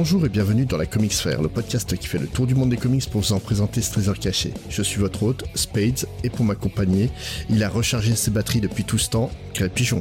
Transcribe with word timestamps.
Bonjour 0.00 0.24
et 0.24 0.28
bienvenue 0.28 0.64
dans 0.64 0.76
la 0.76 0.86
Comics 0.86 1.12
Sphere, 1.12 1.42
le 1.42 1.48
podcast 1.48 1.96
qui 1.96 2.06
fait 2.06 2.20
le 2.20 2.28
tour 2.28 2.46
du 2.46 2.54
monde 2.54 2.70
des 2.70 2.76
comics 2.76 3.10
pour 3.10 3.20
vous 3.20 3.32
en 3.32 3.40
présenter 3.40 3.82
ce 3.82 3.90
trésor 3.90 4.16
caché. 4.16 4.54
Je 4.70 4.80
suis 4.80 5.00
votre 5.00 5.24
hôte, 5.24 5.42
Spades, 5.56 6.06
et 6.22 6.30
pour 6.30 6.44
m'accompagner, 6.44 7.10
il 7.50 7.64
a 7.64 7.68
rechargé 7.68 8.14
ses 8.14 8.30
batteries 8.30 8.60
depuis 8.60 8.84
tout 8.84 8.96
ce 8.96 9.10
temps, 9.10 9.28
Quel 9.54 9.70
Pigeon. 9.70 10.00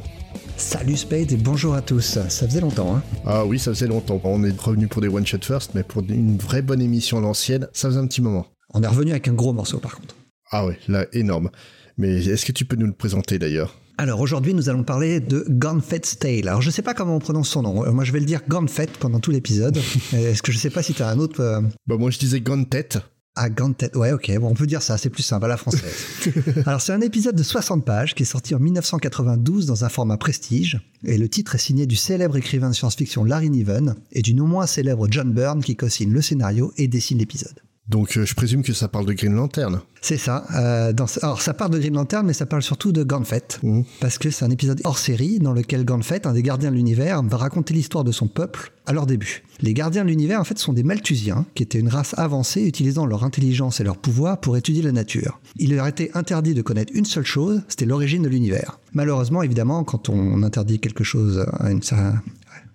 Salut 0.55 0.97
Spade 0.97 1.31
et 1.31 1.35
bonjour 1.35 1.73
à 1.73 1.81
tous. 1.81 2.01
Ça 2.01 2.47
faisait 2.47 2.61
longtemps, 2.61 2.95
hein 2.95 3.01
Ah 3.25 3.43
oui, 3.43 3.57
ça 3.57 3.71
faisait 3.71 3.87
longtemps. 3.87 4.21
On 4.23 4.43
est 4.43 4.61
revenu 4.61 4.87
pour 4.87 5.01
des 5.01 5.07
one 5.07 5.25
shot 5.25 5.39
first, 5.41 5.71
mais 5.73 5.81
pour 5.81 6.03
une 6.03 6.37
vraie 6.37 6.61
bonne 6.61 6.83
émission 6.83 7.17
à 7.17 7.21
l'ancienne, 7.21 7.67
ça 7.73 7.87
faisait 7.87 7.99
un 7.99 8.05
petit 8.05 8.21
moment. 8.21 8.45
On 8.75 8.83
est 8.83 8.87
revenu 8.87 9.09
avec 9.09 9.27
un 9.27 9.33
gros 9.33 9.51
morceau 9.51 9.79
par 9.79 9.95
contre. 9.95 10.15
Ah 10.51 10.67
ouais, 10.67 10.77
là, 10.87 11.07
énorme. 11.11 11.49
Mais 11.97 12.23
est-ce 12.23 12.45
que 12.45 12.51
tu 12.51 12.65
peux 12.65 12.75
nous 12.75 12.85
le 12.85 12.93
présenter 12.93 13.39
d'ailleurs? 13.39 13.73
Alors 13.97 14.19
aujourd'hui, 14.19 14.53
nous 14.53 14.69
allons 14.69 14.83
parler 14.83 15.19
de 15.19 15.43
Gunfett's 15.49 16.19
Tale. 16.19 16.47
Alors 16.47 16.61
je 16.61 16.69
sais 16.69 16.83
pas 16.83 16.93
comment 16.93 17.15
on 17.15 17.19
prononce 17.19 17.49
son 17.49 17.63
nom. 17.63 17.83
Euh, 17.83 17.91
Moi 17.91 18.03
je 18.03 18.11
vais 18.11 18.19
le 18.19 18.25
dire 18.25 18.41
Gunfett 18.47 18.91
pendant 18.97 19.19
tout 19.19 19.31
l'épisode. 19.31 19.77
Est-ce 20.13 20.43
que 20.43 20.51
je 20.51 20.57
sais 20.57 20.69
pas 20.69 20.83
si 20.83 20.93
tu 20.93 21.01
as 21.01 21.09
un 21.09 21.17
autre 21.17 21.41
euh, 21.41 21.61
Bah 21.87 21.97
moi 21.97 22.11
je 22.11 22.19
disais 22.19 22.41
Tête. 22.69 22.99
Ah, 23.39 23.49
Gunfett. 23.49 23.95
Ouais, 23.95 24.11
ok. 24.11 24.31
Bon, 24.39 24.49
on 24.49 24.53
peut 24.55 24.65
dire 24.65 24.81
ça. 24.81 24.97
C'est 24.97 25.11
plus 25.11 25.21
simple 25.23 25.45
à 25.45 25.47
la 25.47 25.57
française. 25.57 25.93
Alors 26.65 26.81
c'est 26.81 26.93
un 26.93 27.01
épisode 27.01 27.35
de 27.35 27.43
60 27.43 27.85
pages 27.85 28.15
qui 28.15 28.23
est 28.23 28.25
sorti 28.27 28.55
en 28.55 28.59
1992 28.59 29.67
dans 29.67 29.85
un 29.85 29.89
format 29.89 30.17
prestige. 30.17 30.79
Et 31.03 31.17
le 31.17 31.29
titre 31.29 31.55
est 31.55 31.59
signé 31.59 31.85
du 31.85 31.95
célèbre 31.95 32.35
écrivain 32.37 32.69
de 32.69 32.75
science-fiction 32.75 33.23
Larry 33.23 33.51
Niven 33.51 33.95
et 34.11 34.23
du 34.23 34.33
non 34.33 34.47
moins 34.47 34.65
célèbre 34.65 35.07
John 35.09 35.31
Byrne 35.33 35.63
qui 35.63 35.75
co-signe 35.75 36.11
le 36.11 36.21
scénario 36.21 36.73
et 36.77 36.87
dessine 36.87 37.19
l'épisode. 37.19 37.61
Donc 37.89 38.17
euh, 38.17 38.25
je 38.25 38.35
présume 38.35 38.63
que 38.63 38.73
ça 38.73 38.87
parle 38.89 39.05
de 39.05 39.13
Green 39.13 39.33
Lantern. 39.33 39.79
C'est 40.01 40.17
ça. 40.17 40.45
Euh, 40.55 40.91
dans, 40.93 41.05
alors 41.21 41.41
ça 41.41 41.53
part 41.53 41.69
de 41.69 41.79
Green 41.79 41.93
Lantern, 41.93 42.25
mais 42.25 42.33
ça 42.33 42.45
parle 42.45 42.61
surtout 42.61 42.91
de 42.91 43.03
Gauntlet, 43.03 43.41
Mhm. 43.63 43.83
parce 44.01 44.17
que 44.17 44.29
c'est 44.29 44.43
un 44.43 44.49
épisode 44.49 44.81
hors 44.83 44.97
série 44.97 45.39
dans 45.39 45.53
lequel 45.53 45.85
Gauntlet, 45.85 46.27
un 46.27 46.33
des 46.33 46.43
gardiens 46.43 46.69
de 46.69 46.75
l'univers, 46.75 47.23
va 47.23 47.37
raconter 47.37 47.73
l'histoire 47.73 48.03
de 48.03 48.11
son 48.11 48.27
peuple 48.27 48.71
à 48.85 48.93
leur 48.93 49.05
début. 49.05 49.43
Les 49.61 49.73
gardiens 49.73 50.03
de 50.03 50.09
l'univers, 50.09 50.39
en 50.39 50.43
fait, 50.43 50.57
sont 50.59 50.73
des 50.73 50.83
Malthusiens, 50.83 51.45
qui 51.55 51.63
étaient 51.63 51.79
une 51.79 51.87
race 51.89 52.13
avancée 52.17 52.61
utilisant 52.65 53.05
leur 53.05 53.23
intelligence 53.23 53.79
et 53.79 53.83
leur 53.83 53.97
pouvoir 53.97 54.39
pour 54.39 54.57
étudier 54.57 54.81
la 54.83 54.91
nature. 54.91 55.39
Il 55.55 55.73
leur 55.75 55.87
était 55.87 56.11
interdit 56.13 56.53
de 56.53 56.61
connaître 56.61 56.91
une 56.93 57.05
seule 57.05 57.25
chose, 57.25 57.61
c'était 57.69 57.85
l'origine 57.85 58.21
de 58.21 58.29
l'univers. 58.29 58.79
Malheureusement, 58.93 59.41
évidemment, 59.43 59.83
quand 59.83 60.09
on 60.09 60.43
interdit 60.43 60.79
quelque 60.79 61.03
chose 61.03 61.45
à 61.59 61.71
une. 61.71 61.81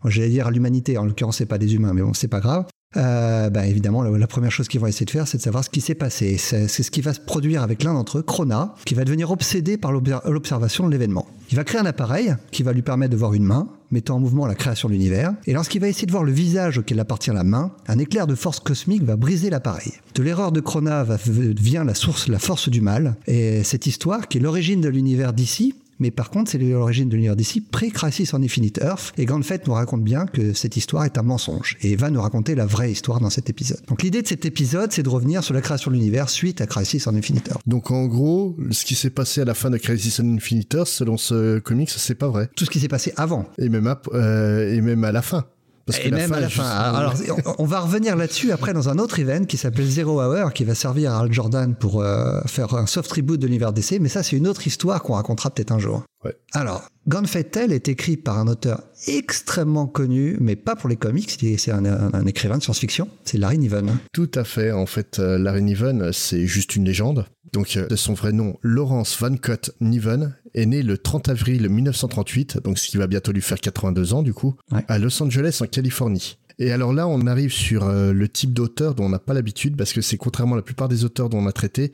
J'allais 0.06 0.30
dire 0.30 0.46
à 0.48 0.50
l'humanité, 0.50 0.98
en 0.98 1.04
l'occurrence 1.04 1.36
c'est 1.36 1.46
pas 1.46 1.58
des 1.58 1.74
humains, 1.74 1.92
mais 1.94 2.02
bon 2.02 2.12
c'est 2.14 2.28
pas 2.28 2.40
grave. 2.40 2.64
Euh, 2.96 3.50
bah, 3.50 3.66
évidemment, 3.66 4.02
la, 4.02 4.26
première 4.26 4.50
chose 4.50 4.68
qu'ils 4.68 4.80
vont 4.80 4.86
essayer 4.86 5.06
de 5.06 5.10
faire, 5.10 5.26
c'est 5.26 5.38
de 5.38 5.42
savoir 5.42 5.64
ce 5.64 5.70
qui 5.70 5.80
s'est 5.80 5.94
passé. 5.94 6.36
C'est 6.38 6.68
ce 6.68 6.90
qui 6.90 7.00
va 7.00 7.14
se 7.14 7.20
produire 7.20 7.62
avec 7.62 7.82
l'un 7.82 7.94
d'entre 7.94 8.18
eux, 8.18 8.22
Krona, 8.22 8.74
qui 8.84 8.94
va 8.94 9.04
devenir 9.04 9.30
obsédé 9.30 9.76
par 9.76 9.92
l'obser- 9.92 10.20
l'observation 10.26 10.86
de 10.86 10.90
l'événement. 10.90 11.26
Il 11.50 11.56
va 11.56 11.64
créer 11.64 11.80
un 11.80 11.86
appareil 11.86 12.34
qui 12.50 12.62
va 12.62 12.72
lui 12.72 12.82
permettre 12.82 13.12
de 13.12 13.16
voir 13.16 13.34
une 13.34 13.44
main, 13.44 13.68
mettant 13.90 14.16
en 14.16 14.20
mouvement 14.20 14.46
la 14.46 14.54
création 14.54 14.88
de 14.88 14.94
l'univers. 14.94 15.34
Et 15.46 15.52
lorsqu'il 15.52 15.80
va 15.80 15.88
essayer 15.88 16.06
de 16.06 16.12
voir 16.12 16.24
le 16.24 16.32
visage 16.32 16.78
auquel 16.78 16.98
appartient 17.00 17.30
la 17.30 17.44
main, 17.44 17.72
un 17.88 17.98
éclair 17.98 18.26
de 18.26 18.34
force 18.34 18.60
cosmique 18.60 19.02
va 19.02 19.16
briser 19.16 19.50
l'appareil. 19.50 19.92
De 20.14 20.22
l'erreur 20.22 20.52
de 20.52 20.60
Krona 20.60 21.04
va, 21.04 21.18
vient 21.26 21.84
la 21.84 21.94
source, 21.94 22.28
la 22.28 22.38
force 22.38 22.68
du 22.68 22.80
mal. 22.80 23.16
Et 23.26 23.62
cette 23.64 23.86
histoire, 23.86 24.28
qui 24.28 24.38
est 24.38 24.40
l'origine 24.40 24.80
de 24.80 24.88
l'univers 24.88 25.32
d'ici, 25.32 25.74
mais 26.02 26.10
par 26.10 26.30
contre, 26.30 26.50
c'est 26.50 26.58
l'origine 26.58 27.08
de 27.08 27.14
l'univers 27.14 27.36
d'ici, 27.36 27.60
pré-Crisis 27.60 28.34
on 28.34 28.42
Infinite 28.42 28.78
Earth, 28.82 29.12
et 29.16 29.24
Gauntlet 29.24 29.60
nous 29.66 29.72
raconte 29.72 30.02
bien 30.02 30.26
que 30.26 30.52
cette 30.52 30.76
histoire 30.76 31.04
est 31.04 31.16
un 31.16 31.22
mensonge, 31.22 31.76
et 31.80 31.94
va 31.94 32.10
nous 32.10 32.20
raconter 32.20 32.56
la 32.56 32.66
vraie 32.66 32.90
histoire 32.90 33.20
dans 33.20 33.30
cet 33.30 33.48
épisode. 33.48 33.80
Donc 33.86 34.02
l'idée 34.02 34.20
de 34.20 34.26
cet 34.26 34.44
épisode, 34.44 34.90
c'est 34.90 35.04
de 35.04 35.08
revenir 35.08 35.44
sur 35.44 35.54
la 35.54 35.60
création 35.60 35.92
de 35.92 35.96
l'univers 35.96 36.28
suite 36.28 36.60
à 36.60 36.66
Crisis 36.66 37.06
on 37.06 37.14
Infinite 37.14 37.48
Earth. 37.48 37.62
Donc 37.68 37.92
en 37.92 38.06
gros, 38.06 38.56
ce 38.72 38.84
qui 38.84 38.96
s'est 38.96 39.10
passé 39.10 39.42
à 39.42 39.44
la 39.44 39.54
fin 39.54 39.70
de 39.70 39.78
Crisis 39.78 40.18
on 40.18 40.34
Infinite 40.34 40.74
Earth, 40.74 40.88
selon 40.88 41.16
ce 41.16 41.60
comics, 41.60 41.90
c'est 41.90 42.16
pas 42.16 42.28
vrai. 42.28 42.50
Tout 42.56 42.64
ce 42.64 42.70
qui 42.70 42.80
s'est 42.80 42.88
passé 42.88 43.12
avant. 43.16 43.46
Et 43.58 43.68
même 43.68 43.86
à, 43.86 44.02
euh, 44.12 44.74
et 44.74 44.80
même 44.80 45.04
à 45.04 45.12
la 45.12 45.22
fin. 45.22 45.44
Parce 45.86 45.98
Et 46.00 46.10
même 46.10 46.32
à 46.32 46.40
la 46.40 46.48
fin. 46.48 46.64
Alors, 46.64 47.14
on- 47.46 47.54
on 47.58 47.64
va 47.66 47.80
revenir 47.80 48.14
là-dessus 48.16 48.52
après 48.52 48.72
dans 48.72 48.88
un 48.88 48.98
autre 48.98 49.18
event 49.18 49.44
qui 49.44 49.56
s'appelle 49.56 49.86
Zero 49.86 50.22
Hour, 50.22 50.52
qui 50.52 50.64
va 50.64 50.74
servir 50.74 51.12
à 51.12 51.20
Al 51.20 51.32
Jordan 51.32 51.74
pour 51.74 52.00
euh, 52.02 52.40
faire 52.46 52.74
un 52.74 52.86
soft 52.86 53.10
reboot 53.12 53.40
de 53.40 53.46
l'univers 53.46 53.72
DC, 53.72 53.98
mais 54.00 54.08
ça, 54.08 54.22
c'est 54.22 54.36
une 54.36 54.46
autre 54.46 54.66
histoire 54.66 55.02
qu'on 55.02 55.14
racontera 55.14 55.50
peut-être 55.50 55.72
un 55.72 55.78
jour. 55.78 56.04
Ouais. 56.24 56.36
Alors, 56.52 56.82
Gunfight 57.08 57.50
Tale 57.50 57.72
est 57.72 57.88
écrit 57.88 58.16
par 58.16 58.38
un 58.38 58.46
auteur 58.46 58.82
extrêmement 59.08 59.86
connu, 59.86 60.36
mais 60.40 60.54
pas 60.56 60.76
pour 60.76 60.88
les 60.88 60.96
comics, 60.96 61.36
c'est 61.58 61.72
un, 61.72 61.84
un- 61.84 62.12
un 62.12 62.26
écrivain 62.26 62.58
de 62.58 62.62
science-fiction, 62.62 63.08
c'est 63.24 63.38
Larry 63.38 63.58
Niven. 63.58 63.90
Tout 64.12 64.30
à 64.34 64.44
fait. 64.44 64.70
En 64.70 64.86
fait, 64.86 65.18
euh, 65.18 65.36
Larry 65.38 65.62
Niven, 65.62 66.10
c'est 66.12 66.46
juste 66.46 66.76
une 66.76 66.84
légende. 66.84 67.26
Donc, 67.52 67.76
euh, 67.76 67.86
de 67.88 67.96
son 67.96 68.14
vrai 68.14 68.32
nom, 68.32 68.56
Lawrence 68.62 69.16
Van 69.20 69.36
Cott 69.36 69.72
Niven, 69.80 70.34
est 70.54 70.64
né 70.66 70.82
le 70.82 70.96
30 70.96 71.28
avril 71.28 71.68
1938, 71.68 72.58
donc 72.62 72.78
ce 72.78 72.88
qui 72.88 72.96
va 72.98 73.06
bientôt 73.08 73.32
lui 73.32 73.42
faire 73.42 73.58
82 73.60 74.14
ans 74.14 74.22
du 74.22 74.32
coup, 74.32 74.54
Ouais. 74.70 74.84
à 74.88 74.98
Los 74.98 75.20
Angeles 75.22 75.58
en 75.60 75.66
Californie. 75.66 76.38
Et 76.58 76.70
alors 76.70 76.92
là, 76.92 77.08
on 77.08 77.26
arrive 77.26 77.50
sur 77.52 77.84
euh, 77.84 78.12
le 78.12 78.28
type 78.28 78.52
d'auteur 78.52 78.94
dont 78.94 79.06
on 79.06 79.08
n'a 79.08 79.18
pas 79.18 79.34
l'habitude, 79.34 79.76
parce 79.76 79.92
que 79.92 80.00
c'est 80.02 80.18
contrairement 80.18 80.54
à 80.54 80.58
la 80.58 80.62
plupart 80.62 80.88
des 80.88 81.04
auteurs 81.04 81.28
dont 81.28 81.38
on 81.38 81.46
a 81.46 81.52
traité, 81.52 81.92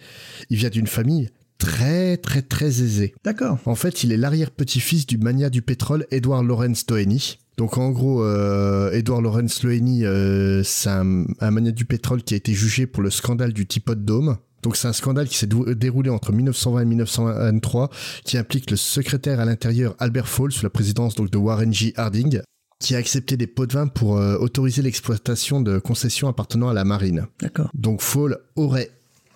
il 0.51 0.59
vient 0.59 0.69
d'une 0.69 0.87
famille 0.89 1.31
très 1.59 2.17
très 2.17 2.43
très 2.43 2.83
aisée. 2.83 3.15
D'accord. 3.25 3.59
En 3.67 3.75
fait, 3.75 4.05
il 4.05 4.13
est 4.13 4.17
l'arrière-petit-fils 4.17 5.07
du 5.07 5.19
mania 5.19 5.51
du 5.51 5.63
pétrole 5.63 6.07
Edward 6.11 6.47
Lawrence 6.47 6.87
Doheny. 6.87 7.39
Donc 7.57 7.77
en 7.77 7.91
gros, 7.91 8.23
euh, 8.23 8.93
Edward 8.93 9.23
Lawrence 9.23 9.61
Doheny, 9.61 10.05
euh, 10.05 10.63
c'est 10.63 10.91
un, 10.91 11.25
un 11.41 11.51
mania 11.51 11.73
du 11.73 11.85
pétrole 11.85 12.23
qui 12.23 12.35
a 12.35 12.37
été 12.37 12.55
jugé 12.55 12.87
pour 12.87 13.03
le 13.03 13.11
scandale 13.11 13.53
du 13.53 13.67
Teapot 13.67 13.97
Dome. 13.97 14.39
Donc 14.63 14.77
c'est 14.77 14.89
un 14.89 14.93
scandale 14.93 15.29
qui 15.29 15.37
s'est 15.37 15.49
déroulé 15.77 16.11
entre 16.11 16.33
1920 16.33 16.81
et 16.81 16.85
1923, 16.85 17.91
qui 18.25 18.39
implique 18.39 18.71
le 18.71 18.77
secrétaire 18.77 19.41
à 19.41 19.45
l'intérieur 19.45 19.95
Albert 19.99 20.29
Fall 20.29 20.53
sous 20.53 20.65
la 20.65 20.71
présidence 20.71 21.15
donc 21.15 21.31
de 21.31 21.39
Warren 21.39 21.73
G. 21.73 21.93
Harding, 21.97 22.41
qui 22.81 22.95
a 22.95 22.99
accepté 22.99 23.37
des 23.37 23.47
pots 23.47 23.67
de 23.67 23.73
vin 23.73 23.87
pour 23.87 24.19
euh, 24.19 24.37
autoriser 24.39 24.83
l'exploitation 24.83 25.61
de 25.61 25.79
concessions 25.79 26.29
appartenant 26.29 26.69
à 26.69 26.75
la 26.75 26.85
marine. 26.85 27.27
D'accord. 27.41 27.71
Donc 27.75 28.03
Fall 28.03 28.39
aurait 28.57 28.91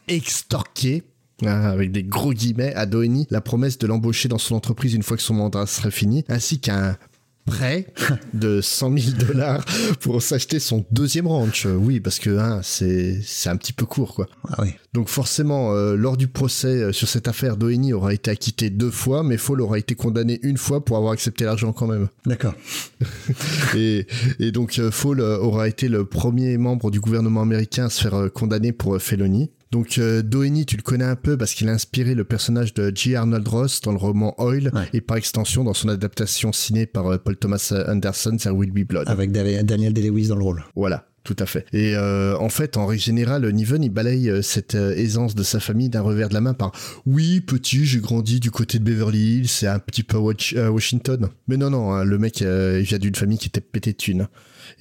extorqué, 0.09 1.03
hein, 1.47 1.63
avec 1.63 1.93
des 1.93 2.03
gros 2.03 2.33
guillemets, 2.33 2.75
à 2.75 2.87
Doheny 2.87 3.27
la 3.31 3.41
promesse 3.41 3.79
de 3.79 3.87
l'embaucher 3.87 4.29
dans 4.29 4.39
son 4.39 4.55
entreprise 4.55 4.95
une 4.95 5.03
fois 5.03 5.17
que 5.17 5.23
son 5.23 5.35
mandat 5.35 5.67
serait 5.67 5.91
fini, 5.91 6.25
ainsi 6.29 6.61
qu'un 6.61 6.97
prêt 7.45 7.87
de 8.35 8.61
100 8.61 8.99
000 8.99 9.17
dollars 9.27 9.65
pour 10.01 10.23
s'acheter 10.23 10.59
son 10.59 10.85
deuxième 10.91 11.27
ranch. 11.27 11.67
Euh, 11.67 11.75
Oui, 11.75 12.01
parce 12.01 12.19
que 12.19 12.39
hein, 12.39 12.61
c'est 12.63 13.21
c'est 13.23 13.49
un 13.49 13.57
petit 13.57 13.73
peu 13.73 13.87
court, 13.87 14.15
quoi. 14.15 14.29
Ah 14.49 14.63
oui. 14.63 14.75
Donc 14.93 15.09
forcément, 15.09 15.73
euh, 15.73 15.97
lors 15.97 16.17
du 16.17 16.29
procès 16.29 16.69
euh, 16.69 16.93
sur 16.93 17.09
cette 17.09 17.29
affaire, 17.29 17.57
Doheny 17.57 17.93
aura 17.93 18.15
été 18.15 18.31
acquitté 18.31 18.71
deux 18.71 18.91
fois, 18.91 19.23
mais 19.23 19.37
Fall 19.37 19.61
aura 19.61 19.79
été 19.79 19.95
condamné 19.95 20.39
une 20.43 20.57
fois 20.57 20.85
pour 20.85 20.97
avoir 20.97 21.13
accepté 21.13 21.45
l'argent 21.45 21.73
quand 21.73 21.87
même. 21.87 22.09
D'accord. 22.27 22.55
Et, 23.77 24.07
et 24.39 24.53
donc 24.53 24.79
euh, 24.79 24.91
Fall 24.91 25.21
aura 25.21 25.69
été 25.69 25.89
le 25.89 26.05
premier 26.05 26.57
membre 26.59 26.91
du 26.91 27.01
gouvernement 27.01 27.43
américain 27.43 27.87
à 27.87 27.91
se 27.91 28.03
faire 28.03 28.31
condamner 28.33 28.73
pour 28.73 29.01
félonie. 29.01 29.51
Donc 29.73 29.97
euh, 29.99 30.23
Doheny, 30.23 30.67
tu 30.67 30.77
le 30.77 30.83
connais 30.83 31.05
un 31.05 31.17
peu 31.17 31.37
parce 31.39 31.55
qu'il 31.55 31.69
a 31.69 31.73
inspiré 31.73 32.15
le 32.15 32.25
personnage 32.25 32.75
de 32.75 32.93
G. 32.95 33.17
Arnold 33.17 33.49
Ross 33.49 33.81
dans 33.81 33.91
le 33.93 33.97
roman 33.99 34.35
Oil 34.41 34.71
Ouais. 34.75 34.89
et 34.93 35.01
par 35.01 35.17
extension 35.17 35.65
dans 35.65 35.73
son 35.75 35.89
adaptation 35.89 36.53
ciné 36.53 36.85
par 36.87 37.07
euh, 37.07 37.17
Paul 37.19 37.37
Thomas 37.37 37.73
Anderson, 37.89 38.37
There 38.39 38.53
Will 38.55 38.71
Be 38.71 38.87
Blood. 38.87 39.09
Avec 39.09 39.33
Daniel 39.33 39.93
Day-Lewis 39.95 40.29
dans 40.29 40.37
le 40.37 40.45
rôle. 40.45 40.63
Voilà. 40.77 41.07
Tout 41.25 41.37
à 41.39 41.47
fait. 41.47 41.67
Et 41.73 41.95
euh, 41.95 42.37
en 42.39 42.49
fait, 42.49 42.77
en 42.77 42.87
règle 42.87 43.03
générale, 43.03 43.49
Niven, 43.53 43.85
il 43.85 43.91
balaye 43.91 44.29
euh, 44.29 44.43
cette 44.43 44.75
euh, 44.75 44.93
aisance 44.97 45.37
de 45.37 45.45
sa 45.45 45.61
famille 45.61 45.89
d'un 45.89 46.01
revers 46.01 46.29
de 46.29 46.35
la 46.35 46.41
main 46.41 46.53
par 46.53 46.73
«Oui, 47.07 47.41
petit, 47.41 47.85
j'ai 47.85 48.01
grandi 48.01 48.41
du 48.41 48.51
côté 48.51 48.81
de 48.81 48.85
Beverly 48.85 49.37
Hills, 49.37 49.49
c'est 49.49 49.69
un 49.69 49.79
petit 49.79 50.03
peu 50.03 50.17
Washington.» 50.17 51.29
Mais 51.47 51.57
non, 51.57 51.71
non, 51.71 51.93
hein, 51.93 52.05
le 52.05 52.19
mec, 52.19 52.43
euh, 52.43 52.79
il 52.81 52.87
vient 52.87 52.99
d'une 52.99 53.15
famille 53.15 53.39
qui 53.39 53.49
était 53.49 53.61
pété 53.61 53.93
de 53.93 53.97
thunes. 53.97 54.27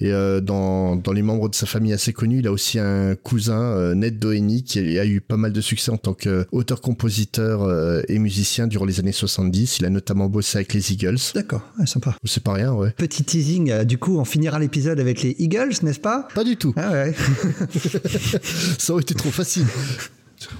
Et 0.00 0.12
euh, 0.12 0.40
dans, 0.40 0.96
dans 0.96 1.12
les 1.12 1.22
membres 1.22 1.48
de 1.48 1.54
sa 1.54 1.66
famille 1.66 1.92
assez 1.92 2.12
connus, 2.12 2.38
il 2.38 2.46
a 2.46 2.52
aussi 2.52 2.78
un 2.78 3.14
cousin, 3.14 3.94
Ned 3.94 4.18
Doheny, 4.18 4.64
qui 4.64 4.98
a 4.98 5.04
eu 5.04 5.20
pas 5.20 5.36
mal 5.36 5.52
de 5.52 5.60
succès 5.60 5.90
en 5.90 5.96
tant 5.96 6.14
qu'auteur-compositeur 6.14 7.62
euh, 7.62 8.02
et 8.08 8.18
musicien 8.18 8.66
durant 8.66 8.84
les 8.84 9.00
années 9.00 9.12
70. 9.12 9.78
Il 9.78 9.84
a 9.84 9.90
notamment 9.90 10.28
bossé 10.28 10.58
avec 10.58 10.74
les 10.74 10.92
Eagles. 10.92 11.18
D'accord, 11.34 11.62
ouais, 11.78 11.86
sympa. 11.86 12.16
C'est 12.24 12.42
pas 12.42 12.54
rien, 12.54 12.72
ouais. 12.72 12.90
Petit 12.96 13.22
teasing, 13.22 13.84
du 13.84 13.98
coup, 13.98 14.18
on 14.18 14.24
finira 14.24 14.58
l'épisode 14.58 14.98
avec 14.98 15.22
les 15.22 15.36
Eagles, 15.38 15.74
n'est-ce 15.82 16.00
pas? 16.00 16.26
Pas 16.34 16.44
du 16.44 16.56
tout. 16.56 16.72
Ah 16.76 16.90
ouais. 16.92 17.14
Ça 18.78 18.92
aurait 18.92 19.02
été 19.02 19.14
trop 19.14 19.30
facile. 19.30 19.66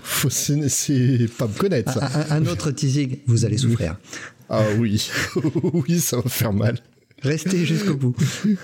Faut 0.02 0.30
c'est 0.30 1.28
pas 1.38 1.46
me 1.48 1.58
connaître, 1.58 1.92
ça. 1.92 2.06
un, 2.30 2.36
un- 2.36 2.42
un 2.42 2.46
autre 2.46 2.70
teasing, 2.70 3.18
vous 3.26 3.44
allez 3.44 3.58
souffrir. 3.58 3.96
Ah 4.48 4.62
oui, 4.78 5.10
oui, 5.72 6.00
ça 6.00 6.18
va 6.18 6.28
faire 6.28 6.52
mal. 6.52 6.78
Restez 7.22 7.64
jusqu'au 7.64 7.94
bout. 7.94 8.16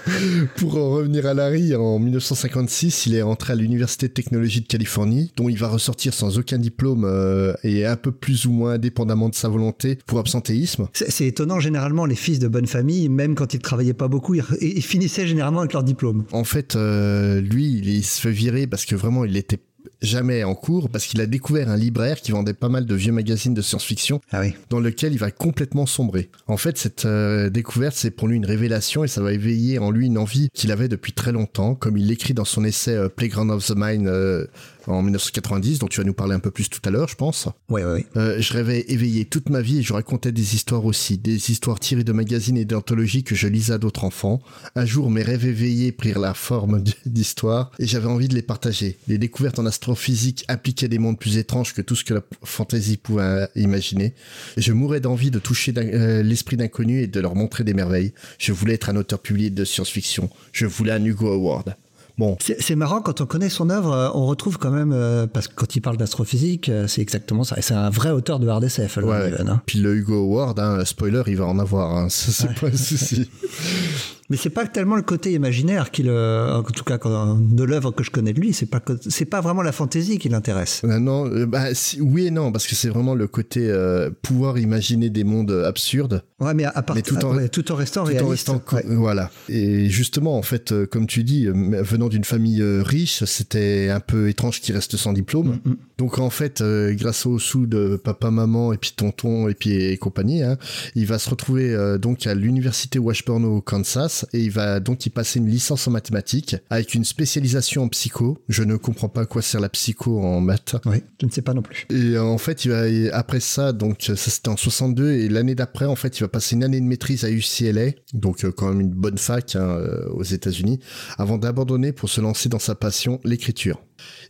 Pour 0.57 0.77
en 0.77 0.91
revenir 0.91 1.27
à 1.27 1.35
Larry, 1.35 1.77
en 1.77 1.99
1956, 1.99 3.07
il 3.07 3.15
est 3.15 3.23
entré 3.23 3.53
à 3.53 3.57
l'Université 3.57 4.09
de 4.09 4.13
technologie 4.13 4.61
de 4.61 4.67
Californie, 4.67 5.33
dont 5.37 5.49
il 5.49 5.57
va 5.57 5.69
ressortir 5.69 6.13
sans 6.13 6.39
aucun 6.39 6.59
diplôme 6.59 7.05
euh, 7.05 7.55
et 7.63 7.87
un 7.87 7.97
peu 7.97 8.11
plus 8.11 8.47
ou 8.47 8.51
moins 8.51 8.73
indépendamment 8.73 9.29
de 9.29 9.35
sa 9.35 9.49
volonté 9.49 9.99
pour 10.07 10.19
absentéisme. 10.19 10.89
C'est 10.93 11.11
c'est 11.11 11.27
étonnant, 11.27 11.59
généralement, 11.59 12.07
les 12.07 12.15
fils 12.15 12.39
de 12.39 12.49
bonne 12.49 12.67
famille, 12.67 13.09
même 13.09 13.35
quand 13.35 13.53
ils 13.53 13.61
travaillaient 13.61 13.93
pas 13.93 14.09
beaucoup, 14.09 14.35
ils, 14.35 14.45
ils 14.61 14.83
finissaient 14.83 15.27
généralement 15.27 15.61
avec 15.61 15.73
leur 15.73 15.83
diplôme. 15.83 16.25
En 16.33 16.45
fait, 16.45 16.77
euh, 16.77 17.41
lui, 17.41 17.73
il, 17.73 17.89
il 17.89 18.05
se 18.05 18.21
fait 18.21 18.31
virer 18.31 18.67
parce 18.67 18.85
que 18.85 18.95
vraiment, 18.95 19.25
il 19.25 19.37
était 19.37 19.59
jamais 20.03 20.45
en 20.45 20.55
cours 20.55 20.89
parce 20.91 21.07
qu'il 21.07 21.21
a 21.21 21.27
découvert 21.27 21.69
un 21.69 21.77
libraire 21.77 22.21
qui 22.21 22.33
vendait 22.33 22.55
pas 22.55 22.69
mal 22.69 22.87
de 22.87 22.95
vieux 22.95 23.13
magazines 23.13 23.55
de 23.55 23.63
science-fiction 23.63 24.21
Ah 24.31 24.41
oui. 24.41 24.55
dans 24.71 24.81
lequel 24.81 25.13
il 25.13 25.19
va 25.19 25.31
complètement 25.31 25.87
sombrer. 25.87 26.31
En 26.47 26.57
fait, 26.57 26.79
cette 26.79 27.05
euh, 27.05 27.51
découverte, 27.51 27.95
c'est 27.97 28.11
pour 28.11 28.29
lui 28.29 28.37
une 28.37 28.47
révélation 28.47 29.05
et 29.05 29.09
ça 29.09 29.21
va 29.23 29.33
éveiller 29.33 29.79
en 29.79 29.91
lui 29.91 30.07
une 30.07 30.19
envie 30.19 30.49
qu'il 30.55 30.73
avait 30.73 30.89
depuis 30.89 31.13
très 31.13 31.33
longtemps, 31.33 31.75
comme 31.75 31.97
il 31.97 32.07
l'écrit 32.07 32.35
dans 32.35 32.45
son 32.45 32.65
essai 32.65 32.95
euh, 32.95 33.09
Playground 33.09 33.51
of 33.51 33.67
the 33.67 33.75
Mind 33.77 34.07
euh, 34.07 34.47
en 34.89 35.03
1990, 35.03 35.79
dont 35.79 35.87
tu 35.87 36.01
vas 36.01 36.05
nous 36.05 36.15
parler 36.15 36.35
un 36.35 36.41
peu 36.41 36.51
plus 36.51 36.69
tout 36.69 36.81
à 36.85 36.91
l'heure, 36.91 37.09
je 37.09 37.15
pense. 37.15 37.49
Ouais, 37.69 37.85
ouais. 37.85 38.07
Euh, 38.17 38.41
je 38.41 38.53
rêvais 38.53 38.85
éveillé 38.89 39.25
toute 39.25 39.51
ma 39.51 39.61
vie 39.61 39.79
et 39.79 39.83
je 39.83 39.93
racontais 39.93 40.33
des 40.33 40.55
histoires 40.55 40.85
aussi, 40.85 41.19
des 41.19 41.51
histoires 41.51 41.79
tirées 41.79 42.05
de 42.05 42.13
magazines 42.13 42.57
et 42.57 42.65
d'anthologies 42.65 43.25
que 43.25 43.35
je 43.35 43.49
lisais 43.49 43.75
à 43.75 43.79
d'autres 43.79 44.05
enfants. 44.05 44.41
Un 44.75 44.87
jour, 44.87 45.11
mes 45.11 45.23
rêves 45.23 45.47
éveillés 45.47 45.93
prirent 45.93 46.19
la 46.19 46.35
forme 46.35 46.83
d'histoires 47.07 47.71
et 47.79 47.87
j'avais 47.87 48.09
envie 48.09 48.29
de 48.29 48.35
les 48.35 48.43
partager. 48.43 48.99
Les 49.09 49.19
découvertes 49.19 49.59
en 49.59 49.67
astrophysique 49.67 50.45
appliquaient 50.49 50.89
des 50.89 50.99
mondes 50.99 51.19
plus 51.19 51.39
étranges 51.39 51.75
que 51.75 51.83
tout 51.83 51.97
ce 51.97 52.05
que 52.05 52.15
la 52.15 52.23
fantaisie 52.43 52.97
pouvait 52.97 53.23
euh, 53.23 53.47
imaginer. 53.57 54.15
Je 54.57 54.73
mourais 54.73 55.01
d'envie 55.01 55.31
de 55.31 55.39
toucher 55.39 55.73
euh, 55.77 56.23
l'esprit 56.23 56.57
d'inconnus 56.57 57.05
et 57.05 57.07
de 57.07 57.21
leur 57.21 57.35
montrer 57.35 57.65
des 57.65 57.75
merveilles. 57.75 58.13
Je 58.39 58.53
voulais 58.53 58.75
être 58.75 58.89
un 58.89 58.97
auteur 58.97 59.19
publié 59.19 59.51
de 59.51 59.65
science-fiction. 59.65 60.31
Je 60.53 60.67
voulais 60.67 60.93
un 60.93 61.05
Hugo 61.05 61.33
Award. 61.33 61.77
Bon, 62.19 62.37
C'est 62.41 62.75
marrant 62.75 63.01
quand 63.01 63.21
on 63.21 63.27
connaît 63.27 63.49
son 63.49 63.71
œuvre, 63.71 63.93
euh, 63.93 64.11
on 64.13 64.27
retrouve 64.27 64.59
quand 64.59 64.73
même 64.73 64.93
euh, 64.93 65.29
parce 65.29 65.47
que 65.47 65.55
quand 65.55 65.77
il 65.77 65.81
parle 65.81 65.97
d'astrophysique, 65.97 66.69
euh, 66.69 66.89
c'est 66.89 67.01
exactement 67.01 67.45
ça. 67.45 67.57
C'est 67.61 67.75
un 67.75 67.91
vrai 67.91 68.11
auteur 68.11 68.41
de 68.41 68.49
hard 68.49 68.65
SF, 68.65 68.99
Alan 68.99 69.09
ouais. 69.09 69.33
Hein. 69.41 69.63
Puis 69.67 69.79
le 69.79 69.95
Hugo 69.95 70.15
Award, 70.15 70.59
hein, 70.59 70.85
spoiler, 70.85 71.23
il 71.29 71.37
va 71.37 71.47
en 71.47 71.61
avoir. 71.61 71.97
Hein. 71.97 72.09
C'est 72.11 72.53
pas 72.59 72.67
un 72.67 72.77
souci. 72.77 73.31
Mais 74.31 74.37
c'est 74.37 74.51
pas 74.51 74.67
tellement 74.67 74.97
le 74.97 75.03
côté 75.03 75.33
imaginaire 75.33 75.91
qui 75.91 76.03
le, 76.03 76.51
en 76.53 76.63
tout 76.63 76.85
cas 76.85 76.99
de 76.99 77.63
l'œuvre 77.65 77.91
que 77.93 78.05
je 78.05 78.11
connais 78.11 78.33
de 78.35 78.41
lui, 78.41 78.53
c'est 78.53 78.67
pas 78.67 78.83
c'est 79.09 79.25
pas 79.25 79.41
vraiment 79.41 79.63
la 79.63 79.73
fantaisie 79.73 80.19
qui 80.19 80.29
l'intéresse. 80.29 80.83
Euh, 80.85 80.99
Non, 80.99 81.27
euh, 81.27 81.47
bah, 81.47 81.73
si- 81.75 82.01
oui 82.01 82.27
et 82.27 82.31
non, 82.31 82.53
parce 82.53 82.67
que 82.67 82.75
c'est 82.75 82.91
vraiment 82.91 83.15
le 83.15 83.27
côté 83.27 83.69
euh, 83.71 84.11
pouvoir 84.23 84.59
imaginer 84.59 85.09
des 85.11 85.25
mondes 85.25 85.51
absurdes, 85.67 86.23
Ouais, 86.41 86.55
mais 86.55 86.65
à 86.65 86.83
part, 86.83 86.95
Mais 86.95 87.03
tout 87.03 87.17
en- 87.25 87.35
ouais, 87.37 87.49
tout 87.49 87.73
en 87.73 87.75
restant 87.75 88.03
tout 88.05 88.11
réaliste. 88.11 88.49
en 88.51 88.53
restant 88.55 88.77
ouais. 88.77 88.85
voilà. 88.97 89.31
Et 89.49 89.89
justement, 89.91 90.37
en 90.39 90.43
fait, 90.43 90.73
comme 90.87 91.07
tu 91.07 91.25
dis, 91.25 91.47
venant 91.47 92.09
d'une 92.09 92.23
famille 92.25 92.63
riche, 92.63 93.25
c'était 93.25 93.89
un 93.91 93.99
peu 94.01 94.29
étrange 94.29 94.61
qu'il 94.61 94.75
reste 94.75 94.97
sans 94.97 95.13
diplôme. 95.13 95.59
Mm, 95.65 95.71
mm. 95.71 95.77
Donc 95.99 96.19
en 96.19 96.31
fait, 96.31 96.63
grâce 96.91 97.27
aux 97.27 97.39
sous 97.41 97.67
de 97.67 97.97
papa, 97.97 98.31
maman 98.31 98.73
et 98.73 98.77
puis 98.77 98.93
tonton 98.95 99.49
et 99.49 99.55
puis 99.55 99.73
et 99.73 99.97
compagnie, 99.97 100.43
hein, 100.43 100.59
il 100.95 101.07
va 101.07 101.19
se 101.19 101.29
retrouver 101.31 101.71
euh, 101.75 101.99
donc 101.99 102.27
à 102.27 102.35
l'université 102.35 102.99
Washburn 103.01 103.45
au 103.45 103.61
Kansas 103.61 104.18
et 104.33 104.41
il 104.41 104.51
va 104.51 104.81
donc 104.81 105.07
y 105.07 105.11
passer 105.11 105.39
une 105.39 105.49
licence 105.49 105.87
en 105.89 105.91
mathématiques 105.91 106.57
avec 106.71 106.95
une 106.95 107.05
spécialisation 107.05 107.85
en 107.85 107.89
psycho. 107.89 108.39
Je 108.49 108.63
ne 108.63 108.77
comprends 108.77 109.09
pas 109.09 109.23
à 109.23 109.27
quoi 109.27 109.43
sert 109.43 109.61
la 109.61 109.69
psycho 109.69 110.21
en 110.21 110.41
maths. 110.41 110.77
Ouais, 110.85 111.03
je 111.21 111.27
ne 111.27 111.31
sais 111.31 111.43
pas 111.43 111.55
non 111.55 111.63
plus. 111.63 111.87
Et 111.91 112.19
en 112.19 112.39
fait, 112.39 112.65
il 112.65 112.71
va 112.71 112.85
après 113.17 113.41
ça, 113.41 113.73
donc 113.73 114.03
ça 114.03 114.17
c'était 114.17 114.49
en 114.49 114.57
62 114.57 115.13
et 115.13 115.29
l'année 115.29 115.55
d'après, 115.55 115.85
en 115.87 115.97
fait, 115.97 116.19
il 116.19 116.23
va 116.23 116.29
passer 116.29 116.57
une 116.57 116.65
année 116.65 116.81
de 116.81 116.87
maîtrise 116.87 117.25
à 117.25 117.31
UCLA, 117.31 117.93
donc 118.13 118.45
euh, 118.45 118.53
quand 118.53 118.69
même 118.69 118.81
une 118.81 118.91
bonne 118.91 119.19
fac 119.19 119.57
hein, 119.57 119.61
euh, 119.61 120.09
aux 120.11 120.23
États-Unis, 120.23 120.81
avant 121.17 121.39
d'abandonner 121.39 121.93
pour 121.93 122.09
se 122.09 122.21
lancer 122.21 122.49
dans 122.49 122.59
sa 122.59 122.75
passion, 122.75 123.21
l'écriture. 123.25 123.81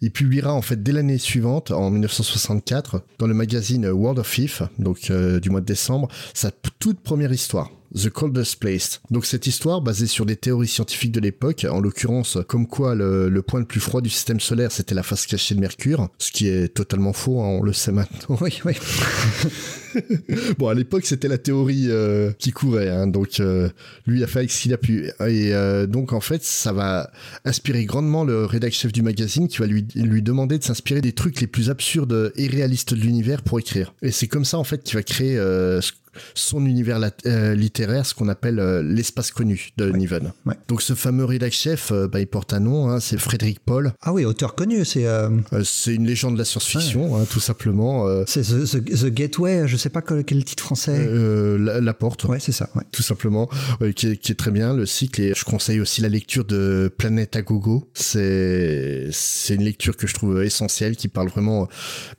Il 0.00 0.10
publiera 0.10 0.54
en 0.54 0.62
fait 0.62 0.82
dès 0.82 0.92
l'année 0.92 1.18
suivante, 1.18 1.70
en 1.70 1.90
1964, 1.90 3.02
dans 3.18 3.26
le 3.26 3.34
magazine 3.34 3.86
World 3.88 4.18
of 4.18 4.38
If, 4.38 4.62
donc 4.78 5.10
euh, 5.10 5.40
du 5.40 5.50
mois 5.50 5.60
de 5.60 5.66
décembre, 5.66 6.08
sa 6.34 6.50
toute 6.50 7.00
première 7.00 7.32
histoire. 7.32 7.70
The 7.94 8.08
Coldest 8.10 8.56
Place. 8.60 9.00
Donc 9.10 9.24
cette 9.26 9.46
histoire, 9.46 9.80
basée 9.80 10.06
sur 10.06 10.26
des 10.26 10.36
théories 10.36 10.68
scientifiques 10.68 11.12
de 11.12 11.20
l'époque, 11.20 11.66
en 11.70 11.80
l'occurrence 11.80 12.38
comme 12.46 12.66
quoi 12.66 12.94
le, 12.94 13.28
le 13.28 13.42
point 13.42 13.60
le 13.60 13.66
plus 13.66 13.80
froid 13.80 14.00
du 14.00 14.10
système 14.10 14.40
solaire 14.40 14.72
c'était 14.72 14.94
la 14.94 15.02
face 15.02 15.26
cachée 15.26 15.54
de 15.54 15.60
Mercure, 15.60 16.08
ce 16.18 16.30
qui 16.32 16.48
est 16.48 16.68
totalement 16.68 17.12
faux, 17.12 17.40
hein, 17.40 17.46
on 17.60 17.62
le 17.62 17.72
sait 17.72 17.92
maintenant. 17.92 18.36
Oui, 18.40 18.60
oui. 18.64 18.74
Bon, 20.58 20.68
à 20.68 20.74
l'époque, 20.74 21.06
c'était 21.06 21.28
la 21.28 21.38
théorie 21.38 21.86
euh, 21.88 22.32
qui 22.38 22.50
courait, 22.52 22.88
hein, 22.90 23.06
donc 23.06 23.40
euh, 23.40 23.68
lui 24.06 24.22
a 24.22 24.26
fait 24.26 24.40
avec 24.40 24.50
ce 24.50 24.62
qu'il 24.62 24.72
a 24.74 24.78
pu. 24.78 25.06
Et 25.26 25.54
euh, 25.54 25.86
donc, 25.86 26.12
en 26.12 26.20
fait, 26.20 26.42
ça 26.44 26.72
va 26.72 27.10
inspirer 27.44 27.84
grandement 27.84 28.22
le 28.24 28.44
rédacteur 28.44 28.78
chef 28.78 28.92
du 28.92 29.02
magazine 29.02 29.48
qui 29.48 29.58
va 29.58 29.66
lui, 29.66 29.86
lui 29.94 30.22
demander 30.22 30.58
de 30.58 30.64
s'inspirer 30.64 31.00
des 31.00 31.12
trucs 31.12 31.40
les 31.40 31.46
plus 31.46 31.70
absurdes 31.70 32.32
et 32.36 32.46
réalistes 32.48 32.92
de 32.94 33.00
l'univers 33.00 33.42
pour 33.42 33.58
écrire. 33.58 33.94
Et 34.02 34.10
c'est 34.12 34.28
comme 34.28 34.44
ça, 34.44 34.58
en 34.58 34.64
fait, 34.64 34.82
qu'il 34.84 34.94
va 34.96 35.02
créer 35.02 35.36
ce- 35.36 35.92
son 36.34 36.64
univers 36.66 37.00
euh, 37.26 37.54
littéraire, 37.54 38.06
ce 38.06 38.14
qu'on 38.14 38.28
appelle 38.28 38.58
euh, 38.58 38.82
l'espace 38.82 39.30
connu 39.30 39.70
de 39.76 39.90
Niven. 39.90 40.32
ouais. 40.46 40.54
Donc, 40.68 40.82
ce 40.82 40.94
fameux 40.94 41.24
rédacteur 41.24 41.48
chef, 41.58 41.92
euh, 41.92 42.06
bah, 42.08 42.20
il 42.20 42.26
porte 42.26 42.52
un 42.52 42.60
nom, 42.60 42.90
hein, 42.90 43.00
c'est 43.00 43.18
Frédéric 43.18 43.60
Paul. 43.60 43.92
Ah 44.02 44.12
oui, 44.12 44.24
auteur 44.26 44.54
connu, 44.54 44.84
c'est 44.84 45.06
euh, 45.06 45.30
c'est 45.64 45.94
une 45.94 46.06
légende 46.06 46.34
de 46.34 46.38
la 46.38 46.44
science-fiction, 46.44 47.16
hein, 47.16 47.24
tout 47.30 47.40
simplement. 47.40 48.06
C'est 48.26 48.42
the, 48.42 48.64
the- 48.64 48.84
The 49.04 49.06
Gateway, 49.06 49.66
je 49.66 49.76
sais 49.76 49.88
pas 49.88 50.02
quel, 50.02 50.24
quel 50.24 50.44
titre 50.44 50.62
français. 50.62 50.94
euh, 50.98 51.56
la, 51.58 51.80
la 51.80 51.94
porte. 51.94 52.24
ouais, 52.24 52.38
c'est 52.38 52.52
ça. 52.52 52.68
Tout 52.92 53.02
simplement, 53.02 53.48
qui, 53.96 54.08
est, 54.08 54.16
qui 54.18 54.32
est 54.32 54.34
très 54.34 54.50
bien 54.50 54.74
le 54.74 54.84
cycle. 54.84 55.22
Et 55.22 55.32
je 55.34 55.44
conseille 55.44 55.80
aussi 55.80 56.00
la 56.02 56.08
lecture 56.10 56.44
de 56.44 56.92
Planète 56.98 57.34
à 57.36 57.42
gogo. 57.42 57.88
C'est 57.94 59.08
c'est 59.10 59.54
une 59.54 59.64
lecture 59.64 59.96
que 59.96 60.06
je 60.06 60.14
trouve 60.14 60.42
essentielle, 60.42 60.96
qui 60.96 61.08
parle 61.08 61.28
vraiment 61.28 61.68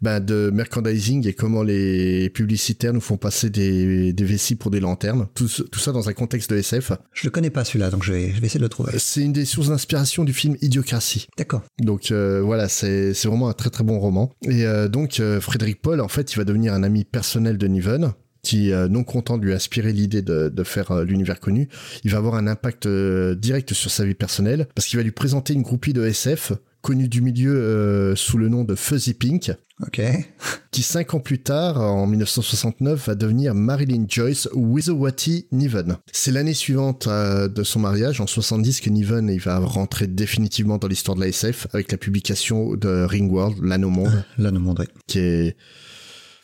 ben, 0.02 0.19
de 0.19 0.50
merchandising 0.54 1.28
et 1.28 1.34
comment 1.34 1.63
les 1.63 2.30
publicitaires 2.30 2.94
nous 2.94 3.02
font 3.02 3.18
passer 3.18 3.50
des, 3.50 3.86
des 4.14 4.26
vessies 4.26 4.56
pour 4.56 4.72
des 4.72 4.80
lanternes. 4.80 5.28
Tout, 5.34 5.48
ça 5.48 5.92
dans 5.92 6.10
un 6.10 6.14
contexte 6.14 6.50
de 6.50 6.58
SF. 6.58 6.94
Je 7.14 7.26
le 7.26 7.32
connais 7.32 7.50
pas 7.50 7.64
celui-là, 7.64 7.90
donc 7.90 8.04
je 8.04 8.14
vais, 8.14 8.32
je 8.32 8.40
vais 8.40 8.48
essayer 8.48 8.60
de 8.60 8.66
le 8.66 8.70
trouver. 8.70 8.94
C'est 8.98 9.22
une 9.22 9.34
des 9.34 9.46
sources 9.46 9.70
d'inspiration 9.70 10.24
du 10.24 10.34
film 10.34 10.56
Idiocratie. 10.62 11.28
D'accord. 11.38 11.64
Donc 11.80 12.12
euh, 12.12 12.42
voilà, 12.42 12.68
c'est 12.70 13.14
vraiment 13.26 13.50
un 13.50 13.54
très 13.54 13.70
très 13.70 13.84
bon 13.84 14.00
roman. 14.00 14.32
Et 14.44 14.66
euh, 14.66 14.88
donc 14.88 15.20
euh, 15.20 15.42
Frédéric 15.42 15.82
Paul, 15.82 16.02
en 16.02 16.08
fait, 16.08 16.34
il 16.34 16.38
va 16.38 16.44
devenir 16.44 16.74
un 16.74 16.84
ami 16.84 17.06
personnel 17.06 17.58
de 17.58 17.68
Niven 17.68 18.12
qui, 18.42 18.72
non 18.90 19.04
content 19.04 19.38
de 19.38 19.44
lui 19.44 19.54
inspirer 19.54 19.92
l'idée 19.92 20.22
de, 20.22 20.48
de 20.48 20.64
faire 20.64 21.04
l'univers 21.04 21.42
connu, 21.42 21.68
il 22.06 22.12
va 22.12 22.19
avoir 22.19 22.36
un 22.36 22.48
impact 22.48 22.88
direct 22.88 23.74
sur 23.74 23.92
sa 23.92 24.06
vie 24.06 24.14
personnelle 24.14 24.66
parce 24.74 24.88
qu'il 24.88 24.96
va 24.96 25.04
lui 25.04 25.12
présenter 25.12 25.54
une 25.54 25.62
groupie 25.62 25.92
de 25.92 26.06
SF 26.06 26.54
connue 26.81 27.07
du 27.09 27.21
milieu 27.21 27.56
euh, 27.56 28.16
sous 28.16 28.38
le 28.38 28.50
nom 28.50 28.64
de 28.64 28.76
Fuzzy 28.76 29.14
Pink, 29.14 29.52
Ok. 29.86 30.02
qui 30.71 30.83
cinq 30.83 31.14
ans 31.14 31.19
plus 31.19 31.42
tard, 31.42 31.80
en 31.80 32.06
1969, 32.06 33.07
va 33.07 33.16
devenir 33.16 33.56
Marilyn 33.56 34.06
Joyce 34.07 34.50
Wizowati 34.54 35.48
Niven. 35.52 35.98
C'est 36.12 36.31
l'année 36.31 36.54
suivante 36.54 37.07
euh, 37.07 37.48
de 37.48 37.64
son 37.64 37.80
mariage, 37.80 38.19
en 38.21 38.28
70, 38.28 38.81
que 38.81 38.90
Niven 38.90 39.30
il 39.30 39.40
va 39.40 39.57
rentrer 39.59 40.07
définitivement 40.07 40.78
dans 40.78 40.88
l'histoire 40.88 41.16
de 41.16 41.21
la 41.21 41.28
SF 41.28 41.68
avec 41.74 41.92
la 41.92 41.98
publication 41.98 42.76
de 42.76 43.04
Ringworld, 43.04 43.64
l'Anneau 43.64 43.88
au 43.88 43.92
monde, 43.92 44.24
Là, 44.38 44.52
nous 44.52 44.59
montrer. 44.59 44.88
qui 45.07 45.19
est... 45.19 45.57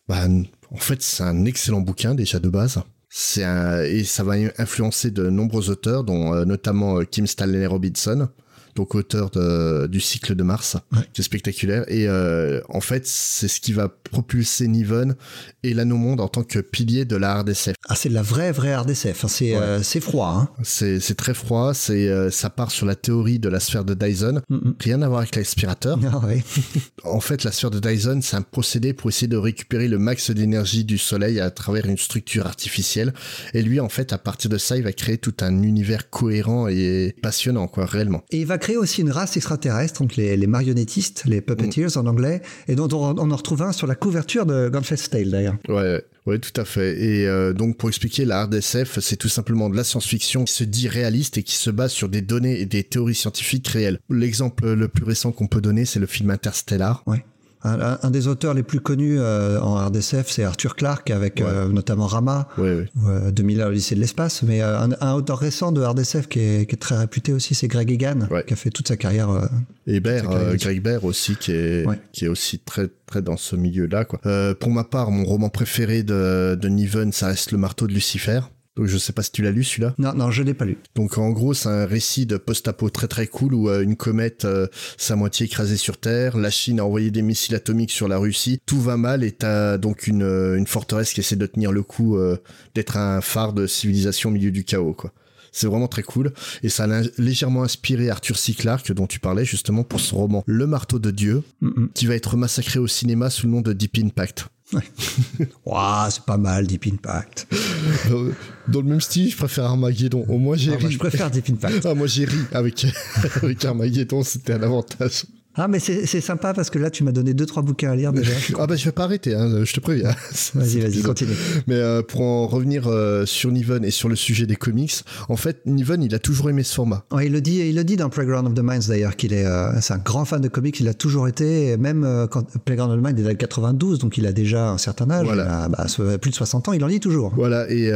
bah, 0.07 0.27
en 0.71 0.77
fait, 0.77 1.01
c'est 1.01 1.23
un 1.23 1.45
excellent 1.45 1.81
bouquin 1.81 2.15
déjà 2.15 2.39
de 2.39 2.49
base. 2.49 2.79
C'est 3.09 3.43
un, 3.43 3.81
et 3.83 4.03
ça 4.03 4.23
va 4.23 4.33
influencer 4.57 5.11
de 5.11 5.29
nombreux 5.29 5.69
auteurs, 5.69 6.03
dont 6.03 6.33
euh, 6.33 6.43
notamment 6.45 6.99
euh, 6.99 7.03
Kim 7.03 7.27
Stanley 7.27 7.65
Robinson, 7.65 8.27
donc 8.75 8.95
auteur 8.95 9.29
de, 9.31 9.87
du 9.87 9.99
cycle 9.99 10.35
de 10.35 10.43
Mars, 10.43 10.77
Ouais. 10.93 10.99
qui 11.13 11.21
est 11.21 11.23
spectaculaire. 11.23 11.83
Et 11.87 12.07
euh, 12.07 12.61
en 12.69 12.81
fait, 12.81 13.05
c'est 13.07 13.47
ce 13.47 13.59
qui 13.61 13.73
va 13.73 13.87
propulser 13.89 14.67
Niven 14.67 15.15
et 15.63 15.73
l'Anneau 15.73 15.97
Monde 15.97 16.21
en 16.21 16.27
tant 16.27 16.43
que 16.43 16.59
pilier 16.59 17.05
de 17.05 17.15
la 17.15 17.31
hard 17.33 17.49
SF. 17.49 17.75
Ah, 17.87 17.95
c'est 17.95 18.09
de 18.09 18.13
la 18.13 18.21
vraie, 18.21 18.51
vraie 18.51 18.73
hard 18.73 18.89
SF. 18.89 19.25
hein. 19.25 19.27
C'est 19.27 19.55
Ouais. 19.55 19.61
euh, 19.61 19.81
froid. 20.01 20.49
Hein. 20.57 20.63
C'est 20.63 21.15
très 21.17 21.33
froid, 21.33 21.73
c'est 21.73 22.07
euh, 22.09 22.29
ça 22.31 22.49
part 22.49 22.71
sur 22.71 22.85
la 22.85 22.95
théorie 22.95 23.39
de 23.39 23.49
la 23.49 23.59
sphère 23.59 23.85
de 23.85 23.93
Dyson. 23.93 24.41
Mm, 24.49 24.55
mm. 24.55 24.75
Rien 24.81 25.01
à 25.01 25.07
voir 25.07 25.19
avec 25.21 25.35
l'aspirateur. 25.35 25.99
Ah, 26.11 26.19
ouais. 26.25 26.43
En 27.03 27.19
fait, 27.19 27.43
la 27.43 27.51
sphère 27.51 27.71
de 27.71 27.79
Dyson, 27.79 28.19
c'est 28.21 28.35
un 28.35 28.41
procédé 28.41 28.93
pour 28.93 29.09
essayer 29.09 29.27
de 29.27 29.37
récupérer 29.37 29.87
le 29.87 29.97
max 29.99 30.31
d'énergie 30.31 30.83
du 30.83 30.97
soleil 30.97 31.39
à 31.39 31.49
travers 31.51 31.85
une 31.85 31.97
structure 31.97 32.45
artificielle. 32.47 33.13
Et 33.53 33.61
lui, 33.61 33.79
en 33.79 33.89
fait, 33.89 34.11
à 34.11 34.17
partir 34.17 34.49
de 34.49 34.57
ça, 34.57 34.75
il 34.77 34.83
va 34.83 34.91
créer 34.91 35.17
tout 35.17 35.33
un 35.41 35.61
univers 35.63 36.09
cohérent 36.09 36.67
et 36.67 37.15
passionnant, 37.21 37.67
quoi, 37.67 37.85
réellement. 37.85 38.23
Et 38.31 38.39
il 38.41 38.45
va 38.45 38.57
créer 38.65 38.77
aussi 38.77 39.01
une 39.01 39.11
race 39.11 39.37
extraterrestre, 39.37 40.01
donc 40.01 40.15
les, 40.15 40.35
les 40.35 40.47
marionnettistes, 40.47 41.25
les 41.27 41.39
puppeteers 41.39 41.97
en 41.97 42.07
anglais, 42.07 42.41
et 42.67 42.73
dont 42.73 42.87
on, 42.93 43.15
on 43.19 43.29
en 43.29 43.35
retrouve 43.35 43.61
un 43.61 43.71
sur 43.71 43.85
la 43.85 43.93
couverture 43.93 44.47
de 44.47 44.69
Gunfest 44.69 45.11
Tale 45.11 45.29
d'ailleurs. 45.29 45.55
Ouais, 45.67 45.75
ouais, 45.75 46.03
ouais, 46.25 46.39
tout 46.39 46.59
à 46.59 46.65
fait. 46.65 46.99
Et 46.99 47.27
euh, 47.27 47.53
donc, 47.53 47.77
pour 47.77 47.89
expliquer, 47.89 48.25
la 48.25 48.41
hard 48.41 48.55
SF, 48.55 48.97
c'est 49.01 49.17
tout 49.17 49.29
simplement 49.29 49.69
de 49.69 49.75
la 49.75 49.83
science-fiction 49.83 50.45
qui 50.45 50.53
se 50.53 50.63
dit 50.63 50.87
réaliste 50.87 51.37
et 51.37 51.43
qui 51.43 51.57
se 51.57 51.69
base 51.69 51.91
sur 51.91 52.09
des 52.09 52.21
données 52.21 52.59
et 52.59 52.65
des 52.65 52.83
théories 52.83 53.13
scientifiques 53.13 53.67
réelles. 53.67 53.99
L'exemple 54.09 54.73
le 54.73 54.87
plus 54.87 55.03
récent 55.03 55.31
qu'on 55.31 55.47
peut 55.47 55.61
donner, 55.61 55.85
c'est 55.85 55.99
le 55.99 56.07
film 56.07 56.31
Interstellar. 56.31 57.03
Ouais. 57.05 57.23
Un, 57.67 57.97
un 58.01 58.11
des 58.11 58.27
auteurs 58.27 58.53
les 58.53 58.61
plus 58.63 58.79
connus 58.79 59.17
euh, 59.19 59.59
en 59.59 59.75
RDSF, 59.87 60.29
c'est 60.29 60.43
Arthur 60.43 60.75
Clarke 60.75 61.09
avec 61.09 61.41
euh, 61.41 61.67
notamment 61.67 62.05
Rama, 62.05 62.47
Ouais, 62.57 62.75
ouais. 62.75 62.89
euh, 63.07 63.31
2000 63.31 63.61
à 63.61 63.69
l'Odyssée 63.69 63.95
de 63.95 63.99
l'espace. 63.99 64.43
Mais 64.43 64.61
euh, 64.61 64.79
un, 64.79 64.89
un 65.01 65.13
auteur 65.13 65.39
récent 65.39 65.71
de 65.71 65.81
RDSF 65.81 66.27
qui 66.27 66.39
est, 66.39 66.69
qui 66.69 66.75
est 66.75 66.79
très 66.79 66.95
réputé 66.97 67.33
aussi, 67.33 67.55
c'est 67.55 67.67
Greg 67.67 67.89
Egan, 67.91 68.27
qui 68.45 68.53
a 68.53 68.55
fait 68.55 68.69
toute 68.69 68.87
sa 68.87 68.97
carrière. 68.97 69.29
euh, 69.31 69.45
Et 69.87 69.99
euh, 70.05 70.55
Greg 70.55 70.81
Baer 70.81 70.99
aussi, 71.03 71.35
qui 71.37 71.51
est, 71.53 71.85
qui 72.11 72.25
est 72.25 72.27
aussi 72.29 72.59
très, 72.59 72.87
très 73.07 73.21
dans 73.21 73.37
ce 73.37 73.55
milieu-là, 73.55 74.05
quoi. 74.05 74.19
Euh, 74.25 74.53
pour 74.53 74.69
ma 74.69 74.83
part, 74.83 75.09
mon 75.11 75.25
roman 75.25 75.49
préféré 75.49 76.03
de, 76.03 76.55
de 76.59 76.67
Niven, 76.69 77.11
ça 77.11 77.27
reste 77.27 77.51
Le 77.51 77.57
marteau 77.57 77.87
de 77.87 77.93
Lucifer. 77.93 78.41
Donc 78.75 78.87
je 78.87 78.97
sais 78.97 79.13
pas 79.13 79.23
si 79.23 79.31
tu 79.31 79.41
l'as 79.41 79.51
lu 79.51 79.63
celui-là. 79.63 79.95
Non, 79.97 80.13
non, 80.13 80.31
je 80.31 80.43
l'ai 80.43 80.53
pas 80.53 80.65
lu. 80.65 80.77
Donc 80.95 81.17
en 81.17 81.29
gros, 81.31 81.53
c'est 81.53 81.69
un 81.69 81.85
récit 81.85 82.25
de 82.25 82.37
post-apo 82.37 82.89
très 82.89 83.07
très 83.07 83.27
cool 83.27 83.53
où 83.53 83.69
euh, 83.69 83.81
une 83.81 83.95
comète 83.95 84.45
euh, 84.45 84.67
à 85.09 85.15
moitié 85.15 85.45
écrasée 85.45 85.77
sur 85.77 85.97
Terre, 85.97 86.37
la 86.37 86.49
Chine 86.49 86.79
a 86.79 86.85
envoyé 86.85 87.11
des 87.11 87.21
missiles 87.21 87.55
atomiques 87.55 87.91
sur 87.91 88.07
la 88.07 88.17
Russie, 88.17 88.59
tout 88.65 88.81
va 88.81 88.97
mal 88.97 89.23
et 89.23 89.31
t'as 89.31 89.77
donc 89.77 90.07
une, 90.07 90.23
euh, 90.23 90.57
une 90.57 90.67
forteresse 90.67 91.13
qui 91.13 91.21
essaie 91.21 91.35
de 91.37 91.45
tenir 91.45 91.71
le 91.71 91.83
coup, 91.83 92.17
euh, 92.17 92.37
d'être 92.73 92.97
un 92.97 93.21
phare 93.21 93.53
de 93.53 93.65
civilisation 93.67 94.29
au 94.29 94.33
milieu 94.33 94.51
du 94.51 94.63
chaos, 94.65 94.93
quoi. 94.93 95.11
C'est 95.53 95.67
vraiment 95.67 95.87
très 95.87 96.03
cool 96.03 96.33
et 96.63 96.67
ça 96.69 96.83
a 96.83 97.01
légèrement 97.17 97.63
inspiré 97.63 98.09
Arthur 98.09 98.37
C. 98.37 98.51
Clarke 98.53 98.91
dont 98.91 99.07
tu 99.07 99.21
parlais 99.21 99.45
justement 99.45 99.85
pour 99.85 100.01
son 100.01 100.17
roman 100.17 100.43
Le 100.47 100.67
marteau 100.67 100.99
de 100.99 101.11
Dieu 101.11 101.43
Mm, 101.61 101.87
qui 101.93 102.05
va 102.05 102.15
être 102.15 102.37
massacré 102.37 102.79
au 102.79 102.87
cinéma 102.87 103.29
sous 103.29 103.47
le 103.47 103.53
nom 103.53 103.61
de 103.61 103.73
Deep 103.73 103.97
Impact. 103.97 104.47
Ouah, 105.65 106.07
c'est 106.11 106.23
pas 106.23 106.37
mal, 106.37 106.67
Deep 106.67 106.87
Impact. 106.87 107.47
Dans 108.67 108.81
le 108.81 108.87
même 108.87 109.01
style, 109.01 109.31
je 109.31 109.37
préfère 109.37 109.65
Armageddon. 109.65 110.25
Au 110.27 110.37
moins 110.37 110.55
j'ai 110.55 110.73
Ah, 110.73 110.77
moi, 110.79 110.89
je 110.89 110.97
préfère 110.97 111.29
Deep 111.29 111.49
Impact. 111.49 111.85
Ah, 111.85 111.93
moi 111.93 112.07
j'ai 112.07 112.25
ri 112.25 112.37
avec, 112.51 112.85
avec 113.41 113.63
Armageddon, 113.65 114.23
c'était 114.23 114.53
un 114.53 114.63
avantage. 114.63 115.25
Ah, 115.57 115.67
mais 115.67 115.79
c'est 115.79 116.21
sympa 116.21 116.53
parce 116.53 116.69
que 116.69 116.79
là, 116.79 116.89
tu 116.89 117.03
m'as 117.03 117.11
donné 117.11 117.33
deux, 117.33 117.45
trois 117.45 117.63
bouquins 117.63 117.91
à 117.91 117.95
lire 117.95 118.11
déjà. 118.13 118.31
Ah 118.59 118.67
bah 118.67 118.75
je 118.75 118.85
vais 118.85 118.91
pas 118.91 119.03
arrêter, 119.03 119.33
hein, 119.35 119.63
je 119.63 119.73
te 119.73 119.79
préviens. 119.79 120.09
Vas-y, 120.55 120.79
vas-y, 120.79 121.01
continue. 121.01 121.33
Mais 121.67 121.75
euh, 121.75 122.01
pour 122.01 122.21
en 122.21 122.47
revenir 122.47 122.87
euh, 122.87 123.25
sur 123.25 123.51
Niven 123.51 123.83
et 123.83 123.91
sur 123.91 124.07
le 124.09 124.15
sujet 124.15 124.45
des 124.45 124.55
comics, 124.55 124.93
en 125.29 125.35
fait 125.35 125.61
Niven 125.65 126.01
il 126.03 126.13
a 126.15 126.19
toujours 126.19 126.49
aimé 126.49 126.63
ce 126.63 126.73
format. 126.73 127.05
Ouais, 127.11 127.27
il 127.27 127.31
le 127.31 127.41
dit, 127.41 127.57
il 127.59 127.75
le 127.75 127.83
dit 127.83 127.95
dans 127.95 128.09
Playground 128.09 128.47
of 128.47 128.53
the 128.53 128.61
Minds 128.61 128.87
d'ailleurs 128.87 129.15
qu'il 129.15 129.33
est, 129.33 129.45
euh, 129.45 129.69
c'est 129.81 129.93
un 129.93 129.97
grand 129.97 130.25
fan 130.25 130.41
de 130.41 130.47
comics. 130.47 130.79
Il 130.79 130.87
a 130.87 130.93
toujours 130.93 131.27
été, 131.27 131.69
et 131.69 131.77
même 131.77 132.27
quand 132.31 132.45
Playground 132.65 132.91
of 132.93 132.99
the 132.99 133.03
Minds 133.03 133.21
il 133.21 133.27
a 133.27 133.35
92, 133.35 133.99
donc 133.99 134.17
il 134.17 134.25
a 134.25 134.31
déjà 134.31 134.69
un 134.69 134.77
certain 134.77 135.09
âge, 135.09 135.25
Voilà. 135.25 135.43
il 135.43 135.49
a, 135.49 135.69
bah, 135.69 136.17
plus 136.17 136.31
de 136.31 136.35
60 136.35 136.69
ans, 136.69 136.73
il 136.73 136.83
en 136.83 136.87
lit 136.87 136.99
toujours. 136.99 137.33
Voilà, 137.35 137.69
et 137.69 137.93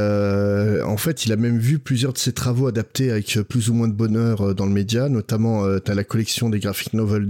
en 0.84 0.98
fait, 0.98 1.26
il 1.26 1.32
a 1.32 1.36
même 1.36 1.58
vu 1.60 1.80
plusieurs 1.80 2.14
de 2.14 2.18
ses 2.18 2.34
travaux 2.34 2.68
adaptés 2.68 3.12
avec 3.12 3.40
plus 3.48 3.70
ou 3.70 3.74
moins 3.74 3.88
de 3.88 3.94
bonheur 3.94 4.54
dans 4.56 4.66
le 4.66 4.72
média, 4.72 5.10
notamment 5.10 5.66
euh, 5.66 5.80
t'as 5.80 5.94
la 5.96 6.04
collection 6.04 6.50
des 6.50 6.60
graphic 6.60 6.94
novels 6.94 7.28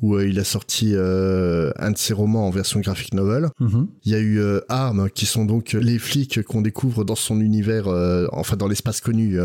où 0.00 0.16
euh, 0.16 0.28
il 0.28 0.38
a 0.38 0.44
sorti 0.44 0.92
euh, 0.92 1.72
un 1.76 1.90
de 1.90 1.98
ses 1.98 2.12
romans 2.12 2.46
en 2.46 2.50
version 2.50 2.80
graphic 2.80 3.14
novel. 3.14 3.50
Mhm. 3.60 3.88
Il 4.04 4.12
y 4.12 4.14
a 4.14 4.18
eu 4.18 4.38
euh, 4.38 4.60
Arm, 4.68 5.08
qui 5.10 5.26
sont 5.26 5.44
donc 5.44 5.72
les 5.72 5.98
flics 5.98 6.42
qu'on 6.42 6.62
découvre 6.62 7.04
dans 7.04 7.14
son 7.14 7.40
univers, 7.40 7.88
enfin 8.32 8.56
dans 8.56 8.68
l'espace 8.68 9.00
connu, 9.00 9.38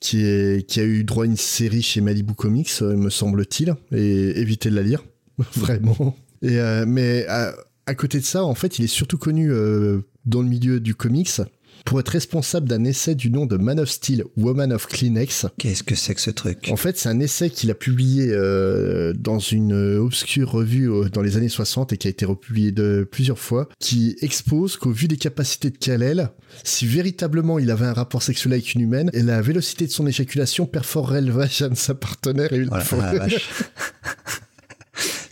qui, 0.00 0.24
est, 0.24 0.66
qui 0.68 0.80
a 0.80 0.84
eu 0.84 1.04
droit 1.04 1.24
à 1.24 1.26
une 1.26 1.36
série 1.36 1.82
chez 1.82 2.00
Malibu 2.00 2.34
Comics, 2.34 2.80
me 2.82 3.10
semble-t-il, 3.10 3.74
et 3.92 4.40
évitez 4.40 4.70
de 4.70 4.76
la 4.76 4.82
lire, 4.82 5.02
vraiment. 5.56 6.16
Et, 6.44 6.60
euh, 6.60 6.84
mais 6.86 7.26
à, 7.26 7.54
à 7.86 7.94
côté 7.94 8.20
de 8.20 8.24
ça, 8.24 8.44
en 8.44 8.54
fait, 8.54 8.78
il 8.78 8.84
est 8.84 8.88
surtout 8.88 9.18
connu 9.18 9.50
euh, 9.50 10.00
dans 10.26 10.42
le 10.42 10.48
milieu 10.48 10.78
du 10.78 10.94
comics 10.94 11.40
pour 11.84 12.00
être 12.00 12.08
responsable 12.08 12.68
d'un 12.68 12.82
essai 12.84 13.14
du 13.14 13.30
nom 13.30 13.44
de 13.46 13.56
Man 13.56 13.78
of 13.78 13.90
Steel, 13.90 14.24
Woman 14.36 14.72
of 14.72 14.86
Kleenex, 14.86 15.46
Qu'est-ce 15.58 15.82
que 15.82 15.94
c'est 15.94 16.14
que 16.14 16.20
ce 16.20 16.30
truc? 16.30 16.68
En 16.70 16.76
fait, 16.76 16.96
c'est 16.96 17.08
un 17.10 17.20
essai 17.20 17.50
qu'il 17.50 17.70
a 17.70 17.74
publié 17.74 18.28
euh, 18.30 19.12
dans 19.14 19.38
une 19.38 19.74
obscure 19.98 20.50
revue 20.50 20.90
euh, 20.90 21.08
dans 21.10 21.20
les 21.22 21.36
années 21.36 21.48
60 21.50 21.92
et 21.92 21.96
qui 21.98 22.06
a 22.06 22.10
été 22.10 22.24
republié 22.24 22.72
de 22.72 23.06
plusieurs 23.10 23.38
fois, 23.38 23.68
qui 23.80 24.16
expose 24.22 24.76
qu'au 24.76 24.90
vu 24.92 25.08
des 25.08 25.18
capacités 25.18 25.70
de 25.70 25.76
Kal-El, 25.76 26.30
si 26.62 26.86
véritablement 26.86 27.58
il 27.58 27.70
avait 27.70 27.86
un 27.86 27.92
rapport 27.92 28.22
sexuel 28.22 28.54
avec 28.54 28.74
une 28.74 28.80
humaine, 28.80 29.10
et 29.12 29.22
la 29.22 29.42
vélocité 29.42 29.86
de 29.86 29.92
son 29.92 30.06
éjaculation 30.06 30.66
perforerait 30.66 31.20
le 31.20 31.32
vagin 31.32 31.68
de 31.68 31.74
sa 31.76 31.94
partenaire 31.94 32.52
et 32.52 32.56
une 32.56 32.68
Voilà, 32.68 32.84
fois- 32.84 33.02
la 33.12 33.18
vache. 33.18 33.50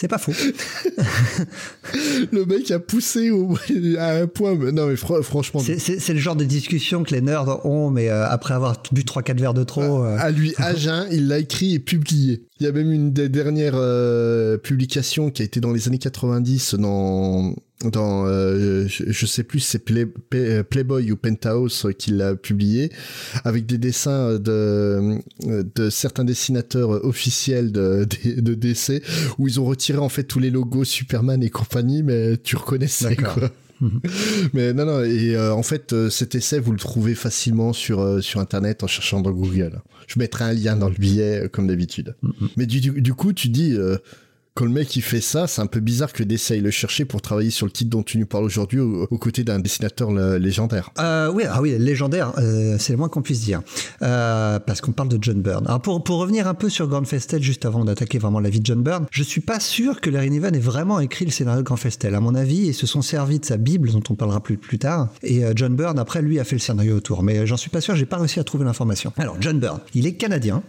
C'est 0.02 0.08
pas 0.08 0.18
faux. 0.18 0.32
le 2.32 2.44
mec 2.44 2.72
a 2.72 2.80
poussé 2.80 3.30
au, 3.30 3.56
à 3.98 4.16
un 4.16 4.26
point. 4.26 4.56
mais 4.56 4.72
Non 4.72 4.88
mais 4.88 4.94
fr- 4.94 5.22
franchement, 5.22 5.60
C'est- 5.60 6.08
le 6.12 6.18
genre 6.18 6.34
de 6.34 6.44
discussion 6.44 7.04
que 7.04 7.14
les 7.14 7.20
nerds 7.20 7.64
ont, 7.64 7.88
mais 7.90 8.08
euh, 8.10 8.26
après 8.28 8.52
avoir 8.54 8.82
bu 8.90 9.02
3-4 9.02 9.38
verres 9.38 9.54
de 9.54 9.62
trop. 9.62 10.04
euh, 10.04 10.16
à 10.18 10.32
lui, 10.32 10.54
à 10.56 10.74
jeun, 10.74 11.06
il 11.12 11.28
l'a 11.28 11.38
écrit 11.38 11.74
et 11.74 11.78
publié. 11.78 12.42
Il 12.58 12.66
y 12.66 12.68
a 12.68 12.72
même 12.72 12.90
une 12.90 13.12
des 13.12 13.28
dernières 13.28 13.74
euh, 13.76 14.58
publications 14.58 15.30
qui 15.30 15.42
a 15.42 15.44
été 15.44 15.60
dans 15.60 15.72
les 15.72 15.86
années 15.86 15.98
90 15.98 16.74
dans 16.74 17.54
dans 17.84 18.26
euh, 18.26 18.86
je, 18.88 19.04
je 19.08 19.26
sais 19.26 19.42
plus 19.42 19.60
c'est 19.60 19.78
Play- 19.80 20.06
Play- 20.30 20.62
Playboy 20.62 21.10
ou 21.12 21.16
Penthouse 21.16 21.86
qui 21.98 22.10
l'a 22.12 22.34
publié 22.36 22.90
avec 23.44 23.66
des 23.66 23.78
dessins 23.78 24.38
de 24.38 25.18
de 25.42 25.90
certains 25.90 26.24
dessinateurs 26.24 27.04
officiels 27.04 27.72
de 27.72 28.06
de, 28.36 28.40
de 28.40 28.54
DC 28.54 29.02
où 29.38 29.48
ils 29.48 29.58
ont 29.60 29.64
retiré 29.64 29.98
en 29.98 30.08
fait 30.08 30.24
tous 30.24 30.38
les 30.38 30.50
logos 30.50 30.84
Superman 30.84 31.42
et 31.42 31.50
compagnie 31.50 32.02
mais 32.02 32.36
tu 32.36 32.56
reconnaissais 32.56 33.16
quoi. 33.16 33.34
Mais 34.52 34.72
non, 34.72 34.86
non, 34.86 35.02
et 35.02 35.34
euh, 35.34 35.52
en 35.52 35.64
fait, 35.64 35.92
euh, 35.92 36.08
cet 36.08 36.36
essai, 36.36 36.60
vous 36.60 36.70
le 36.70 36.78
trouvez 36.78 37.16
facilement 37.16 37.72
sur, 37.72 37.98
euh, 38.00 38.20
sur 38.20 38.38
Internet 38.38 38.84
en 38.84 38.86
cherchant 38.86 39.20
dans 39.20 39.32
Google. 39.32 39.80
Je 40.06 40.20
mettrai 40.20 40.44
un 40.44 40.52
lien 40.52 40.76
dans 40.76 40.88
le 40.88 40.94
billet, 40.94 41.44
euh, 41.44 41.48
comme 41.48 41.66
d'habitude. 41.66 42.14
Mais 42.56 42.66
du, 42.66 42.80
du, 42.80 43.02
du 43.02 43.12
coup, 43.14 43.32
tu 43.32 43.48
dis, 43.48 43.74
euh, 43.74 43.96
quand 44.54 44.66
le 44.66 44.70
mec 44.70 44.94
il 44.96 45.02
fait 45.02 45.22
ça, 45.22 45.46
c'est 45.46 45.62
un 45.62 45.66
peu 45.66 45.80
bizarre 45.80 46.12
que 46.12 46.22
aille 46.22 46.60
le 46.60 46.70
chercher 46.70 47.04
pour 47.04 47.22
travailler 47.22 47.50
sur 47.50 47.64
le 47.64 47.72
titre 47.72 47.90
dont 47.90 48.02
tu 48.02 48.18
nous 48.18 48.26
parles 48.26 48.44
aujourd'hui, 48.44 48.80
aux, 48.80 49.18
côtés 49.18 49.44
d'un 49.44 49.58
dessinateur 49.58 50.10
légendaire. 50.10 50.90
Euh, 50.98 51.30
oui, 51.32 51.44
ah 51.48 51.62
oui, 51.62 51.74
légendaire, 51.78 52.32
euh, 52.38 52.76
c'est 52.78 52.92
le 52.92 52.98
moins 52.98 53.08
qu'on 53.08 53.22
puisse 53.22 53.40
dire. 53.40 53.62
Euh, 54.02 54.58
parce 54.58 54.80
qu'on 54.80 54.92
parle 54.92 55.08
de 55.08 55.18
John 55.20 55.40
Byrne. 55.40 55.66
Alors 55.66 55.80
pour, 55.80 56.04
pour 56.04 56.18
revenir 56.18 56.48
un 56.48 56.54
peu 56.54 56.68
sur 56.68 56.86
Grand 56.86 57.04
Festel, 57.04 57.42
juste 57.42 57.64
avant 57.64 57.84
d'attaquer 57.84 58.18
vraiment 58.18 58.40
la 58.40 58.50
vie 58.50 58.60
de 58.60 58.66
John 58.66 58.82
Byrne, 58.82 59.06
je 59.10 59.22
suis 59.22 59.40
pas 59.40 59.58
sûr 59.58 60.00
que 60.00 60.10
Larry 60.10 60.30
Niven 60.30 60.54
ait 60.54 60.60
vraiment 60.60 61.00
écrit 61.00 61.24
le 61.24 61.30
scénario 61.30 61.62
de 61.62 61.66
Grand 61.66 61.76
Festel. 61.76 62.14
À 62.14 62.20
mon 62.20 62.34
avis, 62.34 62.66
ils 62.66 62.74
se 62.74 62.86
sont 62.86 63.00
servis 63.02 63.38
de 63.38 63.46
sa 63.46 63.56
Bible, 63.56 63.90
dont 63.90 64.02
on 64.10 64.14
parlera 64.14 64.42
plus, 64.42 64.58
plus 64.58 64.78
tard, 64.78 65.08
et 65.22 65.42
John 65.54 65.74
Byrne, 65.74 65.98
après, 65.98 66.20
lui, 66.20 66.38
a 66.38 66.44
fait 66.44 66.56
le 66.56 66.60
scénario 66.60 66.96
autour. 66.96 67.22
Mais 67.22 67.46
j'en 67.46 67.56
suis 67.56 67.70
pas 67.70 67.80
sûr, 67.80 67.96
j'ai 67.96 68.06
pas 68.06 68.18
réussi 68.18 68.38
à 68.38 68.44
trouver 68.44 68.64
l'information. 68.64 69.12
Alors, 69.16 69.36
John 69.40 69.58
Byrne, 69.58 69.80
il 69.94 70.06
est 70.06 70.14
canadien, 70.14 70.62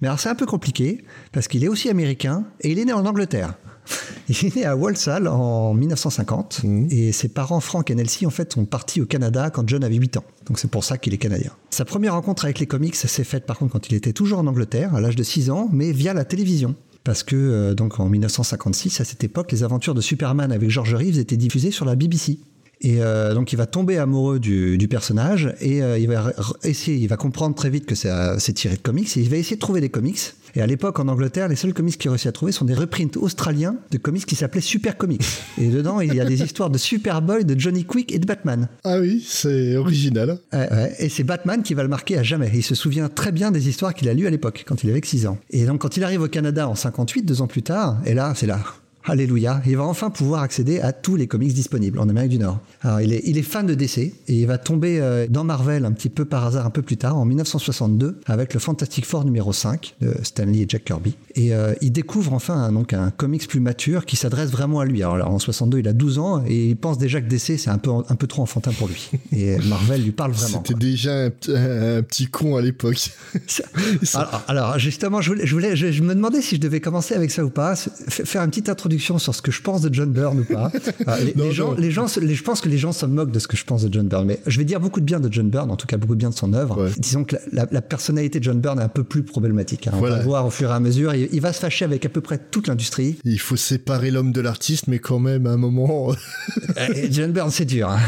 mais 0.00 0.08
alors 0.08 0.20
c'est 0.20 0.28
un 0.28 0.34
peu 0.34 0.46
compliqué, 0.46 1.04
parce 1.32 1.48
qu'il 1.48 1.64
est 1.64 1.68
aussi 1.68 1.88
américain, 1.88 2.44
et 2.60 2.70
il 2.70 2.78
est 2.78 2.84
né 2.84 2.92
en 2.92 3.06
Angleterre. 3.06 3.54
Il 4.28 4.44
est 4.44 4.56
né 4.56 4.64
à 4.64 4.76
Walsall 4.76 5.28
en 5.28 5.72
1950 5.74 6.62
et 6.90 7.12
ses 7.12 7.28
parents 7.28 7.60
Frank 7.60 7.88
et 7.90 7.94
Nelsie 7.94 8.26
en 8.26 8.30
fait 8.30 8.52
sont 8.52 8.64
partis 8.64 9.00
au 9.00 9.06
Canada 9.06 9.50
quand 9.50 9.68
John 9.68 9.84
avait 9.84 9.94
8 9.94 10.16
ans. 10.16 10.24
Donc 10.46 10.58
c'est 10.58 10.70
pour 10.70 10.82
ça 10.82 10.98
qu'il 10.98 11.14
est 11.14 11.18
canadien. 11.18 11.52
Sa 11.70 11.84
première 11.84 12.14
rencontre 12.14 12.44
avec 12.44 12.58
les 12.58 12.66
comics 12.66 12.96
s'est 12.96 13.24
faite 13.24 13.46
par 13.46 13.58
contre 13.58 13.72
quand 13.72 13.88
il 13.88 13.94
était 13.94 14.12
toujours 14.12 14.40
en 14.40 14.46
Angleterre 14.48 14.94
à 14.96 15.00
l'âge 15.00 15.14
de 15.14 15.22
6 15.22 15.50
ans 15.50 15.68
mais 15.72 15.92
via 15.92 16.14
la 16.14 16.24
télévision. 16.24 16.74
Parce 17.04 17.22
que 17.22 17.36
euh, 17.36 17.74
donc 17.74 18.00
en 18.00 18.08
1956 18.08 19.00
à 19.00 19.04
cette 19.04 19.22
époque 19.22 19.52
les 19.52 19.62
aventures 19.62 19.94
de 19.94 20.00
Superman 20.00 20.50
avec 20.50 20.70
George 20.70 20.94
Reeves 20.94 21.18
étaient 21.18 21.36
diffusées 21.36 21.70
sur 21.70 21.84
la 21.84 21.94
BBC. 21.94 22.40
Et 22.80 23.00
euh, 23.00 23.34
donc 23.34 23.52
il 23.52 23.56
va 23.56 23.66
tomber 23.66 23.96
amoureux 23.96 24.38
du, 24.38 24.76
du 24.76 24.86
personnage 24.86 25.54
et 25.60 25.82
euh, 25.82 25.98
il 25.98 26.08
va 26.08 26.32
essayer, 26.62 26.98
il 26.98 27.08
va 27.08 27.16
comprendre 27.16 27.54
très 27.54 27.70
vite 27.70 27.86
que 27.86 27.94
c'est 27.94 28.10
euh, 28.10 28.38
c'est 28.38 28.52
tiré 28.52 28.76
de 28.76 28.82
comics 28.82 29.16
et 29.16 29.20
il 29.20 29.30
va 29.30 29.36
essayer 29.36 29.56
de 29.56 29.60
trouver 29.60 29.80
des 29.80 29.88
comics. 29.88 30.34
Et 30.54 30.62
à 30.62 30.66
l'époque 30.66 30.98
en 31.00 31.08
Angleterre, 31.08 31.48
les 31.48 31.56
seuls 31.56 31.74
comics 31.74 31.98
qu'il 31.98 32.10
réussit 32.10 32.28
à 32.28 32.32
trouver 32.32 32.52
sont 32.52 32.64
des 32.64 32.74
reprints 32.74 33.16
australiens 33.16 33.76
de 33.90 33.98
comics 33.98 34.24
qui 34.24 34.36
s'appelaient 34.36 34.62
Super 34.62 34.96
Comics. 34.96 35.24
Et 35.58 35.68
dedans 35.68 36.00
il 36.00 36.14
y 36.14 36.20
a 36.20 36.24
des 36.24 36.42
histoires 36.42 36.70
de 36.70 36.78
Superboy, 36.78 37.44
de 37.44 37.58
Johnny 37.58 37.84
Quick 37.84 38.12
et 38.12 38.18
de 38.18 38.26
Batman. 38.26 38.68
Ah 38.84 38.98
oui, 38.98 39.24
c'est 39.26 39.76
original. 39.76 40.38
Ouais, 40.52 40.70
ouais. 40.70 40.94
Et 40.98 41.08
c'est 41.08 41.24
Batman 41.24 41.62
qui 41.62 41.74
va 41.74 41.82
le 41.82 41.88
marquer 41.88 42.18
à 42.18 42.22
jamais. 42.22 42.50
Il 42.54 42.62
se 42.62 42.74
souvient 42.74 43.08
très 43.08 43.32
bien 43.32 43.50
des 43.50 43.68
histoires 43.68 43.94
qu'il 43.94 44.08
a 44.08 44.14
lues 44.14 44.26
à 44.26 44.30
l'époque, 44.30 44.64
quand 44.66 44.84
il 44.84 44.90
avait 44.90 45.00
que 45.00 45.06
6 45.06 45.26
ans. 45.26 45.38
Et 45.50 45.64
donc, 45.66 45.80
quand 45.80 45.96
il 45.96 46.04
arrive 46.04 46.22
au 46.22 46.28
Canada 46.28 46.68
en 46.68 46.74
58, 46.74 47.22
deux 47.22 47.42
ans 47.42 47.46
plus 47.46 47.62
tard, 47.62 47.98
et 48.06 48.14
là, 48.14 48.32
c'est 48.34 48.46
là. 48.46 48.60
Alléluia, 49.08 49.62
il 49.66 49.76
va 49.76 49.84
enfin 49.84 50.10
pouvoir 50.10 50.42
accéder 50.42 50.80
à 50.80 50.92
tous 50.92 51.14
les 51.14 51.28
comics 51.28 51.54
disponibles 51.54 52.00
en 52.00 52.08
Amérique 52.08 52.30
du 52.32 52.38
Nord. 52.38 52.58
Alors, 52.82 53.00
il 53.00 53.12
est, 53.12 53.22
il 53.24 53.38
est 53.38 53.42
fan 53.42 53.64
de 53.64 53.74
DC 53.74 53.98
et 53.98 54.12
il 54.28 54.46
va 54.46 54.58
tomber 54.58 54.98
euh, 55.00 55.28
dans 55.30 55.44
Marvel 55.44 55.84
un 55.84 55.92
petit 55.92 56.08
peu 56.08 56.24
par 56.24 56.44
hasard 56.44 56.66
un 56.66 56.70
peu 56.70 56.82
plus 56.82 56.96
tard, 56.96 57.16
en 57.16 57.24
1962, 57.24 58.18
avec 58.26 58.52
le 58.52 58.58
Fantastic 58.58 59.06
Four 59.06 59.24
numéro 59.24 59.52
5 59.52 59.94
de 60.00 60.12
Stanley 60.24 60.58
et 60.62 60.66
Jack 60.68 60.84
Kirby. 60.84 61.14
Et 61.36 61.54
euh, 61.54 61.72
il 61.82 61.92
découvre 61.92 62.32
enfin 62.32 62.54
un, 62.54 62.72
donc, 62.72 62.94
un 62.94 63.10
comics 63.10 63.46
plus 63.46 63.60
mature 63.60 64.06
qui 64.06 64.16
s'adresse 64.16 64.50
vraiment 64.50 64.80
à 64.80 64.84
lui. 64.84 65.04
Alors 65.04 65.30
en 65.30 65.38
62, 65.38 65.78
il 65.78 65.86
a 65.88 65.92
12 65.92 66.18
ans 66.18 66.42
et 66.44 66.70
il 66.70 66.76
pense 66.76 66.98
déjà 66.98 67.20
que 67.20 67.28
DC, 67.28 67.58
c'est 67.60 67.70
un 67.70 67.78
peu, 67.78 67.90
un 67.90 68.16
peu 68.16 68.26
trop 68.26 68.42
enfantin 68.42 68.72
pour 68.72 68.88
lui. 68.88 69.08
Et 69.30 69.56
Marvel 69.68 70.02
lui 70.02 70.10
parle 70.12 70.32
vraiment. 70.32 70.62
C'était 70.66 70.78
déjà 70.78 71.26
un, 71.26 71.30
petit 71.30 72.26
con 72.26 72.56
à 72.56 72.60
l'époque. 72.60 73.10
Alors, 74.14 74.42
alors, 74.48 74.78
justement, 74.78 75.20
je, 75.20 75.30
voulais, 75.30 75.46
je, 75.46 75.52
voulais- 75.54 75.76
je- 75.76 75.92
je 75.92 76.02
me 76.02 76.14
demandais 76.14 76.42
si 76.42 76.56
je 76.56 76.60
devais 76.60 76.80
commencer 76.80 77.14
avec 77.14 77.30
ça 77.30 77.44
ou 77.44 77.50
pas, 77.50 77.76
faire 77.76 78.42
une 78.42 78.50
petite 78.50 78.68
introduction 78.68 78.95
introduction 78.96 79.18
sur 79.18 79.34
ce 79.34 79.42
que 79.42 79.50
je 79.52 79.60
pense 79.62 79.82
de 79.82 79.92
John 79.92 80.10
Byrne 80.10 80.40
ou 80.40 80.44
pas. 80.44 80.70
Ah, 81.06 81.18
les, 81.24 81.34
Non, 81.34 81.44
les 81.44 81.52
gens, 81.52 81.74
les 81.74 81.90
gens, 81.90 82.06
je 82.06 82.42
pense 82.42 82.60
que 82.60 82.68
les 82.68 82.78
gens 82.78 82.92
se 82.92 83.06
moquent 83.06 83.30
de 83.30 83.38
ce 83.38 83.46
que 83.48 83.56
je 83.56 83.64
pense 83.64 83.84
de 83.84 83.92
John 83.92 84.08
Byrne, 84.08 84.26
mais 84.26 84.40
je 84.46 84.58
vais 84.58 84.64
dire 84.64 84.80
beaucoup 84.80 85.00
de 85.00 85.04
bien 85.04 85.20
de 85.20 85.32
John 85.32 85.48
Byrne, 85.50 85.70
en 85.70 85.76
tout 85.76 85.86
cas 85.86 85.96
beaucoup 85.96 86.14
de 86.14 86.18
bien 86.18 86.30
de 86.30 86.34
son 86.34 86.52
œuvre. 86.54 86.84
Ouais. 86.84 86.90
Disons 86.98 87.24
que 87.24 87.36
la, 87.52 87.66
personnalité 87.82 88.38
de 88.38 88.44
John 88.44 88.60
Byrne 88.60 88.78
est 88.80 88.82
un 88.84 88.88
peu 88.88 89.04
plus 89.04 89.22
problématique. 89.22 89.86
hein. 89.86 89.92
On 89.94 89.98
Voilà. 89.98 90.16
va 90.16 90.22
voir 90.22 90.46
au 90.46 90.50
fur 90.50 90.70
et 90.70 90.72
à 90.74 90.80
mesure. 90.80 91.14
Il, 91.14 91.28
il 91.32 91.40
va 91.40 91.52
se 91.52 91.60
fâcher 91.60 91.84
avec 91.84 92.04
à 92.06 92.08
peu 92.08 92.20
près 92.20 92.38
toute 92.38 92.68
l'industrie. 92.68 93.16
Il 93.24 93.38
faut 93.40 93.56
séparer 93.56 94.10
l'homme 94.10 94.32
de 94.32 94.40
l'artiste, 94.40 94.86
mais 94.88 94.98
quand 94.98 95.18
même, 95.18 95.46
à 95.46 95.50
un 95.50 95.56
moment. 95.56 96.12
Et 96.94 97.12
John 97.12 97.32
Byrne, 97.32 97.50
c'est 97.50 97.64
dur. 97.64 97.88
hein. 97.90 97.98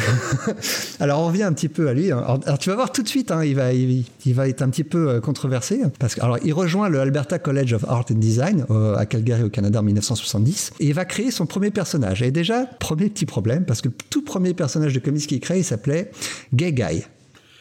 alors, 1.01 1.21
on 1.21 1.27
revient 1.27 1.43
un 1.45 1.53
petit 1.53 1.69
peu 1.69 1.89
à 1.89 1.95
lui. 1.95 2.11
Alors, 2.11 2.41
alors, 2.47 2.59
tu 2.59 2.71
vas 2.71 2.77
voir 2.77 2.93
tout 2.93 3.03
de 3.03 3.09
suite, 3.09 3.31
hein, 3.31 3.45
il, 3.45 3.55
va, 3.55 3.73
il, 3.73 4.05
il 4.25 4.35
va 4.35 4.49
être 4.49 4.63
un 4.63 4.69
petit 4.71 4.85
peu 4.85 5.09
euh, 5.11 5.21
controversé. 5.21 5.81
Parce 5.99 6.15
que, 6.15 6.21
alors, 6.23 6.39
il 6.45 6.53
rejoint 6.53 6.89
le 6.89 7.01
Alberta 7.01 7.39
College 7.39 7.73
of 7.75 7.85
Art 7.89 8.07
and 8.11 8.15
Design 8.17 8.65
euh, 8.71 8.97
à 8.97 9.07
Calgary, 9.07 9.43
au 9.43 9.51
Canada, 9.51 9.81
en 9.81 9.83
1970. 9.83 10.73
Et 10.81 10.87
il 10.87 10.95
va 10.95 11.05
créer 11.05 11.31
son 11.31 11.47
premier 11.47 11.71
personnage. 11.71 12.23
Et 12.23 12.31
déjà, 12.31 12.65
premier 12.65 13.09
petit 13.09 13.27
problème, 13.27 13.65
parce 13.65 13.81
que 13.81 13.89
le 13.89 13.95
tout 14.11 14.23
premier 14.23 14.55
personnage 14.55 14.93
de 14.95 15.01
comics 15.01 15.27
qu'il 15.27 15.41
crée, 15.41 15.59
il 15.59 15.65
s'appelait 15.65 16.11
Gay 16.55 16.73
Guy. 16.73 17.05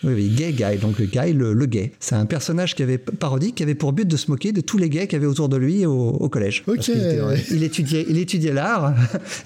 Oui, 0.04 0.14
oui, 0.14 0.30
gay 0.30 0.54
guy, 0.54 0.78
donc 0.78 1.00
le 1.00 1.06
guy, 1.08 1.34
le, 1.34 1.54
le 1.54 1.66
gay. 1.66 1.92
C'est 2.00 2.14
un 2.14 2.28
personnage 2.28 2.76
qui 2.76 2.84
avait 2.84 3.00
parodique, 3.00 3.56
qui 3.56 3.64
avait 3.64 3.74
pour 3.74 3.94
but 3.94 4.08
de 4.08 4.16
se 4.16 4.30
moquer 4.30 4.52
de 4.52 4.62
tous 4.62 4.78
les 4.78 4.92
gays 4.92 5.08
qu'il 5.08 5.14
y 5.14 5.16
avait 5.16 5.26
autour 5.26 5.50
de 5.50 5.58
lui 5.58 5.88
au, 5.88 6.10
au 6.10 6.30
collège. 6.30 6.64
Ok. 6.68 6.76
Parce 6.76 6.90
était, 6.90 7.00
euh, 7.00 7.36
il 7.50 7.64
étudiait, 7.64 8.06
il 8.08 8.20
étudiait 8.20 8.54
l'art. 8.54 8.94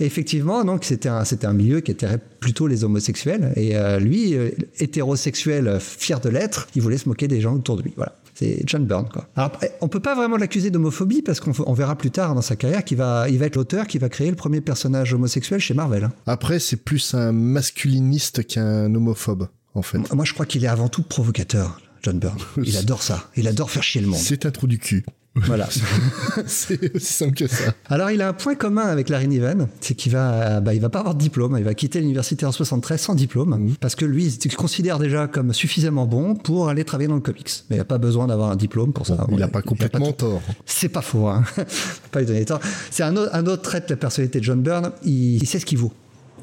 Et 0.01 0.06
effectivement, 0.06 0.66
donc 0.66 0.84
c'était 0.84 1.08
un, 1.08 1.24
c'était 1.24 1.48
un 1.48 1.54
milieu 1.54 1.80
qui 1.80 1.92
était 1.92 2.18
plutôt 2.42 2.68
les 2.68 2.84
homosexuels. 2.84 3.54
Et 3.56 3.78
euh, 3.78 3.98
lui, 4.00 4.36
euh, 4.36 4.50
hétérosexuel, 4.80 5.78
fier 5.80 6.20
de 6.20 6.28
l'être, 6.28 6.68
il 6.75 6.82
voulait 6.82 6.98
se 6.98 7.08
moquer 7.08 7.30
des 7.30 7.40
gens 7.40 7.56
autour 7.56 7.78
de 7.78 7.84
lui. 7.84 7.94
Voilà. 7.96 8.18
C'est 8.41 8.63
John 8.65 8.86
Byrne, 8.86 9.07
quoi. 9.07 9.27
Alors, 9.36 9.51
on 9.81 9.88
peut 9.88 10.00
pas 10.00 10.15
vraiment 10.15 10.36
l'accuser 10.36 10.71
d'homophobie 10.71 11.21
parce 11.21 11.39
qu'on 11.39 11.51
on 11.67 11.74
verra 11.74 11.95
plus 11.95 12.10
tard 12.10 12.33
dans 12.33 12.41
sa 12.41 12.55
carrière 12.55 12.83
qu'il 12.83 12.98
va, 12.98 13.29
il 13.29 13.38
va 13.38 13.45
être 13.45 13.55
l'auteur 13.55 13.86
qui 13.86 14.00
va 14.00 14.10
créer 14.10 14.31
le 14.31 14.36
premier 14.36 14.62
personnage 14.62 15.13
homosexuel 15.13 15.60
chez 15.60 15.75
Marvel. 15.75 16.05
hein. 16.05 16.12
Après, 16.25 16.57
c'est 16.60 16.77
plus 16.77 17.13
un 17.13 17.31
masculiniste 17.31 18.45
qu'un 18.48 18.93
homophobe, 18.95 19.48
en 19.75 19.83
fait. 19.83 20.00
Moi, 20.13 20.25
je 20.25 20.33
crois 20.33 20.48
qu'il 20.48 20.63
est 20.63 20.67
avant 20.67 20.89
tout 20.89 21.03
provocateur, 21.03 21.79
John 22.01 22.17
Byrne. 22.17 22.39
Il 22.63 22.77
adore 22.77 23.03
ça. 23.03 23.29
Il 23.36 23.48
adore 23.48 23.69
faire 23.69 23.83
chier 23.83 24.01
le 24.01 24.07
monde. 24.07 24.19
C'est 24.19 24.45
un 24.48 24.51
trou 24.51 24.65
du 24.65 24.79
cul. 24.79 25.05
Voilà. 25.45 25.67
c'est 26.45 26.93
aussi 26.95 27.13
simple 27.13 27.35
que 27.35 27.47
ça. 27.47 27.73
Alors, 27.85 28.11
il 28.11 28.21
a 28.21 28.27
un 28.27 28.33
point 28.33 28.55
commun 28.55 28.83
avec 28.83 29.07
Larry 29.07 29.29
Niven, 29.29 29.69
c'est 29.79 29.93
qu'il 29.95 30.11
va, 30.11 30.59
bah, 30.59 30.73
il 30.73 30.81
va 30.81 30.89
pas 30.89 31.00
avoir 31.00 31.15
de 31.15 31.19
diplôme. 31.21 31.55
Il 31.57 31.63
va 31.63 31.73
quitter 31.73 32.01
l'université 32.01 32.45
en 32.45 32.51
73 32.51 33.00
sans 33.00 33.15
diplôme, 33.15 33.73
parce 33.79 33.95
que 33.95 34.03
lui, 34.03 34.25
il 34.25 34.51
se 34.51 34.57
considère 34.57 35.00
déjà 35.00 35.27
comme 35.27 35.53
suffisamment 35.53 36.05
bon 36.05 36.35
pour 36.35 36.67
aller 36.67 36.83
travailler 36.83 37.07
dans 37.07 37.15
le 37.15 37.21
comics. 37.21 37.50
Mais 37.69 37.77
il 37.77 37.79
n'a 37.79 37.85
pas 37.85 37.97
besoin 37.97 38.27
d'avoir 38.27 38.51
un 38.51 38.57
diplôme 38.57 38.91
pour 38.91 39.07
ça. 39.07 39.15
Bon, 39.15 39.27
il 39.31 39.39
n'a 39.39 39.47
pas 39.47 39.59
a 39.59 39.61
complètement 39.61 40.11
tort. 40.11 40.41
C'est 40.65 40.89
pas 40.89 41.01
faux, 41.01 41.27
hein. 41.27 41.43
Pas 42.11 42.19
lui 42.19 42.25
donner 42.25 42.43
tort. 42.43 42.59
C'est 42.89 43.03
un, 43.03 43.15
autre- 43.15 43.33
un 43.33 43.45
autre 43.45 43.61
trait 43.61 43.79
de 43.79 43.85
la 43.89 43.95
personnalité 43.95 44.39
de 44.39 44.43
John 44.43 44.61
Byrne. 44.61 44.91
Il, 45.05 45.41
il 45.41 45.47
sait 45.47 45.59
ce 45.59 45.65
qu'il 45.65 45.77
vaut. 45.77 45.93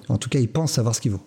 En 0.08 0.16
tout 0.16 0.30
cas, 0.30 0.38
il 0.38 0.48
pense 0.48 0.72
savoir 0.72 0.94
ce 0.94 1.02
qu'il 1.02 1.10
vaut. 1.12 1.20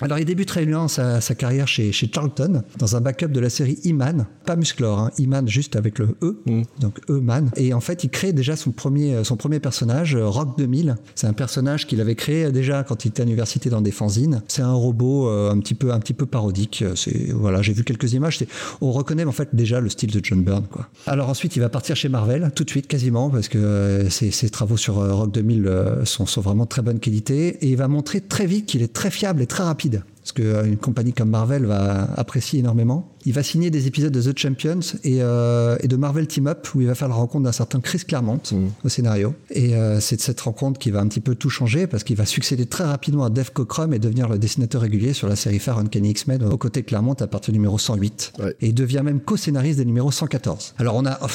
Alors, 0.00 0.18
il 0.18 0.24
débute 0.24 0.50
régulièrement 0.50 0.88
sa, 0.88 1.20
sa 1.20 1.34
carrière 1.34 1.68
chez, 1.68 1.92
chez 1.92 2.10
Charlton, 2.12 2.62
dans 2.78 2.96
un 2.96 3.00
backup 3.00 3.28
de 3.28 3.40
la 3.40 3.50
série 3.50 3.78
E-Man, 3.86 4.26
pas 4.46 4.56
Musclor, 4.56 4.98
hein, 4.98 5.10
E-Man 5.20 5.48
juste 5.48 5.76
avec 5.76 5.98
le 5.98 6.16
E, 6.22 6.36
donc 6.80 7.00
E-Man. 7.08 7.50
Et 7.56 7.72
en 7.74 7.80
fait, 7.80 8.04
il 8.04 8.10
crée 8.10 8.32
déjà 8.32 8.56
son 8.56 8.70
premier, 8.70 9.24
son 9.24 9.36
premier 9.36 9.60
personnage, 9.60 10.14
euh, 10.16 10.26
Rock 10.26 10.56
2000. 10.58 10.96
C'est 11.14 11.26
un 11.26 11.32
personnage 11.32 11.86
qu'il 11.86 12.00
avait 12.00 12.14
créé 12.14 12.50
déjà 12.52 12.82
quand 12.82 13.04
il 13.04 13.08
était 13.08 13.22
à 13.22 13.24
l'université 13.24 13.70
dans 13.70 13.80
des 13.80 13.90
fanzines. 13.90 14.42
C'est 14.48 14.62
un 14.62 14.72
robot 14.72 15.28
euh, 15.28 15.50
un 15.50 15.58
petit 15.58 15.74
peu, 15.74 15.92
un 15.92 15.98
petit 15.98 16.14
peu 16.14 16.26
parodique. 16.26 16.84
C'est 16.94 17.30
voilà, 17.32 17.62
j'ai 17.62 17.72
vu 17.72 17.84
quelques 17.84 18.12
images. 18.12 18.38
On 18.80 18.92
reconnaît 18.92 19.24
en 19.24 19.32
fait 19.32 19.50
déjà 19.54 19.80
le 19.80 19.88
style 19.88 20.10
de 20.10 20.20
John 20.22 20.42
Byrne, 20.42 20.66
quoi. 20.70 20.88
Alors 21.06 21.28
ensuite, 21.28 21.56
il 21.56 21.60
va 21.60 21.68
partir 21.68 21.96
chez 21.96 22.08
Marvel 22.08 22.50
tout 22.54 22.64
de 22.64 22.70
suite, 22.70 22.86
quasiment, 22.86 23.30
parce 23.30 23.48
que 23.48 23.58
euh, 23.58 24.10
ses, 24.10 24.30
ses 24.30 24.50
travaux 24.50 24.76
sur 24.76 24.98
euh, 24.98 25.12
Rock 25.12 25.32
2000 25.32 25.66
euh, 25.66 26.04
sont, 26.04 26.26
sont 26.26 26.40
vraiment 26.40 26.64
de 26.64 26.68
très 26.68 26.82
bonne 26.82 26.98
qualité. 26.98 27.56
Et 27.64 27.70
il 27.70 27.76
va 27.76 27.88
montrer 27.88 28.20
très 28.20 28.46
vite 28.46 28.66
qu'il 28.66 28.82
est 28.82 28.92
très 28.92 29.10
fiable 29.10 29.42
et 29.42 29.46
très 29.46 29.64
rapide. 29.64 29.89
Ce 30.30 30.32
qu'une 30.32 30.76
compagnie 30.76 31.12
comme 31.12 31.30
Marvel 31.30 31.66
va 31.66 32.04
apprécier 32.16 32.60
énormément. 32.60 33.16
Il 33.26 33.32
va 33.32 33.42
signer 33.42 33.70
des 33.70 33.86
épisodes 33.86 34.12
de 34.12 34.20
The 34.20 34.38
Champions 34.38 34.80
et, 35.04 35.18
euh, 35.20 35.76
et 35.80 35.88
de 35.88 35.96
Marvel 35.96 36.26
Team 36.26 36.46
Up 36.46 36.68
où 36.74 36.80
il 36.80 36.86
va 36.86 36.94
faire 36.94 37.08
la 37.08 37.14
rencontre 37.14 37.44
d'un 37.44 37.52
certain 37.52 37.80
Chris 37.80 38.00
Claremont 38.06 38.40
au 38.84 38.88
scénario. 38.88 39.34
Et 39.50 39.74
euh, 39.74 40.00
c'est 40.00 40.16
de 40.16 40.20
cette 40.20 40.40
rencontre 40.40 40.78
qui 40.78 40.90
va 40.90 41.00
un 41.00 41.08
petit 41.08 41.20
peu 41.20 41.34
tout 41.34 41.50
changer 41.50 41.86
parce 41.86 42.04
qu'il 42.04 42.16
va 42.16 42.26
succéder 42.26 42.66
très 42.66 42.84
rapidement 42.84 43.24
à 43.24 43.30
Dave 43.30 43.52
Cockrum 43.52 43.92
et 43.92 43.98
devenir 43.98 44.28
le 44.28 44.38
dessinateur 44.38 44.82
régulier 44.82 45.12
sur 45.12 45.28
la 45.28 45.36
série 45.36 45.58
phare 45.58 45.78
Uncanny 45.78 46.10
X-Men 46.10 46.44
aux 46.44 46.56
côtés 46.56 46.82
de 46.82 46.86
Claremont 46.86 47.14
à 47.14 47.26
partir 47.26 47.52
du 47.52 47.58
numéro 47.58 47.78
108. 47.78 48.32
Ouais. 48.38 48.56
Et 48.60 48.68
il 48.68 48.74
devient 48.74 49.02
même 49.04 49.20
co-scénariste 49.20 49.78
des 49.78 49.84
numéros 49.84 50.10
114. 50.10 50.74
Alors 50.78 50.96
on 50.96 51.04
a, 51.06 51.18
oh, 51.22 51.26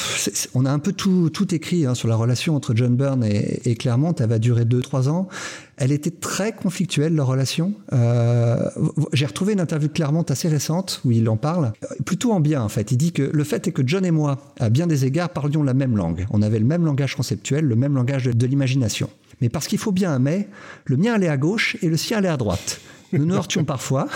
on 0.54 0.64
a 0.64 0.70
un 0.70 0.78
peu 0.78 0.92
tout, 0.92 1.30
tout 1.30 1.54
écrit 1.54 1.86
hein, 1.86 1.94
sur 1.94 2.08
la 2.08 2.16
relation 2.16 2.56
entre 2.56 2.74
John 2.74 2.96
Byrne 2.96 3.24
et, 3.24 3.60
et 3.64 3.74
Claremont. 3.76 4.14
Elle 4.18 4.28
va 4.28 4.38
durer 4.38 4.64
2-3 4.64 5.08
ans. 5.08 5.28
Elle 5.76 5.92
était 5.92 6.10
très 6.10 6.52
conflictuelle, 6.52 7.14
leur 7.14 7.26
relation. 7.26 7.74
Euh, 7.92 8.70
J'ai 9.12 9.26
retrouvé 9.26 9.52
une 9.52 9.60
interview 9.60 9.88
de 9.88 9.92
Claremont 9.92 10.22
assez 10.22 10.48
récente 10.48 11.02
où 11.04 11.10
il 11.10 11.28
en 11.28 11.36
parle, 11.36 11.72
plutôt 12.04 12.32
en 12.32 12.40
bien 12.40 12.62
en 12.62 12.68
fait. 12.68 12.92
Il 12.92 12.96
dit 12.96 13.12
que 13.12 13.22
le 13.22 13.44
fait 13.44 13.68
est 13.68 13.72
que 13.72 13.82
John 13.84 14.04
et 14.04 14.10
moi, 14.10 14.38
à 14.58 14.70
bien 14.70 14.86
des 14.86 15.04
égards, 15.04 15.30
parlions 15.30 15.62
la 15.62 15.74
même 15.74 15.96
langue. 15.96 16.26
On 16.30 16.42
avait 16.42 16.58
le 16.58 16.64
même 16.64 16.84
langage 16.84 17.16
conceptuel, 17.16 17.64
le 17.64 17.76
même 17.76 17.94
langage 17.94 18.24
de, 18.24 18.32
de 18.32 18.46
l'imagination. 18.46 19.10
Mais 19.40 19.48
parce 19.48 19.66
qu'il 19.66 19.78
faut 19.78 19.92
bien 19.92 20.12
un 20.12 20.18
mais, 20.18 20.48
le 20.86 20.96
mien 20.96 21.14
allait 21.14 21.28
à 21.28 21.36
gauche 21.36 21.76
et 21.82 21.88
le 21.88 21.96
sien 21.96 22.18
allait 22.18 22.28
à 22.28 22.36
droite. 22.36 22.80
Nous 23.12 23.24
nous 23.24 23.34
heurtions 23.34 23.64
parfois, 23.64 24.08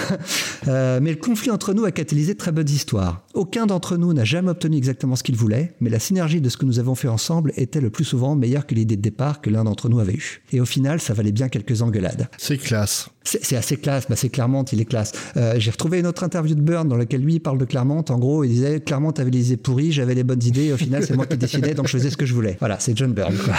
euh, 0.68 0.98
mais 1.00 1.10
le 1.10 1.16
conflit 1.16 1.50
entre 1.50 1.74
nous 1.74 1.84
a 1.84 1.92
catalysé 1.92 2.34
de 2.34 2.38
très 2.38 2.52
bonnes 2.52 2.68
histoires. 2.68 3.22
Aucun 3.34 3.66
d'entre 3.66 3.96
nous 3.96 4.12
n'a 4.12 4.24
jamais 4.24 4.50
obtenu 4.50 4.76
exactement 4.76 5.16
ce 5.16 5.22
qu'il 5.22 5.36
voulait, 5.36 5.74
mais 5.80 5.90
la 5.90 5.98
synergie 5.98 6.40
de 6.40 6.48
ce 6.48 6.56
que 6.56 6.64
nous 6.64 6.78
avons 6.78 6.94
fait 6.94 7.08
ensemble 7.08 7.52
était 7.56 7.80
le 7.80 7.90
plus 7.90 8.04
souvent 8.04 8.34
meilleure 8.34 8.66
que 8.66 8.74
l'idée 8.74 8.96
de 8.96 9.02
départ 9.02 9.40
que 9.40 9.50
l'un 9.50 9.64
d'entre 9.64 9.88
nous 9.88 10.00
avait 10.00 10.14
eue. 10.14 10.42
Et 10.52 10.60
au 10.60 10.66
final, 10.66 11.00
ça 11.00 11.14
valait 11.14 11.32
bien 11.32 11.48
quelques 11.48 11.82
engueulades. 11.82 12.28
C'est 12.38 12.58
classe. 12.58 13.08
C'est 13.22 13.56
assez 13.56 13.76
classe, 13.76 14.06
bah 14.08 14.16
c'est 14.16 14.30
Clermont, 14.30 14.64
il 14.64 14.80
est 14.80 14.86
classe. 14.86 15.12
Euh, 15.36 15.54
J'ai 15.58 15.70
retrouvé 15.70 15.98
une 16.00 16.06
autre 16.06 16.24
interview 16.24 16.54
de 16.54 16.60
Byrne 16.60 16.88
dans 16.88 16.96
laquelle 16.96 17.20
lui 17.20 17.34
il 17.34 17.40
parle 17.40 17.58
de 17.58 17.66
Clermont. 17.66 18.02
En 18.08 18.18
gros, 18.18 18.44
il 18.44 18.48
disait 18.50 18.80
Clermont 18.80 19.10
avait 19.10 19.30
les 19.30 19.48
idées 19.48 19.56
pourries, 19.58 19.92
j'avais 19.92 20.14
les 20.14 20.24
bonnes 20.24 20.42
idées, 20.42 20.64
et 20.66 20.72
au 20.72 20.76
final, 20.78 21.04
c'est 21.06 21.14
moi 21.14 21.26
qui 21.26 21.36
décidais, 21.36 21.74
donc 21.74 21.86
je 21.86 21.92
faisais 21.98 22.10
ce 22.10 22.16
que 22.16 22.24
je 22.24 22.32
voulais. 22.32 22.56
Voilà, 22.60 22.78
c'est 22.80 22.96
John 22.96 23.12
Byrne. 23.12 23.36
Quoi. 23.36 23.54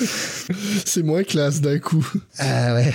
C'est 0.84 1.02
moins 1.02 1.22
classe 1.22 1.60
d'un 1.60 1.78
coup. 1.78 2.06
Ah 2.38 2.74
ouais. 2.74 2.92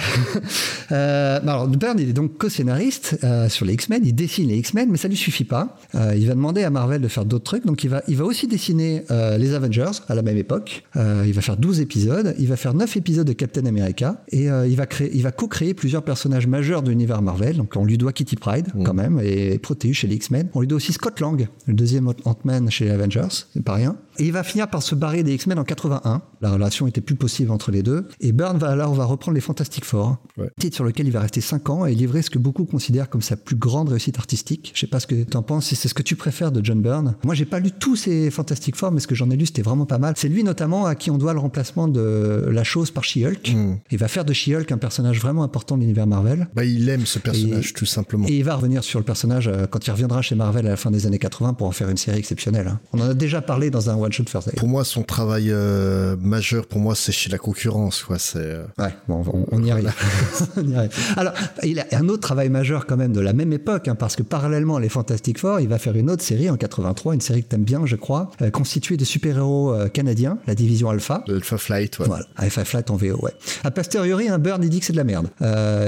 Euh, 0.92 1.40
bah 1.42 1.54
alors, 1.54 1.68
Byrne, 1.68 1.98
il 2.00 2.10
est 2.10 2.14
donc 2.14 2.38
co-scénariste 2.38 3.20
euh, 3.24 3.50
sur 3.50 3.66
les 3.66 3.74
X-Men. 3.74 4.02
Il 4.06 4.14
dessine 4.14 4.48
les 4.50 4.58
X-Men, 4.58 4.90
mais 4.90 4.98
ça 4.98 5.08
lui 5.08 5.18
suffit 5.18 5.44
pas. 5.44 5.78
Euh, 5.96 6.14
il 6.16 6.28
va 6.28 6.34
demander 6.34 6.64
à 6.64 6.70
Marvel 6.70 7.02
de 7.02 7.08
faire 7.08 7.26
d'autres 7.26 7.44
trucs. 7.44 7.66
Donc, 7.66 7.84
il 7.84 7.90
va, 7.90 8.02
il 8.08 8.16
va 8.16 8.26
aussi 8.26 8.48
dessiner 8.48 9.04
euh, 9.12 9.38
les 9.38 9.54
Avengers 9.54 9.92
à 10.08 10.16
la 10.16 10.22
même 10.22 10.38
époque. 10.38 10.84
Euh, 10.96 11.24
il 11.28 11.34
va 11.34 11.42
faire 11.42 11.58
12 11.58 11.80
épisodes. 11.82 12.36
Il 12.40 12.48
va 12.48 12.56
faire 12.56 12.74
9 12.74 12.98
épisodes 12.98 13.28
de 13.28 13.34
Captain 13.34 13.66
America. 13.66 14.24
Et 14.32 14.50
euh, 14.50 14.68
il 14.68 14.76
va 14.76 14.86
créer, 14.86 15.12
il 15.14 15.24
va 15.24 15.32
co-créer 15.32 15.74
plusieurs 15.74 16.04
personnages 16.08 16.48
majeurs 16.48 16.82
de 16.82 16.90
l'univers 16.90 17.22
Marvel. 17.22 17.58
Donc, 17.58 17.74
on 17.76 17.84
lui 17.84 17.98
doit 17.98 18.14
Kitty 18.14 18.38
Pride, 18.38 18.68
quand 18.86 18.94
même, 18.94 19.20
et 19.22 19.60
Proteus 19.60 19.94
chez 19.94 20.08
les 20.08 20.16
X-Men. 20.16 20.50
On 20.54 20.62
lui 20.62 20.68
doit 20.68 20.78
aussi 20.78 20.94
Scott 20.94 21.20
Lang, 21.20 21.48
le 21.66 21.74
deuxième 21.74 22.08
Ant-Man 22.24 22.72
chez 22.72 22.86
les 22.86 22.92
Avengers. 22.92 23.28
C'est 23.54 23.64
pas 23.64 23.74
rien. 23.74 23.98
Et 24.20 24.26
il 24.26 24.32
va 24.32 24.44
finir 24.44 24.68
par 24.70 24.82
se 24.84 24.96
barrer 24.96 25.24
des 25.24 25.34
X-Men 25.34 25.60
en 25.60 25.64
81. 25.64 26.22
La 26.42 26.52
relation 26.52 26.88
était 26.88 27.02
plus 27.02 27.16
possible 27.16 27.52
entre 27.52 27.72
les 27.72 27.84
deux. 27.84 28.08
Et 28.20 28.32
Byrne 28.32 28.58
va 28.58 28.70
alors 28.70 28.94
va 28.94 29.06
reprendre 29.06 29.36
les 29.36 29.42
Fantastic 29.42 29.86
Four, 29.86 30.18
Ouais. 30.38 30.50
titre 30.60 30.76
sur 30.76 30.84
lequel 30.84 31.08
il 31.08 31.12
va 31.12 31.22
rester 31.22 31.42
5 31.42 31.70
ans 31.70 31.86
et 31.86 31.94
livrer 31.96 32.22
ce 32.22 32.30
que 32.30 32.38
beaucoup 32.40 32.66
considèrent 32.66 33.10
comme 33.10 33.22
sa 33.22 33.36
plus 33.36 33.56
grande 33.56 33.90
réussite 33.90 34.18
artistique. 34.18 34.72
Je 34.74 34.80
sais 34.80 34.88
pas 34.88 35.00
ce 35.00 35.08
que 35.08 35.24
tu 35.24 35.38
en 35.38 35.42
penses, 35.44 35.66
si 35.68 35.76
c'est 35.76 35.88
ce 35.88 35.94
que 35.94 36.04
tu 36.04 36.16
préfères 36.16 36.52
de 36.52 36.64
John 36.64 36.82
Byrne. 36.82 37.16
Moi, 37.24 37.34
j'ai 37.36 37.46
pas 37.46 37.60
lu 37.60 37.72
tous 37.72 37.96
ces 37.96 38.30
Fantastic 38.32 38.76
Four, 38.76 38.92
mais 38.92 39.00
ce 39.00 39.08
que 39.08 39.16
j'en 39.16 39.30
ai 39.30 39.36
lu, 39.36 39.46
c'était 39.46 39.62
vraiment 39.62 39.86
pas 39.86 39.98
mal. 39.98 40.14
C'est 40.18 40.30
lui 40.30 40.44
notamment 40.44 40.86
à 40.86 40.96
qui 40.96 41.10
on 41.12 41.18
doit 41.18 41.34
le 41.34 41.40
remplacement 41.40 41.88
de 41.88 42.48
la 42.52 42.64
chose 42.64 42.92
par 42.92 43.04
She-Hulk. 43.04 43.56
Il 43.92 43.98
va 43.98 44.08
faire 44.08 44.26
de 44.26 44.34
She-Hulk 44.34 44.72
un 44.72 44.78
personnage 44.78 45.20
vraiment 45.20 45.44
important 45.44 45.76
de 45.76 45.82
l'univers 45.82 46.08
Marvel. 46.08 46.48
Bah, 46.56 46.64
il 46.66 46.88
aime 46.90 47.06
ce 47.06 47.20
personnage, 47.20 47.70
Et- 47.70 47.74
tout 47.74 47.86
simplement. 47.86 48.28
Et 48.28 48.34
il 48.38 48.44
va 48.44 48.56
revenir 48.56 48.84
sur 48.84 49.00
le 49.00 49.06
personnage 49.06 49.48
euh, 49.48 49.66
quand 49.68 49.86
il 49.88 49.92
reviendra 49.92 50.22
chez 50.22 50.36
Marvel 50.36 50.66
à 50.68 50.72
la 50.72 50.78
fin 50.78 50.92
des 50.92 51.06
années 51.08 51.20
80 51.20 51.54
pour 51.54 51.68
en 51.68 51.72
faire 51.72 51.90
une 51.90 51.98
série 51.98 52.20
exceptionnelle. 52.20 52.68
hein. 52.68 52.80
On 52.94 53.00
en 53.00 53.10
a 53.10 53.14
déjà 53.14 53.42
parlé 53.42 53.70
dans 53.70 53.90
un 53.90 53.96
One 54.08 54.14
Shot. 54.14 54.24
Pour 54.56 54.68
moi, 54.68 54.84
son 54.84 55.04
travail 55.04 55.50
euh, 55.52 56.16
majeur, 56.20 56.66
pour 56.66 56.80
moi, 56.80 56.96
c'est 56.96 57.12
chez 57.12 57.30
la 57.30 57.38
concurrence. 57.38 58.04
Quoi. 58.04 58.18
C'est, 58.20 58.40
euh, 58.40 58.64
Ouais, 58.78 58.94
bon, 59.08 59.24
on, 59.32 59.46
on 59.52 59.64
y 59.64 59.72
arrive. 59.72 59.92
On 60.58 60.68
y 60.68 60.76
arrive. 60.76 60.92
Alors, 61.16 61.34
il 61.64 61.80
a 61.80 61.86
un 61.94 62.08
autre 62.10 62.22
travail 62.22 62.50
majeur 62.50 62.86
quand 62.88 62.98
même 62.98 63.14
de 63.14 63.20
la 63.22 63.34
même 63.34 63.54
époque, 63.54 63.88
hein, 63.88 63.96
parce 63.96 64.16
que 64.16 64.24
parallèlement 64.24 64.78
à 64.78 64.80
les 64.80 64.90
Fantastic 64.90 65.38
Four, 65.40 65.60
il 65.60 65.68
va 65.68 65.78
faire 65.78 65.96
une 65.96 66.10
autre 66.10 66.24
série 66.24 66.50
en 66.50 66.58
83, 66.58 67.14
une 67.14 67.22
série 67.22 67.44
que 67.44 67.50
t'aimes 67.50 67.64
bien, 67.64 67.86
je 67.86 67.96
crois, 67.96 68.32
euh, 68.42 68.50
constituée 68.50 68.98
de 68.98 69.06
super-héros 69.06 69.74
euh, 69.74 69.88
canadiens, 69.90 70.38
la 70.48 70.56
division 70.56 70.90
Alpha. 70.90 71.24
Alpha 71.28 71.58
Flight. 71.58 72.00
Ouais. 72.00 72.06
Voilà, 72.08 72.26
AFA 72.38 72.66
Flight 72.66 72.90
en 72.92 72.96
VO, 72.96 73.20
ouais. 73.22 73.32
A 73.64 73.72
posteriori, 73.72 74.30
un 74.30 74.40
Burn, 74.40 74.64
il 74.64 74.70
dit 74.70 74.80
que 74.80 74.86
c'est 74.86 74.94
de 74.94 74.98
la 74.98 75.04
merde. 75.04 75.28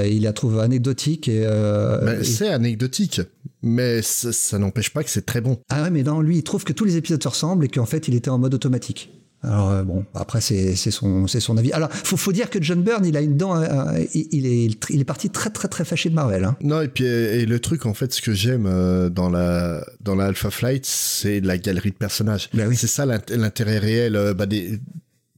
Il 0.06 0.22
la 0.22 0.32
trouve 0.32 0.58
anecdotique 0.60 1.28
et... 1.28 1.42
et- 1.42 2.24
C'est 2.24 2.48
anecdotique, 2.48 3.20
mais 3.62 4.02
ça, 4.02 4.32
ça 4.32 4.58
n'empêche 4.58 4.90
pas 4.92 5.02
que 5.04 5.10
c'est 5.10 5.26
très 5.26 5.40
bon. 5.40 5.58
Ah 5.68 5.82
ouais, 5.82 5.90
mais 5.90 6.02
non, 6.02 6.20
lui, 6.20 6.38
il 6.38 6.42
trouve 6.42 6.64
que 6.64 6.72
tous 6.72 6.84
les 6.84 6.96
épisodes 6.96 7.22
se 7.22 7.28
ressemblent 7.28 7.64
et 7.64 7.68
qu'en 7.68 7.86
fait, 7.86 8.08
il 8.08 8.14
était 8.14 8.30
en 8.30 8.38
mode 8.38 8.54
automatique. 8.54 9.10
Alors 9.42 9.70
euh, 9.70 9.84
bon, 9.84 10.04
après 10.12 10.42
c'est 10.42 10.76
c'est 10.76 10.90
son 10.90 11.26
c'est 11.26 11.40
son 11.40 11.56
avis. 11.56 11.72
Alors 11.72 11.90
faut 11.90 12.18
faut 12.18 12.30
dire 12.30 12.50
que 12.50 12.62
John 12.62 12.82
Byrne, 12.82 13.06
il 13.06 13.16
a 13.16 13.22
une 13.22 13.38
dent, 13.38 13.56
euh, 13.56 13.64
euh, 13.64 14.04
il, 14.12 14.26
il 14.32 14.46
est 14.46 14.70
il 14.90 15.00
est 15.00 15.04
parti 15.04 15.30
très 15.30 15.48
très 15.48 15.66
très 15.66 15.86
fâché 15.86 16.10
de 16.10 16.14
Marvel. 16.14 16.44
Hein. 16.44 16.56
Non, 16.62 16.82
et 16.82 16.88
puis 16.88 17.04
et 17.06 17.46
le 17.46 17.58
truc, 17.58 17.86
en 17.86 17.94
fait, 17.94 18.12
ce 18.12 18.20
que 18.20 18.34
j'aime 18.34 18.64
dans 19.08 19.30
la 19.30 19.82
dans 20.02 20.14
la 20.14 20.26
Alpha 20.26 20.50
Flight, 20.50 20.84
c'est 20.84 21.40
la 21.40 21.56
galerie 21.56 21.90
de 21.92 21.96
personnages. 21.96 22.50
Bah 22.52 22.64
oui. 22.68 22.76
C'est 22.76 22.86
ça 22.86 23.06
l'int- 23.06 23.22
l'intérêt 23.30 23.78
réel 23.78 24.34
bah, 24.36 24.44
des 24.44 24.78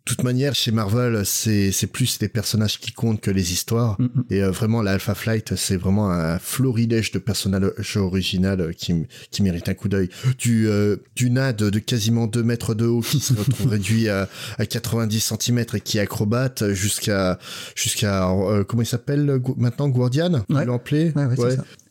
toute 0.05 0.25
manière, 0.25 0.55
chez 0.55 0.73
Marvel, 0.73 1.25
c'est 1.25 1.71
c'est 1.73 1.87
plus 1.87 2.19
les 2.21 2.29
personnages 2.29 2.81
qui 2.81 2.93
comptent 2.93 3.21
que 3.21 3.31
les 3.31 3.53
histoires. 3.53 4.01
Mm, 4.01 4.05
mm. 4.05 4.25
Et 4.31 4.43
euh, 4.43 4.51
vraiment, 4.51 4.83
la 4.83 4.93
Alpha 4.93 5.15
Flight, 5.15 5.55
c'est 5.57 5.77
vraiment 5.77 6.11
un 6.11 6.39
florilège 6.39 7.13
de 7.13 7.19
personnages 7.19 7.97
original 7.97 8.75
qui 8.75 9.07
qui 9.31 9.43
mérite 9.43 9.69
un 9.69 9.75
coup 9.75 9.89
d'œil. 9.89 10.09
Du 10.39 10.69
euh, 10.69 10.97
du 11.15 11.31
nain 11.31 11.53
de, 11.53 11.71
quasiment 11.79 12.27
2 12.27 12.43
mètres 12.43 12.75
de 12.75 12.87
haut 12.87 13.01
qui 13.01 13.21
se 13.21 13.33
retrouve 13.35 13.67
réduit 13.71 14.09
à, 14.09 14.29
à 14.59 14.67
90 14.67 15.35
cm 15.39 15.65
et 15.75 15.81
qui 15.81 15.99
est 15.99 16.01
acrobate 16.01 16.73
jusqu'à 16.73 17.39
jusqu'à 17.75 18.31
euh, 18.31 18.65
comment 18.65 18.83
il 18.83 18.87
s'appelle 18.87 19.29
euh, 19.29 19.41
maintenant 19.57 19.89
Guardian? 19.89 20.45
Ouais. 20.49 20.69
appelé? 20.69 21.13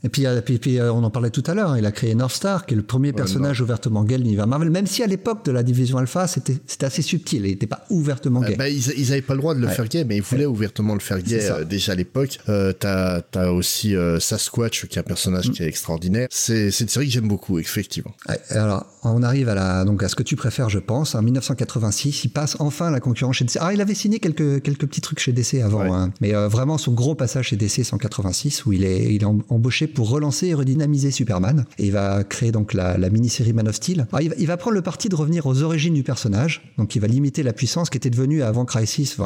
Et 0.03 0.09
puis, 0.09 0.25
euh, 0.25 0.41
puis, 0.41 0.57
puis, 0.57 0.79
euh, 0.79 0.91
on 0.91 1.03
en 1.03 1.09
parlait 1.11 1.29
tout 1.29 1.43
à 1.45 1.53
l'heure, 1.53 1.71
hein, 1.71 1.77
il 1.77 1.85
a 1.85 1.91
créé 1.91 2.15
North 2.15 2.33
Star, 2.33 2.65
qui 2.65 2.73
est 2.73 2.77
le 2.77 2.81
premier 2.83 3.13
personnage 3.13 3.61
ouvertement 3.61 4.03
gay 4.03 4.17
de 4.17 4.23
l'univers 4.23 4.47
Marvel, 4.47 4.71
même 4.71 4.87
si 4.87 5.03
à 5.03 5.07
l'époque 5.07 5.45
de 5.45 5.51
la 5.51 5.61
division 5.61 5.97
Alpha, 5.99 6.25
c'était 6.27 6.57
assez 6.85 7.01
subtil, 7.03 7.45
il 7.45 7.49
n'était 7.51 7.67
pas 7.67 7.85
ouvertement 7.91 8.41
Euh, 8.43 8.47
gay. 8.47 8.55
bah, 8.55 8.67
ils, 8.67 8.81
ils 8.97 9.11
avaient 9.11 9.21
pas 9.21 9.33
le 9.35 9.39
droit 9.39 9.53
de 9.53 9.59
le 9.59 9.67
Ouais. 9.67 9.73
faire 9.73 9.87
gay, 9.87 10.03
mais 10.03 10.15
ils 10.17 10.23
voulaient 10.23 10.45
ouvertement 10.47 10.95
le 10.95 10.99
faire 11.01 11.21
gay 11.21 11.39
euh, 11.51 11.63
déjà 11.65 11.91
à 11.91 11.95
l'époque. 11.95 12.39
Euh, 12.49 12.73
t'as 12.73 13.21
aussi 13.51 13.93
Sasquatch 14.19 14.87
qui 14.87 14.97
est 14.97 15.01
un 15.01 15.03
personnage 15.03 15.49
Mm. 15.49 15.51
qui 15.51 15.63
est 15.63 15.67
extraordinaire. 15.67 16.27
C'est 16.31 16.67
une 16.79 16.87
série 16.89 17.05
que 17.07 17.11
j'aime 17.11 17.27
beaucoup, 17.27 17.59
effectivement. 17.59 18.13
Alors, 18.49 18.85
on 19.03 19.21
arrive 19.23 19.49
à, 19.49 19.55
la, 19.55 19.83
donc 19.85 20.03
à 20.03 20.09
ce 20.09 20.15
que 20.15 20.23
tu 20.23 20.35
préfères, 20.35 20.69
je 20.69 20.79
pense. 20.79 21.15
En 21.15 21.21
1986, 21.21 22.23
il 22.25 22.29
passe 22.29 22.55
enfin 22.59 22.89
la 22.91 22.99
concurrence 22.99 23.35
chez 23.37 23.45
DC. 23.45 23.57
Ah, 23.61 23.73
il 23.73 23.81
avait 23.81 23.93
signé 23.95 24.19
quelques, 24.19 24.61
quelques 24.63 24.87
petits 24.87 25.01
trucs 25.01 25.19
chez 25.19 25.31
DC 25.31 25.55
avant, 25.63 25.93
hein. 25.93 26.11
mais 26.21 26.31
vraiment 26.33 26.77
son 26.77 26.91
gros 26.93 27.15
passage 27.15 27.49
chez 27.49 27.55
DC, 27.55 27.83
c'est 27.83 27.93
en 27.93 27.97
86, 27.97 28.65
où 28.65 28.73
il 28.73 28.83
est, 28.83 29.13
il 29.13 29.21
est 29.21 29.25
em- 29.25 29.41
embauché 29.49 29.87
pour 29.93 30.09
relancer 30.09 30.47
et 30.47 30.53
redynamiser 30.53 31.11
Superman. 31.11 31.65
Et 31.77 31.87
il 31.87 31.91
va 31.91 32.23
créer 32.23 32.51
donc 32.51 32.73
la, 32.73 32.97
mini-série 33.09 33.53
Man 33.53 33.67
of 33.67 33.75
Steel. 33.75 34.07
Il, 34.21 34.47
va, 34.47 34.57
prendre 34.57 34.75
le 34.75 34.81
parti 34.81 35.09
de 35.09 35.15
revenir 35.15 35.45
aux 35.45 35.61
origines 35.63 35.93
du 35.93 36.03
personnage, 36.03 36.73
donc 36.77 36.95
il 36.95 36.99
va 36.99 37.07
limiter 37.07 37.43
la 37.43 37.53
puissance 37.53 37.89
qui 37.89 37.97
était 37.97 38.09
devenue 38.09 38.43
avant 38.43 38.65
Crisis. 38.65 39.17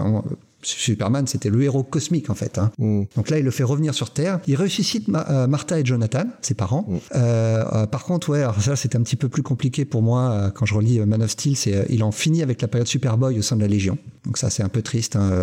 Superman, 0.66 1.28
c'était 1.28 1.50
le 1.50 1.62
héros 1.64 1.84
cosmique 1.84 2.30
en 2.30 2.36
fait. 2.36 2.58
hein. 2.58 2.72
Mm. 2.78 3.04
Donc 3.16 3.30
là, 3.30 3.38
il 3.40 3.46
le 3.46 3.52
fait 3.52 3.64
revenir 3.64 3.94
sur 3.94 4.12
Terre. 4.12 4.40
Il 4.48 4.56
ressuscite 4.56 5.08
Ma- 5.08 5.26
euh, 5.30 5.48
Martha 5.48 5.80
et 5.80 5.86
Jonathan, 5.86 6.24
ses 6.42 6.54
parents. 6.56 6.86
Mm. 6.88 6.98
Euh, 7.16 7.64
euh, 7.74 7.86
par 7.88 8.04
contre, 8.04 8.30
ouais, 8.30 8.40
alors 8.42 8.62
ça, 8.62 8.76
c'était 8.76 8.98
un 8.98 9.02
petit 9.04 9.16
peu 9.16 9.30
plus 9.30 9.44
compliqué 9.44 9.86
pour 9.86 10.02
moi 10.02 10.52
quand 10.56 10.66
je 10.66 10.74
relis 10.74 11.00
Man 11.02 11.22
of 11.22 11.30
Steel. 11.32 11.56
C'est, 11.56 11.86
il 11.90 12.04
en 12.04 12.12
finit 12.12 12.42
avec 12.42 12.62
la 12.62 12.68
période 12.68 12.88
Superboy 12.88 13.38
au 13.38 13.42
sein 13.42 13.56
de 13.56 13.62
la 13.62 13.68
Légion. 13.68 13.98
Donc 14.26 14.38
ça, 14.38 14.50
c'est 14.50 14.64
un 14.64 14.70
peu 14.70 14.82
triste. 14.82 15.16
hein. 15.16 15.42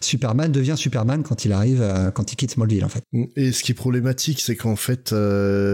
Superman 0.00 0.50
devient 0.50 0.74
Superman 0.76 1.22
quand 1.22 1.44
il 1.44 1.52
arrive, 1.52 1.84
quand 2.14 2.32
il 2.32 2.36
quitte 2.36 2.50
Smallville, 2.52 2.84
en 2.84 2.88
fait. 2.88 3.04
Et 3.36 3.52
ce 3.52 3.62
qui 3.62 3.72
est 3.72 3.74
problématique, 3.76 4.40
c'est 4.40 4.56
qu'en 4.56 4.76
fait, 4.76 5.12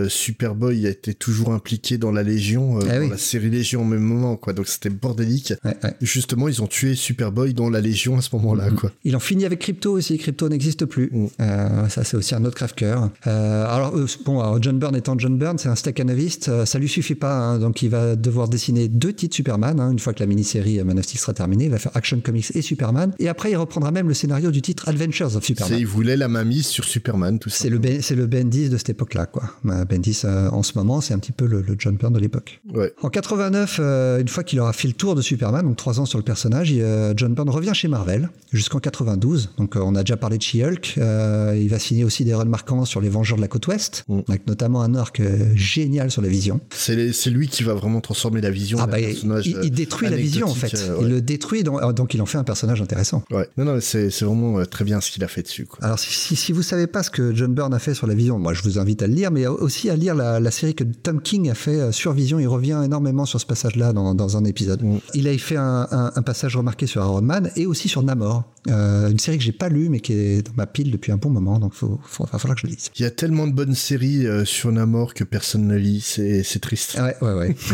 Superboy 0.08 0.86
a 0.86 0.90
été 0.90 1.14
toujours 1.14 1.52
impliqué 1.52 1.98
dans 1.98 2.12
la 2.12 2.22
Légion, 2.22 2.78
Ah 2.80 2.84
dans 2.84 3.00
oui. 3.00 3.08
la 3.10 3.16
série 3.18 3.50
Légion 3.50 3.82
au 3.82 3.84
même 3.84 4.02
moment, 4.02 4.36
quoi. 4.36 4.52
Donc 4.52 4.68
c'était 4.68 4.90
bordélique. 4.90 5.54
Ouais, 5.64 5.76
ouais. 5.82 5.94
Justement, 6.00 6.48
ils 6.48 6.62
ont 6.62 6.66
tué 6.66 6.94
Superboy 6.94 7.54
dans 7.54 7.70
la 7.70 7.80
Légion 7.80 8.16
à 8.16 8.22
ce 8.22 8.34
moment-là. 8.36 8.68
Quoi. 8.82 8.92
Il 9.04 9.16
en 9.16 9.20
finit 9.20 9.44
avec 9.46 9.60
Crypto 9.60 9.92
aussi. 9.92 10.18
Crypto 10.18 10.48
n'existe 10.48 10.84
plus. 10.84 11.08
Mm. 11.12 11.26
Euh, 11.40 11.88
ça, 11.88 12.04
c'est 12.04 12.16
aussi 12.16 12.34
un 12.34 12.44
autre 12.44 12.56
crève-cœur. 12.56 13.08
Euh, 13.26 13.64
alors, 13.66 13.96
euh, 13.96 14.06
bon, 14.24 14.40
alors, 14.40 14.60
John 14.62 14.78
Byrne 14.78 14.96
étant 14.96 15.18
John 15.18 15.38
Byrne, 15.38 15.58
c'est 15.58 15.68
un 15.68 15.74
staccanoviste. 15.76 16.64
Ça 16.64 16.78
lui 16.78 16.88
suffit 16.88 17.14
pas. 17.14 17.34
hein. 17.38 17.58
donc, 17.58 17.82
il 17.82 17.88
va 17.90 18.16
devoir 18.16 18.48
dessiner 18.48 18.88
deux 18.88 19.12
titres 19.12 19.36
Superman. 19.36 19.78
hein. 19.80 19.90
une 19.92 19.98
fois 19.98 20.12
que 20.12 20.20
la 20.20 20.26
mini-série 20.26 20.82
Man 20.82 20.98
of 20.98 21.04
Steel 21.04 21.20
sera 21.20 21.32
terminée, 21.32 21.64
il 21.64 21.70
va 21.70 21.78
faire 21.78 21.92
Action 21.96 22.20
Comics 22.20 22.50
et 22.54 22.62
Superman. 22.62 23.12
Et 23.18 23.28
après, 23.28 23.50
il 23.52 23.56
reprendra 23.56 23.90
même 23.90 24.08
le 24.08 24.14
scénario 24.14 24.50
du 24.50 24.60
titre 24.62 24.88
Adventures 24.88 25.36
of 25.36 25.44
Superman. 25.44 25.78
ils 25.78 25.86
voulaient 25.86 26.16
la 26.16 26.28
mainmise 26.28 26.66
sur 26.66 26.84
Superman, 26.84 27.38
tout 27.38 27.48
ça. 27.50 27.58
C'est 27.62 27.70
le, 27.70 27.78
Ben- 27.78 28.02
c'est 28.02 28.14
le 28.16 28.26
Bendis 28.26 28.68
de 28.68 28.76
cette 28.76 28.90
époque-là, 28.90 29.26
quoi. 29.26 29.44
Bendis, 29.64 30.22
euh, 30.24 30.48
en 30.50 30.62
ce 30.62 30.72
moment, 30.76 31.00
c'est 31.00 31.14
un 31.14 31.18
petit 31.18 31.32
peu 31.32 31.46
le, 31.46 31.60
le 31.62 31.76
John 31.78 31.96
Byrne 31.96 32.12
de 32.14 32.18
l'époque. 32.18 32.60
Ouais. 32.74 32.92
En 33.02 33.08
89, 33.08 33.78
euh, 33.80 34.20
une 34.20 34.28
fois 34.28 34.42
qu'il 34.44 34.58
aura 34.60 34.72
fait 34.72 34.88
le 34.88 34.94
tour 34.94 35.14
de 35.14 35.22
Superman, 35.22 35.64
donc 35.66 35.76
trois 35.76 36.00
ans 36.00 36.06
sur 36.06 36.18
le 36.18 36.24
personnage, 36.24 36.70
il, 36.70 36.84
John 37.16 37.34
Byrne 37.34 37.50
revient 37.50 37.72
chez 37.74 37.88
Marvel 37.88 38.28
jusqu'en 38.52 38.71
92. 38.80 39.50
Donc 39.58 39.76
euh, 39.76 39.80
on 39.82 39.94
a 39.94 40.02
déjà 40.02 40.16
parlé 40.16 40.38
de 40.38 40.42
She-Hulk. 40.42 40.94
Euh, 40.98 41.58
il 41.60 41.68
va 41.68 41.78
signer 41.78 42.04
aussi 42.04 42.24
des 42.24 42.34
runs 42.34 42.44
marquants 42.44 42.84
sur 42.84 43.00
les 43.00 43.08
Vengeurs 43.08 43.36
de 43.36 43.42
la 43.42 43.48
côte 43.48 43.66
ouest, 43.66 44.04
Mm. 44.08 44.20
avec 44.28 44.46
notamment 44.46 44.82
un 44.82 44.94
arc 44.94 45.20
euh, 45.20 45.52
génial 45.54 46.10
sur 46.10 46.22
la 46.22 46.28
Vision. 46.28 46.60
C'est, 46.74 47.12
lui 47.30 47.48
qui 47.48 47.62
va 47.62 47.74
vraiment 47.74 48.00
transformer 48.00 48.40
la 48.40 48.50
vision 48.50 48.78
Ah 48.80 48.86
bah, 48.86 48.98
il, 49.00 49.06
personnage. 49.06 49.46
il- 49.46 49.58
il 49.62 49.70
détruit 49.70 50.08
la 50.10 50.16
Vision 50.16 50.48
en 50.48 50.54
fait. 50.54 50.72
ouais. 50.74 50.96
Il 51.02 51.08
le 51.08 51.20
détruit, 51.20 51.62
donc, 51.62 51.80
donc 51.94 52.14
il 52.14 52.20
en 52.22 52.26
fait 52.26 52.38
un 52.38 52.44
personnage 52.44 52.80
intéressant. 52.82 53.22
Ouais. 53.30 53.48
Non, 53.56 53.64
non, 53.64 53.78
c'est, 53.80 54.08
vraiment 54.22 54.64
très 54.66 54.84
bien 54.84 55.00
ce 55.00 55.10
qu'il 55.10 55.22
a 55.24 55.28
fait 55.28 55.42
dessus, 55.42 55.66
quoi. 55.66 55.78
Alors, 55.84 55.98
si, 55.98 56.10
si, 56.12 56.36
si 56.36 56.52
vous 56.52 56.62
savez 56.62 56.86
pas 56.86 57.02
ce 57.02 57.10
que 57.10 57.34
John 57.34 57.54
Byrne 57.54 57.74
a 57.74 57.78
fait 57.78 57.94
sur 57.94 58.06
la 58.06 58.14
Vision, 58.14 58.38
moi 58.38 58.52
je 58.54 58.62
vous 58.62 58.78
invite 58.78 59.02
à 59.02 59.06
le 59.06 59.14
lire, 59.14 59.30
mais 59.30 59.46
aussi 59.46 59.88
à 59.90 59.96
lire 59.96 60.14
la, 60.14 60.40
la 60.40 60.50
série 60.50 60.74
que 60.74 60.84
Tom 60.84 61.20
King 61.22 61.50
a 61.50 61.54
fait 61.54 61.92
sur 61.92 62.12
Vision. 62.12 62.38
Il 62.38 62.48
revient 62.48 62.80
énormément 62.84 63.24
sur 63.24 63.40
ce 63.40 63.46
passage-là 63.46 63.92
dans, 63.92 64.14
dans 64.14 64.36
un 64.36 64.44
épisode. 64.44 64.82
Mm. 64.82 64.98
Il 65.14 65.28
a 65.28 65.36
fait 65.38 65.56
un, 65.56 65.86
un- 65.90 66.12
un 66.14 66.22
passage 66.22 66.56
remarqué 66.56 66.86
sur 66.86 67.02
Iron 67.02 67.22
Man 67.22 67.50
et 67.56 67.66
aussi 67.66 67.88
sur 67.88 68.02
Namor, 68.02 68.44
euh, 68.68 69.10
une 69.10 69.18
série 69.18 69.38
que 69.38 69.44
j'ai 69.44 69.52
pas 69.52 69.68
lue 69.68 69.88
mais 69.88 70.00
qui 70.00 70.12
est 70.12 70.42
dans 70.46 70.52
ma 70.56 70.66
pile 70.66 70.90
depuis 70.90 71.10
un 71.12 71.16
bon 71.16 71.30
moment, 71.30 71.58
donc 71.58 71.72
il 71.82 71.88
va 71.88 72.38
falloir 72.38 72.54
que 72.54 72.60
je 72.62 72.66
lise. 72.66 72.90
Il 72.96 73.02
y 73.02 73.04
a 73.04 73.10
tellement 73.10 73.46
de 73.46 73.52
bonnes 73.52 73.74
séries 73.74 74.26
euh, 74.26 74.44
sur 74.44 74.70
Namor 74.72 75.14
que 75.14 75.24
personne 75.24 75.66
ne 75.66 75.76
lit, 75.76 76.00
c'est, 76.00 76.42
triste. 76.60 76.98
Ouais, 77.00 77.16
ouais, 77.26 77.34
ouais. 77.34 77.56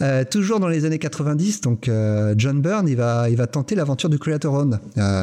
Euh, 0.00 0.24
toujours 0.24 0.60
dans 0.60 0.68
les 0.68 0.84
années 0.84 0.98
90, 1.00 1.60
donc 1.62 1.88
euh, 1.88 2.32
John 2.38 2.62
Byrne, 2.62 2.86
il 2.88 2.94
va, 2.94 3.28
il 3.30 3.36
va 3.36 3.48
tenter 3.48 3.74
l'aventure 3.74 4.08
du 4.08 4.18
Creator 4.18 4.54
Own. 4.54 4.78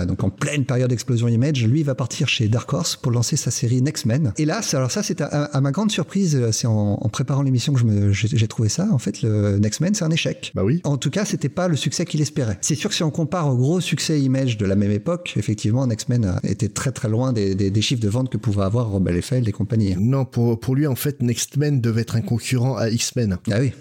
Donc 0.05 0.23
en 0.23 0.29
pleine 0.29 0.65
période 0.65 0.89
d'explosion 0.89 1.27
image, 1.29 1.65
lui, 1.65 1.79
il 1.79 1.85
va 1.85 1.95
partir 1.95 2.27
chez 2.27 2.47
Dark 2.49 2.71
Horse 2.73 2.95
pour 2.97 3.11
lancer 3.13 3.37
sa 3.37 3.51
série 3.51 3.81
Next 3.81 4.05
Men. 4.05 4.33
Et 4.37 4.43
là, 4.45 4.59
alors 4.73 4.91
ça, 4.91 5.01
c'est 5.01 5.21
à, 5.21 5.27
à 5.45 5.61
ma 5.61 5.71
grande 5.71 5.91
surprise, 5.91 6.49
c'est 6.51 6.67
en, 6.67 6.97
en 7.01 7.09
préparant 7.09 7.41
l'émission 7.41 7.71
que 7.73 7.79
je 7.79 7.85
me- 7.85 8.11
j'ai 8.11 8.27
j'ai 8.27 8.47
trouvé 8.47 8.67
ça. 8.67 8.87
En 8.91 8.97
fait, 8.97 9.21
le 9.21 9.57
Next 9.59 9.79
Men, 9.79 9.93
c'est 9.95 10.03
un 10.03 10.11
échec. 10.11 10.51
Bah 10.55 10.63
oui. 10.63 10.81
En 10.83 10.97
tout 10.97 11.09
cas, 11.09 11.23
c'était 11.25 11.47
pas 11.49 11.67
le 11.69 11.75
succès 11.77 12.03
qu'il 12.05 12.21
espérait. 12.21 12.57
C'est 12.61 12.75
sûr 12.75 12.89
que 12.89 12.95
si 12.95 13.03
on 13.03 13.11
compare 13.11 13.47
au 13.47 13.55
gros 13.55 13.79
succès 13.79 14.19
image 14.19 14.57
de 14.57 14.65
la 14.65 14.74
même 14.75 14.91
époque, 14.91 15.33
effectivement, 15.37 15.85
Next 15.87 16.09
Men 16.09 16.25
a- 16.25 16.39
était 16.43 16.69
très 16.69 16.91
très 16.91 17.09
loin 17.09 17.33
des, 17.33 17.55
des- 17.55 17.71
des 17.71 17.81
chiffres 17.81 18.01
de 18.01 18.09
vente 18.09 18.29
que 18.29 18.37
pouvaient 18.37 18.63
avoir 18.63 18.89
Rob 18.89 19.07
Liefeld 19.07 19.47
et 19.47 19.51
compagnie. 19.51 19.95
Non, 19.99 20.25
pour, 20.25 20.59
pour 20.59 20.75
lui, 20.75 20.87
en 20.87 20.95
fait, 20.95 21.21
Next 21.21 21.57
Men 21.57 21.81
devait 21.81 22.01
être 22.01 22.15
un 22.15 22.21
concurrent 22.21 22.75
à 22.77 22.89
X-Men. 22.89 23.37
Ah 23.51 23.57
oui. 23.59 23.71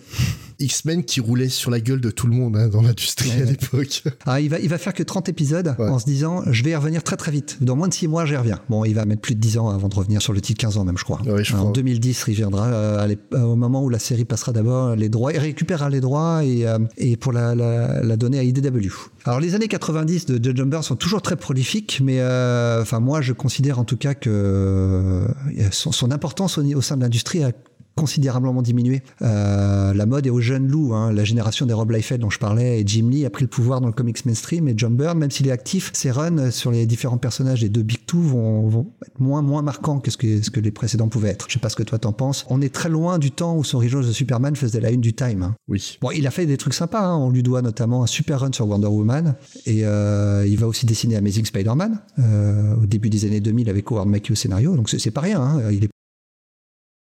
X-Men 0.60 1.02
qui 1.04 1.20
roulait 1.20 1.48
sur 1.48 1.70
la 1.72 1.80
gueule 1.80 2.00
de 2.00 2.10
tout 2.12 2.28
le 2.28 2.32
monde 2.34 2.56
hein, 2.56 2.68
dans 2.68 2.80
l'industrie 2.80 3.28
Ouais, 3.30 3.42
à 3.42 3.44
ouais. 3.44 3.50
l'époque. 3.60 4.04
Ah, 4.24 4.40
il 4.40 4.48
va, 4.48 4.60
il 4.60 4.68
va 4.68 4.78
faire 4.78 4.94
que 4.94 5.02
30 5.02 5.28
épisodes 5.28 5.74
Ouais. 5.80 5.88
en 5.88 5.98
se 5.98 6.04
disant 6.04 6.42
je 6.48 6.62
vais 6.62 6.70
y 6.70 6.76
revenir 6.76 7.02
très 7.02 7.16
très 7.16 7.32
vite. 7.32 7.58
Dans 7.60 7.74
moins 7.74 7.88
de 7.88 7.92
6 7.94 8.06
mois, 8.06 8.24
j'y 8.24 8.36
reviens. 8.36 8.60
Bon, 8.68 8.84
il 8.84 8.94
va 8.94 9.04
mettre 9.04 9.20
plus 9.20 9.34
de 9.34 9.40
10 9.40 9.58
ans 9.58 9.70
avant 9.70 9.88
de 9.88 9.94
revenir 9.96 10.22
sur 10.22 10.32
le 10.32 10.40
titre, 10.40 10.60
15 10.60 10.76
ans 10.78 10.84
même, 10.84 10.96
je 10.96 11.02
crois. 11.02 11.20
Je 11.42 11.54
en 11.54 11.58
crois. 11.58 11.72
2010, 11.72 12.24
il 12.28 12.34
viendra 12.34 12.68
euh, 12.68 13.14
euh, 13.34 13.40
au 13.42 13.56
moment 13.56 13.82
où 13.82 13.88
la 13.88 13.98
série 13.98 14.24
passera 14.24 14.52
d'abord 14.52 14.94
les 14.94 15.08
droits. 15.08 15.32
Il 15.32 15.38
récupérera 15.38 15.90
les 15.90 16.00
droits 16.00 16.44
et, 16.44 16.64
euh, 16.68 16.78
et 16.98 17.16
pour 17.16 17.32
la, 17.32 17.56
la, 17.56 18.02
la 18.04 18.16
donner 18.16 18.38
à 18.38 18.44
IDW. 18.44 18.90
Alors, 19.24 19.40
les 19.40 19.56
années 19.56 19.68
90 19.68 20.26
de, 20.26 20.38
de 20.38 20.56
Jumper 20.56 20.83
sont 20.84 20.96
toujours 20.96 21.22
très 21.22 21.36
prolifiques, 21.36 22.00
mais 22.02 22.20
euh, 22.20 22.82
enfin, 22.82 23.00
moi, 23.00 23.20
je 23.20 23.32
considère 23.32 23.78
en 23.78 23.84
tout 23.84 23.96
cas 23.96 24.14
que 24.14 24.30
euh, 24.30 25.70
son, 25.70 26.10
importance 26.10 26.58
au, 26.58 26.62
au 26.62 26.80
sein 26.80 26.96
de 26.96 27.02
l'industrie 27.02 27.42
a 27.42 27.52
considérablement 27.96 28.62
diminué. 28.62 29.02
Euh, 29.22 29.94
la 29.94 30.06
mode 30.06 30.26
est 30.26 30.30
aux 30.30 30.40
jeunes 30.40 30.66
loups. 30.68 30.94
hein. 30.94 31.12
La 31.12 31.24
génération 31.24 31.66
des 31.66 31.74
Rob 31.74 31.90
Liefeld 31.90 32.20
dont 32.20 32.30
je 32.30 32.38
parlais 32.38 32.80
et 32.80 32.86
Jim 32.86 33.08
Lee 33.10 33.24
a 33.24 33.30
pris 33.30 33.42
le 33.44 33.48
pouvoir 33.48 33.80
dans 33.80 33.86
le 33.86 33.92
comics 33.92 34.24
mainstream 34.26 34.68
et 34.68 34.74
John 34.76 34.96
Byrne, 34.96 35.18
même 35.18 35.30
s'il 35.30 35.46
est 35.48 35.52
actif, 35.52 35.90
ses 35.94 36.10
runs 36.10 36.50
sur 36.50 36.70
les 36.70 36.86
différents 36.86 37.18
personnages 37.18 37.60
des 37.60 37.68
deux 37.68 37.82
Big 37.82 38.04
Two 38.06 38.20
vont, 38.20 38.66
vont 38.68 38.86
être 39.06 39.20
moins, 39.20 39.42
moins 39.42 39.62
marquants 39.62 39.98
que 40.00 40.10
ce, 40.10 40.16
que 40.16 40.42
ce 40.42 40.50
que 40.50 40.60
les 40.60 40.70
précédents 40.70 41.08
pouvaient 41.08 41.30
être. 41.30 41.46
Je 41.48 41.54
sais 41.54 41.58
pas 41.60 41.68
ce 41.68 41.76
que 41.76 41.82
toi 41.82 41.98
t'en 41.98 42.12
penses. 42.12 42.44
On 42.50 42.60
est 42.60 42.72
très 42.74 42.88
loin 42.88 43.18
du 43.18 43.30
temps 43.30 43.56
où 43.56 43.64
son 43.64 43.76
Origins 43.78 44.00
de 44.02 44.12
Superman 44.12 44.56
faisait 44.56 44.80
la 44.80 44.90
une 44.90 45.00
du 45.00 45.12
Time. 45.14 45.42
hein. 45.42 45.54
Oui. 45.68 45.98
Bon, 46.00 46.10
il 46.10 46.26
a 46.26 46.30
fait 46.30 46.46
des 46.46 46.56
trucs 46.56 46.74
sympas. 46.74 47.04
hein. 47.06 47.16
On 47.16 47.30
lui 47.30 47.42
doit 47.42 47.62
notamment 47.62 48.02
un 48.02 48.06
super 48.06 48.40
run 48.40 48.52
sur 48.52 48.68
Wonder 48.68 48.86
Woman. 48.88 49.34
Et 49.66 49.84
euh, 49.84 50.44
il 50.46 50.58
va 50.58 50.66
aussi 50.66 50.86
dessiner 50.86 51.16
Amazing 51.16 51.44
Spider-Man 51.44 52.00
euh, 52.18 52.74
au 52.82 52.86
début 52.86 53.10
des 53.10 53.24
années 53.24 53.40
2000 53.40 53.68
avec 53.70 53.90
Howard 53.90 54.08
Mackie 54.08 54.32
au 54.32 54.34
scénario. 54.34 54.74
Donc 54.76 54.90
c'est 54.90 55.10
pas 55.10 55.20
rien. 55.20 55.60
Il 55.70 55.84
est 55.84 55.88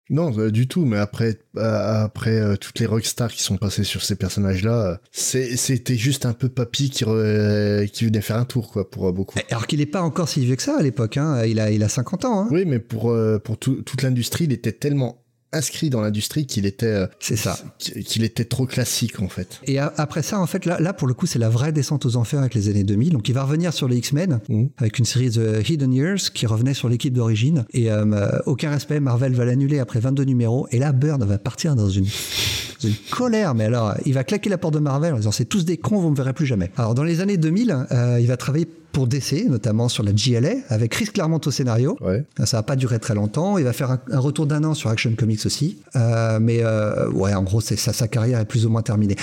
Non, 0.10 0.32
euh, 0.40 0.52
du 0.52 0.68
tout, 0.68 0.86
mais 0.86 0.98
après, 0.98 1.38
euh, 1.58 2.04
après 2.06 2.40
euh, 2.40 2.56
toutes 2.56 2.80
les 2.80 2.86
rockstars 2.86 3.32
qui 3.32 3.44
sont 3.44 3.58
passées 3.58 3.84
sur 3.84 4.04
ces 4.04 4.16
personnages-là, 4.16 5.00
c'était 5.12 5.96
juste 5.98 6.26
un 6.26 6.34
peu 6.34 6.50
papy 6.50 6.90
qui, 6.90 7.04
re- 7.04 7.88
qui 7.90 8.06
venait 8.06 8.22
faire 8.22 8.38
un 8.38 8.46
tour, 8.46 8.72
quoi, 8.72 8.90
pour 8.90 9.12
beaucoup. 9.14 9.38
Alors 9.52 9.68
qu'il 9.68 9.80
n'est 9.80 9.86
pas 9.86 10.02
encore 10.02 10.30
si 10.30 10.46
vieux 10.46 10.56
que 10.56 10.62
ça 10.64 10.78
à 10.78 10.82
l'époque. 10.82 11.18
hein. 11.18 11.44
Il, 11.46 11.60
a, 11.60 11.72
il 11.72 11.84
a 11.84 11.90
50 11.90 12.26
ans. 12.26 12.42
hein. 12.42 12.48
Oui, 12.52 12.64
mais 12.66 12.80
pour, 12.80 13.14
pour 13.44 13.58
tout- 13.58 13.82
toute 13.82 14.02
l'industrie, 14.02 14.46
il 14.46 14.54
était 14.54 14.72
tellement 14.72 15.24
inscrit 15.54 15.90
dans 15.90 16.02
l'industrie 16.02 16.46
qu'il 16.46 16.66
était, 16.66 16.86
euh, 16.86 17.08
C'est 17.20 17.36
ça. 17.38 17.58
qu'il 17.80 18.24
était 18.24 18.44
trop 18.46 18.66
classique, 18.66 19.20
en 19.22 19.30
fait. 19.30 19.60
Et 19.66 19.80
a- 19.80 19.94
après 19.98 20.22
ça, 20.22 20.40
en 20.40 20.46
fait, 20.48 20.66
là, 20.66 20.80
là, 20.80 20.94
pour 20.94 21.08
le 21.08 21.14
coup, 21.14 21.26
c'est 21.26 21.40
la 21.40 21.50
vraie 21.50 21.72
descente 21.72 22.06
aux 22.06 22.16
enfers 22.18 22.40
avec 22.40 22.54
les 22.54 22.68
années 22.70 22.84
2000. 22.84 23.14
Donc, 23.14 23.30
il 23.30 23.34
va 23.34 23.44
revenir 23.44 23.74
sur 23.74 23.88
les 23.88 23.98
X-Men 23.98 24.40
Mhm. 24.50 24.70
avec 24.78 25.00
une 25.00 25.06
série 25.06 25.30
de 25.30 25.62
Hidden 25.68 25.94
Years 25.94 26.20
qui 26.34 26.46
revenait 26.46 26.74
sur 26.74 26.90
l'équipe 26.90 27.14
d'origine. 27.14 27.66
Et 27.74 27.90
euh, 27.92 28.06
euh, 28.14 28.40
aucun 28.46 28.70
respect, 28.72 29.00
Marvel 29.00 29.34
va 29.34 29.46
l'annuler 29.46 29.80
après 29.80 30.00
22 30.00 30.24
numéros. 30.24 30.68
Et 30.72 30.80
là, 30.80 30.92
Byrne 30.92 31.24
va 31.24 31.38
partir 31.38 31.76
dans 31.76 31.90
une, 31.90 32.06
colère. 33.10 33.56
Mais 33.56 33.66
alors, 33.66 33.96
il 34.06 34.14
va 34.14 34.24
claquer 34.24 34.50
la 34.50 34.58
porte 34.58 34.74
de 34.74 34.80
Marvel 34.80 35.14
en 35.14 35.18
disant 35.18 35.32
c'est 35.32 35.46
tous 35.46 35.66
des 35.66 35.78
cons, 35.78 36.00
vous 36.00 36.10
me 36.12 36.16
verrez 36.16 36.34
plus 36.34 36.46
jamais. 36.46 36.72
Alors, 36.78 36.94
dans 36.94 37.04
les 37.04 37.22
années 37.22 37.38
2000, 37.38 37.86
euh, 37.92 38.18
il 38.20 38.28
va 38.28 38.38
travailler 38.38 38.68
pour 38.98 39.06
DC, 39.06 39.46
notamment 39.48 39.90
sur 39.90 40.02
la 40.02 40.12
GLA, 40.12 40.54
avec 40.70 40.90
Chris 40.92 41.06
Claremont 41.06 41.40
au 41.46 41.52
scénario. 41.52 41.96
Ouais. 42.02 42.24
Ça 42.46 42.58
va 42.58 42.64
pas 42.64 42.76
durer 42.76 42.98
très 42.98 43.14
longtemps. 43.14 43.60
Il 43.60 43.64
va 43.64 43.72
faire 43.72 43.92
un, 43.92 44.00
un 44.12 44.18
retour 44.18 44.48
d'un 44.48 44.64
an 44.64 44.74
sur 44.74 44.90
Action 44.90 45.14
Comics 45.16 45.46
aussi. 45.46 45.78
Euh, 45.96 46.40
mais 46.42 46.62
euh, 46.64 47.08
ouais, 47.12 47.32
en 47.36 47.44
gros, 47.44 47.62
ça, 47.62 47.76
sa 47.78 48.08
carrière 48.08 48.40
est 48.40 48.46
plus 48.46 48.66
ou 48.66 48.70
moins 48.72 48.82
terminée. 48.82 49.16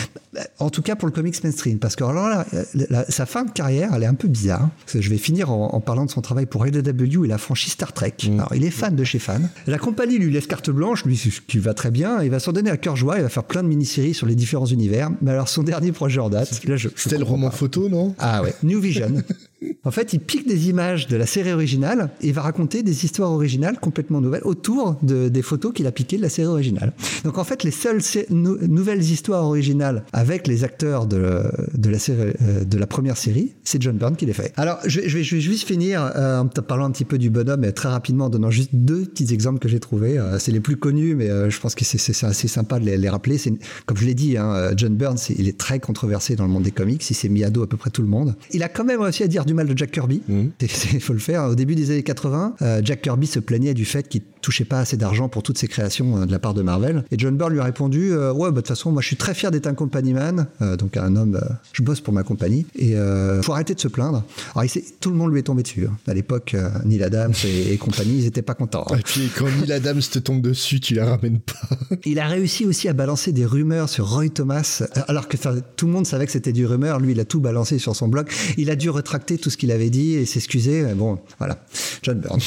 En 0.60 0.70
tout 0.70 0.80
cas 0.82 0.94
pour 0.94 1.08
le 1.08 1.12
comics 1.12 1.42
mainstream, 1.42 1.78
parce 1.80 1.96
que 1.96 2.04
alors 2.04 2.28
là, 2.28 2.46
la- 2.74 2.86
la- 2.88 3.04
sa 3.10 3.26
fin 3.26 3.44
de 3.44 3.50
carrière, 3.50 3.90
elle 3.96 4.04
est 4.04 4.06
un 4.06 4.14
peu 4.14 4.28
bizarre. 4.28 4.68
Je 4.94 5.10
vais 5.10 5.16
finir 5.18 5.50
en, 5.50 5.74
en 5.74 5.80
parlant 5.80 6.04
de 6.04 6.10
son 6.10 6.20
travail 6.20 6.46
pour 6.46 6.64
LW 6.64 7.24
et 7.24 7.28
la 7.28 7.38
franchise 7.38 7.72
Star 7.72 7.92
Trek. 7.92 8.14
Alors, 8.32 8.52
il 8.54 8.64
est 8.64 8.70
fan 8.70 8.94
de 8.94 9.02
chez 9.02 9.18
fan. 9.18 9.48
La 9.66 9.78
compagnie 9.78 10.18
lui 10.18 10.32
laisse 10.32 10.46
carte 10.46 10.70
blanche, 10.70 11.04
lui, 11.04 11.16
ce 11.16 11.30
qui 11.40 11.58
va 11.58 11.74
très 11.74 11.90
bien. 11.90 12.22
Il 12.22 12.30
va 12.30 12.38
s'en 12.38 12.52
donner 12.52 12.70
à 12.70 12.76
cœur 12.76 12.94
joie. 12.94 13.16
Il 13.16 13.22
va 13.24 13.28
faire 13.28 13.42
plein 13.44 13.64
de 13.64 13.68
mini-séries 13.68 14.14
sur 14.14 14.28
les 14.28 14.36
différents 14.36 14.66
univers. 14.66 15.10
Mais 15.20 15.32
alors, 15.32 15.48
son 15.48 15.64
dernier 15.64 15.90
projet 15.90 16.20
en 16.20 16.30
date, 16.30 16.64
là, 16.64 16.76
je, 16.76 16.88
C'était 16.94 17.18
le 17.18 17.24
roman 17.24 17.50
pas. 17.50 17.56
photo, 17.56 17.88
non? 17.88 18.14
Ah 18.20 18.40
ouais, 18.42 18.54
New 18.62 18.80
Vision. 18.80 19.10
En 19.84 19.90
fait, 19.90 20.12
il 20.12 20.20
pique 20.20 20.46
des 20.48 20.68
images 20.68 21.06
de 21.08 21.16
la 21.16 21.26
série 21.26 21.52
originale 21.52 22.10
et 22.22 22.28
il 22.28 22.32
va 22.32 22.42
raconter 22.42 22.82
des 22.82 23.04
histoires 23.04 23.30
originales 23.32 23.78
complètement 23.80 24.20
nouvelles 24.20 24.42
autour 24.44 24.96
de- 25.02 25.28
des 25.28 25.42
photos 25.42 25.72
qu'il 25.72 25.86
a 25.86 25.92
piquées 25.92 26.16
de 26.16 26.22
la 26.22 26.28
série 26.28 26.48
originale. 26.48 26.92
Donc 27.24 27.38
en 27.38 27.44
fait, 27.44 27.62
les 27.64 27.70
seules 27.70 28.00
nouvelles 28.30 29.02
histoires 29.02 29.44
originales 29.44 30.04
avec 30.12 30.46
les 30.46 30.64
acteurs 30.64 31.06
euh, 31.12 31.50
de 31.74 32.78
la 32.78 32.86
première 32.86 33.16
série, 33.16 33.52
c'est 33.64 33.80
John 33.82 33.96
Byrne 33.96 34.16
qui 34.16 34.26
les 34.26 34.32
fait. 34.32 34.52
Alors, 34.56 34.78
je, 34.86 35.00
vais- 35.00 35.22
juste 35.22 35.66
finir 35.66 36.10
euh, 36.16 36.40
en 36.40 36.46
parlant 36.48 36.84
un 36.86 36.90
petit 36.90 37.04
peu 37.04 37.18
du 37.18 37.30
bonhomme, 37.30 37.70
très 37.72 37.88
rapidement, 37.88 38.26
en 38.26 38.30
donnant 38.30 38.50
juste 38.50 38.70
deux 38.72 39.04
petits 39.04 39.32
exemples 39.32 39.58
que 39.58 39.68
j'ai 39.68 39.80
trouvés. 39.80 40.18
Euh, 40.18 40.38
c'est 40.38 40.52
les 40.52 40.60
plus 40.60 40.76
connus, 40.76 41.14
mais 41.14 41.28
je 41.50 41.60
pense 41.60 41.74
que 41.74 41.84
c'est- 41.84 42.24
assez 42.24 42.48
sympa 42.48 42.78
de 42.78 42.84
les, 42.90 43.08
rappeler. 43.08 43.38
Comme 43.86 43.96
je 43.96 44.04
l'ai 44.06 44.14
dit, 44.14 44.36
hein, 44.36 44.70
John 44.76 44.94
Byrne, 44.94 45.16
il 45.36 45.48
est 45.48 45.58
très 45.58 45.80
controversé 45.80 46.36
dans 46.36 46.44
le 46.44 46.50
monde 46.50 46.62
des 46.62 46.70
comics. 46.70 47.08
Il 47.08 47.14
s'est 47.14 47.28
mis 47.28 47.44
à 47.44 47.50
dos 47.50 47.62
à 47.62 47.66
peu 47.68 47.76
près 47.76 47.90
tout 47.90 48.02
le 48.02 48.08
monde. 48.08 48.34
Il 48.52 48.62
a 48.62 48.68
quand 48.68 48.84
même 48.84 49.00
réussi 49.00 49.22
à 49.22 49.28
dire 49.28 49.44
du 49.44 49.53
mal 49.54 49.66
de 49.66 49.76
Jack 49.76 49.92
Kirby. 49.92 50.22
Il 50.28 51.00
faut 51.00 51.12
le 51.12 51.18
faire. 51.18 51.44
Au 51.44 51.54
début 51.54 51.74
des 51.74 51.90
années 51.90 52.02
80, 52.02 52.56
euh, 52.62 52.80
Jack 52.84 53.02
Kirby 53.02 53.26
se 53.26 53.38
plaignait 53.38 53.74
du 53.74 53.84
fait 53.84 54.08
qu'il 54.08 54.22
touchait 54.44 54.64
pas 54.64 54.80
assez 54.80 54.96
d'argent 54.96 55.28
pour 55.28 55.42
toutes 55.42 55.58
ses 55.58 55.68
créations 55.68 56.18
euh, 56.22 56.26
de 56.26 56.32
la 56.32 56.38
part 56.38 56.54
de 56.54 56.62
Marvel. 56.62 57.04
Et 57.10 57.16
John 57.18 57.36
Byrne 57.36 57.52
lui 57.54 57.60
a 57.60 57.64
répondu 57.64 58.12
euh, 58.12 58.32
Ouais, 58.32 58.50
bah, 58.50 58.56
de 58.56 58.56
toute 58.60 58.68
façon, 58.68 58.92
moi 58.92 59.00
je 59.02 59.06
suis 59.08 59.16
très 59.16 59.34
fier 59.34 59.50
d'être 59.50 59.66
un 59.66 59.74
company 59.74 60.12
man, 60.12 60.46
euh, 60.62 60.76
donc 60.76 60.96
un 60.96 61.16
homme, 61.16 61.36
euh, 61.36 61.54
je 61.72 61.82
bosse 61.82 62.00
pour 62.00 62.12
ma 62.14 62.22
compagnie, 62.22 62.66
et 62.76 62.94
faut 63.42 63.52
arrêter 63.52 63.74
de 63.74 63.80
se 63.80 63.88
plaindre. 63.88 64.22
Alors, 64.54 64.64
il 64.64 64.68
s'est- 64.68 64.84
tout 65.00 65.10
le 65.10 65.16
monde 65.16 65.32
lui 65.32 65.40
est 65.40 65.44
tombé 65.44 65.62
dessus. 65.62 65.86
hein. 65.90 65.96
À 66.06 66.14
l'époque, 66.14 66.54
Neil 66.84 67.02
Adams 67.02 67.32
et, 67.44 67.72
et 67.72 67.76
compagnie, 67.78 68.18
ils 68.18 68.26
étaient 68.26 68.42
pas 68.42 68.54
contents. 68.54 68.84
hein. 68.90 68.96
Et 68.98 69.02
puis 69.02 69.30
quand 69.36 69.46
Neil 69.60 69.72
Adams 69.72 70.00
te 70.00 70.18
tombe 70.18 70.40
dessus, 70.40 70.80
tu 70.80 70.94
la 70.94 71.06
ramènes 71.06 71.40
pas. 71.40 71.76
Il 72.04 72.18
a 72.18 72.26
réussi 72.28 72.66
aussi 72.66 72.88
à 72.88 72.92
balancer 72.92 73.32
des 73.32 73.44
rumeurs 73.46 73.88
sur 73.88 74.08
Roy 74.10 74.28
Thomas, 74.28 74.82
alors 75.08 75.28
que 75.28 75.36
tout 75.76 75.86
le 75.86 75.92
monde 75.92 76.06
savait 76.06 76.26
que 76.26 76.32
c'était 76.32 76.52
du 76.52 76.66
rumeur. 76.66 77.00
Lui, 77.00 77.12
il 77.12 77.20
a 77.20 77.24
tout 77.24 77.40
balancé 77.40 77.78
sur 77.78 77.94
son 77.96 78.08
blog. 78.08 78.28
Il 78.56 78.70
a 78.70 78.76
dû 78.76 78.90
retracter 78.90 79.38
tout 79.38 79.50
ce 79.50 79.56
qu'il 79.56 79.70
avait 79.70 79.90
dit 79.90 80.14
et 80.14 80.26
s'excuser. 80.26 80.84
Bon, 80.94 81.18
voilà. 81.38 81.58
John 82.02 82.18
Byrne. 82.18 82.40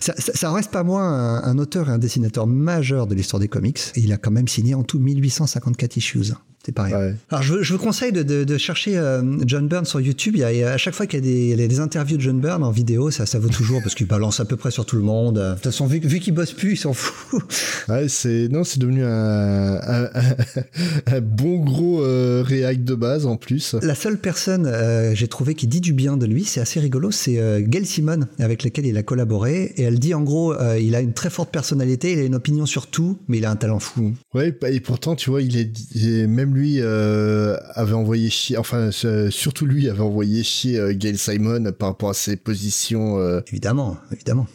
Ça, 0.00 0.14
ça, 0.18 0.32
ça 0.34 0.52
reste 0.52 0.70
pas 0.70 0.82
moins 0.82 1.33
un, 1.42 1.58
auteur 1.58 1.88
et 1.88 1.92
un 1.92 1.98
dessinateur 1.98 2.46
majeur 2.46 3.06
de 3.06 3.14
l'histoire 3.14 3.40
des 3.40 3.48
comics. 3.48 3.80
Et 3.94 4.00
il 4.00 4.12
a 4.12 4.16
quand 4.16 4.30
même 4.30 4.48
signé 4.48 4.74
en 4.74 4.82
tout 4.82 4.98
1854 4.98 5.96
issues. 5.96 6.32
C'est 6.64 6.72
pareil. 6.72 6.94
Ouais. 6.94 7.14
Alors, 7.30 7.42
je, 7.42 7.52
vous- 7.54 7.62
je 7.62 7.72
vous 7.74 7.78
conseille 7.78 8.10
de, 8.12 8.22
de- 8.22 8.44
de 8.44 8.58
chercher 8.58 8.96
euh, 8.96 9.22
John 9.46 9.68
Byrne 9.68 9.84
sur 9.84 10.00
YouTube. 10.00 10.34
Il 10.36 10.40
y 10.40 10.62
a, 10.62 10.72
à 10.72 10.76
chaque 10.78 10.94
fois 10.94 11.06
qu'il 11.06 11.18
y 11.24 11.52
a 11.52 11.56
des, 11.56 11.68
des 11.68 11.80
interviews 11.80 12.16
de 12.16 12.22
John 12.22 12.40
Byrne 12.40 12.62
en 12.64 12.70
vidéo, 12.70 13.10
ça, 13.10 13.26
ça 13.26 13.38
vaut 13.38 13.48
toujours 13.50 13.82
parce 13.82 13.94
qu'il 13.94 14.06
balance 14.06 14.40
à 14.40 14.44
peu 14.46 14.56
près 14.56 14.70
sur 14.70 14.86
tout 14.86 14.96
le 14.96 15.02
monde. 15.02 15.38
De 15.38 15.54
toute 15.54 15.64
façon, 15.64 15.86
vu, 15.86 15.98
vu 16.00 16.20
qu'il 16.20 16.32
bosse 16.34 16.52
plus, 16.52 16.72
il 16.72 16.76
s'en 16.76 16.92
fout. 16.94 17.42
Ouais, 17.88 18.08
c'est 18.08 18.48
non, 18.50 18.64
c'est 18.64 18.78
devenu 18.78 19.04
un, 19.04 19.74
un, 19.74 20.04
un- 20.04 20.36
un 21.06 21.20
bon 21.20 21.58
gros 21.62 22.02
euh, 22.02 22.42
réac 22.42 22.82
de 22.82 22.94
base 22.94 23.26
en 23.26 23.36
plus. 23.36 23.74
La 23.82 23.94
seule 23.94 24.18
personne, 24.18 24.64
euh, 24.66 25.14
j'ai 25.14 25.28
trouvé, 25.28 25.54
qui 25.54 25.66
dit 25.66 25.80
du 25.82 25.92
bien 25.92 26.16
de 26.16 26.24
lui, 26.24 26.44
c'est 26.44 26.60
assez 26.60 26.80
rigolo, 26.80 27.10
c'est 27.10 27.38
euh, 27.38 27.60
Gail 27.60 27.84
Simon, 27.84 28.20
avec 28.38 28.64
laquelle 28.64 28.86
il 28.86 28.96
a 28.96 29.02
collaboré. 29.02 29.74
Et 29.76 29.82
elle 29.82 29.98
dit 29.98 30.14
en 30.14 30.22
gros, 30.22 30.54
euh, 30.54 30.78
il 30.80 30.94
a 30.94 31.00
une 31.00 31.12
très 31.12 31.28
forte 31.30 31.50
personnalité, 31.52 32.12
il 32.12 32.18
a 32.20 32.22
une 32.22 32.34
opinion 32.34 32.64
sur 32.64 32.86
tout, 32.86 33.18
mais 33.28 33.36
il 33.38 33.44
a 33.44 33.50
un 33.50 33.56
talent 33.56 33.80
fou. 33.80 34.14
Ouais, 34.32 34.56
et 34.68 34.80
pourtant, 34.80 35.14
tu 35.14 35.28
vois, 35.30 35.42
il 35.42 35.56
est 35.58 35.70
il 35.94 36.08
est- 36.20 36.26
même 36.26 36.53
lui 36.54 36.76
euh, 36.80 37.56
avait 37.74 37.92
envoyé 37.94 38.30
chier, 38.30 38.56
enfin 38.56 38.90
euh, 39.04 39.30
surtout 39.30 39.66
lui 39.66 39.88
avait 39.90 40.00
envoyé 40.00 40.42
chier 40.42 40.78
euh, 40.78 40.92
Gail 40.94 41.18
Simon 41.18 41.72
par 41.72 41.88
rapport 41.90 42.10
à 42.10 42.14
ses 42.14 42.36
positions. 42.36 43.18
euh, 43.18 43.40
Évidemment, 43.48 43.96
évidemment. 44.12 44.46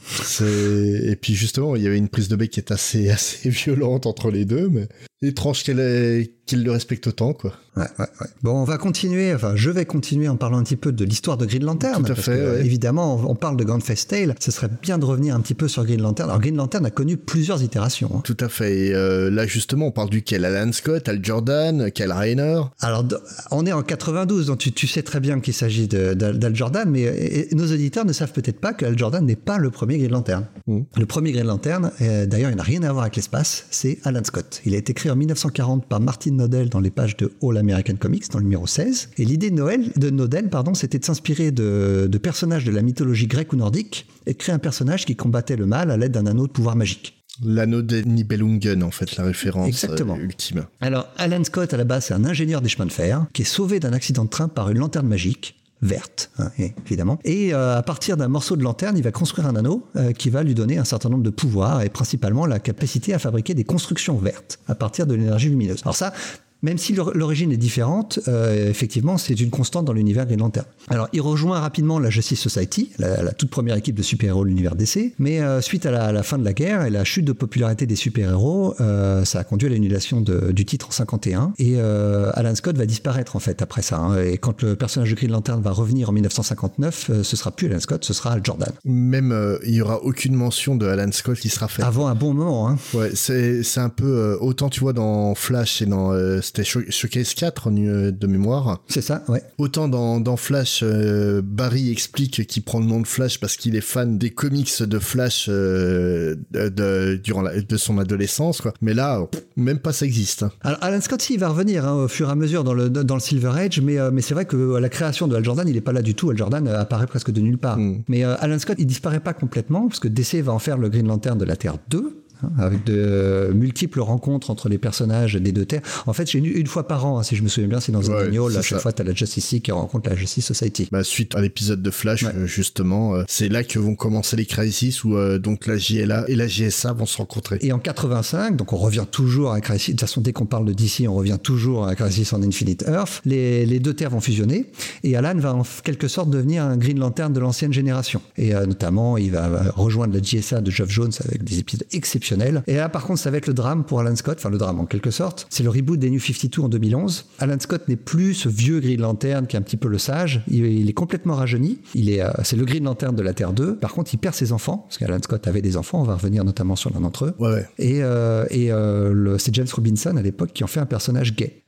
et 0.42 1.16
puis 1.22 1.36
justement, 1.36 1.76
il 1.76 1.84
y 1.84 1.88
avait 1.88 1.98
une 1.98 2.10
prise 2.10 2.28
de 2.30 2.36
bec 2.36 2.50
qui 2.52 2.60
est 2.60 2.72
assez 2.72 3.10
assez 3.12 3.50
violente 3.50 4.06
entre 4.06 4.32
les 4.32 4.46
deux, 4.46 4.70
mais 4.70 4.88
étrange 5.22 5.64
qu'elle 5.64 6.28
qu'il 6.46 6.64
le 6.64 6.72
respecte 6.72 7.06
autant, 7.06 7.34
quoi. 7.34 7.54
Ouais, 7.78 7.84
ouais, 8.00 8.06
ouais. 8.22 8.28
Bon, 8.42 8.54
on 8.54 8.64
va 8.64 8.78
continuer, 8.80 9.34
enfin, 9.36 9.52
je 9.56 9.70
vais 9.70 9.86
continuer 9.86 10.28
en 10.28 10.36
parlant 10.36 10.58
un 10.58 10.64
petit 10.64 10.76
peu 10.76 10.92
de 10.92 11.06
l'histoire 11.06 11.38
de 11.38 11.46
Green 11.46 11.64
Lantern. 11.64 12.04
Tout 12.04 12.12
à 12.12 12.16
parce 12.16 12.26
fait, 12.26 12.38
que. 12.38 12.66
Évidemment, 12.66 13.16
on, 13.18 13.32
on 13.32 13.36
parle 13.36 13.56
de 13.56 13.64
Grand 13.64 13.80
Fest 13.82 14.10
Tale. 14.10 14.34
Ce 14.40 14.50
serait 14.50 14.70
bien 14.82 14.98
de 14.98 15.06
revenir 15.06 15.36
un 15.36 15.42
petit 15.42 15.54
peu 15.54 15.68
sur 15.68 15.86
Green 15.86 16.02
Lantern. 16.02 16.28
Alors, 16.30 16.42
Green 16.42 16.56
Lantern 16.56 16.84
a 16.88 16.90
connu 16.90 17.18
plusieurs 17.18 17.62
itérations. 17.62 18.10
hein. 18.16 18.22
Tout 18.24 18.36
à 18.40 18.50
fait. 18.50 18.88
Et 18.88 18.96
euh, 18.96 19.30
là, 19.30 19.46
justement, 19.46 19.88
on 19.88 19.92
parle 19.92 20.10
duquel 20.10 20.44
Alan 20.44 20.72
Scott, 20.72 21.08
Al 21.08 21.24
Jordan, 21.24 21.92
Kyle 21.92 22.12
Rayner. 22.12 22.62
Alors, 22.82 23.06
on 23.52 23.66
est 23.68 23.72
en 23.72 23.84
92, 23.84 24.48
donc 24.48 24.58
tu, 24.58 24.72
tu 24.72 24.88
sais 24.88 25.04
très 25.04 25.20
bien 25.20 25.40
qu'il 25.40 25.54
s'agit 25.54 25.88
d'Al 25.88 26.56
Jordan, 26.56 26.90
mais 26.90 27.02
et 27.02 27.54
nos 27.54 27.72
auditeurs 27.72 28.06
ne 28.06 28.14
savent 28.14 28.32
peut-être 28.34 28.60
pas 28.60 28.74
que 28.74 28.86
Al 28.86 28.98
Jordan 28.98 29.24
n'est 29.24 29.36
pas 29.36 29.60
le 29.60 29.70
premier 29.70 30.00
Green 30.00 30.12
Lantern. 30.12 30.46
Mm. 30.66 30.80
Le 30.98 31.06
premier 31.06 31.32
Green 31.34 31.46
Lantern, 31.46 31.92
euh, 32.02 32.26
d'ailleurs, 32.26 32.50
il 32.50 32.58
n'a 32.58 32.64
rien 32.64 32.82
à 32.82 32.92
voir 32.92 33.04
avec 33.04 33.16
l'espace, 33.16 33.66
c'est 33.70 34.00
Alan 34.04 34.24
Scott. 34.24 34.62
Il 34.66 34.74
a 34.74 34.78
été 34.78 34.96
créé 34.96 35.09
en 35.10 35.16
1940 35.16 35.86
par 35.86 36.00
Martin 36.00 36.32
Nodell 36.32 36.70
dans 36.70 36.80
les 36.80 36.90
pages 36.92 37.18
de 37.18 37.32
All 37.44 37.58
American 37.58 37.96
Comics, 37.96 38.30
dans 38.32 38.40
le 38.40 38.44
numéro 38.44 38.68
16. 38.68 39.10
Et 39.18 39.26
l'idée 39.26 39.52
de, 39.52 40.00
de 40.00 40.10
Nodell, 40.10 40.50
pardon, 40.50 40.74
c'était 40.74 41.00
de 41.00 41.06
s'inspirer 41.06 41.52
de, 41.52 42.08
de 42.10 42.18
personnages 42.18 42.66
de 42.66 42.72
la 42.72 42.82
mythologie 42.82 43.28
grecque 43.28 43.54
ou 43.54 43.56
nordique 43.56 44.08
et 44.26 44.34
de 44.34 44.38
créer 44.38 44.54
un 44.54 44.60
personnage 44.60 45.06
qui 45.06 45.16
combattait 45.16 45.56
le 45.56 45.66
mal 45.66 45.92
à 45.92 45.98
l'aide 45.98 46.12
d'un 46.12 46.26
anneau 46.26 46.48
de 46.48 46.52
pouvoir 46.52 46.76
magique. 46.76 47.16
L'anneau 47.44 47.82
des 47.82 48.04
Nibelungen, 48.04 48.84
en 48.84 48.92
fait, 48.92 49.16
la 49.16 49.24
référence 49.24 49.68
Exactement. 49.70 50.16
euh, 50.18 50.24
ultime. 50.24 50.66
Alors, 50.82 51.08
Alan 51.18 51.44
Scott, 51.44 51.74
à 51.74 51.78
la 51.78 51.86
base, 51.86 52.06
c'est 52.08 52.14
un 52.14 52.26
ingénieur 52.26 52.62
des 52.62 52.68
chemins 52.68 52.86
de 52.86 52.92
fer 52.92 53.26
qui 53.34 53.44
est 53.44 53.46
sauvé 53.46 53.80
d'un 53.80 53.94
accident 53.94 54.26
de 54.26 54.30
train 54.30 54.50
par 54.50 54.70
une 54.70 54.80
lanterne 54.80 55.08
magique 55.08 55.56
verte, 55.82 56.32
hein, 56.40 56.52
évidemment. 56.86 57.20
Et 57.24 57.54
euh, 57.54 57.78
à 57.78 57.84
partir 57.84 58.18
d'un 58.18 58.28
morceau 58.28 58.56
de 58.56 58.64
lanterne, 58.64 58.98
il 58.98 59.04
va 59.04 59.12
construire 59.12 59.48
un 59.48 59.56
anneau 59.56 59.88
euh, 59.96 60.12
qui 60.12 60.30
va 60.30 60.44
lui 60.44 60.56
donner 60.56 60.78
un 60.78 60.84
certain 60.84 61.10
nombre 61.10 61.24
de 61.24 61.30
pouvoirs 61.30 61.82
et 61.82 61.90
principalement 61.90 62.46
la 62.46 62.60
capacité 62.60 63.14
à 63.14 63.20
fabriquer 63.20 63.54
des 63.54 63.64
constructions 63.64 64.18
vertes 64.18 64.60
à 64.68 64.76
partir 64.76 65.08
de 65.08 65.14
l'énergie 65.14 65.50
lumineuse. 65.50 65.82
Alors 65.84 65.96
ça, 65.96 66.14
même 66.62 66.78
si 66.78 66.94
l'or- 66.94 67.12
l'origine 67.16 67.52
est 67.52 67.58
différente, 67.58 68.20
euh, 68.28 68.70
effectivement, 68.70 69.18
c'est 69.18 69.40
une 69.40 69.50
constante 69.50 69.86
dans 69.86 69.94
l'univers 69.94 70.26
Green 70.26 70.40
Lantern. 70.40 70.66
Alors, 70.90 71.08
il 71.14 71.22
rejoint 71.22 71.60
rapidement 71.60 72.00
la 72.00 72.10
Justice 72.10 72.40
Society, 72.42 72.92
la, 73.00 73.24
la 73.24 73.32
toute 73.32 73.50
première 73.50 73.76
équipe 73.76 73.96
de 73.96 74.02
super-héros 74.04 74.44
de 74.44 74.50
l'univers 74.50 74.76
DC, 74.76 75.14
mais 75.20 75.42
euh, 75.42 75.62
suite 75.62 75.86
à 75.86 75.92
la, 75.92 76.06
à 76.06 76.12
la 76.12 76.24
fin 76.24 76.38
de 76.38 76.44
la 76.46 76.54
guerre 76.54 76.84
et 76.86 76.90
la 76.90 77.04
chute 77.04 77.26
de 77.26 77.32
popularité 77.32 77.86
des 77.86 77.96
super-héros, 77.96 78.76
euh, 78.82 79.24
ça 79.26 79.40
a 79.40 79.44
conduit 79.44 79.68
à 79.68 79.72
l'annulation 79.72 80.22
du 80.22 80.66
titre 80.66 80.88
en 80.90 80.92
51, 80.92 81.54
et 81.60 81.80
Alan 81.80 82.56
Scott 82.56 82.78
va 82.78 82.86
disparaître 82.86 83.36
en 83.36 83.40
fait 83.40 83.62
après 83.62 83.82
ça. 83.82 83.98
hein. 84.00 84.22
et 84.22 84.38
quand 84.38 84.62
le 84.64 84.76
personnage 84.76 85.10
de 85.12 85.16
Green 85.16 85.32
Lantern 85.32 85.62
va 85.62 85.72
revenir 85.72 86.10
en 86.10 86.12
1959, 86.14 87.08
euh, 87.10 87.24
ce 87.24 87.36
sera 87.36 87.52
plus 87.52 87.68
Alan 87.68 87.80
Scott, 87.80 88.04
ce 88.04 88.14
sera 88.14 88.32
Al 88.32 88.42
Jordan. 88.44 88.72
Même, 88.86 89.58
il 89.66 89.74
y 89.76 89.82
aura 89.82 90.04
aucune 90.04 90.36
mention 90.36 90.76
de 90.76 90.86
Alan 90.88 91.12
Scott 91.12 91.38
qui 91.40 91.50
sera 91.50 91.68
faite. 91.68 91.86
Avant 91.86 92.08
un 92.08 92.16
bon 92.16 92.34
moment, 92.34 92.70
hein. 92.70 92.78
Ouais, 92.94 93.12
c'est 93.14 93.64
c'est 93.64 93.80
un 93.80 93.90
peu 93.90 94.38
autant 94.42 94.70
tu 94.70 94.80
vois 94.82 94.94
dans 94.94 95.36
Flash 95.36 95.82
et 95.82 95.86
dans 95.86 96.12
c'était 96.50 96.64
Show- 96.64 96.90
Showcase 96.90 97.34
4 97.34 97.68
en, 97.68 97.78
euh, 97.78 98.12
de 98.12 98.28
mémoire. 98.28 98.82
c'est 98.88 99.02
ça, 99.02 99.24
ouais. 99.28 99.42
Autant 99.58 99.88
dans, 99.88 100.20
dans 100.20 100.36
Flash, 100.38 100.82
euh, 100.84 101.42
Barry 101.44 101.92
explique 101.92 102.46
qu'il 102.48 102.64
prend 102.64 102.80
le 102.80 102.86
nom 102.86 103.02
de 103.02 103.08
Flash 103.08 103.40
parce 103.40 103.56
qu'il 103.56 103.76
est 103.76 103.82
fan 103.82 104.18
des 104.18 104.32
comics 104.32 104.82
de 104.82 105.00
Flash 105.00 105.46
euh, 105.50 106.36
de, 106.52 107.20
durant 107.24 107.42
la- 107.42 107.60
de 107.62 107.78
son 107.78 107.98
adolescence, 108.00 108.62
quoi. 108.62 108.74
Mais 108.82 108.94
là, 108.94 109.26
pff, 109.32 109.44
même 109.56 109.80
pas 109.80 109.94
ça 109.94 110.06
existe. 110.06 110.44
hein. 110.44 110.52
Alors 110.62 110.80
Alan 110.82 111.02
Scott, 111.02 111.22
si, 111.22 111.34
il 111.36 111.40
va 111.40 111.50
revenir 111.50 111.86
hein, 111.88 111.94
au 112.04 112.08
fur 112.08 112.28
et 112.30 112.32
à 112.32 112.36
mesure 112.36 112.64
dans 112.64 112.74
le, 112.74 112.90
dans 112.90 113.16
le 113.16 113.22
Silver 113.22 113.52
Age, 113.56 113.80
mais, 113.82 114.00
euh, 114.00 114.10
mais 114.12 114.22
c'est 114.22 114.34
vrai 114.34 114.46
que 114.46 114.76
à 114.76 114.80
la 114.80 114.90
création 114.90 115.28
de 115.28 115.36
Al 115.36 115.44
Jordan, 115.44 115.68
il 115.68 115.76
n'est 115.76 115.82
pas 115.82 115.94
là 115.94 116.02
du 116.02 116.16
tout. 116.16 116.30
Al 116.32 116.38
Jordan 116.38 116.68
apparaît 116.68 117.08
presque 117.08 117.32
de 117.32 117.40
nulle 117.42 117.58
part. 117.58 117.78
Mm. 117.78 118.04
Mais 118.08 118.24
Alan 118.24 118.58
Scott, 118.60 118.78
il 118.80 118.86
disparaît 118.88 119.20
pas 119.20 119.34
complètement, 119.34 119.88
parce 119.88 120.00
que 120.00 120.08
DC 120.08 120.42
va 120.42 120.52
en 120.54 120.60
faire 120.60 120.78
le 120.78 120.90
Green 120.90 121.08
Lantern 121.08 121.38
de 121.38 121.46
la 121.46 121.56
Terre 121.56 121.78
2. 121.90 122.19
Hein, 122.44 122.50
Avec 122.58 122.84
de 122.86 122.94
euh, 122.96 123.54
multiples 123.54 124.00
rencontres 124.02 124.50
entre 124.50 124.70
les 124.70 124.78
personnages 124.78 125.36
des 125.36 125.52
deux 125.52 125.66
terres. 125.66 125.82
En 126.08 126.14
fait, 126.14 126.28
c'est 126.28 126.38
une, 126.38 126.46
une 126.46 126.68
fois 126.68 126.88
par 126.88 127.06
an, 127.06 127.20
hein, 127.20 127.24
si 127.24 127.36
je 127.36 127.44
me 127.44 127.48
souviens 127.48 127.70
bien, 127.70 127.80
c'est 127.80 127.92
dans 127.92 128.12
un 128.12 128.32
c'est 128.32 128.58
À 128.58 128.62
chaque 128.62 128.80
fois, 128.80 128.92
tu 128.94 129.02
as 129.02 129.06
la 129.06 129.14
Justice 129.14 129.52
League 129.52 129.64
qui 129.64 129.72
rencontre 129.72 130.10
la 130.10 130.16
Justice 130.16 130.46
Society. 130.46 130.88
Bah, 130.92 131.04
suite 131.04 131.36
à 131.36 131.42
l'épisode 131.42 131.82
de 131.82 131.92
Flash, 131.92 132.24
Ouais. 132.24 132.32
euh, 132.36 132.46
justement, 132.48 133.16
euh, 133.16 133.24
c'est 133.28 133.50
là 133.50 133.64
que 133.64 133.80
vont 133.80 133.96
commencer 133.96 134.36
les 134.36 134.46
crises 134.46 135.04
où 135.04 135.16
euh, 135.16 135.40
donc 135.40 135.68
la 135.68 135.78
JLA 135.78 136.26
et 136.28 136.36
la 136.36 136.48
GSA 136.48 136.94
vont 136.94 137.06
se 137.06 137.18
rencontrer. 137.18 137.58
Et 137.62 137.72
en 137.72 137.80
85, 137.80 138.56
donc 138.56 138.74
on 138.74 138.78
revient 138.78 139.06
toujours 139.10 139.52
à 139.52 139.62
Crisis. 139.62 139.88
De 139.88 139.92
toute 139.94 140.02
façon, 140.02 140.22
dès 140.22 140.34
qu'on 140.34 140.46
parle 140.46 140.66
de 140.66 140.74
DC, 140.74 141.08
on 141.08 141.14
revient 141.16 141.38
toujours 141.42 141.88
à 141.88 141.96
Crisis 141.96 142.34
on 142.34 142.42
Infinite 142.44 142.84
Earth. 142.88 143.22
Les, 143.26 143.66
les 143.66 143.80
deux 143.80 143.94
terres 143.94 144.10
vont 144.12 144.22
fusionner 144.22 144.66
et 145.04 145.16
Alan 145.16 145.36
va 145.38 145.54
en 145.56 145.64
quelque 145.84 146.08
sorte 146.08 146.30
devenir 146.30 146.64
un 146.64 146.78
Green 146.78 147.00
Lantern 147.00 147.34
de 147.34 147.40
l'ancienne 147.40 147.74
génération. 147.74 148.22
Et 148.38 148.54
notamment, 148.54 149.18
il 149.18 149.32
va 149.32 149.72
rejoindre 149.76 150.14
la 150.14 150.22
GSA 150.22 150.62
de 150.62 150.72
Geoff 150.72 150.90
Jones 150.90 151.12
avec 151.26 151.44
des 151.44 151.60
épisodes 151.60 151.84
exceptionnel. 152.34 152.64
Et 152.68 152.76
là, 152.76 152.90
par 152.90 153.06
contre, 153.06 153.20
ça 153.20 153.32
va 153.32 153.38
être 153.38 153.48
le 153.48 153.54
drame 153.54 153.84
pour 153.84 154.00
Alan 154.00 154.16
Scott, 154.16 154.38
enfin 154.40 154.50
le 154.50 154.58
drame 154.58 154.80
en 154.80 154.86
quelque 154.86 155.12
sorte. 155.12 155.48
C'est 155.50 155.64
le 155.64 155.70
reboot 155.70 156.00
des 156.00 156.10
New 156.10 156.20
52 156.20 156.62
en 156.62 156.70
2011. 156.70 157.26
Alan 157.40 157.56
Scott 157.60 157.88
n'est 157.88 157.96
plus 157.96 158.34
ce 158.34 158.50
vieux 158.50 158.80
Green 158.80 159.02
Lantern 159.02 159.48
qui 159.48 159.56
est 159.56 159.60
un 159.60 159.62
petit 159.64 159.78
peu 159.78 159.88
le 159.88 159.98
sage. 159.98 160.42
Il, 160.50 160.66
il 160.66 160.90
est 160.90 160.94
complètement 160.94 161.36
rajeuni. 161.36 161.80
Il 161.96 162.10
est, 162.10 162.22
euh, 162.22 162.30
c'est 162.44 162.56
le 162.56 162.66
Green 162.66 162.84
Lantern 162.84 163.16
de 163.16 163.22
la 163.22 163.34
Terre 163.34 163.54
2. 163.54 163.76
Par 163.78 163.94
contre, 163.94 164.14
il 164.14 164.18
perd 164.18 164.36
ses 164.36 164.52
enfants, 164.52 164.78
parce 164.88 164.98
qu'Alan 164.98 165.20
Scott 165.24 165.48
avait 165.48 165.62
des 165.62 165.78
enfants. 165.78 166.02
On 166.02 166.06
va 166.06 166.16
revenir 166.16 166.44
notamment 166.44 166.76
sur 166.76 166.92
l'un 166.94 167.02
d'entre 167.02 167.26
eux. 167.26 167.34
Ouais, 167.40 167.52
ouais. 167.54 167.66
Et, 167.80 168.00
euh, 168.04 168.46
et 168.50 168.72
euh, 168.72 169.12
le- 169.14 169.38
c'est 169.38 169.54
James 169.56 169.68
Robinson 169.74 170.16
à 170.18 170.22
l'époque 170.22 170.52
qui 170.54 170.64
en 170.64 170.68
fait 170.68 170.80
un 170.80 170.86
personnage 170.86 171.36
gay. 171.36 171.62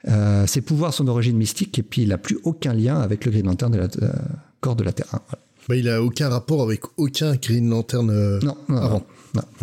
Ses 0.47 0.61
pouvoirs 0.61 0.93
sont 0.93 1.03
d'origine 1.03 1.37
mystique 1.37 1.77
et 1.79 1.83
puis 1.83 2.01
il 2.03 2.09
n'a 2.09 2.17
plus 2.17 2.37
aucun 2.43 2.73
lien 2.73 2.99
avec 2.99 3.25
le 3.25 3.31
Green 3.31 3.45
Lantern 3.45 3.71
de 3.71 3.77
la 3.77 3.87
corps 4.59 4.75
de 4.75 4.83
la 4.83 4.91
Terre 4.93 5.07
1. 5.13 5.19
Voilà. 5.27 5.43
Bah, 5.69 5.75
il 5.75 5.87
a 5.89 6.01
aucun 6.03 6.29
rapport 6.29 6.63
avec 6.63 6.81
aucun 6.97 7.35
Green 7.35 7.69
Lantern 7.69 8.09
euh, 8.09 8.39
Non, 8.41 8.57
non, 8.67 8.77
avant. 8.77 8.89
non. 8.95 9.03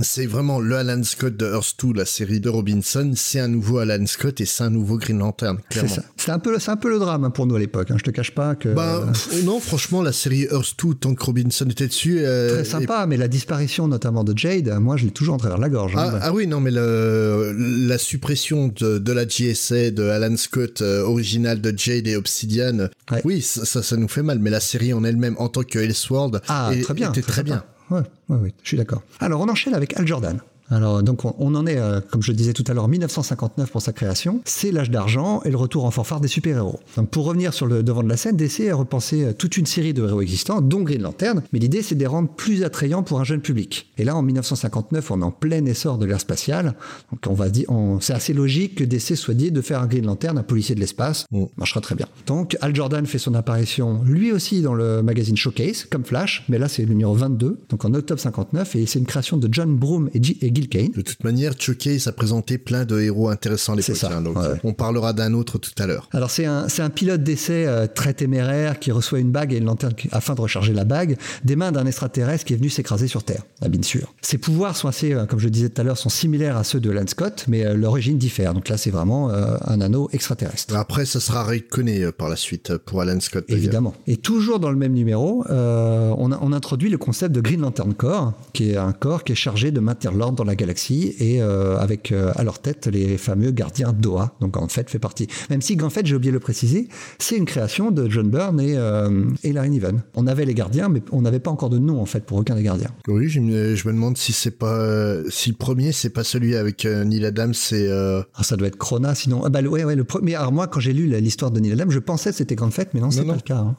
C'est 0.02 0.26
vraiment 0.26 0.60
le 0.60 0.76
Alan 0.76 1.02
Scott 1.02 1.36
de 1.36 1.46
Earth 1.46 1.74
2, 1.82 1.92
la 1.94 2.04
série 2.04 2.40
de 2.40 2.48
Robinson. 2.48 3.12
C'est 3.14 3.40
un 3.40 3.48
nouveau 3.48 3.78
Alan 3.78 4.04
Scott 4.06 4.40
et 4.40 4.46
c'est 4.46 4.64
un 4.64 4.70
nouveau 4.70 4.96
Green 4.96 5.18
Lantern, 5.18 5.58
C'est 5.70 5.80
clairement. 5.80 6.02
C'est 6.16 6.30
un 6.30 6.38
peu, 6.38 6.56
un 6.66 6.76
peu 6.76 6.88
le 6.90 6.98
drame 6.98 7.24
hein, 7.24 7.30
pour 7.30 7.46
nous 7.46 7.56
à 7.56 7.58
l'époque. 7.58 7.90
Hein. 7.90 7.96
Je 7.98 8.04
te 8.04 8.10
cache 8.10 8.34
pas 8.34 8.54
que 8.54 8.68
Bah, 8.70 9.02
pff, 9.12 9.44
non, 9.44 9.60
franchement, 9.60 10.02
la 10.02 10.12
série 10.12 10.44
Earth 10.50 10.74
2, 10.82 10.94
tant 10.94 11.14
que 11.14 11.24
Robinson 11.24 11.66
était 11.68 11.86
dessus. 11.88 12.18
euh, 12.20 12.54
très 12.54 12.64
sympa, 12.64 13.06
mais 13.06 13.16
la 13.16 13.28
disparition 13.28 13.88
notamment 13.88 14.24
de 14.24 14.36
Jade, 14.36 14.68
moi 14.80 14.96
je 14.96 15.04
l'ai 15.04 15.10
toujours 15.10 15.34
en 15.34 15.38
travers 15.38 15.58
la 15.58 15.68
gorge. 15.68 15.94
hein. 15.96 16.12
Ah, 16.14 16.18
ah 16.22 16.32
oui, 16.32 16.46
non, 16.46 16.60
mais 16.60 16.70
le, 16.70 17.54
la 17.86 17.98
suppression 17.98 18.68
de, 18.68 18.98
de 18.98 19.12
la 19.12 19.24
GSA, 19.26 19.90
de 19.90 20.04
Alan 20.04 20.36
Scott, 20.36 20.82
euh, 20.82 21.02
original 21.02 21.60
de 21.60 21.74
Jade 21.76 22.06
et 22.06 22.16
Obsidian, 22.16 22.88
Ouais. 23.10 23.22
oui, 23.24 23.40
ça, 23.42 23.64
ça, 23.64 23.82
ça 23.82 23.96
nous 23.96 24.08
fait 24.08 24.22
mal. 24.22 24.38
Mais 24.38 24.50
la 24.50 24.60
série 24.60 24.92
en 24.92 25.02
elle-même, 25.04 25.34
en 25.38 25.48
tant 25.48 25.62
que 25.62 25.78
Elseworld, 25.78 26.40
Ah, 26.48 26.70
très 26.82 26.94
bien. 26.94 27.08
était 27.10 27.22
très 27.22 27.42
bien. 27.42 27.64
Ouais, 27.90 28.02
ouais, 28.28 28.52
je 28.62 28.68
suis 28.68 28.76
d'accord. 28.76 29.02
Alors, 29.20 29.40
on 29.40 29.48
enchaîne 29.48 29.74
avec 29.74 29.96
Al 29.98 30.06
Jordan. 30.06 30.40
Alors, 30.70 31.02
donc, 31.02 31.24
on, 31.24 31.34
on 31.38 31.54
en 31.54 31.66
est, 31.66 31.78
euh, 31.78 32.00
comme 32.10 32.22
je 32.22 32.30
le 32.30 32.36
disais 32.36 32.52
tout 32.52 32.64
à 32.68 32.74
l'heure, 32.74 32.88
1959 32.88 33.70
pour 33.70 33.80
sa 33.80 33.92
création. 33.92 34.40
C'est 34.44 34.70
l'âge 34.70 34.90
d'argent 34.90 35.40
et 35.44 35.50
le 35.50 35.56
retour 35.56 35.84
en 35.84 35.90
fanfare 35.90 36.20
des 36.20 36.28
super-héros. 36.28 36.78
Donc, 36.96 37.08
pour 37.10 37.24
revenir 37.24 37.54
sur 37.54 37.66
le 37.66 37.82
devant 37.82 38.02
de 38.02 38.08
la 38.08 38.16
scène, 38.16 38.36
DC 38.36 38.68
a 38.70 38.74
repensé 38.74 39.24
euh, 39.24 39.32
toute 39.32 39.56
une 39.56 39.66
série 39.66 39.94
de 39.94 40.06
héros 40.06 40.20
existants, 40.20 40.60
dont 40.60 40.82
Green 40.82 41.02
Lantern. 41.02 41.42
Mais 41.52 41.58
l'idée, 41.58 41.82
c'est 41.82 41.94
de 41.94 42.00
les 42.00 42.06
rendre 42.06 42.28
plus 42.28 42.64
attrayants 42.64 43.02
pour 43.02 43.18
un 43.20 43.24
jeune 43.24 43.40
public. 43.40 43.90
Et 43.98 44.04
là, 44.04 44.14
en 44.16 44.22
1959, 44.22 45.10
on 45.10 45.20
est 45.22 45.24
en 45.24 45.30
plein 45.30 45.64
essor 45.64 45.96
de 45.98 46.04
l'ère 46.06 46.20
spatiale. 46.20 46.74
Donc, 47.12 47.20
on 47.28 47.34
va 47.34 47.48
dire, 47.48 47.66
c'est 48.00 48.12
assez 48.14 48.32
logique 48.34 48.76
que 48.76 48.84
DC 48.84 49.16
soit 49.16 49.34
dit 49.34 49.50
de 49.50 49.60
faire 49.62 49.80
un 49.80 49.86
Green 49.86 50.04
Lantern, 50.04 50.36
un 50.38 50.42
policier 50.42 50.74
de 50.74 50.80
l'espace. 50.80 51.24
Mm. 51.30 51.44
Marchera 51.56 51.80
très 51.80 51.94
bien. 51.94 52.06
Donc, 52.26 52.56
Al 52.60 52.74
Jordan 52.74 53.06
fait 53.06 53.18
son 53.18 53.34
apparition, 53.34 54.02
lui 54.04 54.32
aussi, 54.32 54.60
dans 54.60 54.74
le 54.74 55.02
magazine 55.02 55.36
Showcase, 55.36 55.84
comme 55.90 56.04
Flash, 56.04 56.44
mais 56.48 56.58
là, 56.58 56.68
c'est 56.68 56.82
le 56.82 56.88
numéro 56.88 57.14
22, 57.14 57.58
donc 57.70 57.84
en 57.84 57.94
octobre 57.94 58.20
59, 58.20 58.76
et 58.76 58.86
c'est 58.86 58.98
une 58.98 59.06
création 59.06 59.36
de 59.36 59.48
John 59.50 59.74
Broome 59.76 60.10
et, 60.14 60.22
G- 60.22 60.36
et 60.42 60.50
Gil 60.58 60.68
Kane. 60.68 60.90
De 60.90 61.02
toute 61.02 61.22
manière, 61.24 61.52
Showcase 61.58 62.06
a 62.08 62.12
présenté 62.12 62.58
plein 62.58 62.84
de 62.84 63.00
héros 63.00 63.28
intéressants 63.28 63.74
à 63.74 63.76
l'époque. 63.76 63.94
C'est 63.96 64.00
ça, 64.06 64.16
hein, 64.16 64.22
donc 64.22 64.36
ouais. 64.36 64.60
on 64.64 64.72
parlera 64.72 65.12
d'un 65.12 65.34
autre 65.34 65.58
tout 65.58 65.70
à 65.78 65.86
l'heure. 65.86 66.08
Alors 66.12 66.30
c'est 66.30 66.46
un, 66.46 66.68
c'est 66.68 66.82
un 66.82 66.90
pilote 66.90 67.22
d'essai 67.22 67.66
euh, 67.66 67.86
très 67.86 68.12
téméraire 68.14 68.78
qui 68.78 68.90
reçoit 68.92 69.18
une 69.20 69.30
bague 69.30 69.52
et 69.52 69.58
une 69.58 69.64
lanterne 69.66 69.94
afin 70.12 70.34
de 70.34 70.40
recharger 70.40 70.72
la 70.72 70.84
bague 70.84 71.16
des 71.44 71.56
mains 71.56 71.72
d'un 71.72 71.86
extraterrestre 71.86 72.44
qui 72.44 72.54
est 72.54 72.56
venu 72.56 72.70
s'écraser 72.70 73.08
sur 73.08 73.22
Terre, 73.22 73.42
bien 73.68 73.82
sûr. 73.82 74.14
Ses 74.22 74.38
pouvoirs 74.38 74.76
sont 74.76 74.88
assez, 74.88 75.12
euh, 75.12 75.26
comme 75.26 75.38
je 75.38 75.48
disais 75.48 75.68
tout 75.68 75.80
à 75.80 75.84
l'heure, 75.84 75.98
sont 75.98 76.08
similaires 76.08 76.56
à 76.56 76.64
ceux 76.64 76.80
de 76.80 76.90
Alan 76.90 77.06
Scott, 77.06 77.44
mais 77.48 77.64
euh, 77.64 77.74
l'origine 77.74 78.18
diffère. 78.18 78.54
Donc 78.54 78.68
là 78.68 78.76
c'est 78.76 78.90
vraiment 78.90 79.30
euh, 79.30 79.56
un 79.66 79.80
anneau 79.80 80.08
extraterrestre. 80.12 80.74
Après, 80.76 81.06
ça 81.06 81.20
sera 81.20 81.44
reconnu 81.44 82.10
par 82.12 82.28
la 82.28 82.36
suite 82.36 82.76
pour 82.78 83.00
Alan 83.00 83.20
Scott. 83.20 83.44
Évidemment. 83.48 83.94
Et 84.06 84.16
toujours 84.16 84.58
dans 84.60 84.70
le 84.70 84.76
même 84.76 84.92
numéro, 84.92 85.44
on, 85.48 86.32
a- 86.32 86.38
on 86.40 86.52
introduit 86.52 86.90
le 86.90 86.98
concept 86.98 87.34
de 87.34 87.40
Green 87.40 87.60
Lantern 87.60 87.94
Corps, 87.94 88.32
qui 88.52 88.70
est 88.70 88.76
un 88.76 88.92
corps 88.92 89.24
qui 89.24 89.32
est 89.32 89.36
chargé 89.36 89.70
de 89.70 89.80
maintenir 89.80 90.12
l'ordre 90.12 90.36
dans 90.36 90.44
la 90.48 90.56
galaxie 90.56 91.14
et 91.20 91.40
euh, 91.40 91.76
avec 91.78 92.10
euh, 92.10 92.32
à 92.34 92.42
leur 92.42 92.58
tête 92.58 92.86
les 92.88 93.16
fameux 93.18 93.50
gardiens 93.52 93.92
d'Oa. 93.92 94.36
Donc 94.40 94.56
en 94.56 94.66
fait, 94.68 94.90
fait 94.90 94.98
partie. 94.98 95.28
Même 95.50 95.62
si 95.62 95.78
en 95.80 95.90
fait, 95.90 96.04
j'ai 96.06 96.16
oublié 96.16 96.30
de 96.32 96.36
le 96.36 96.40
préciser, 96.40 96.88
c'est 97.18 97.36
une 97.36 97.44
création 97.44 97.90
de 97.90 98.08
John 98.10 98.28
Byrne 98.28 98.60
et, 98.60 98.74
euh, 98.76 99.24
et 99.44 99.52
Larry 99.52 99.70
Niven. 99.70 100.02
On 100.14 100.26
avait 100.26 100.44
les 100.44 100.54
gardiens, 100.54 100.88
mais 100.88 101.02
on 101.12 101.22
n'avait 101.22 101.38
pas 101.40 101.50
encore 101.50 101.70
de 101.70 101.78
nom 101.78 102.00
en 102.00 102.06
fait 102.06 102.24
pour 102.24 102.38
aucun 102.38 102.56
des 102.56 102.62
gardiens. 102.64 102.90
Oui, 103.06 103.28
je 103.28 103.38
me, 103.40 103.74
je 103.76 103.86
me 103.86 103.92
demande 103.92 104.18
si 104.18 104.32
c'est 104.32 104.50
pas 104.58 105.16
si 105.28 105.50
le 105.50 105.56
premier 105.56 105.92
c'est 105.92 106.10
pas 106.10 106.24
celui 106.24 106.56
avec 106.56 106.84
Neil 106.84 107.24
Adams, 107.24 107.54
c'est 107.54 107.88
Ah, 107.90 108.42
ça 108.42 108.56
doit 108.56 108.66
être 108.68 108.76
Krona, 108.78 109.14
sinon. 109.14 109.42
Ah 109.44 109.48
bah, 109.50 109.60
le- 109.62 109.68
ouais, 109.68 109.84
ouais, 109.84 109.94
le 109.96 110.04
premier. 110.04 110.34
Alors, 110.34 110.52
moi, 110.52 110.66
quand 110.66 110.80
j'ai 110.80 110.92
lu 110.92 111.06
l'histoire 111.20 111.50
de 111.50 111.60
Neil 111.60 111.72
Adams, 111.72 111.90
je 111.90 111.98
pensais 111.98 112.30
que 112.30 112.36
c'était 112.36 112.54
Grande 112.54 112.72
Fête, 112.72 112.90
mais 112.94 113.00
non, 113.00 113.10
c'est 113.10 113.20
pas 113.20 113.26
non. 113.28 113.34
le 113.34 113.40
cas. 113.40 113.56
hein. 113.58 113.76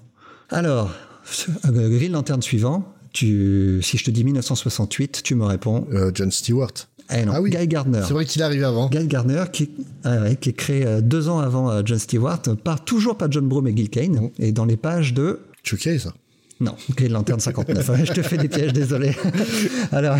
Alors, 0.49 0.91
Green 1.65 2.11
Lantern 2.11 2.41
suivant, 2.41 2.85
tu, 3.13 3.79
si 3.83 3.97
je 3.97 4.03
te 4.05 4.11
dis 4.11 4.23
1968, 4.23 5.21
tu 5.23 5.35
me 5.35 5.45
réponds. 5.45 5.87
euh, 5.93 6.11
John 6.13 6.31
Stewart. 6.31 6.71
Eh 7.11 7.25
non, 7.25 7.33
Ah 7.35 7.41
oui. 7.41 7.49
Guy 7.49 7.67
Gardner. 7.67 8.01
C'est 8.07 8.13
vrai 8.13 8.23
qu'il 8.25 8.41
est 8.41 8.45
arrivé 8.45 8.63
avant. 8.63 8.87
Guy 8.89 9.07
Gardner, 9.07 9.43
qui, 9.51 9.71
ah 10.03 10.21
ouais, 10.21 10.35
qui 10.35 10.49
est 10.49 10.53
créé 10.53 10.85
euh, 10.85 11.01
deux 11.01 11.27
ans 11.27 11.39
avant 11.39 11.71
euh, 11.71 11.81
John 11.83 11.97
Stewart, 11.97 12.41
par 12.63 12.83
toujours 12.85 13.17
pas 13.17 13.27
John 13.29 13.47
Broome 13.47 13.67
et 13.67 13.75
Gil 13.75 13.89
Kane, 13.89 14.29
et 14.37 14.51
dans 14.51 14.65
les 14.65 14.77
pages 14.77 15.13
de 15.15 15.39
Showcase. 15.63 16.11
Non, 16.61 16.75
Green 16.93 17.13
Lantern 17.13 17.39
59. 17.39 17.89
Ouais, 17.89 18.05
je 18.05 18.11
te 18.11 18.21
fais 18.21 18.37
des 18.37 18.49
pièges, 18.49 18.73
désolé. 18.73 19.15
Alors, 19.93 20.17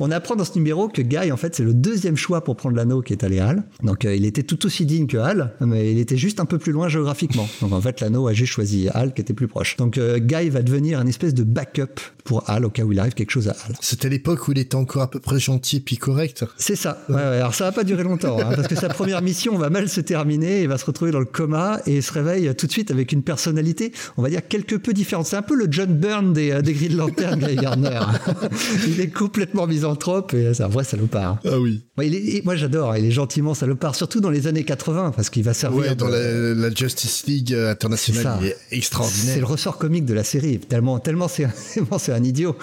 on 0.00 0.10
apprend 0.10 0.34
dans 0.34 0.44
ce 0.44 0.54
numéro 0.54 0.88
que 0.88 1.02
Guy, 1.02 1.30
en 1.30 1.36
fait, 1.36 1.54
c'est 1.54 1.62
le 1.62 1.74
deuxième 1.74 2.16
choix 2.16 2.42
pour 2.42 2.56
prendre 2.56 2.74
l'anneau 2.74 3.02
qui 3.02 3.12
est 3.12 3.22
allé 3.22 3.38
à 3.38 3.48
Hal. 3.48 3.64
Donc, 3.82 4.06
euh, 4.06 4.14
il 4.14 4.24
était 4.24 4.44
tout 4.44 4.64
aussi 4.64 4.86
digne 4.86 5.06
que 5.06 5.18
Hal, 5.18 5.52
mais 5.60 5.92
il 5.92 5.98
était 5.98 6.16
juste 6.16 6.40
un 6.40 6.46
peu 6.46 6.56
plus 6.56 6.72
loin 6.72 6.88
géographiquement. 6.88 7.46
Donc, 7.60 7.72
en 7.72 7.80
fait, 7.82 8.00
l'anneau 8.00 8.26
a 8.28 8.32
juste 8.32 8.52
choisi 8.52 8.88
Hal 8.94 9.12
qui 9.12 9.20
était 9.20 9.34
plus 9.34 9.46
proche. 9.46 9.76
Donc, 9.76 9.98
euh, 9.98 10.18
Guy 10.18 10.48
va 10.48 10.62
devenir 10.62 10.98
un 10.98 11.06
espèce 11.06 11.34
de 11.34 11.42
backup 11.42 12.00
pour 12.24 12.48
Hal 12.48 12.64
au 12.64 12.70
cas 12.70 12.84
où 12.84 12.92
il 12.92 12.98
arrive 12.98 13.12
quelque 13.12 13.32
chose 13.32 13.48
à 13.48 13.52
Hal. 13.52 13.74
C'était 13.82 14.08
l'époque 14.08 14.48
où 14.48 14.52
il 14.52 14.58
était 14.58 14.76
encore 14.76 15.02
à 15.02 15.10
peu 15.10 15.20
près 15.20 15.38
gentil 15.38 15.80
puis 15.80 15.98
correct. 15.98 16.46
C'est 16.56 16.76
ça. 16.76 17.04
Ouais, 17.10 17.16
ouais. 17.16 17.20
Alors 17.20 17.54
ça 17.54 17.64
va 17.64 17.72
pas 17.72 17.84
durer 17.84 18.04
longtemps, 18.04 18.38
hein, 18.38 18.52
parce 18.56 18.68
que 18.68 18.74
sa 18.74 18.88
première 18.88 19.20
mission 19.20 19.58
va 19.58 19.68
mal 19.68 19.90
se 19.90 20.00
terminer, 20.00 20.62
il 20.62 20.68
va 20.68 20.78
se 20.78 20.86
retrouver 20.86 21.10
dans 21.10 21.18
le 21.18 21.26
coma 21.26 21.80
et 21.86 21.96
il 21.96 22.02
se 22.02 22.12
réveille 22.12 22.54
tout 22.54 22.66
de 22.66 22.72
suite 22.72 22.90
avec 22.90 23.12
une 23.12 23.22
personnalité, 23.22 23.92
on 24.16 24.22
va 24.22 24.30
dire 24.30 24.46
quelque 24.48 24.76
peu 24.76 24.94
différente. 24.94 25.26
C'est 25.26 25.36
un 25.36 25.42
peu 25.42 25.54
le 25.54 25.73
John 25.74 25.92
Byrne 25.98 26.32
des, 26.32 26.52
euh, 26.52 26.62
des 26.62 26.72
Green 26.72 26.96
Lantern, 26.96 27.38
Guy 27.40 27.56
Gardner. 27.56 27.98
il 28.86 29.00
est 29.00 29.08
complètement 29.08 29.66
misanthrope 29.66 30.32
et 30.34 30.54
c'est 30.54 30.62
un 30.62 30.68
vrai 30.68 30.84
salopard. 30.84 31.38
Ah 31.44 31.58
oui. 31.58 31.82
Ouais, 31.98 32.06
il 32.06 32.14
est- 32.14 32.36
et 32.36 32.42
moi 32.44 32.54
j'adore, 32.54 32.92
hein, 32.92 32.98
il 32.98 33.04
est 33.06 33.10
gentiment 33.10 33.54
salopard, 33.54 33.94
surtout 33.96 34.20
dans 34.20 34.30
les 34.30 34.46
années 34.46 34.64
80, 34.64 35.12
parce 35.16 35.30
qu'il 35.30 35.42
va 35.42 35.52
servir. 35.54 35.80
Ouais, 35.80 35.94
dans 35.96 36.06
de- 36.08 36.12
la, 36.12 36.68
la 36.68 36.74
Justice 36.74 37.24
League 37.26 37.52
euh, 37.52 37.66
C'est 37.66 37.70
internationale, 37.72 38.22
ça. 38.22 38.38
il 38.40 38.46
est 38.48 38.56
C'est 38.70 38.76
extraordinaire. 38.76 39.38
le 39.38 39.44
ressort 39.44 39.78
comique 39.78 40.04
de 40.04 40.14
la 40.14 40.24
série, 40.24 40.58
tellement, 40.60 40.98
tellement 41.00 41.26
c'est, 41.28 41.48
c'est 41.98 42.12
un 42.12 42.22
idiot. 42.22 42.56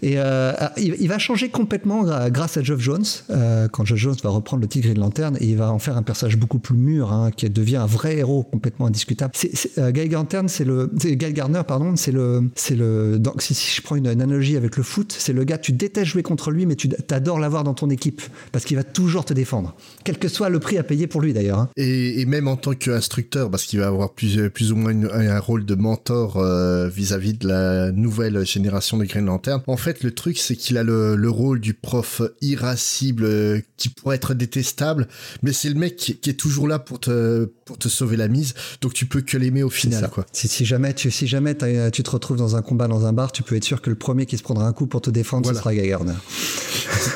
Et 0.00 0.14
euh, 0.16 0.52
il, 0.76 0.94
il 1.00 1.08
va 1.08 1.18
changer 1.18 1.48
complètement 1.48 2.04
grâce 2.30 2.56
à 2.56 2.62
Geoff 2.62 2.80
Jones, 2.80 3.04
euh, 3.30 3.66
quand 3.68 3.84
Geoff 3.84 3.98
Jones 3.98 4.16
va 4.22 4.30
reprendre 4.30 4.62
le 4.62 4.68
Tigre 4.68 4.90
et 4.90 4.94
de 4.94 5.00
Lanterne, 5.00 5.36
et 5.40 5.46
il 5.46 5.56
va 5.56 5.72
en 5.72 5.80
faire 5.80 5.96
un 5.96 6.02
personnage 6.04 6.36
beaucoup 6.36 6.60
plus 6.60 6.76
mûr, 6.76 7.12
hein, 7.12 7.30
qui 7.36 7.50
devient 7.50 7.76
un 7.76 7.86
vrai 7.86 8.16
héros 8.18 8.44
complètement 8.44 8.86
indiscutable. 8.86 9.32
C'est, 9.34 9.54
c'est- 9.56 9.76
euh, 9.78 9.90
Guy 9.90 10.08
Lantern, 10.08 10.48
c'est 10.48 10.64
le, 10.64 10.90
c'est 11.00 11.16
Guy 11.16 11.32
Gardner, 11.32 11.62
pardon, 11.66 11.96
c'est 11.98 12.12
le, 12.12 12.48
c'est 12.54 12.74
le. 12.76 13.18
Donc 13.18 13.42
si, 13.42 13.54
si 13.54 13.74
je 13.76 13.82
prends 13.82 13.96
une, 13.96 14.06
une 14.06 14.20
analogie 14.22 14.56
avec 14.56 14.76
le 14.76 14.82
foot, 14.82 15.14
c'est 15.16 15.32
le 15.32 15.44
gars, 15.44 15.58
tu 15.58 15.72
détestes 15.72 16.06
jouer 16.10 16.22
contre 16.22 16.50
lui, 16.50 16.64
mais 16.66 16.76
tu 16.76 16.88
adores 17.10 17.38
l'avoir 17.38 17.64
dans 17.64 17.74
ton 17.74 17.90
équipe 17.90 18.22
parce 18.52 18.64
qu'il 18.64 18.76
va 18.76 18.84
toujours 18.84 19.24
te 19.24 19.34
défendre, 19.34 19.76
quel 20.04 20.18
que 20.18 20.28
soit 20.28 20.48
le 20.48 20.60
prix 20.60 20.78
à 20.78 20.82
payer 20.82 21.06
pour 21.06 21.20
lui 21.20 21.32
d'ailleurs. 21.32 21.58
hein. 21.58 21.68
Et, 21.76 22.20
et 22.20 22.26
même 22.26 22.48
en 22.48 22.56
tant 22.56 22.72
qu'instructeur, 22.74 23.50
parce 23.50 23.64
qu'il 23.64 23.80
va 23.80 23.88
avoir 23.88 24.12
plus, 24.14 24.48
plus 24.50 24.72
ou 24.72 24.76
moins 24.76 24.92
une- 24.92 25.10
un 25.12 25.38
rôle 25.40 25.64
de 25.64 25.74
mentor 25.74 26.36
euh, 26.38 26.88
vis-à-vis 26.88 27.34
de 27.34 27.48
la 27.48 27.90
nouvelle 27.92 28.46
génération 28.46 28.96
de 28.98 29.04
Green 29.04 29.26
Lantern. 29.26 29.62
En 29.66 29.76
fait, 29.76 30.02
le 30.02 30.12
truc, 30.12 30.38
c'est 30.38 30.56
qu'il 30.56 30.78
a 30.78 30.82
le, 30.84 31.16
le 31.16 31.30
rôle 31.30 31.60
du 31.60 31.74
prof 31.74 32.22
irascible 32.40 33.24
euh, 33.24 33.60
qui 33.76 33.88
pourrait 33.88 34.16
être 34.16 34.34
détestable, 34.34 35.08
mais 35.42 35.52
c'est 35.52 35.68
le 35.68 35.74
mec 35.74 35.96
qui, 35.96 36.16
qui 36.16 36.30
est 36.30 36.34
toujours 36.34 36.66
là 36.68 36.78
pour 36.78 37.00
te, 37.00 37.46
pour 37.64 37.78
te 37.78 37.88
sauver 37.88 38.16
la 38.16 38.28
mise, 38.28 38.54
donc 38.80 38.94
tu 38.94 39.06
peux 39.06 39.20
que 39.20 39.36
l'aimer 39.36 39.62
au 39.62 39.70
final, 39.70 40.08
quoi. 40.10 40.26
Si, 40.32 40.48
si 40.48 40.64
jamais, 40.64 40.94
tu, 40.94 41.10
si 41.10 41.26
jamais 41.26 41.54
t'as- 41.54 41.87
tu 41.90 42.02
te 42.02 42.10
retrouves 42.10 42.36
dans 42.36 42.56
un 42.56 42.62
combat 42.62 42.88
dans 42.88 43.06
un 43.06 43.12
bar, 43.12 43.32
tu 43.32 43.42
peux 43.42 43.56
être 43.56 43.64
sûr 43.64 43.80
que 43.82 43.90
le 43.90 43.96
premier 43.96 44.26
qui 44.26 44.36
se 44.38 44.42
prendra 44.42 44.66
un 44.66 44.72
coup 44.72 44.86
pour 44.86 45.00
te 45.00 45.10
défendre, 45.10 45.44
Voilà. 45.44 45.58
ce 45.58 45.62
sera 45.62 45.74
Guy 45.74 45.88
Gardner. 45.88 46.14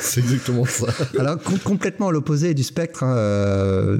c'est 0.03 0.21
exactement 0.21 0.65
ça. 0.65 0.87
Alors, 1.19 1.39
com- 1.43 1.59
complètement 1.63 2.09
à 2.09 2.13
l'opposé 2.13 2.55
du 2.55 2.63
spectre, 2.63 3.03
hein, 3.05 3.17
euh, 3.17 3.99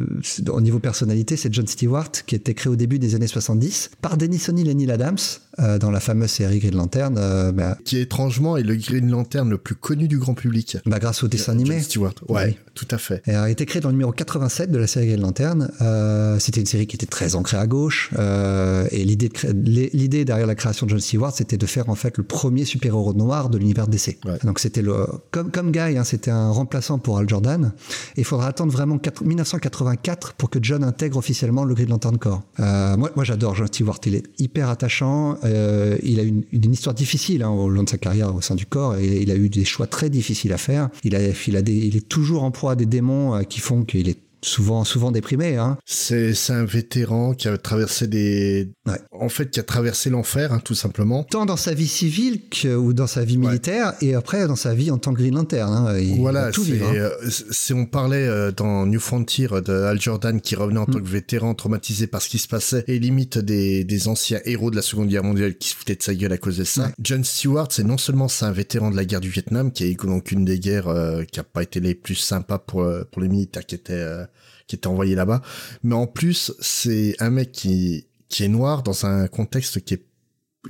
au 0.51 0.61
niveau 0.61 0.79
personnalité, 0.79 1.37
c'est 1.37 1.53
John 1.53 1.67
Stewart, 1.67 2.11
qui 2.27 2.35
a 2.35 2.39
été 2.39 2.55
créé 2.55 2.71
au 2.73 2.77
début 2.77 2.99
des 2.99 3.15
années 3.15 3.27
70 3.27 3.91
par 4.01 4.17
Dennis 4.17 4.43
O'Neill 4.49 4.69
et 4.69 4.75
Neil 4.75 4.91
Adams, 4.91 5.17
euh, 5.59 5.79
dans 5.79 5.91
la 5.91 6.01
fameuse 6.01 6.31
série 6.31 6.59
Green 6.59 6.75
Lantern, 6.77 7.17
euh, 7.19 7.53
bah, 7.53 7.77
Qui 7.85 7.99
étrangement 7.99 8.57
est 8.57 8.62
le 8.62 8.75
Green 8.77 9.11
Lantern 9.11 9.49
le 9.51 9.59
plus 9.59 9.75
connu 9.75 10.09
du 10.09 10.19
grand 10.19 10.35
public. 10.35 10.79
bah, 10.87 10.99
grâce 10.99 11.23
au 11.23 11.29
dessin 11.29 11.53
animé. 11.53 11.75
John 11.77 11.83
Stewart. 11.83 12.15
Ouais, 12.29 12.45
Oui. 12.47 12.57
tout 12.75 12.88
à 12.91 12.99
fait. 12.99 13.23
Elle 13.27 13.37
a 13.37 13.51
été 13.51 13.67
créée 13.67 13.81
dans 13.83 13.88
le 13.88 13.95
numéro 13.95 14.12
87 14.12 14.71
de 14.71 14.79
la 14.79 14.87
série 14.87 15.09
Green 15.09 15.21
Lantern. 15.21 15.71
Euh, 15.81 16.38
c'était 16.38 16.61
une 16.61 16.67
série 16.67 16.87
qui 16.87 16.97
était 16.97 17.07
très 17.07 17.35
ancrée 17.35 17.57
à 17.59 17.67
gauche. 17.67 18.11
euh, 18.19 18.87
et 18.91 19.05
l'idée, 19.05 19.29
de 19.29 19.35
cré- 19.35 19.53
l'idée 19.53 20.25
derrière 20.25 20.47
la 20.47 20.55
création 20.55 20.87
de 20.87 20.91
John 20.91 21.01
Stewart, 21.01 21.33
c'était 21.35 21.57
de 21.59 21.67
faire 21.67 21.88
en 21.88 21.95
fait 21.95 22.17
le 22.19 22.25
premier 22.25 22.65
super-héros 22.65 23.12
noir 23.15 23.49
de 23.51 23.59
l'univers 23.59 23.87
DC. 23.88 24.19
Ouais. 24.25 24.38
Donc 24.45 24.59
c'était 24.59 24.83
le 24.83 25.07
comme 25.31 25.51
comme 25.51 25.71
Guy, 25.73 25.97
hein, 25.99 26.05
c'était 26.05 26.31
un 26.31 26.51
remplaçant 26.51 26.99
pour 26.99 27.19
Al 27.19 27.29
Jordan. 27.29 27.73
Et 28.17 28.21
il 28.23 28.25
faudra 28.25 28.47
attendre 28.49 28.73
vraiment 28.73 28.99
4 28.99 29.23
1984 29.25 30.33
pour 30.35 30.51
que 30.51 30.59
John 30.62 30.83
intègre 30.85 31.19
officiellement 31.19 31.65
le 31.65 31.75
Green 31.75 31.88
Lantern 31.88 32.19
Corps. 32.19 32.43
Euh, 32.61 32.97
moi, 32.97 33.11
moi 33.17 33.25
j'adore 33.25 33.55
John 33.55 33.67
Stewart. 33.67 33.99
Il 34.07 34.15
est 34.15 34.25
hyper 34.38 34.69
attachant. 34.69 35.37
Euh, 35.45 35.99
il 36.03 36.21
a 36.21 36.23
une, 36.23 36.45
une 36.53 36.73
histoire 36.73 36.95
difficile 36.95 37.43
hein, 37.43 37.51
au 37.51 37.69
long 37.69 37.83
de 37.83 37.90
sa 37.90 37.99
carrière 37.99 38.35
au 38.35 38.40
sein 38.40 38.55
du 38.55 38.67
corps 38.67 38.97
et 38.97 39.23
il 39.23 39.31
a 39.31 39.35
eu 39.35 39.49
des 39.49 39.65
choix 39.65 39.87
très 39.87 40.11
difficiles 40.11 40.53
à 40.53 40.59
faire. 40.59 40.88
Il, 41.05 41.17
a, 41.17 41.21
il, 41.47 41.57
a 41.57 41.63
des, 41.63 41.75
il 41.75 41.97
est 41.97 42.09
toujours 42.09 42.45
en 42.45 42.51
proie 42.51 42.73
à 42.73 42.77
des 42.77 42.87
démons 42.87 43.35
euh, 43.35 43.43
qui 43.43 43.61
font 43.61 43.85
qu'il 43.85 44.09
est 44.09 44.19
souvent 44.43 44.85
souvent 44.85 45.11
déprimé 45.13 45.57
hein. 45.57 45.79
c'est 45.85 46.35
c'est 46.35 46.53
un 46.53 46.65
vétéran 46.65 47.35
qui 47.35 47.49
a 47.49 47.57
traversé 47.59 48.07
des 48.07 48.71
Ouais. 48.87 48.99
en 49.13 49.29
fait 49.29 49.51
qui 49.51 49.61
a 49.61 49.63
traversé 49.63 50.11
l'enfer 50.11 50.53
hein, 50.53 50.61
tout 50.65 50.75
simplement 50.75 51.23
tant 51.25 51.47
dans 51.47 51.57
sa 51.57 51.73
vie 51.73 51.87
civile 51.87 52.40
que, 52.49 52.75
ou 52.75 52.93
dans 52.93 53.07
sa 53.07 53.25
vie 53.25 53.38
militaire 53.38 53.95
et 54.01 54.15
après 54.15 54.47
dans 54.49 54.57
sa 54.57 54.75
vie 54.75 54.90
en 54.90 54.99
tant 54.99 55.13
que 55.15 55.19
Green 55.21 55.35
Lantern 55.35 55.73
hein. 55.73 55.99
Il 55.99 56.17
voilà 56.19 56.51
tout 56.51 56.63
vivre 56.63 56.88
hein. 56.88 56.95
euh, 56.95 57.75
on 57.75 57.87
parlait 57.87 58.27
euh, 58.27 58.51
dans 58.51 58.87
New 58.87 58.99
Frontier 58.99 59.47
de 59.47 59.73
Al 59.73 60.01
Jordan 60.01 60.40
qui 60.40 60.57
revenait 60.57 60.81
en 60.81 60.87
tant 60.87 60.99
que 60.99 61.09
vétéran 61.09 61.55
traumatisé 61.55 62.07
par 62.09 62.21
ce 62.23 62.29
qui 62.29 62.38
se 62.38 62.49
passait 62.49 62.85
et 62.88 62.99
limite 62.99 63.38
des, 63.38 63.85
des 63.85 64.09
anciens 64.09 64.40
héros 64.45 64.71
de 64.71 64.77
la 64.77 64.83
Seconde 64.83 65.09
Guerre 65.09 65.25
mondiale 65.25 65.57
qui 65.57 65.69
se 65.69 65.77
foutaient 65.77 65.95
de 65.95 66.03
sa 66.03 66.15
gueule 66.15 66.33
à 66.33 66.38
cause 66.38 66.57
de 66.59 66.65
ça 66.65 66.83
Ouais. 66.83 66.88
John 67.01 67.23
Stewart 67.23 67.69
c'est 67.71 67.85
non 67.85 67.99
seulement 67.99 68.27
c'est 68.29 68.45
un 68.45 68.51
vétéran 68.53 68.90
de 68.90 68.97
la 68.97 69.05
guerre 69.05 69.21
du 69.21 69.29
Vietnam 69.31 69.71
qui 69.71 69.85
est 69.85 69.95
donc 70.05 70.33
une 70.33 70.45
des 70.45 70.59
guerres 70.59 70.88
euh, 70.88 71.23
qui 71.25 71.38
a 71.38 71.45
pas 71.45 71.63
été 71.63 71.79
les 71.79 71.95
plus 71.95 72.15
sympas 72.17 72.59
pour 72.59 72.83
euh, 72.83 73.05
pour 73.13 73.23
les 73.23 73.29
militaires 73.29 73.65
qui 73.65 73.75
étaient 73.77 73.93
euh, 73.93 74.25
qui 74.73 74.77
étaient 74.77 74.87
envoyés 74.87 75.14
là-bas 75.14 75.42
mais 75.83 75.94
en 75.94 76.06
plus 76.06 76.52
c'est 76.60 77.14
un 77.20 77.29
mec 77.29 77.52
qui 77.52 78.06
qui 78.31 78.44
est 78.44 78.48
noir 78.48 78.83
dans 78.83 79.04
un 79.04 79.29
contexte 79.29 79.85
qui 79.85 79.94
est 79.94 80.06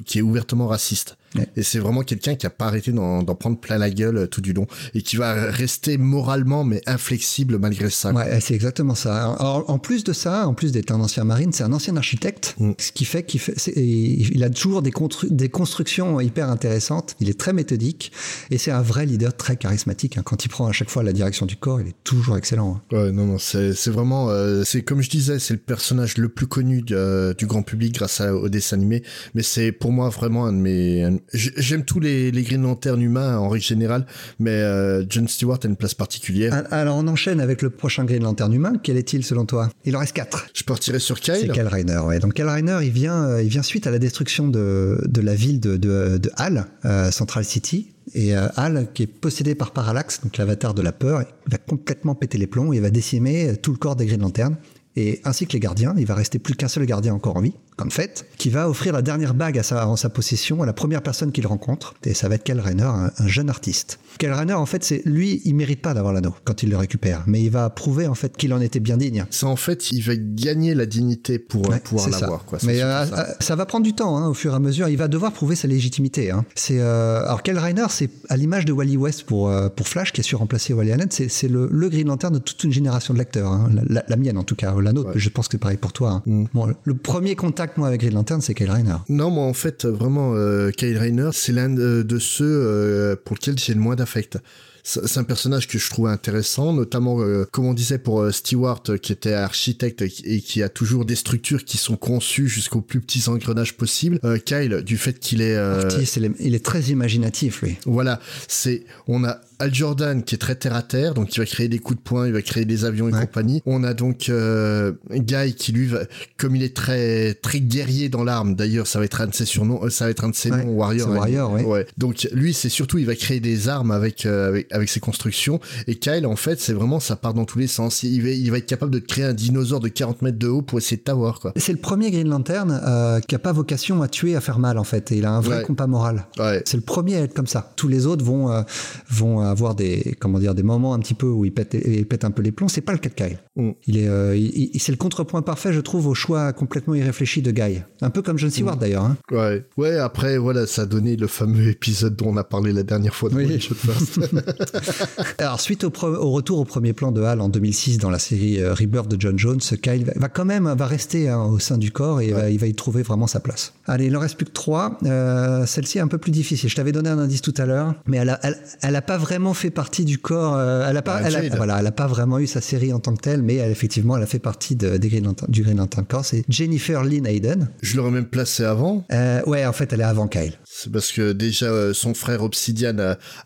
qui 0.04 0.18
est 0.18 0.22
ouvertement 0.22 0.66
raciste. 0.66 1.16
Ouais. 1.34 1.48
Et 1.56 1.62
c'est 1.62 1.78
vraiment 1.78 2.02
quelqu'un 2.02 2.34
qui 2.34 2.46
a 2.46 2.50
pas 2.50 2.66
arrêté 2.66 2.92
d'en 2.92 3.24
prendre 3.34 3.58
plein 3.58 3.78
la 3.78 3.90
gueule 3.90 4.16
euh, 4.18 4.26
tout 4.26 4.40
du 4.42 4.52
long 4.52 4.66
et 4.94 5.02
qui 5.02 5.16
va 5.16 5.50
rester 5.50 5.96
moralement 5.98 6.62
mais 6.64 6.82
inflexible 6.86 7.58
malgré 7.58 7.88
ça. 7.90 8.12
Ouais, 8.12 8.40
c'est 8.40 8.54
exactement 8.54 8.94
ça. 8.94 9.36
En, 9.40 9.64
en 9.66 9.78
plus 9.78 10.04
de 10.04 10.12
ça, 10.12 10.46
en 10.46 10.54
plus 10.54 10.72
d'être 10.72 10.90
un 10.92 11.00
ancien 11.00 11.24
marine, 11.24 11.52
c'est 11.52 11.64
un 11.64 11.72
ancien 11.72 11.96
architecte, 11.96 12.54
Mm. 12.58 12.72
ce 12.78 12.92
qui 12.92 13.04
fait 13.04 13.22
qu'il 13.22 13.40
fait, 13.40 13.54
c'est- 13.58 13.72
il 13.76 14.44
a 14.44 14.50
toujours 14.50 14.82
des, 14.82 14.90
constru- 14.90 15.28
des 15.30 15.48
constructions 15.48 16.20
hyper 16.20 16.48
intéressantes. 16.50 17.16
Il 17.20 17.28
est 17.30 17.38
très 17.38 17.52
méthodique 17.52 18.12
et 18.50 18.58
c'est 18.58 18.70
un 18.70 18.82
vrai 18.82 19.06
leader 19.06 19.36
très 19.36 19.56
charismatique. 19.56 20.18
hein. 20.18 20.22
Quand 20.24 20.44
il 20.44 20.48
prend 20.48 20.66
à 20.66 20.72
chaque 20.72 20.90
fois 20.90 21.02
la 21.02 21.12
direction 21.12 21.46
du 21.46 21.56
corps, 21.56 21.80
il 21.80 21.88
est 21.88 21.96
toujours 22.04 22.36
excellent. 22.36 22.80
hein. 22.92 22.96
Ouais, 22.96 23.12
non, 23.12 23.26
non, 23.26 23.38
c'est 23.38 23.72
vraiment, 23.88 24.28
euh, 24.30 24.64
c'est 24.64 24.82
comme 24.82 25.00
je 25.00 25.08
disais, 25.10 25.38
c'est 25.38 25.54
le 25.54 25.60
personnage 25.60 26.18
le 26.18 26.28
plus 26.28 26.46
connu 26.46 26.82
du, 26.82 26.94
euh, 26.94 27.32
du 27.34 27.46
grand 27.46 27.62
public 27.62 27.94
grâce 27.94 28.20
à, 28.20 28.34
au 28.34 28.48
dessin 28.48 28.76
animé. 28.76 29.02
Mais 29.34 29.42
c'est 29.42 29.72
pour 29.72 29.92
moi 29.92 30.08
vraiment 30.10 30.46
un 30.46 30.52
de 30.52 30.58
mes. 30.58 31.02
un- 31.04 31.18
J'aime 31.32 31.84
tous 31.84 32.00
les, 32.00 32.30
les 32.30 32.42
Green 32.42 32.62
Lantern 32.62 33.00
humains 33.00 33.38
en 33.38 33.48
règle 33.48 33.64
générale, 33.64 34.06
mais 34.38 34.50
euh, 34.50 35.04
John 35.08 35.28
Stewart 35.28 35.58
a 35.62 35.66
une 35.66 35.76
place 35.76 35.94
particulière. 35.94 36.52
Al- 36.52 36.68
Alors 36.70 36.96
on 36.96 37.06
enchaîne 37.08 37.40
avec 37.40 37.62
le 37.62 37.70
prochain 37.70 38.04
Green 38.04 38.22
Lantern 38.22 38.52
humain. 38.52 38.74
Quel 38.82 38.96
est-il 38.96 39.24
selon 39.24 39.46
toi? 39.46 39.70
Il 39.84 39.96
en 39.96 40.00
reste 40.00 40.14
quatre. 40.14 40.46
Je 40.54 40.62
partirais 40.64 40.98
sur 40.98 41.18
C'est 41.22 41.40
Kyle. 41.40 41.52
Kyle 41.52 41.66
Rayner, 41.66 41.98
ouais. 42.06 42.18
Donc 42.18 42.34
Kyle 42.34 42.44
Rayner, 42.46 42.78
il 42.82 42.90
vient, 42.90 43.24
euh, 43.24 43.42
il 43.42 43.48
vient 43.48 43.62
suite 43.62 43.86
à 43.86 43.90
la 43.90 43.98
destruction 43.98 44.48
de, 44.48 45.02
de 45.06 45.20
la 45.20 45.34
ville 45.34 45.60
de, 45.60 45.76
de, 45.76 46.18
de 46.18 46.30
Hal, 46.36 46.66
euh, 46.84 47.10
Central 47.10 47.44
City. 47.44 47.88
Et 48.14 48.36
euh, 48.36 48.48
Hal, 48.56 48.88
qui 48.92 49.04
est 49.04 49.06
possédé 49.06 49.54
par 49.54 49.70
Parallax, 49.70 50.20
donc 50.22 50.36
l'avatar 50.36 50.74
de 50.74 50.82
la 50.82 50.90
peur, 50.92 51.22
il 51.46 51.52
va 51.52 51.58
complètement 51.58 52.16
péter 52.16 52.36
les 52.36 52.48
plombs, 52.48 52.72
il 52.72 52.80
va 52.80 52.90
décimer 52.90 53.56
tout 53.62 53.70
le 53.70 53.78
corps 53.78 53.94
des 53.94 54.06
Green 54.06 54.20
Lantern. 54.20 54.56
Et 54.96 55.20
ainsi 55.24 55.46
que 55.46 55.52
les 55.54 55.60
gardiens, 55.60 55.94
il 55.96 56.04
va 56.06 56.14
rester 56.14 56.38
plus 56.38 56.54
qu'un 56.54 56.68
seul 56.68 56.84
gardien 56.84 57.14
encore 57.14 57.36
en 57.36 57.40
vie, 57.40 57.54
comme 57.76 57.90
fait, 57.90 58.26
qui 58.36 58.50
va 58.50 58.68
offrir 58.68 58.92
la 58.92 59.00
dernière 59.00 59.32
bague 59.32 59.58
à 59.58 59.62
sa, 59.62 59.88
en 59.88 59.96
sa 59.96 60.10
possession 60.10 60.62
à 60.62 60.66
la 60.66 60.74
première 60.74 61.02
personne 61.02 61.32
qu'il 61.32 61.46
rencontre. 61.46 61.94
Et 62.04 62.12
ça 62.12 62.28
va 62.28 62.34
être 62.34 62.44
Kyle 62.44 62.60
Rayner, 62.60 62.82
un, 62.84 63.10
un 63.16 63.26
jeune 63.26 63.48
artiste. 63.48 63.98
Kyle 64.18 64.32
Rayner, 64.32 64.52
en 64.52 64.66
fait, 64.66 64.84
c'est 64.84 65.00
lui, 65.06 65.40
il 65.46 65.54
mérite 65.54 65.80
pas 65.80 65.94
d'avoir 65.94 66.12
l'anneau 66.12 66.34
quand 66.44 66.62
il 66.62 66.68
le 66.68 66.76
récupère, 66.76 67.24
mais 67.26 67.42
il 67.42 67.48
va 67.50 67.70
prouver 67.70 68.06
en 68.06 68.14
fait 68.14 68.36
qu'il 68.36 68.52
en 68.52 68.60
était 68.60 68.80
bien 68.80 68.98
digne. 68.98 69.24
C'est 69.30 69.46
en 69.46 69.56
fait, 69.56 69.90
il 69.92 70.02
va 70.02 70.12
gagner 70.16 70.74
la 70.74 70.84
dignité 70.84 71.38
pour 71.38 71.66
Ouais, 71.70 71.80
pouvoir 71.80 72.10
l'avoir. 72.10 72.44
quoi. 72.44 72.58
Mais 72.64 72.82
euh, 72.82 73.06
ça. 73.06 73.20
euh, 73.30 73.32
ça 73.40 73.56
va 73.56 73.64
prendre 73.64 73.84
du 73.84 73.94
temps 73.94 74.18
hein, 74.18 74.28
au 74.28 74.34
fur 74.34 74.52
et 74.52 74.56
à 74.56 74.58
mesure. 74.58 74.88
Il 74.88 74.98
va 74.98 75.08
devoir 75.08 75.32
prouver 75.32 75.56
sa 75.56 75.68
légitimité. 75.68 76.30
Hein. 76.30 76.44
C'est 76.54 76.78
euh, 76.80 77.22
alors 77.24 77.42
Kyle 77.42 77.58
Reiner, 77.58 77.86
c'est 77.88 78.10
à 78.28 78.36
l'image 78.36 78.66
de 78.66 78.72
Wally 78.72 78.98
West 78.98 79.22
pour 79.24 79.48
euh, 79.48 79.70
pour 79.70 79.88
Flash 79.88 80.12
qui 80.12 80.20
a 80.20 80.24
su 80.24 80.36
remplacer 80.36 80.74
Wally 80.74 80.92
Allen. 80.92 81.08
C'est 81.10 81.48
le, 81.48 81.66
le 81.72 81.88
Green 81.88 82.08
Lantern 82.08 82.34
de 82.34 82.38
toute 82.38 82.62
une 82.64 82.72
génération 82.72 83.14
de 83.14 83.18
lecteurs. 83.18 83.50
hein. 83.50 83.70
La, 83.72 83.82
la- 83.88 84.04
la 84.06 84.16
mienne 84.16 84.36
en 84.36 84.44
tout 84.44 84.56
cas, 84.56 84.74
la 84.82 84.92
nôtre. 84.92 85.10
Ouais. 85.10 85.18
Je 85.18 85.28
pense 85.28 85.48
que 85.48 85.52
c'est 85.52 85.58
pareil 85.58 85.76
pour 85.78 85.92
toi. 85.92 86.10
hein. 86.10 86.22
Mm. 86.26 86.44
Bon, 86.54 86.74
le 86.82 86.94
premier 86.94 87.36
contact 87.36 87.76
moi 87.78 87.88
avec 87.88 88.00
Green 88.00 88.14
Lantern, 88.14 88.40
c'est 88.40 88.54
Kyle 88.54 88.70
Reiner. 88.70 88.96
Non, 89.08 89.30
moi 89.30 89.44
en 89.44 89.54
fait, 89.54 89.84
vraiment, 89.86 90.34
euh, 90.34 90.70
Kyle 90.70 90.98
Rayner, 90.98 91.30
c'est 91.32 91.52
l'un 91.52 91.68
de, 91.70 92.02
de 92.02 92.18
ceux 92.18 92.44
euh, 92.46 93.16
pour 93.24 93.36
lequel 93.36 93.58
j'ai 93.58 93.74
le 93.74 93.80
moins 93.80 93.96
d'affect. 93.96 94.38
C'est 94.84 95.18
un 95.18 95.22
personnage 95.22 95.68
que 95.68 95.78
je 95.78 95.88
trouve 95.88 96.08
intéressant, 96.08 96.72
notamment, 96.72 97.20
euh, 97.20 97.44
comme 97.52 97.66
on 97.66 97.72
disait 97.72 97.98
pour 97.98 98.20
euh, 98.20 98.32
Stewart, 98.32 98.82
euh, 98.88 98.96
qui 98.96 99.12
était 99.12 99.32
architecte 99.32 100.02
et 100.02 100.40
qui 100.40 100.60
a 100.60 100.68
toujours 100.68 101.04
des 101.04 101.14
structures 101.14 101.64
qui 101.64 101.78
sont 101.78 101.94
conçues 101.96 102.48
jusqu'aux 102.48 102.80
plus 102.80 103.00
petits 103.00 103.28
engrenages 103.28 103.76
possibles. 103.76 104.18
Euh, 104.24 104.38
Kyle, 104.38 104.82
du 104.84 104.96
fait 104.96 105.20
qu'il 105.20 105.40
est... 105.40 105.54
euh, 105.54 105.84
Artiste, 105.84 106.16
il 106.16 106.24
est- 106.24 106.32
il 106.40 106.56
est 106.56 106.64
très 106.64 106.80
imaginatif 106.86 107.62
lui. 107.62 107.76
voilà, 107.86 108.18
c'est 108.48 108.82
on 109.06 109.22
a 109.22 109.38
Al 109.62 109.72
Jordan 109.72 110.24
qui 110.24 110.34
est 110.34 110.38
très 110.38 110.56
terre 110.56 110.74
à 110.74 110.82
terre, 110.82 111.14
donc 111.14 111.36
il 111.36 111.38
va 111.38 111.46
créer 111.46 111.68
des 111.68 111.78
coups 111.78 111.98
de 111.98 112.02
poing, 112.02 112.26
il 112.26 112.32
va 112.32 112.42
créer 112.42 112.64
des 112.64 112.84
avions 112.84 113.08
et 113.08 113.12
Ouais. 113.12 113.20
compagnie. 113.20 113.62
On 113.64 113.84
a 113.84 113.94
donc 113.94 114.28
euh, 114.28 114.92
Guy 115.12 115.54
qui 115.54 115.70
lui, 115.70 115.86
va, 115.86 116.00
comme 116.36 116.56
il 116.56 116.64
est 116.64 116.74
très 116.74 117.34
très 117.34 117.60
guerrier 117.60 118.08
dans 118.08 118.24
l'arme. 118.24 118.56
D'ailleurs, 118.56 118.88
ça 118.88 118.98
va 118.98 119.04
être 119.04 119.20
un 119.20 119.28
de 119.28 119.34
ses 119.34 119.44
surnoms, 119.44 119.84
euh, 119.84 119.88
ça 119.90 120.06
va 120.06 120.10
être 120.10 120.24
un 120.24 120.30
de 120.30 120.34
ses 120.34 120.50
Ouais, 120.50 120.64
noms, 120.64 120.72
Warrior. 120.72 121.08
c'est 121.08 121.14
Warrior, 121.16 121.52
ouais. 121.52 121.64
ouais. 121.64 121.86
Donc 121.96 122.26
lui, 122.32 122.52
c'est 122.54 122.68
surtout 122.70 122.98
il 122.98 123.06
va 123.06 123.14
créer 123.14 123.38
des 123.38 123.68
armes 123.68 123.92
avec 123.92 124.26
euh, 124.26 124.48
avec, 124.48 124.66
avec 124.72 124.88
ses 124.88 124.98
constructions. 124.98 125.60
Et 125.86 125.94
Kyle, 125.94 126.26
en 126.26 126.34
fait, 126.34 126.58
c'est 126.60 126.72
vraiment 126.72 126.98
ça 126.98 127.14
part 127.14 127.32
dans 127.34 127.44
tous 127.44 127.60
les 127.60 127.68
sens. 127.68 128.02
Il 128.02 128.20
va 128.22 128.30
il 128.30 128.50
va 128.50 128.58
être 128.58 128.66
capable 128.66 128.90
de 128.92 128.98
créer 128.98 129.24
un 129.26 129.32
dinosaure 129.32 129.78
de 129.80 129.88
40 129.88 130.22
mètres 130.22 130.38
de 130.38 130.48
haut 130.48 130.62
pour 130.62 130.78
essayer 130.78 130.96
de 130.96 131.02
t'avoir 131.02 131.38
quoi. 131.38 131.52
C'est 131.56 131.72
le 131.72 131.78
premier 131.78 132.10
Green 132.10 132.28
Lantern 132.28 133.20
qui 133.28 133.34
a 133.36 133.38
pas 133.38 133.52
vocation 133.52 134.02
à 134.02 134.08
tuer, 134.08 134.34
à 134.34 134.40
faire 134.40 134.58
mal 134.58 134.76
en 134.76 134.84
fait. 134.84 135.12
Et 135.12 135.18
il 135.18 135.24
a 135.24 135.30
un 135.30 135.40
vrai 135.40 135.62
compas 135.62 135.86
moral. 135.86 136.26
C'est 136.64 136.74
le 136.74 136.80
premier 136.82 137.16
à 137.16 137.20
être 137.20 137.34
comme 137.34 137.46
ça. 137.46 137.72
Tous 137.76 137.86
les 137.86 138.06
autres 138.06 138.24
vont 138.24 138.64
vont 139.08 139.51
avoir 139.52 139.74
des 139.76 140.16
comment 140.18 140.38
dire 140.40 140.54
des 140.54 140.62
moments 140.64 140.92
un 140.94 140.98
petit 140.98 141.14
peu 141.14 141.26
où 141.28 141.44
ils 141.44 141.52
pètent, 141.52 141.74
ils 141.84 142.06
pètent 142.06 142.24
un 142.24 142.30
peu 142.32 142.42
les 142.42 142.50
plombs. 142.52 142.68
C'est 142.68 142.80
pas 142.80 142.92
le 142.92 142.98
cas 142.98 143.08
de 143.08 143.14
Kyle. 143.14 143.38
Mm. 143.56 143.70
Il 143.86 143.96
est 143.98 144.08
euh, 144.08 144.36
il- 144.36 144.70
il- 144.74 144.80
c'est 144.80 144.92
le 144.92 144.98
contrepoint 144.98 145.42
parfait, 145.42 145.72
je 145.72 145.80
trouve, 145.80 146.06
au 146.08 146.14
choix 146.14 146.52
complètement 146.52 146.94
irréfléchi 146.94 147.40
de 147.42 147.50
Guy. 147.52 147.80
Un 148.00 148.10
peu 148.10 148.20
comme 148.22 148.38
John 148.38 148.50
Stewart 148.50 148.76
d'ailleurs. 148.76 149.04
hein. 149.04 149.16
Ouais, 149.30 149.64
ouais. 149.76 149.96
Après, 149.98 150.36
voilà, 150.38 150.66
ça 150.66 150.82
a 150.82 150.86
donné 150.86 151.16
le 151.16 151.26
fameux 151.28 151.68
épisode 151.68 152.16
dont 152.16 152.30
on 152.30 152.36
a 152.36 152.44
parlé 152.44 152.72
la 152.72 152.82
dernière 152.82 153.14
fois. 153.14 153.30
Dans 153.30 153.36
Oui. 153.36 153.68
Alors 155.38 155.60
suite 155.60 155.84
au, 155.84 155.90
retour 156.30 156.58
au 156.58 156.64
premier 156.64 156.92
plan 156.92 157.12
de 157.12 157.22
Hal 157.22 157.40
en 157.40 157.48
2006 157.48 157.98
dans 157.98 158.10
la 158.10 158.18
série 158.18 158.60
euh, 158.60 158.74
Rebirth 158.74 159.08
de 159.08 159.20
John 159.20 159.38
Jones, 159.38 159.60
Kyle 159.60 160.04
va, 160.04 160.12
va 160.16 160.28
quand 160.28 160.44
même 160.44 160.72
va 160.76 160.86
rester 160.86 161.28
hein, 161.28 161.42
au 161.44 161.58
sein 161.58 161.78
du 161.78 161.90
corps 161.90 162.20
et 162.20 162.32
va- 162.32 162.50
il 162.50 162.58
va 162.58 162.66
y 162.66 162.74
trouver 162.74 163.02
vraiment 163.02 163.26
sa 163.26 163.40
place. 163.40 163.72
Allez, 163.86 164.06
il 164.06 164.16
en 164.16 164.20
reste 164.20 164.36
plus 164.36 164.46
que 164.46 164.52
trois. 164.52 164.98
Euh, 165.04 165.66
Celle-ci 165.66 165.98
est 165.98 166.00
un 166.00 166.08
peu 166.08 166.18
plus 166.18 166.32
difficile. 166.32 166.68
Je 166.70 166.76
t'avais 166.76 166.92
donné 166.92 167.08
un 167.08 167.18
indice 167.18 167.42
tout 167.42 167.54
à 167.58 167.66
l'heure, 167.66 167.94
mais 168.06 168.18
elle 168.18 168.30
a, 168.30 168.38
elle, 168.42 168.56
elle 168.82 168.96
a 168.96 169.02
pas 169.02 169.18
vraiment 169.18 169.41
fait 169.54 169.70
partie 169.70 170.04
du 170.04 170.18
corps. 170.18 170.54
euh, 170.56 170.86
elle 170.88 170.96
a 170.96 171.02
pas, 171.02 171.16
Ah, 171.22 171.22
elle 171.28 171.36
a- 171.52 171.56
voilà, 171.56 171.78
elle 171.80 171.86
a 171.86 171.92
pas 171.92 172.06
vraiment 172.06 172.38
eu 172.38 172.46
sa 172.46 172.60
série 172.60 172.92
en 172.92 173.00
tant 173.00 173.14
que 173.14 173.20
telle, 173.20 173.42
mais 173.42 173.56
elle, 173.56 173.70
effectivement, 173.70 174.16
elle 174.16 174.22
a 174.22 174.26
fait 174.26 174.38
partie 174.38 174.76
de, 174.76 174.96
Green 174.96 175.24
Lantern- 175.24 175.50
du 175.50 175.62
Green 175.62 175.76
Lantern 175.78 176.06
Corps. 176.06 176.24
C'est 176.24 176.44
Jennifer 176.48 177.02
Lynn 177.04 177.26
Hayden. 177.26 177.68
Je 177.82 177.96
l'aurais 177.96 178.10
même 178.12 178.26
placé 178.26 178.64
avant. 178.64 179.04
Euh, 179.12 179.42
ouais, 179.46 179.66
en 179.66 179.72
fait, 179.72 179.92
elle 179.92 180.00
est 180.00 180.04
avant 180.04 180.28
Kyle. 180.28 180.52
C'est 180.64 180.90
parce 180.92 181.12
que 181.12 181.32
déjà 181.32 181.66
euh, 181.66 181.92
son 181.92 182.14
frère 182.14 182.42
Obsidian 182.42 182.96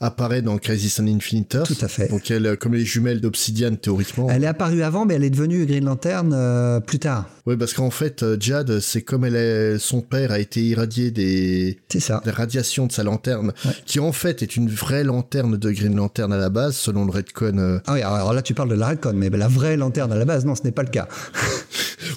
apparaît 0.01 0.43
dans 0.43 0.59
Crisis 0.59 0.99
on 1.01 1.07
Infinite 1.07 1.55
Earth. 1.55 1.67
Tout 1.67 1.85
à 1.85 1.89
fait. 1.89 2.09
Donc 2.09 2.31
elle, 2.31 2.57
comme 2.57 2.75
les 2.75 2.85
jumelles 2.85 3.21
d'Obsidian 3.21 3.75
théoriquement. 3.77 4.29
Elle 4.31 4.45
est 4.45 4.49
apparue 4.49 4.83
avant, 4.83 5.05
mais 5.07 5.15
elle 5.15 5.25
est 5.25 5.31
devenue 5.31 5.65
Green 5.67 5.85
Lantern 5.85 6.33
euh, 6.35 6.81
plus 6.81 6.99
tard. 6.99 7.29
Ouais, 7.47 7.57
parce 7.57 7.75
qu'en 7.75 7.91
fait, 7.91 8.25
Jade, 8.41 8.81
c'est 8.81 9.03
comme 9.03 9.25
elle 9.25 9.37
est, 9.37 9.79
son 9.79 10.01
père 10.01 10.33
a 10.33 10.39
été 10.41 10.61
irradié 10.63 11.11
des, 11.13 11.79
des 11.91 12.31
radiations 12.31 12.87
de 12.87 12.93
sa 12.93 13.05
lanterne, 13.05 13.53
Ouais. 13.65 13.71
qui 13.87 14.01
en 14.01 14.13
fait 14.13 14.43
est 14.43 14.57
une 14.57 14.69
vraie 14.69 15.05
lanterne 15.05 15.57
de 15.57 15.71
Green 15.77 15.95
Lantern 15.97 16.33
à 16.33 16.37
la 16.37 16.49
base, 16.51 16.77
selon 16.77 17.05
le 17.05 17.13
Redcon. 17.13 17.57
euh. 17.59 17.79
Ah 17.87 17.95
oui, 17.95 18.03
alors 18.03 18.33
là 18.33 18.43
tu 18.43 18.55
parles 18.55 18.71
de 18.71 18.75
la 18.75 18.89
Redcon, 18.89 19.13
mais 19.15 19.31
la 19.31 19.49
vraie 19.49 19.77
lanterne 19.77 20.13
à 20.13 20.17
la 20.17 20.25
base, 20.25 20.45
non, 20.45 20.55
ce 20.55 20.63
n'est 20.65 20.73
pas 20.73 20.83
le 20.83 20.91
cas. 20.91 21.09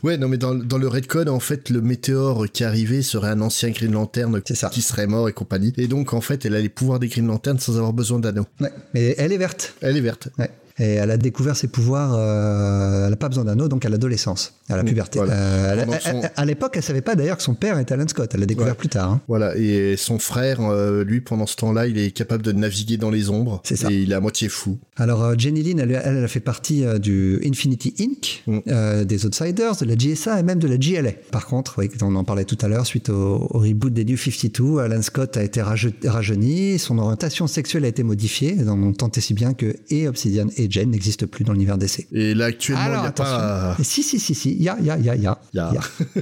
Ouais, 0.03 0.18
non, 0.18 0.30
mais 0.30 0.38
dans, 0.38 0.55
dans 0.55 0.78
le 0.78 0.88
Redcon, 0.88 1.28
en 1.28 1.39
fait, 1.39 1.70
le 1.70 1.82
météore 1.82 2.45
qui 2.53 2.64
arrivait 2.64 3.01
serait 3.01 3.30
un 3.30 3.41
ancien 3.41 3.70
Green 3.72 3.91
Lantern 3.91 4.39
ça. 4.53 4.70
qui 4.70 4.82
serait 4.82 5.07
mort 5.07 5.28
et 5.28 5.34
compagnie. 5.34 5.74
Et 5.78 5.88
donc, 5.88 6.14
en 6.14 6.22
fait, 6.22 6.45
elle 6.45 6.55
a 6.55 6.62
les 6.62 6.70
pouvoirs 6.70 6.99
des 6.99 7.07
Green 7.07 7.28
Lantern 7.28 7.60
sans 7.60 7.76
avoir 7.78 7.91
besoin 7.91 8.20
d'anneaux. 8.20 8.45
Ouais, 8.62 8.72
mais 8.93 9.16
elle 9.18 9.34
est 9.34 9.38
verte. 9.38 9.74
Elle 9.82 9.97
est 9.97 10.01
verte. 10.01 10.30
Ouais. 10.38 10.49
Et 10.80 10.93
elle 10.93 11.11
a 11.11 11.17
découvert 11.17 11.55
ses 11.57 11.67
pouvoirs, 11.67 12.13
euh, 12.17 13.03
elle 13.05 13.09
n'a 13.11 13.15
pas 13.17 13.27
besoin 13.30 13.43
d'anneaux, 13.45 13.67
donc 13.67 13.86
à 13.86 13.89
l'adolescence, 13.89 14.53
à 14.69 14.77
la 14.77 14.84
puberté. 14.84 15.19
voilà. 15.19 15.34
Euh, 15.34 15.86
elle- 15.91 16.01
son- 16.01 16.21
à 16.36 16.45
l'époque, 16.45 16.73
elle 16.77 16.84
savait 16.84 17.01
pas 17.01 17.15
d'ailleurs 17.15 17.38
que 17.38 17.43
son 17.43 17.53
père 17.53 17.77
était 17.80 17.93
Alan 17.93 18.07
Scott, 18.07 18.32
elle 18.34 18.39
l'a 18.39 18.45
découvert 18.45 18.71
Ouais. 18.73 18.77
plus 18.77 18.88
tard. 18.89 19.11
hein. 19.11 19.21
Voilà, 19.27 19.55
et 19.57 19.95
son 19.97 20.19
frère, 20.19 20.59
euh, 20.61 21.03
lui, 21.03 21.21
pendant 21.21 21.45
ce 21.47 21.55
temps-là, 21.57 21.88
il 21.88 21.97
est 21.97 22.11
capable 22.11 22.43
de 22.43 22.51
naviguer 22.51 22.97
dans 22.97 23.09
les 23.09 23.30
ombres. 23.30 23.61
C'est 23.65 23.75
ça. 23.75 23.91
Et 23.91 23.95
il 23.95 24.11
est 24.11 24.15
à 24.15 24.19
moitié 24.21 24.47
fou. 24.49 24.77
Alors 24.95 25.23
euh, 25.23 25.36
Jenny 25.38 25.63
Lynn, 25.63 25.80
elle, 25.80 25.91
elle, 25.91 26.17
elle 26.17 26.23
a 26.23 26.27
fait 26.27 26.39
partie 26.39 26.84
du 27.01 27.41
Infinity 27.45 27.93
Inc., 27.99 28.43
Mm. 28.47 29.03
des 29.03 29.25
Outsiders, 29.25 29.75
de 29.75 29.86
la 29.86 29.95
GSA 29.95 30.39
et 30.39 30.43
même 30.43 30.59
de 30.59 30.67
la 30.67 30.77
GLA. 30.77 31.11
Par 31.32 31.45
contre, 31.45 31.75
oui, 31.80 31.89
on 32.01 32.15
en 32.15 32.23
parlait 32.23 32.45
tout 32.45 32.57
à 32.61 32.67
l'heure, 32.67 32.86
suite 32.86 33.09
au, 33.09 33.47
au 33.49 33.59
reboot 33.59 33.93
des 33.93 34.05
New 34.05 34.17
52, 34.17 34.80
Alan 34.80 35.01
Scott 35.01 35.36
a 35.38 35.43
été 35.43 35.61
raje- 35.61 35.91
rajeuni, 36.05 36.80
son 36.80 36.97
orientation 36.99 37.47
sexuelle 37.47 37.86
a 37.86 37.88
été 37.89 38.03
modifiée, 38.03 38.53
donc 38.53 38.97
tant 38.97 39.09
et 39.15 39.21
si 39.21 39.34
bien 39.34 39.53
que 39.53 39.75
et 39.89 40.07
Obsidian 40.07 40.47
et 40.57 40.68
Jane 40.70 40.89
n'existe 40.91 41.26
plus 41.26 41.43
dans 41.43 41.53
l'univers 41.53 41.78
DC. 41.78 42.07
Et 42.11 42.34
là, 42.34 42.45
actuellement, 42.45 42.95
il 42.95 43.01
n'y 43.01 43.07
a 43.07 43.11
pas. 43.11 43.76
Si, 43.82 44.03
si, 44.03 44.20
si, 44.20 44.36
si. 44.36 44.51
Il 44.51 44.63
y 44.63 44.70
a, 44.70 44.78
il 44.80 44.86
y 44.86 44.91
a, 44.91 44.97
il 44.97 45.05
y 45.05 45.09
a, 45.09 45.15
il 45.15 45.24
y 45.24 45.28
a. 45.28 45.38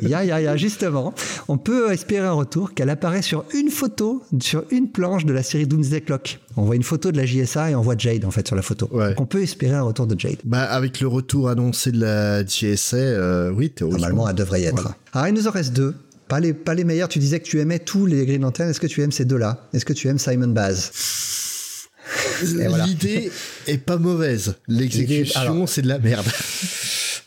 Il 0.01 0.09
y 0.09 0.13
a, 0.13 0.23
il 0.23 0.27
y 0.27 0.31
a, 0.31 0.41
y 0.41 0.47
a, 0.47 0.57
justement. 0.57 1.13
On 1.47 1.57
peut 1.57 1.91
espérer 1.91 2.25
un 2.25 2.33
retour 2.33 2.73
qu'elle 2.73 2.89
apparaît 2.89 3.21
sur 3.21 3.45
une 3.53 3.69
photo, 3.69 4.23
sur 4.41 4.63
une 4.71 4.89
planche 4.89 5.25
de 5.25 5.33
la 5.33 5.43
série 5.43 5.67
Doomsday 5.67 6.01
Clock. 6.01 6.39
On 6.55 6.63
voit 6.63 6.75
une 6.75 6.83
photo 6.83 7.11
de 7.11 7.17
la 7.17 7.25
JSA 7.25 7.71
et 7.71 7.75
on 7.75 7.81
voit 7.81 7.97
Jade, 7.97 8.25
en 8.25 8.31
fait, 8.31 8.47
sur 8.47 8.55
la 8.55 8.61
photo. 8.61 8.89
Ouais. 8.91 9.09
Donc 9.09 9.21
on 9.21 9.25
peut 9.25 9.41
espérer 9.41 9.75
un 9.75 9.83
retour 9.83 10.07
de 10.07 10.19
Jade. 10.19 10.37
Bah, 10.43 10.63
avec 10.63 10.99
le 11.01 11.07
retour 11.07 11.49
annoncé 11.49 11.91
de 11.91 11.99
la 11.99 12.45
JSA, 12.45 12.97
euh, 12.97 13.51
oui, 13.51 13.69
théoriquement. 13.69 13.99
Normalement, 13.99 14.29
elle 14.29 14.35
devrait 14.35 14.61
y 14.61 14.65
être. 14.65 14.93
Alors, 15.13 15.27
il 15.27 15.33
nous 15.33 15.47
en 15.47 15.51
reste 15.51 15.73
deux. 15.73 15.93
Pas 16.27 16.39
les, 16.39 16.53
pas 16.53 16.73
les 16.73 16.83
meilleurs. 16.83 17.07
Tu 17.07 17.19
disais 17.19 17.39
que 17.39 17.45
tu 17.45 17.59
aimais 17.59 17.79
tous 17.79 18.05
les 18.05 18.25
Green 18.25 18.41
Lantern. 18.41 18.69
Est-ce 18.69 18.81
que 18.81 18.87
tu 18.87 19.01
aimes 19.01 19.11
ces 19.11 19.25
deux-là? 19.25 19.67
Est-ce 19.73 19.85
que 19.85 19.93
tu 19.93 20.07
aimes 20.09 20.19
Simon 20.19 20.49
Baz? 20.49 20.91
Voilà. 22.43 22.85
L'idée 22.85 23.31
est 23.67 23.77
pas 23.77 23.97
mauvaise. 23.97 24.55
L'exécution, 24.67 25.67
c'est 25.67 25.81
de 25.81 25.87
la 25.87 25.99
merde. 25.99 26.25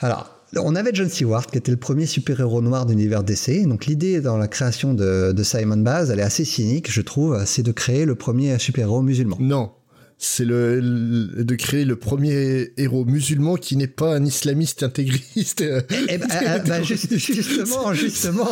Alors, 0.00 0.40
on 0.56 0.74
avait 0.74 0.90
John 0.92 1.08
Stewart, 1.08 1.46
qui 1.46 1.58
était 1.58 1.70
le 1.70 1.76
premier 1.76 2.06
super-héros 2.06 2.62
noir 2.62 2.86
de 2.86 2.90
l'univers 2.90 3.22
DC. 3.22 3.66
Donc 3.66 3.86
l'idée 3.86 4.20
dans 4.20 4.36
la 4.36 4.48
création 4.48 4.94
de, 4.94 5.32
de, 5.32 5.42
Simon 5.42 5.76
Baz, 5.76 6.10
elle 6.10 6.18
est 6.18 6.24
assez 6.24 6.44
cynique, 6.44 6.90
je 6.90 7.00
trouve, 7.02 7.40
c'est 7.46 7.62
de 7.62 7.72
créer 7.72 8.04
le 8.04 8.14
premier 8.14 8.58
super-héros 8.58 9.02
musulman. 9.02 9.36
Non, 9.38 9.70
c'est 10.22 10.44
le, 10.44 10.80
le, 10.80 11.44
de 11.44 11.54
créer 11.54 11.86
le 11.86 11.96
premier 11.96 12.72
héros 12.76 13.06
musulman 13.06 13.56
qui 13.56 13.76
n'est 13.76 13.86
pas 13.86 14.14
un 14.14 14.24
islamiste 14.26 14.82
intégriste. 14.82 15.62
Eh 15.62 16.18
ben, 16.18 16.28
bah, 16.66 16.82
juste, 16.82 17.16
justement, 17.16 17.94
justement. 17.94 18.48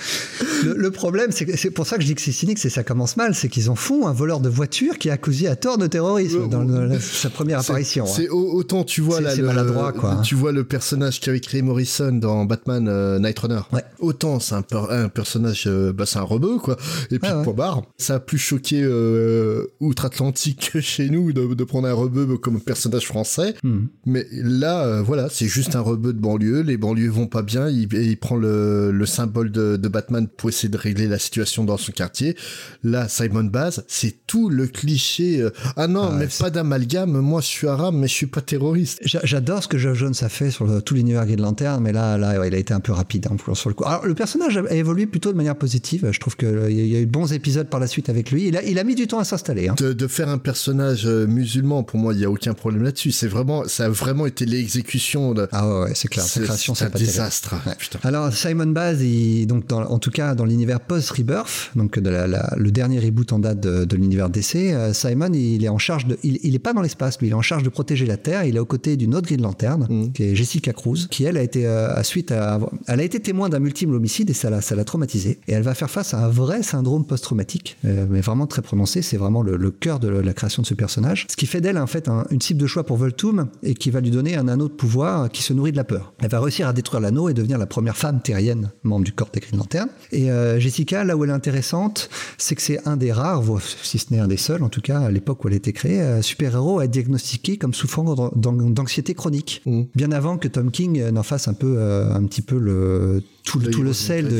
le, 0.64 0.74
le, 0.74 0.90
problème, 0.90 1.30
c'est 1.32 1.56
c'est 1.56 1.70
pour 1.70 1.86
ça 1.86 1.96
que 1.96 2.02
je 2.02 2.08
dis 2.08 2.14
que 2.14 2.20
c'est 2.20 2.30
cynique, 2.30 2.58
c'est 2.58 2.68
ça 2.68 2.84
commence 2.84 3.16
mal, 3.16 3.34
c'est 3.34 3.48
qu'ils 3.48 3.70
en 3.70 3.74
font 3.74 4.06
un 4.06 4.12
voleur 4.12 4.40
de 4.40 4.50
voiture 4.50 4.98
qui 4.98 5.08
est 5.08 5.10
accusé 5.10 5.48
à 5.48 5.56
tort 5.56 5.78
de 5.78 5.86
terrorisme 5.86 6.46
dans 6.46 6.62
le, 6.62 7.00
sa 7.00 7.30
première 7.30 7.60
apparition. 7.60 8.04
C'est 8.04 8.26
hein. 8.26 8.32
autant 8.32 8.84
tu 8.84 9.00
vois 9.00 9.22
là, 9.22 9.34
le, 9.34 9.44
maladroit, 9.44 9.92
quoi. 9.92 10.20
tu 10.22 10.34
vois 10.34 10.52
le 10.52 10.64
personnage 10.64 11.20
qu'avait 11.20 11.40
créé 11.40 11.62
Morrison 11.62 12.12
dans 12.12 12.44
Batman 12.44 12.86
euh, 12.86 13.18
Night 13.18 13.38
Runner. 13.38 13.60
Ouais. 13.72 13.82
Autant 13.98 14.40
c'est 14.40 14.56
un, 14.56 14.64
un, 14.90 15.08
personnage, 15.08 15.64
euh, 15.66 15.94
bah, 15.94 16.04
c'est 16.04 16.18
un 16.18 16.22
rebeu 16.22 16.58
quoi. 16.58 16.76
Et 17.10 17.18
puis 17.18 17.30
Ah 17.32 17.38
ouais. 17.38 17.44
point 17.44 17.54
barre. 17.54 17.82
Ça 17.96 18.16
a 18.16 18.20
plus 18.20 18.36
choqué 18.36 18.82
euh, 18.82 19.68
outre-Atlantique 19.80 20.70
que 20.72 20.80
chez 20.98 21.10
nous 21.10 21.32
de, 21.32 21.54
de, 21.54 21.64
prendre 21.64 21.86
un 21.86 21.92
rebeu 21.92 22.38
comme 22.38 22.60
personnage 22.60 23.06
français. 23.06 23.54
Hmm. 23.62 23.86
Mais 24.04 24.26
là, 24.32 24.84
euh, 24.84 25.02
voilà, 25.02 25.28
c'est 25.30 25.46
juste 25.46 25.76
un 25.76 25.80
rebeu 25.80 26.12
de 26.12 26.18
banlieue. 26.18 26.62
Les 26.62 26.76
banlieues 26.76 27.08
vont 27.08 27.28
pas 27.28 27.42
bien. 27.42 27.68
Il, 27.68 27.92
il 27.92 28.16
prend 28.16 28.34
le, 28.34 28.90
le 28.90 29.06
symbole 29.06 29.52
de, 29.52 29.76
de, 29.76 29.88
Batman 29.88 30.26
pour 30.26 30.48
essayer 30.48 30.68
de 30.68 30.76
régler 30.76 31.06
la 31.06 31.20
situation 31.20 31.64
dans 31.64 31.76
son 31.76 31.92
quartier. 31.92 32.36
Là, 32.82 33.06
Simon 33.08 33.44
Baz, 33.44 33.84
c'est 33.86 34.26
tout 34.26 34.48
le 34.50 34.66
cliché. 34.66 35.40
Euh, 35.40 35.50
ah 35.76 35.86
non, 35.86 36.08
Ah, 36.10 36.16
mais 36.18 36.26
pas 36.36 36.50
d'amalgame. 36.50 37.12
Moi, 37.20 37.40
je 37.42 37.46
suis 37.46 37.68
arabe, 37.68 37.94
mais 37.94 38.08
je 38.08 38.14
suis 38.14 38.26
pas 38.26 38.40
terroriste. 38.40 38.98
J'a- 39.04 39.20
J'adore 39.22 39.62
ce 39.62 39.68
que 39.68 39.78
Geoff 39.78 39.96
Jones 39.96 40.14
a 40.22 40.28
fait 40.28 40.50
sur 40.50 40.66
le- 40.66 40.82
tout 40.82 40.94
l'univers 40.96 41.24
Green 41.26 41.40
Lantern, 41.40 41.80
mais 41.80 41.92
là, 41.92 42.18
là 42.18 42.40
ouais, 42.40 42.48
il 42.48 42.54
a 42.54 42.58
été 42.58 42.74
un 42.74 42.80
peu 42.80 42.90
rapide 42.92 43.28
hein, 43.30 43.36
sur 43.54 43.68
le 43.68 43.74
coup. 43.76 43.84
Alors, 43.84 44.04
le 44.04 44.14
personnage 44.16 44.56
a 44.56 44.74
évolué 44.74 45.06
plutôt 45.06 45.30
de 45.30 45.36
manière 45.36 45.56
positive. 45.56 46.08
Je 46.10 46.18
trouve 46.18 46.36
qu'il 46.36 46.48
y 46.72 46.96
a 46.96 47.00
eu 47.00 47.06
de 47.06 47.10
bons 47.12 47.32
épisodes 47.32 47.68
par 47.68 47.78
la 47.78 47.86
suite 47.86 48.08
avec 48.08 48.32
lui. 48.32 48.48
Il 48.48 48.56
a, 48.56 48.64
il 48.64 48.80
a 48.80 48.84
mis 48.84 48.96
du 48.96 49.06
temps 49.06 49.20
à 49.20 49.24
s'installer. 49.24 49.68
Hein. 49.68 49.74
De, 49.78 49.92
de 49.92 50.06
faire 50.08 50.28
un 50.28 50.38
personnage 50.38 50.87
euh, 51.04 51.26
musulman, 51.26 51.82
pour 51.82 51.98
moi, 51.98 52.14
il 52.14 52.20
y 52.20 52.24
a 52.24 52.30
aucun 52.30 52.54
problème 52.54 52.82
là-dessus. 52.82 53.10
C'est 53.12 53.28
vraiment, 53.28 53.66
ça 53.66 53.86
a 53.86 53.88
vraiment 53.88 54.26
été 54.26 54.44
l'exécution 54.46 55.34
de. 55.34 55.48
Ah 55.52 55.80
ouais, 55.82 55.92
c'est 55.94 56.08
clair. 56.08 56.24
C'est 56.24 56.40
un 56.82 56.88
désastre. 56.90 57.54
Ouais. 57.66 57.72
Alors 58.02 58.32
Simon 58.32 58.66
Baz, 58.66 59.02
il, 59.02 59.46
donc 59.46 59.66
dans, 59.66 59.82
en 59.82 59.98
tout 59.98 60.10
cas 60.10 60.34
dans 60.34 60.44
l'univers 60.44 60.80
post-Rebirth, 60.80 61.70
donc 61.76 61.98
de 61.98 62.10
la, 62.10 62.26
la- 62.26 62.54
le 62.56 62.70
dernier 62.70 62.98
reboot 63.00 63.32
en 63.32 63.38
date 63.38 63.60
de, 63.60 63.84
de 63.84 63.96
l'univers 63.96 64.28
DC, 64.30 64.56
euh, 64.56 64.92
Simon 64.92 65.32
il 65.32 65.64
est 65.64 65.68
en 65.68 65.78
charge 65.78 66.06
de, 66.06 66.18
il, 66.22 66.38
il 66.42 66.54
est 66.54 66.58
pas 66.58 66.72
dans 66.72 66.82
l'espace, 66.82 67.18
lui, 67.18 67.28
il 67.28 67.30
est 67.30 67.34
en 67.34 67.42
charge 67.42 67.62
de 67.62 67.68
protéger 67.68 68.06
la 68.06 68.16
Terre. 68.16 68.44
Il 68.44 68.56
est 68.56 68.60
aux 68.60 68.66
côtés 68.66 68.96
d'une 68.96 69.14
autre 69.14 69.26
Green 69.28 69.42
Lantern, 69.42 69.86
Mm. 69.88 70.12
qui 70.12 70.22
est 70.24 70.34
Jessica 70.34 70.72
Cruz, 70.72 71.06
qui 71.10 71.24
elle 71.24 71.36
a 71.36 71.42
été 71.42 71.66
euh, 71.66 71.94
à 71.94 72.02
suite 72.04 72.30
à, 72.32 72.58
elle 72.86 73.00
a 73.00 73.02
été 73.02 73.20
témoin 73.20 73.48
d'un 73.48 73.58
multiple 73.58 73.94
homicide 73.94 74.28
et 74.30 74.34
ça 74.34 74.50
l'a, 74.50 74.60
ça 74.60 74.74
l'a 74.74 74.84
traumatisée. 74.84 75.38
Et 75.48 75.52
elle 75.52 75.62
va 75.62 75.74
faire 75.74 75.90
face 75.90 76.14
à 76.14 76.24
un 76.24 76.28
vrai 76.28 76.62
syndrome 76.62 77.06
post-traumatique, 77.06 77.76
euh, 77.84 78.06
mais 78.10 78.20
vraiment 78.20 78.46
très 78.46 78.62
prononcé. 78.62 79.02
C'est 79.02 79.16
vraiment 79.16 79.42
le, 79.42 79.56
le 79.56 79.70
cœur 79.70 79.98
de 80.00 80.08
la 80.08 80.32
création 80.32 80.62
de 80.62 80.66
ce 80.66 80.74
personnage, 80.78 81.26
ce 81.30 81.36
qui 81.36 81.44
fait 81.46 81.60
d'elle 81.60 81.76
en 81.76 81.86
fait 81.86 82.08
un- 82.08 82.24
une 82.30 82.40
cible 82.40 82.60
de 82.60 82.66
choix 82.66 82.84
pour 82.84 82.96
Voltum 82.96 83.48
et 83.62 83.74
qui 83.74 83.90
va 83.90 84.00
lui 84.00 84.10
donner 84.10 84.36
un 84.36 84.48
anneau 84.48 84.68
de 84.68 84.72
pouvoir 84.72 85.28
qui 85.28 85.42
se 85.42 85.52
nourrit 85.52 85.72
de 85.72 85.76
la 85.76 85.84
peur. 85.84 86.14
Elle 86.22 86.30
va 86.30 86.40
réussir 86.40 86.66
à 86.66 86.72
détruire 86.72 87.00
l'anneau 87.00 87.28
et 87.28 87.34
devenir 87.34 87.58
la 87.58 87.66
première 87.66 87.96
femme 87.96 88.20
terrienne 88.22 88.70
membre 88.84 89.04
du 89.04 89.12
corps 89.12 89.28
des 89.32 89.40
Green 89.40 89.58
Lantern. 89.58 89.88
Et 90.12 90.30
euh, 90.30 90.58
Jessica, 90.58 91.04
là 91.04 91.16
où 91.16 91.24
elle 91.24 91.30
est 91.30 91.34
intéressante, 91.34 92.08
c'est 92.38 92.54
que 92.54 92.62
c'est 92.62 92.80
un 92.88 92.96
des 92.96 93.12
rares, 93.12 93.42
voire 93.42 93.60
si 93.62 93.98
ce 93.98 94.12
n'est 94.12 94.20
un 94.20 94.28
des 94.28 94.36
seuls, 94.38 94.62
en 94.62 94.68
tout 94.70 94.80
cas 94.80 95.00
à 95.00 95.10
l'époque 95.10 95.44
où 95.44 95.48
elle 95.48 95.54
a 95.54 95.56
été 95.58 95.72
créée, 95.72 96.00
euh, 96.00 96.22
super-héros 96.22 96.78
à 96.78 96.84
être 96.84 96.90
diagnostiqué 96.90 97.58
comme 97.58 97.74
souffrant 97.74 98.04
d'an- 98.14 98.32
d'an- 98.34 98.52
d'anxiété 98.70 99.14
chronique. 99.14 99.60
Mm. 99.66 99.82
Bien 99.94 100.12
avant 100.12 100.38
que 100.38 100.48
Tom 100.48 100.70
King 100.70 101.00
euh, 101.00 101.10
n'en 101.10 101.22
fasse 101.22 101.48
un 101.48 101.54
peu, 101.54 101.74
euh, 101.78 102.12
un 102.14 102.24
petit 102.24 102.42
peu 102.42 102.58
le 102.58 103.22
tout 103.52 103.58
le, 103.58 103.70
tout 103.70 103.92
sel 103.92 104.28
de 104.28 104.38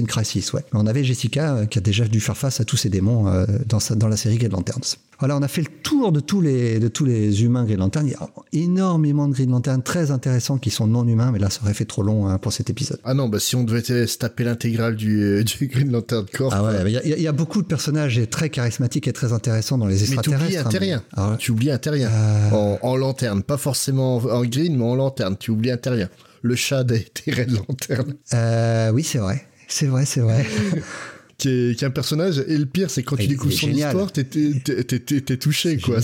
in 0.00 0.04
Crisis. 0.04 0.52
Ouais. 0.52 0.64
On 0.72 0.86
avait 0.86 1.04
Jessica 1.04 1.54
euh, 1.56 1.66
qui 1.66 1.78
a 1.78 1.80
déjà 1.80 2.06
dû 2.06 2.20
faire 2.20 2.36
face 2.36 2.60
à 2.60 2.64
tous 2.64 2.76
ces 2.76 2.88
démons 2.88 3.28
euh, 3.28 3.46
dans, 3.66 3.80
sa- 3.80 3.94
dans 3.94 4.08
la 4.08 4.16
série 4.16 4.36
Green 4.36 4.52
Lanterns. 4.52 4.96
Voilà, 5.20 5.36
on 5.36 5.42
a 5.42 5.48
fait 5.48 5.62
le 5.62 5.68
tour 5.82 6.10
de 6.12 6.18
tous 6.20 6.40
les, 6.40 6.78
de 6.80 6.88
tous 6.88 7.04
les 7.04 7.44
humains 7.44 7.64
Green 7.64 7.78
Lantern. 7.78 8.06
Il 8.06 8.10
y 8.10 8.14
a 8.14 8.28
énormément 8.64 9.28
de 9.28 9.32
Green 9.34 9.50
Lantern 9.50 9.82
très 9.82 10.10
intéressants 10.10 10.58
qui 10.58 10.70
sont 10.70 10.86
non 10.86 11.06
humains, 11.06 11.30
mais 11.32 11.38
là, 11.38 11.50
ça 11.50 11.60
aurait 11.62 11.74
fait 11.74 11.84
trop 11.84 12.02
long 12.02 12.26
hein, 12.28 12.38
pour 12.38 12.52
cet 12.52 12.68
épisode. 12.70 12.98
Ah 13.04 13.14
non, 13.14 13.28
bah 13.28 13.38
si 13.38 13.54
on 13.56 13.64
devait 13.64 13.82
se 14.06 14.18
taper 14.18 14.44
l'intégrale 14.44 14.96
du, 14.96 15.22
euh, 15.22 15.44
du 15.58 15.66
Green 15.68 15.90
Lantern 15.92 16.26
Corps. 16.32 16.52
Ah 16.52 16.64
ouais, 16.64 16.74
il 16.86 16.92
y, 16.92 16.96
a- 16.96 17.04
il 17.16 17.22
y 17.22 17.28
a 17.28 17.32
beaucoup 17.32 17.62
de 17.62 17.66
personnages 17.66 18.20
très 18.30 18.50
charismatiques 18.50 19.06
et 19.08 19.12
très 19.12 19.32
intéressants 19.32 19.78
dans 19.78 19.86
les 19.86 19.94
Mais 19.96 20.00
extraterrestres. 20.02 20.68
t'oublies 20.70 20.90
un 20.92 20.96
hein, 20.98 21.02
mais- 21.06 21.16
Ah 21.22 21.30
ouais. 21.30 21.36
Tu 21.38 21.50
oublies 21.52 21.70
un 21.70 21.78
terrien. 21.78 22.10
Euh, 22.10 22.50
En, 22.50 22.78
en 22.82 22.96
lanterne. 22.96 23.42
Pas 23.42 23.56
forcément 23.56 24.16
en, 24.16 24.24
en 24.24 24.44
green, 24.44 24.76
mais 24.76 24.84
en 24.84 24.94
lanterne. 24.96 25.36
Tu 25.38 25.50
oublies 25.52 25.70
un 25.70 25.76
terrien. 25.76 26.08
Le 26.44 26.56
chat 26.56 26.84
des, 26.84 27.06
des 27.24 27.32
Red 27.32 27.50
Lantern. 27.52 28.14
euh, 28.34 28.90
oui, 28.90 29.02
c'est 29.02 29.16
vrai. 29.16 29.46
C'est 29.66 29.86
vrai, 29.86 30.04
c'est 30.04 30.20
vrai. 30.20 30.44
Qui 31.44 31.50
est, 31.50 31.74
qui 31.78 31.84
est 31.84 31.86
un 31.86 31.90
personnage. 31.90 32.42
Et 32.48 32.56
le 32.56 32.64
pire, 32.64 32.88
c'est 32.88 33.02
quand 33.02 33.16
tu 33.16 33.26
découvres 33.26 33.52
son 33.52 33.66
génial. 33.66 33.90
histoire, 33.90 34.10
t'es- 34.12 35.36
touché, 35.36 35.76
quoi. 35.78 35.98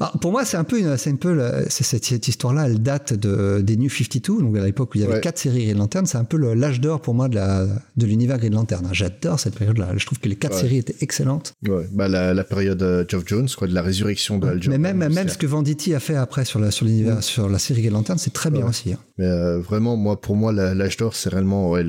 Alors, 0.00 0.18
pour 0.20 0.30
moi, 0.32 0.44
c'est 0.44 0.56
un 0.56 0.64
peu, 0.64 0.78
une, 0.78 0.96
c'est 0.98 1.08
un 1.10 1.16
peu 1.16 1.32
le- 1.32 1.64
c'est 1.70 1.84
cette, 1.84 2.04
cette 2.04 2.26
histoire-là, 2.28 2.66
elle 2.66 2.82
date 2.82 3.14
de, 3.14 3.60
des 3.62 3.76
New 3.76 3.88
52, 3.88 4.40
donc 4.42 4.56
à 4.58 4.64
l'époque 4.64 4.90
où 4.94 4.98
il 4.98 5.02
y 5.02 5.04
avait 5.04 5.14
Ouais. 5.14 5.20
quatre 5.20 5.38
séries 5.38 5.64
Green 5.66 5.78
Lantern. 5.78 6.04
C'est 6.04 6.18
un 6.18 6.24
peu 6.24 6.36
le- 6.36 6.52
l'âge 6.54 6.80
d'or 6.80 7.00
pour 7.00 7.14
moi 7.14 7.28
de, 7.28 7.36
la, 7.36 7.64
de 7.96 8.06
l'univers 8.06 8.38
Green 8.38 8.52
Lantern. 8.54 8.86
J'adore 8.92 9.38
cette 9.40 9.54
période-là. 9.54 9.92
Je 9.96 10.04
trouve 10.04 10.18
que 10.18 10.28
les 10.28 10.36
quatre 10.36 10.54
Ouais. 10.56 10.60
séries 10.60 10.78
étaient 10.78 10.96
excellentes. 11.00 11.54
Ouais, 11.66 11.86
bah 11.92 12.08
la, 12.08 12.34
la 12.34 12.44
période 12.44 12.82
euh, 12.82 13.04
Geoff 13.08 13.22
Jones, 13.26 13.48
quoi, 13.56 13.68
de 13.68 13.72
la 13.74 13.82
résurrection 13.82 14.38
de 14.38 14.46
Hal 14.48 14.56
Mais 14.56 14.62
Jordan, 14.62 14.80
même, 14.96 15.12
même 15.14 15.28
ce 15.28 15.38
que 15.38 15.46
Venditti 15.46 15.94
a 15.94 16.00
fait 16.00 16.16
après 16.16 16.44
sur 16.44 16.58
la, 16.58 16.70
sur 16.72 16.84
l'univers, 16.84 17.22
sur 17.22 17.48
la 17.48 17.58
série 17.58 17.80
Green 17.82 17.94
Lantern, 17.94 18.18
c'est 18.18 18.32
très 18.32 18.50
bien 18.50 18.66
aussi. 18.66 18.92
hein. 18.92 18.98
Mais 19.16 19.26
euh, 19.26 19.60
vraiment, 19.60 19.96
moi, 19.96 20.20
pour 20.20 20.34
moi, 20.36 20.52
la- 20.52 20.74
l'âge 20.74 20.96
d'or, 20.96 21.14
c'est 21.14 21.30
réellement 21.30 21.70
ouais, 21.70 21.84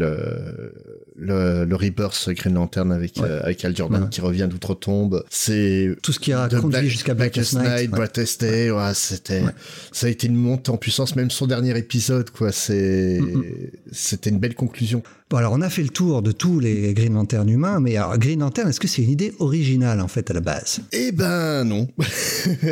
le, 1.18 1.63
le, 1.63 1.66
le 1.66 1.76
Rebirth 1.76 2.30
Green 2.32 2.55
Lantern 2.55 2.91
avec, 2.91 3.16
Ouais. 3.18 3.24
euh, 3.30 3.43
avec 3.43 3.63
Al 3.66 3.76
Jordan 3.76 4.03
Ouais. 4.03 4.09
qui 4.09 4.22
revient 4.22 4.47
d'outre-tombe. 4.49 5.24
C'est 5.30 5.95
Tout 6.03 6.11
ce 6.11 6.20
qui 6.20 6.34
a 6.34 6.47
conduit 6.49 6.70
Black- 6.70 6.86
jusqu'à 6.86 7.13
Blackest 7.13 7.53
Night. 7.53 7.89
Brightest 7.89 8.41
Day, 8.41 8.72
ouais, 8.72 8.93
c'était, 8.93 9.43
ça 9.91 10.07
a 10.07 10.09
été 10.09 10.28
une 10.28 10.36
montée 10.36 10.72
en 10.72 10.78
puissance, 10.78 11.16
même 11.16 11.32
son 11.32 11.47
dernier 11.47 11.78
épisode, 11.78 12.30
quoi. 12.32 12.51
C'est, 12.51 13.20
Mm, 13.22 13.43
c'était 13.91 14.30
une 14.30 14.39
belle 14.39 14.55
conclusion. 14.55 15.01
Bon, 15.28 15.38
alors 15.38 15.53
on 15.53 15.61
a 15.61 15.71
fait 15.71 15.82
le 15.82 15.89
tour 15.89 16.21
de 16.21 16.32
tous 16.32 16.59
les 16.59 16.93
Green 16.93 17.15
Lantern 17.15 17.49
humains, 17.49 17.80
mais 17.80 17.97
alors 17.97 18.15
Green 18.19 18.41
Lantern, 18.41 18.69
est-ce 18.69 18.80
que 18.80 18.88
c'est 18.88 19.01
une 19.01 19.09
idée 19.09 19.34
originale 19.39 19.99
en 19.99 20.07
fait 20.07 20.30
à 20.30 20.36
la 20.36 20.39
base? 20.39 20.82
Eh 20.91 21.11
ben 21.11 21.63
non. 21.63 21.88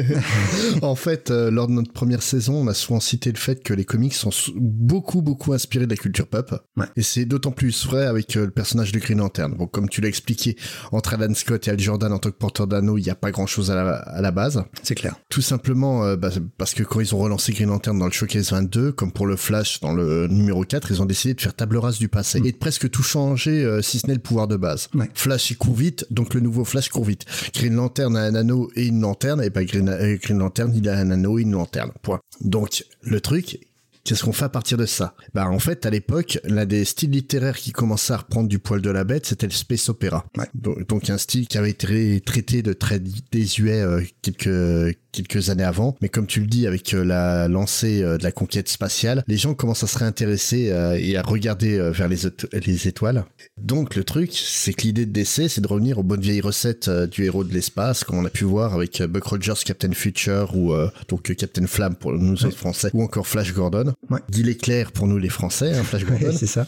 en 0.83 0.93
fait, 0.93 1.31
euh, 1.31 1.49
lors 1.49 1.67
de 1.67 1.71
notre 1.71 1.91
première 1.91 2.21
saison, 2.21 2.57
on 2.57 2.67
a 2.67 2.75
souvent 2.75 2.99
cité 2.99 3.31
le 3.31 3.39
fait 3.39 3.63
que 3.63 3.73
les 3.73 3.85
comics 3.85 4.13
sont 4.13 4.29
beaucoup, 4.55 5.23
beaucoup 5.23 5.53
inspirés 5.53 5.87
de 5.87 5.89
la 5.89 5.97
culture 5.97 6.27
pop. 6.27 6.63
Ouais. 6.77 6.85
Et 6.95 7.01
c'est 7.01 7.25
d'autant 7.25 7.49
plus 7.49 7.87
vrai 7.87 8.05
avec 8.05 8.37
euh, 8.37 8.45
le 8.45 8.51
personnage 8.51 8.91
de 8.91 8.99
Green 8.99 9.17
Lantern. 9.17 9.51
Bon, 9.55 9.65
comme 9.65 9.89
tu 9.89 10.01
l'as 10.01 10.09
expliqué, 10.09 10.55
entre 10.91 11.15
Alan 11.15 11.33
Scott 11.33 11.67
et 11.67 11.71
Al 11.71 11.79
Jordan 11.79 12.13
en 12.13 12.19
tant 12.19 12.29
que 12.29 12.37
porteur 12.37 12.67
d'anneau, 12.67 12.99
il 12.99 13.03
n'y 13.03 13.09
a 13.09 13.15
pas 13.15 13.31
grand-chose 13.31 13.71
à 13.71 13.75
la, 13.75 13.95
à 13.95 14.21
la 14.21 14.29
base. 14.29 14.63
C'est 14.83 14.93
clair. 14.93 15.15
Tout 15.27 15.41
simplement 15.41 16.05
euh, 16.05 16.17
bah, 16.17 16.29
parce 16.59 16.75
que 16.75 16.83
quand 16.83 16.99
ils 16.99 17.15
ont 17.15 17.19
relancé 17.19 17.51
Green 17.51 17.69
Lantern 17.69 17.97
dans 17.97 18.05
le 18.05 18.11
Showcase 18.11 18.51
22, 18.51 18.91
comme 18.91 19.11
pour 19.11 19.25
le 19.25 19.37
Flash 19.37 19.79
dans 19.79 19.93
le 19.93 20.27
numéro 20.27 20.63
4, 20.63 20.91
ils 20.91 21.01
ont 21.01 21.05
décidé 21.05 21.33
de 21.33 21.41
faire 21.41 21.55
table 21.55 21.77
rase 21.77 21.97
du 21.97 22.09
passé 22.09 22.42
et 22.43 22.51
de 22.51 22.57
presque 22.57 22.89
tout 22.89 23.03
changer, 23.03 23.63
euh, 23.63 23.81
si 23.81 23.99
ce 23.99 24.07
n'est 24.07 24.13
le 24.13 24.19
pouvoir 24.19 24.47
de 24.47 24.55
base. 24.55 24.89
Ouais. 24.93 25.09
Flash 25.13 25.51
il 25.51 25.57
court 25.57 25.75
vite, 25.75 26.05
donc 26.11 26.33
le 26.33 26.39
nouveau 26.39 26.65
Flash 26.65 26.89
court 26.89 27.05
vite. 27.05 27.25
Green 27.53 27.75
Lantern 27.75 28.15
a 28.15 28.21
un 28.21 28.35
anneau 28.35 28.71
et 28.75 28.87
une 28.87 29.01
lanterne, 29.01 29.43
et 29.43 29.49
bah 29.49 29.63
Green, 29.63 29.89
euh, 29.89 30.17
Green 30.21 30.39
Lantern 30.39 30.73
il 30.75 30.87
a 30.89 30.97
un 30.97 31.11
anneau 31.11 31.39
et 31.39 31.43
une 31.43 31.51
lanterne. 31.51 31.91
Point. 32.01 32.19
Donc 32.41 32.83
le 33.01 33.21
truc, 33.21 33.59
Qu'est-ce 34.03 34.25
qu'on 34.25 34.33
fait 34.33 34.45
à 34.45 34.49
partir 34.49 34.77
de 34.77 34.85
ça? 34.85 35.15
Bah 35.33 35.47
en 35.47 35.59
fait, 35.59 35.85
à 35.85 35.89
l'époque, 35.89 36.37
l'un 36.43 36.65
des 36.65 36.83
styles 36.83 37.11
littéraires 37.11 37.55
qui 37.55 37.71
commençait 37.71 38.11
à 38.11 38.17
reprendre 38.17 38.49
du 38.49 38.59
poil 38.59 38.81
de 38.81 38.89
la 38.89 39.05
bête, 39.05 39.25
c'était 39.25 39.47
le 39.47 39.53
space 39.53 39.87
opéra. 39.87 40.25
Ouais. 40.37 40.45
Donc, 40.53 40.87
donc 40.89 41.09
un 41.09 41.17
style 41.17 41.47
qui 41.47 41.57
avait 41.57 41.69
été 41.69 42.19
traité 42.19 42.61
de 42.61 42.73
très 42.73 42.99
désuet 42.99 43.79
euh, 43.79 44.01
quelques 44.21 44.97
quelques 45.13 45.49
années 45.49 45.63
avant. 45.63 45.95
Mais 46.01 46.09
comme 46.09 46.27
tu 46.27 46.41
le 46.41 46.47
dis, 46.47 46.67
avec 46.67 46.93
euh, 46.93 47.05
la 47.05 47.47
lancée 47.47 48.01
euh, 48.03 48.17
de 48.17 48.23
la 48.23 48.31
conquête 48.33 48.67
spatiale, 48.67 49.23
les 49.27 49.37
gens 49.37 49.53
commencent 49.53 49.83
à 49.83 49.87
se 49.87 49.97
réintéresser 49.97 50.71
euh, 50.71 50.97
et 50.99 51.15
à 51.15 51.21
regarder 51.21 51.77
vers 51.91 52.09
les, 52.09 52.27
éto- 52.27 52.47
les 52.65 52.87
étoiles. 52.89 53.23
Donc 53.57 53.95
le 53.95 54.03
truc, 54.03 54.31
c'est 54.33 54.73
que 54.73 54.81
l'idée 54.81 55.05
de 55.05 55.11
DC, 55.11 55.47
c'est 55.49 55.61
de 55.61 55.67
revenir 55.67 55.99
aux 55.99 56.03
bonnes 56.03 56.19
vieilles 56.21 56.41
recettes 56.41 56.89
du 56.89 57.23
héros 57.23 57.43
de 57.45 57.53
l'espace, 57.53 58.03
comme 58.03 58.17
on 58.17 58.25
a 58.25 58.29
pu 58.29 58.43
voir 58.43 58.73
avec 58.73 59.01
Buck 59.03 59.23
Rogers, 59.23 59.53
Captain 59.63 59.91
Future 59.93 60.55
ou 60.55 60.73
euh, 60.73 60.89
donc 61.07 61.33
Captain 61.35 61.67
Flamme 61.67 61.95
pour 61.95 62.11
nous 62.11 62.45
autres 62.45 62.57
français, 62.57 62.89
ou 62.93 63.03
encore 63.03 63.27
Flash 63.27 63.53
Gordon. 63.53 63.93
Ouais. 64.09 64.19
Guy 64.31 64.43
Leclerc 64.43 64.91
pour 64.91 65.07
nous 65.07 65.17
les 65.19 65.29
français, 65.29 65.73
hein, 65.77 65.83
Flash 65.83 66.03
Ouais, 66.09 66.17
Gordon. 66.19 66.35
c'est 66.37 66.47
ça. 66.47 66.65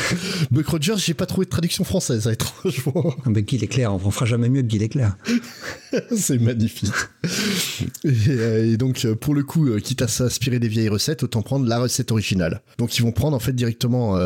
Buck 0.50 0.66
Rogers, 0.68 0.94
j'ai 0.98 1.14
pas 1.14 1.26
trouvé 1.26 1.44
de 1.46 1.50
traduction 1.50 1.82
française, 1.84 2.28
hein, 2.28 2.32
étrangement. 2.32 3.14
Ah, 3.26 3.30
ben, 3.30 3.42
Guy 3.42 3.58
Leclerc, 3.58 3.92
on 3.92 4.10
fera 4.10 4.26
jamais 4.26 4.48
mieux 4.48 4.62
que 4.62 4.66
Guy 4.68 4.78
Leclerc. 4.78 5.16
c'est 6.16 6.38
magnifique. 6.40 6.92
Et, 8.04 8.08
euh, 8.28 8.72
et 8.72 8.76
donc, 8.76 9.04
euh, 9.04 9.14
pour 9.14 9.34
le 9.34 9.42
coup, 9.42 9.68
euh, 9.68 9.78
quitte 9.80 10.02
à 10.02 10.08
s'inspirer 10.08 10.58
des 10.58 10.68
vieilles 10.68 10.88
recettes, 10.88 11.22
autant 11.22 11.42
prendre 11.42 11.66
la 11.66 11.78
recette 11.80 12.10
originale. 12.12 12.60
Donc, 12.78 12.96
ils 12.98 13.02
vont 13.02 13.12
prendre 13.12 13.36
en 13.36 13.40
fait 13.40 13.52
directement, 13.52 14.16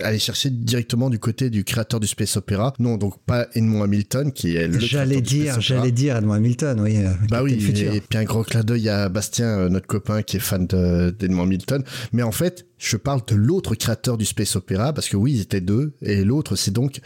aller 0.00 0.18
chercher 0.18 0.50
directement 0.50 1.08
du 1.08 1.18
côté 1.20 1.50
du 1.50 1.62
créateur 1.62 2.00
du 2.00 2.06
space 2.08 2.36
opéra. 2.36 2.74
Non, 2.80 2.96
donc 2.96 3.14
pas 3.24 3.46
Edmond 3.54 3.82
Hamilton 3.84 4.32
qui 4.32 4.56
est 4.56 4.66
le. 4.66 4.78
J'allais 4.80 5.20
dire, 5.20 5.60
j'allais 5.60 5.92
dire 5.92 6.16
Edmond 6.16 6.32
Hamilton, 6.34 6.80
oui. 6.80 6.96
euh, 6.96 7.10
Bah 7.30 7.42
oui, 7.44 7.52
et 7.52 8.00
puis 8.00 8.18
un 8.18 8.24
gros 8.24 8.42
clin 8.42 8.62
d'œil 8.64 8.88
à 8.88 9.08
Bastien, 9.08 9.68
notre 9.68 9.86
copain 9.86 10.22
qui 10.22 10.38
est 10.38 10.40
fan 10.40 10.66
de- 10.66 11.10
d'Edmond 11.16 11.44
Hamilton. 11.44 11.84
Mais 12.12 12.22
en 12.24 12.32
fait, 12.32 12.66
je 12.78 12.96
parle 12.96 13.20
de 13.28 13.36
l'autre 13.36 13.74
créateur 13.76 14.18
du 14.18 14.24
space 14.24 14.56
opéra 14.56 14.92
parce 14.92 15.08
que 15.08 15.16
oui, 15.16 15.34
ils 15.34 15.40
étaient 15.42 15.60
deux, 15.60 15.92
et 16.02 16.24
l'autre 16.24 16.56
c'est 16.56 16.72
donc 16.72 17.00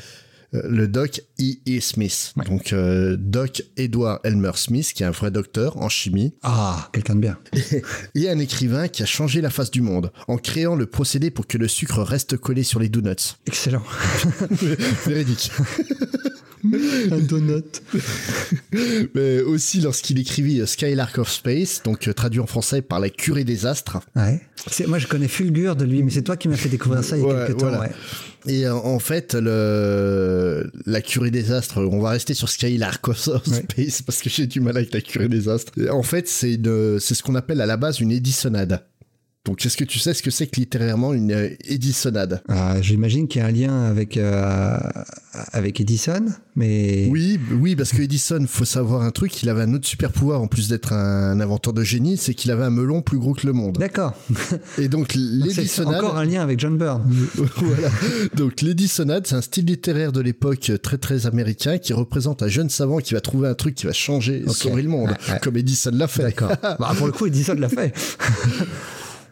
le 0.53 0.88
doc 0.88 1.20
E. 1.40 1.55
E. 1.68 1.80
Smith. 1.80 2.32
Ouais. 2.36 2.44
Donc 2.44 2.72
euh, 2.72 3.16
doc 3.18 3.62
Edward 3.76 4.20
Elmer 4.24 4.53
Smith, 4.55 4.92
qui 4.94 5.03
est 5.03 5.07
un 5.07 5.11
vrai 5.11 5.30
docteur 5.30 5.76
en 5.76 5.88
chimie, 5.88 6.34
Ah, 6.42 6.88
quelqu'un 6.92 7.14
de 7.16 7.20
bien. 7.20 7.38
et 8.14 8.28
un 8.28 8.38
écrivain 8.38 8.88
qui 8.88 9.03
a 9.03 9.07
changé 9.07 9.40
la 9.40 9.51
face 9.51 9.70
du 9.70 9.82
monde 9.82 10.11
en 10.26 10.36
créant 10.38 10.74
le 10.74 10.86
procédé 10.86 11.30
pour 11.30 11.46
que 11.46 11.59
le 11.59 11.68
sucre 11.68 12.03
reste 12.03 12.36
collé 12.36 12.62
sur 12.62 12.80
les 12.80 12.88
donuts. 12.88 13.36
Excellent. 13.46 13.82
Véridique. 15.07 15.51
Un 17.12 17.18
donut. 17.18 17.82
Mais 19.14 19.40
aussi 19.40 19.80
lorsqu'il 19.80 20.18
écrivit 20.18 20.61
euh, 20.61 20.66
Skylark 20.66 21.18
of 21.18 21.30
Space, 21.30 21.82
donc 21.84 22.09
euh, 22.09 22.12
traduit 22.12 22.40
en 22.40 22.46
français 22.46 22.82
par 22.82 23.00
la 23.00 23.11
curée 23.11 23.44
des 23.44 23.66
astres. 23.66 23.98
Ouais. 24.16 24.40
Moi, 24.86 24.98
je 24.98 25.06
connais 25.06 25.28
Fulgur 25.28 25.76
de 25.76 25.84
lui, 25.84 26.02
mais 26.02 26.11
c'est 26.11 26.22
toi 26.22 26.36
qui 26.36 26.48
m'as 26.48 26.56
fait 26.56 26.68
découvrir 26.68 27.04
ça 27.04 27.16
il 27.16 27.22
y 27.22 27.24
a 27.24 27.28
Ouais, 27.28 27.46
quelques 27.46 27.59
temps. 27.59 27.66
voilà. 27.68 27.80
ouais. 27.80 27.90
Et 28.46 28.66
euh, 28.66 28.74
en 28.74 28.98
fait, 28.98 29.34
le, 29.34 30.70
la 30.86 31.00
curée 31.00 31.30
des 31.30 31.52
astres, 31.52 31.78
on 31.82 32.00
va 32.00 32.11
rester 32.11 32.34
sur 32.34 32.48
Skylark 32.48 33.06
of 33.09 33.18
Space 33.18 34.02
parce 34.02 34.22
que 34.22 34.30
j'ai 34.30 34.46
du 34.46 34.61
mal 34.61 34.76
avec 34.76 34.92
la 34.94 35.00
curée 35.00 35.28
des 35.28 35.48
astres. 35.48 35.72
En 35.90 36.02
fait, 36.02 36.28
c'est 36.28 36.56
ce 36.56 37.22
qu'on 37.22 37.34
appelle 37.34 37.61
à 37.61 37.66
la 37.66 37.76
base 37.76 38.00
une 38.00 38.12
édissonnade. 38.12 38.82
Donc, 39.49 39.64
est-ce 39.64 39.78
que 39.78 39.84
tu 39.84 39.99
sais 39.99 40.12
ce 40.12 40.22
que 40.22 40.30
c'est 40.30 40.46
que 40.46 40.57
littérairement 40.57 41.14
une 41.14 41.32
euh, 41.32 41.49
édissonnade 41.64 42.42
Ah, 42.49 42.82
J'imagine 42.82 43.28
qu'il 43.28 43.40
y 43.40 43.44
a 43.44 43.46
un 43.46 43.51
lien 43.51 43.84
avec, 43.84 44.18
euh, 44.18 44.76
avec 45.53 45.80
Edison, 45.80 46.26
mais. 46.55 47.09
Oui, 47.11 47.40
oui, 47.59 47.74
parce 47.74 47.92
que 47.92 48.03
Edison, 48.03 48.44
faut 48.46 48.66
savoir 48.66 49.01
un 49.01 49.11
truc, 49.11 49.42
il 49.42 49.49
avait 49.49 49.62
un 49.62 49.72
autre 49.72 49.86
super 49.86 50.12
pouvoir 50.12 50.42
en 50.42 50.49
plus 50.49 50.68
d'être 50.68 50.92
un 50.92 51.40
inventeur 51.40 51.72
de 51.72 51.82
génie, 51.82 52.18
c'est 52.18 52.34
qu'il 52.34 52.51
avait 52.51 52.64
un 52.64 52.68
melon 52.70 53.01
plus 53.01 53.18
gros 53.18 53.32
que 53.32 53.46
le 53.46 53.55
monde. 53.55 53.78
D'accord. 53.78 54.12
Et 54.76 54.88
donc 54.88 55.14
l'édissonnade, 55.16 56.05
encore 56.05 56.18
un 56.18 56.26
lien 56.26 56.42
avec 56.42 56.61
John 56.61 56.76
Byrne. 56.76 57.03
voilà. 57.57 57.88
Donc 58.34 58.61
l'édissonnade, 58.61 59.26
c'est 59.26 59.34
un 59.36 59.40
style 59.40 59.64
littéraire 59.64 60.12
de 60.12 60.20
l'époque 60.20 60.70
très 60.82 60.99
très 60.99 61.26
américain 61.26 61.78
qui 61.78 61.94
représente 61.94 62.42
un 62.42 62.49
jeune 62.49 62.68
savant 62.68 62.99
qui 62.99 63.14
va 63.14 63.22
trouver 63.22 63.49
un 63.49 63.55
truc 63.55 63.74
qui 63.76 63.86
va 63.86 63.94
changer, 63.94 64.42
Ok. 64.46 64.55
sauver 64.55 64.82
le 64.82 64.90
monde, 64.90 65.09
Ouais, 65.09 65.32
ouais. 65.32 65.38
comme 65.42 65.57
Edison 65.57 65.90
l'a 65.94 66.07
fait. 66.07 66.24
D'accord. 66.24 66.53
bah, 66.62 66.92
pour 66.99 67.07
le 67.07 67.12
coup, 67.14 67.24
Edison 67.24 67.55
l'a 67.55 67.70
fait. 67.70 67.94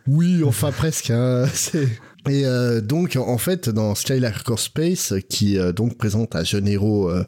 Oui, 0.07 0.43
enfin 0.45 0.73
presque. 0.73 1.11
hein, 1.11 1.47
c'est- 1.55 1.89
Et 2.29 2.45
euh, 2.47 2.81
donc, 2.81 3.16
en 3.16 3.39
fait, 3.39 3.68
dans 3.68 3.95
Skylark 3.95 4.49
of 4.51 4.61
Space, 4.61 5.14
qui 5.29 5.59
euh, 5.59 5.72
donc 5.72 5.97
présente 5.97 6.35
un 6.37 6.45
jeune 6.45 6.66
héros 6.68 7.09
euh, 7.11 7.24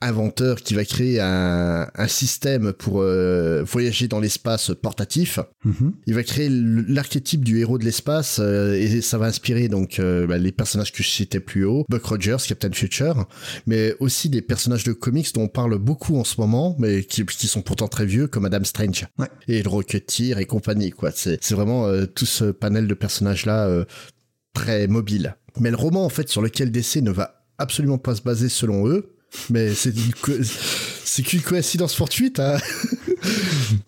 inventeur 0.00 0.56
qui 0.60 0.74
va 0.74 0.84
créer 0.84 1.20
un, 1.20 1.88
un 1.94 2.08
système 2.08 2.72
pour 2.72 3.00
euh, 3.02 3.62
voyager 3.64 4.08
dans 4.08 4.20
l'espace 4.20 4.72
portatif, 4.80 5.38
Mhm. 5.64 5.92
il 6.06 6.14
va 6.14 6.22
créer 6.24 6.48
l'archétype 6.50 7.44
du 7.44 7.60
héros 7.60 7.78
de 7.78 7.84
l'espace 7.84 8.38
euh, 8.42 8.74
et 8.74 9.00
ça 9.00 9.16
va 9.16 9.26
inspirer 9.26 9.68
donc 9.68 10.00
euh, 10.00 10.26
bah, 10.26 10.38
les 10.38 10.50
personnages 10.50 10.90
que 10.92 11.02
je 11.04 11.08
citais 11.08 11.38
plus 11.38 11.64
haut, 11.64 11.84
Buck 11.88 12.04
Rogers, 12.04 12.38
Captain 12.48 12.72
Future, 12.72 13.26
mais 13.66 13.94
aussi 14.00 14.28
des 14.28 14.42
personnages 14.42 14.82
de 14.84 14.92
comics 14.92 15.32
dont 15.34 15.42
on 15.42 15.48
parle 15.48 15.78
beaucoup 15.78 16.16
en 16.18 16.24
ce 16.24 16.40
moment, 16.40 16.74
mais 16.80 17.04
qui, 17.04 17.24
qui 17.24 17.46
sont 17.46 17.62
pourtant 17.62 17.86
très 17.88 18.06
vieux, 18.06 18.26
comme 18.26 18.44
Adam 18.44 18.64
Strange 18.64 19.06
Ouais. 19.18 19.28
et 19.46 19.62
le 19.62 19.68
Rocketeer 19.68 20.38
et 20.38 20.44
compagnie. 20.46 20.90
quoi. 20.90 21.10
C'est 21.14 21.38
vraiment 21.52 21.86
euh, 21.86 22.06
tout 22.06 22.26
ce 22.26 22.46
panel 22.46 22.88
de 22.88 22.94
personnages 22.94 23.46
là 23.46 23.66
euh, 23.66 23.84
très 24.54 24.86
mobile. 24.86 25.36
Mais 25.60 25.70
le 25.70 25.76
roman 25.76 26.04
en 26.04 26.08
fait 26.08 26.28
sur 26.28 26.42
lequel 26.42 26.70
DC 26.70 26.96
ne 26.96 27.10
va 27.10 27.44
absolument 27.58 27.98
pas 27.98 28.14
se 28.14 28.22
baser 28.22 28.48
selon 28.48 28.88
eux. 28.88 29.14
Mais 29.50 29.74
c'est 29.74 29.90
une 29.96 30.12
co- 30.20 30.32
qu'une 31.24 31.40
coïncidence 31.42 31.94
fortuite. 31.94 32.38
hein. 32.40 32.58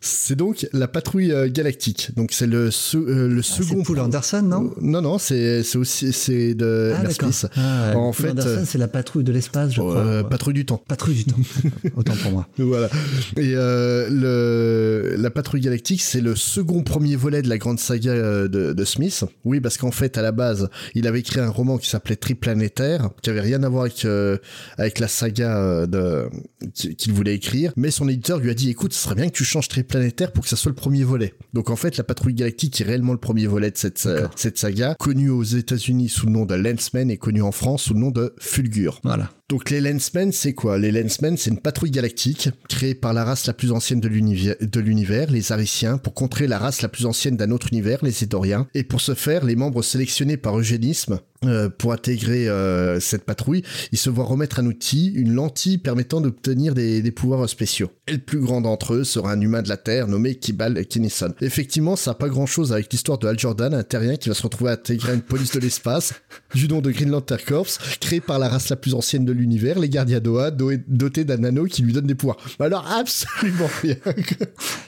c'est 0.00 0.36
donc 0.36 0.66
la 0.72 0.88
patrouille 0.88 1.32
euh, 1.32 1.48
galactique. 1.50 2.10
Donc 2.16 2.32
c'est 2.32 2.46
le, 2.46 2.70
se- 2.70 2.96
euh, 2.96 3.28
le 3.28 3.40
Ah, 3.40 3.42
C'est 3.42 3.62
second. 3.62 3.82
Paul 3.82 4.00
Anderson, 4.00 4.42
non 4.42 4.72
non 4.80 5.02
non 5.02 5.18
c'est 5.18 5.62
aussi 5.76 6.12
c'est 6.12 6.54
de 6.54 6.92
Ah. 6.94 7.10
Smith. 7.10 7.46
Ah, 7.56 7.92
En 7.96 8.12
Paul 8.12 8.14
fait, 8.26 8.30
Anderson, 8.30 8.48
euh, 8.48 8.64
c'est 8.66 8.78
la 8.78 8.88
patrouille 8.88 9.24
de 9.24 9.32
l'espace, 9.32 9.72
je 9.72 9.80
crois. 9.80 9.96
Euh, 9.96 10.22
patrouille 10.22 10.54
du 10.54 10.66
temps. 10.66 10.82
Patrouille 10.88 11.16
du 11.16 11.24
temps. 11.24 11.36
Autant 11.96 12.14
pour 12.22 12.32
moi. 12.32 12.48
Voilà. 12.58 12.88
Et 13.36 13.52
euh, 13.54 14.08
le, 14.10 15.16
la 15.16 15.30
patrouille 15.30 15.60
galactique, 15.60 16.02
c'est 16.02 16.20
le 16.20 16.34
second 16.36 16.82
premier 16.82 17.16
volet 17.16 17.42
de 17.42 17.48
la 17.48 17.58
grande 17.58 17.78
saga 17.80 18.12
euh, 18.12 18.48
de, 18.48 18.72
de 18.72 18.84
Smith. 18.84 19.24
Oui, 19.44 19.60
parce 19.60 19.76
qu'en 19.78 19.90
fait, 19.90 20.18
à 20.18 20.22
la 20.22 20.32
base, 20.32 20.68
il 20.94 21.06
avait 21.06 21.20
écrit 21.20 21.40
un 21.40 21.48
roman 21.50 21.78
qui 21.78 21.88
s'appelait 21.88 22.16
Triplanétaire, 22.16 23.10
qui 23.22 23.30
avait 23.30 23.40
rien 23.40 23.62
à 23.62 23.68
voir 23.68 23.82
avec 23.84 24.04
euh, 24.04 24.38
avec 24.78 24.98
la 24.98 25.08
saga 25.08 25.56
euh, 25.58 25.86
de 25.86 26.28
qui- 26.74 26.94
qu'il 26.96 27.12
voulait 27.12 27.34
écrire. 27.34 27.72
Mais 27.76 27.90
son 27.90 28.08
éditeur 28.08 28.38
lui 28.38 28.50
a 28.50 28.54
dit, 28.54 28.70
écoute, 28.70 28.92
ce 28.92 29.02
serait 29.02 29.14
bien 29.14 29.23
que 29.26 29.36
tu 29.36 29.44
changes 29.44 29.68
Triplanétaire 29.68 30.32
pour 30.32 30.44
que 30.44 30.50
ça 30.50 30.56
soit 30.56 30.70
le 30.70 30.76
premier 30.76 31.04
volet. 31.04 31.34
Donc 31.52 31.70
en 31.70 31.76
fait, 31.76 31.96
la 31.96 32.04
patrouille 32.04 32.34
galactique 32.34 32.80
est 32.80 32.84
réellement 32.84 33.12
le 33.12 33.18
premier 33.18 33.46
volet 33.46 33.70
de 33.70 33.76
cette 33.76 34.06
euh, 34.06 34.28
cette 34.36 34.58
saga, 34.58 34.94
connu 34.98 35.30
aux 35.30 35.42
États-Unis 35.42 36.08
sous 36.08 36.26
le 36.26 36.32
nom 36.32 36.44
de 36.44 36.54
Lensman 36.54 37.10
et 37.10 37.16
connu 37.16 37.42
en 37.42 37.52
France 37.52 37.84
sous 37.84 37.94
le 37.94 38.00
nom 38.00 38.10
de 38.10 38.34
Fulgur. 38.38 39.00
Voilà. 39.04 39.30
Donc 39.50 39.68
les 39.70 39.80
Lensmen, 39.80 40.32
c'est 40.32 40.54
quoi? 40.54 40.78
Les 40.78 40.90
Lensmen, 40.90 41.36
c'est 41.36 41.50
une 41.50 41.60
patrouille 41.60 41.90
galactique 41.90 42.48
créée 42.68 42.94
par 42.94 43.12
la 43.12 43.24
race 43.24 43.46
la 43.46 43.52
plus 43.52 43.72
ancienne 43.72 44.00
de 44.00 44.08
l'univers, 44.08 44.56
de 44.60 44.80
l'univers, 44.80 45.30
les 45.30 45.52
Ariciens, 45.52 45.98
pour 45.98 46.14
contrer 46.14 46.46
la 46.46 46.58
race 46.58 46.80
la 46.80 46.88
plus 46.88 47.04
ancienne 47.04 47.36
d'un 47.36 47.50
autre 47.50 47.68
univers, 47.70 47.98
les 48.02 48.24
Édoriens. 48.24 48.66
Et 48.74 48.84
pour 48.84 49.02
ce 49.02 49.14
faire, 49.14 49.44
les 49.44 49.54
membres 49.54 49.82
sélectionnés 49.82 50.38
par 50.38 50.58
eugénisme 50.58 51.20
euh, 51.48 51.68
pour 51.68 51.92
intégrer 51.92 52.48
euh, 52.48 53.00
cette 53.00 53.24
patrouille, 53.24 53.62
ils 53.92 53.98
se 53.98 54.10
voient 54.10 54.24
remettre 54.24 54.58
un 54.60 54.66
outil, 54.66 55.12
une 55.14 55.32
lentille 55.34 55.78
permettant 55.78 56.20
d'obtenir 56.20 56.74
des, 56.74 57.02
des 57.02 57.10
pouvoirs 57.12 57.48
spéciaux. 57.48 57.90
Et 58.06 58.12
le 58.12 58.18
plus 58.18 58.40
grand 58.40 58.60
d'entre 58.60 58.94
eux 58.94 59.04
sera 59.04 59.32
un 59.32 59.40
humain 59.40 59.62
de 59.62 59.68
la 59.68 59.76
Terre 59.76 60.08
nommé 60.08 60.34
Kibal 60.36 60.84
Kinnison. 60.86 61.32
Effectivement, 61.40 61.96
ça 61.96 62.10
n'a 62.10 62.14
pas 62.14 62.28
grand-chose 62.28 62.72
avec 62.72 62.92
l'histoire 62.92 63.18
de 63.18 63.26
Hal 63.26 63.38
Jordan, 63.38 63.72
un 63.74 63.82
terrien 63.82 64.16
qui 64.16 64.28
va 64.28 64.34
se 64.34 64.42
retrouver 64.42 64.70
à 64.70 64.74
intégrer 64.74 65.14
une 65.14 65.22
police 65.22 65.52
de 65.52 65.60
l'espace 65.60 66.14
du 66.54 66.68
nom 66.68 66.80
de 66.80 66.90
Green 66.90 67.10
Lantern 67.10 67.40
Corps, 67.46 67.66
créé 68.00 68.20
par 68.20 68.38
la 68.38 68.48
race 68.48 68.68
la 68.68 68.76
plus 68.76 68.94
ancienne 68.94 69.24
de 69.24 69.32
l'univers, 69.32 69.78
les 69.78 69.88
gardiens 69.88 70.20
d'Oa, 70.20 70.50
do- 70.50 70.72
dotés 70.88 71.24
d'un 71.24 71.42
anneau 71.44 71.64
qui 71.64 71.82
lui 71.82 71.92
donne 71.92 72.06
des 72.06 72.14
pouvoirs. 72.14 72.36
Alors 72.60 72.86
absolument 72.90 73.68
rien. 73.82 73.96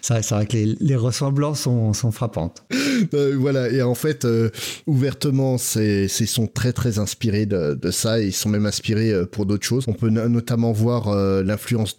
C'est 0.03 0.15
vrai, 0.15 0.23
vrai 0.23 0.47
que 0.47 0.53
les, 0.57 0.77
les 0.81 0.97
ressemblances 0.97 1.61
sont, 1.63 1.93
sont 1.93 2.11
frappantes. 2.13 2.65
Euh, 3.15 3.35
voilà, 3.39 3.71
et 3.71 3.83
en 3.83 3.95
fait, 3.95 4.27
ouvertement, 4.87 5.59
c'est, 5.59 6.07
ils 6.07 6.27
sont 6.47 6.53
très 6.53 6.73
très 6.73 6.99
inspirés 6.99 7.47
de, 7.47 7.75
de 7.75 7.91
ça 7.91 8.21
et 8.21 8.27
ils 8.27 8.33
sont 8.33 8.49
même 8.49 8.67
inspirés 8.67 9.13
euh, 9.13 9.27
pour 9.27 9.47
d'autres 9.47 9.65
choses. 9.67 9.85
On 9.89 9.93
peut 9.93 10.09
no- 10.11 10.29
notamment 10.29 10.73
voir 10.73 11.09
euh, 11.09 11.43
l'influence 11.43 11.97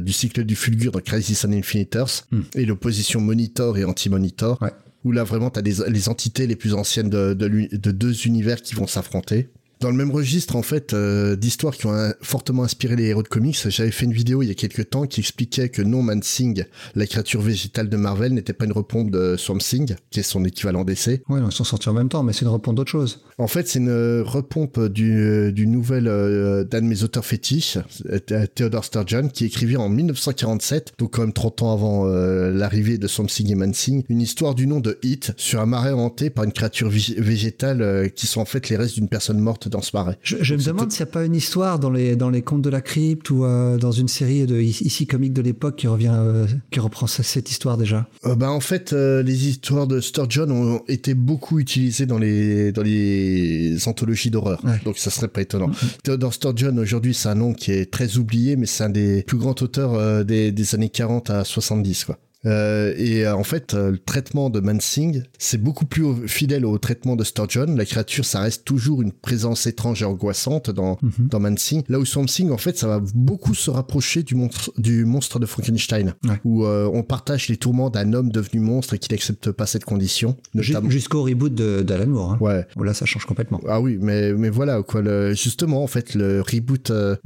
du 0.00 0.12
cycle 0.12 0.44
du 0.44 0.56
Fulgur 0.56 0.92
dans 0.92 1.00
Crisis 1.00 1.44
on 1.44 1.52
Infinite 1.52 1.94
Earths 1.94 2.24
Hmm. 2.30 2.42
et 2.54 2.64
l'opposition 2.64 3.20
Monitor 3.20 3.76
et 3.78 3.84
Anti-Monitor. 3.84 4.60
Ouais. 4.62 4.70
Où 5.04 5.10
là, 5.12 5.24
vraiment, 5.24 5.50
t'as 5.50 5.62
des, 5.62 5.74
les 5.88 6.08
entités 6.08 6.46
les 6.46 6.54
plus 6.56 6.74
anciennes 6.74 7.10
de, 7.10 7.34
de, 7.34 7.46
l'uni- 7.46 7.68
de 7.72 7.90
deux 7.90 8.26
univers 8.26 8.62
qui 8.62 8.74
vont 8.74 8.86
s'affronter. 8.86 9.48
Dans 9.82 9.90
le 9.90 9.96
même 9.96 10.12
registre, 10.12 10.54
en 10.54 10.62
fait, 10.62 10.92
euh, 10.94 11.34
d'histoires 11.34 11.74
qui 11.76 11.86
ont 11.86 11.92
euh, 11.92 12.12
fortement 12.22 12.62
inspiré 12.62 12.94
les 12.94 13.06
héros 13.06 13.24
de 13.24 13.28
comics, 13.28 13.58
j'avais 13.68 13.90
fait 13.90 14.04
une 14.04 14.12
vidéo 14.12 14.40
il 14.42 14.46
y 14.46 14.50
a 14.52 14.54
quelques 14.54 14.88
temps 14.90 15.06
qui 15.06 15.18
expliquait 15.18 15.70
que 15.70 15.82
No 15.82 16.02
Man 16.02 16.20
Thing, 16.20 16.64
la 16.94 17.04
créature 17.04 17.40
végétale 17.42 17.88
de 17.88 17.96
Marvel, 17.96 18.32
n'était 18.32 18.52
pas 18.52 18.64
une 18.64 18.70
repompe 18.72 19.10
de 19.10 19.34
Swamp 19.36 19.58
Thing, 19.58 19.96
qui 20.12 20.20
est 20.20 20.22
son 20.22 20.44
équivalent 20.44 20.84
d'essai. 20.84 21.22
Ouais, 21.28 21.40
non, 21.40 21.48
ils 21.48 21.52
sont 21.52 21.64
sortis 21.64 21.88
en 21.88 21.94
même 21.94 22.08
temps, 22.08 22.22
mais 22.22 22.32
c'est 22.32 22.42
une 22.44 22.52
réponse 22.52 22.76
d'autre 22.76 22.92
chose. 22.92 23.24
En 23.38 23.48
fait, 23.48 23.66
c'est 23.66 23.80
une 23.80 23.88
euh, 23.88 24.22
repompe 24.24 24.78
du, 24.88 25.52
du 25.52 25.66
nouvel 25.66 26.06
euh, 26.06 26.62
d'un 26.62 26.80
de 26.80 26.86
mes 26.86 27.02
auteurs 27.02 27.26
fétiches, 27.26 27.78
euh, 28.08 28.46
Theodore 28.54 28.84
Sturgeon, 28.84 29.30
qui 29.30 29.46
écrivit 29.46 29.76
en 29.76 29.88
1947, 29.88 30.92
donc 30.98 31.14
quand 31.14 31.22
même 31.22 31.32
30 31.32 31.62
ans 31.62 31.72
avant 31.72 32.06
euh, 32.06 32.52
l'arrivée 32.52 32.98
de 32.98 33.08
Swamp 33.08 33.26
Thing 33.26 33.50
et 33.50 33.56
Man 33.56 33.72
Thing, 33.72 34.04
une 34.08 34.20
histoire 34.20 34.54
du 34.54 34.68
nom 34.68 34.78
de 34.78 35.00
Hit 35.02 35.32
sur 35.36 35.60
un 35.60 35.66
marais 35.66 35.90
hanté 35.90 36.30
par 36.30 36.44
une 36.44 36.52
créature 36.52 36.88
vég- 36.88 37.18
végétale 37.20 37.82
euh, 37.82 38.08
qui 38.08 38.28
sont 38.28 38.40
en 38.40 38.44
fait 38.44 38.68
les 38.68 38.76
restes 38.76 38.94
d'une 38.94 39.08
personne 39.08 39.40
morte 39.40 39.68
dans 39.72 39.82
ce 39.82 39.90
marais. 39.94 40.16
Je, 40.22 40.36
je 40.40 40.54
me 40.54 40.62
demande 40.62 40.92
s'il 40.92 41.04
n'y 41.04 41.10
a 41.10 41.12
pas 41.12 41.24
une 41.24 41.34
histoire 41.34 41.80
dans 41.80 41.90
les, 41.90 42.14
dans 42.14 42.30
les 42.30 42.42
contes 42.42 42.62
de 42.62 42.70
la 42.70 42.80
crypte 42.80 43.28
ou 43.30 43.44
euh, 43.44 43.76
dans 43.78 43.90
une 43.90 44.06
série 44.08 44.46
de 44.46 44.60
ici 44.60 45.06
comique 45.08 45.32
de 45.32 45.42
l'époque 45.42 45.76
qui 45.76 45.88
revient, 45.88 46.12
euh, 46.14 46.46
qui 46.70 46.78
reprend 46.78 47.06
ce- 47.08 47.22
cette 47.24 47.50
histoire 47.50 47.76
déjà. 47.76 48.06
Euh, 48.26 48.36
bah, 48.36 48.50
en 48.52 48.60
fait, 48.60 48.92
les 48.92 49.48
histoires 49.48 49.86
de 49.88 50.00
Sturgeon 50.00 50.50
ont 50.50 50.80
été 50.86 51.14
beaucoup 51.14 51.58
utilisées 51.58 52.06
dans 52.06 52.18
les, 52.18 52.70
dans 52.72 52.82
les 52.82 53.76
anthologies 53.88 54.30
d'horreur. 54.30 54.60
Ouais. 54.64 54.80
Donc 54.84 54.98
ça 54.98 55.10
serait 55.10 55.28
pas 55.28 55.40
étonnant. 55.42 55.70
Theodore 56.04 56.34
Sturgeon, 56.34 56.76
aujourd'hui, 56.78 57.14
c'est 57.14 57.28
un 57.28 57.34
nom 57.34 57.52
qui 57.54 57.72
est 57.72 57.90
très 57.90 58.18
oublié, 58.18 58.56
mais 58.56 58.66
c'est 58.66 58.84
un 58.84 58.90
des 58.90 59.22
plus 59.24 59.38
grands 59.38 59.54
auteurs 59.60 60.24
des, 60.24 60.52
des 60.52 60.74
années 60.74 60.90
40 60.90 61.30
à 61.30 61.44
70, 61.44 62.04
quoi. 62.04 62.18
Euh, 62.46 62.92
et 62.96 63.24
euh, 63.26 63.34
en 63.36 63.44
fait, 63.44 63.74
euh, 63.74 63.92
le 63.92 63.98
traitement 63.98 64.50
de 64.50 64.60
Mansing, 64.60 65.22
c'est 65.38 65.58
beaucoup 65.62 65.86
plus 65.86 66.02
au- 66.02 66.26
fidèle 66.26 66.64
au 66.66 66.76
traitement 66.78 67.14
de 67.16 67.24
Sturgeon. 67.24 67.74
La 67.76 67.84
créature, 67.84 68.24
ça 68.24 68.40
reste 68.40 68.64
toujours 68.64 69.00
une 69.02 69.12
présence 69.12 69.66
étrange 69.66 70.02
et 70.02 70.04
angoissante 70.04 70.70
dans, 70.70 70.98
Mhm. 71.02 71.28
dans 71.28 71.40
Mansing. 71.40 71.82
Là 71.88 71.98
où 72.00 72.04
Swamp 72.04 72.26
Thing, 72.26 72.50
en 72.50 72.56
fait, 72.58 72.76
ça 72.76 72.88
va 72.88 73.00
beaucoup 73.14 73.54
se 73.54 73.70
rapprocher 73.70 74.22
du 74.22 74.34
monstre, 74.34 74.72
du 74.78 75.04
monstre 75.04 75.38
de 75.38 75.46
Frankenstein, 75.46 76.14
Ouais. 76.24 76.40
où 76.44 76.64
euh, 76.64 76.90
on 76.92 77.02
partage 77.02 77.48
les 77.48 77.56
tourments 77.56 77.90
d'un 77.90 78.12
homme 78.12 78.30
devenu 78.30 78.60
monstre 78.60 78.94
et 78.94 78.98
qui 78.98 79.10
n'accepte 79.12 79.50
pas 79.52 79.66
cette 79.66 79.84
condition. 79.84 80.36
Notamment. 80.54 80.90
Jusqu'au 80.90 81.22
reboot 81.22 81.54
d'Alan 81.54 82.06
Moore. 82.08 82.32
Hein. 82.32 82.38
Ouais. 82.40 82.66
Où 82.76 82.82
là, 82.82 82.92
ça 82.94 83.06
change 83.06 83.24
complètement. 83.24 83.60
Ah 83.68 83.80
oui, 83.80 83.98
mais, 84.00 84.32
mais 84.32 84.48
voilà, 84.50 84.82
quoi. 84.82 85.00
Le, 85.02 85.32
justement, 85.34 85.82
en 85.82 85.86
fait, 85.86 86.14
le 86.14 86.40
reboot 86.40 86.90
euh, 86.90 87.16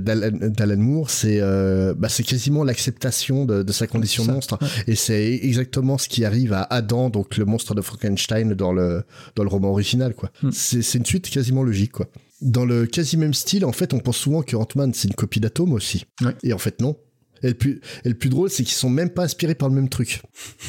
d'Alan 0.00 0.76
Moore, 0.78 1.10
c'est 1.10 1.38
euh, 1.40 1.94
bah, 1.96 2.08
c'est 2.08 2.22
quasiment 2.22 2.64
l'acceptation 2.64 3.44
de, 3.44 3.62
de 3.62 3.72
sa 3.72 3.86
condition 3.86 4.24
monstre. 4.24 4.58
Et 4.86 4.94
c'est 4.94 5.40
exactement 5.42 5.98
ce 5.98 6.08
qui 6.08 6.24
arrive 6.24 6.52
à 6.52 6.62
Adam, 6.62 7.10
donc 7.10 7.36
le 7.36 7.44
monstre 7.44 7.74
de 7.74 7.80
Frankenstein 7.80 8.54
dans 8.54 8.72
le, 8.72 9.04
dans 9.36 9.42
le 9.42 9.48
roman 9.48 9.70
original, 9.70 10.14
quoi. 10.14 10.30
Hmm. 10.42 10.50
C'est 10.52 10.98
une 10.98 11.06
suite 11.06 11.28
quasiment 11.28 11.62
logique, 11.62 11.92
quoi. 11.92 12.08
Dans 12.40 12.64
le 12.64 12.86
quasi 12.86 13.16
même 13.16 13.34
style, 13.34 13.64
en 13.64 13.72
fait, 13.72 13.94
on 13.94 14.00
pense 14.00 14.16
souvent 14.16 14.42
que 14.42 14.56
Ant-Man, 14.56 14.92
c'est 14.94 15.08
une 15.08 15.14
copie 15.14 15.40
d'Atome 15.40 15.72
aussi. 15.72 16.06
Ouais. 16.22 16.34
Et 16.42 16.52
en 16.52 16.58
fait, 16.58 16.80
non. 16.80 16.96
Et 17.42 17.48
le 17.48 17.54
plus, 17.54 17.80
et 18.04 18.08
le 18.08 18.14
plus 18.14 18.30
drôle, 18.30 18.50
c'est 18.50 18.64
qu'ils 18.64 18.74
sont 18.74 18.90
même 18.90 19.10
pas 19.10 19.24
inspirés 19.24 19.54
par 19.54 19.68
le 19.68 19.74
même 19.74 19.88
truc. 19.88 20.22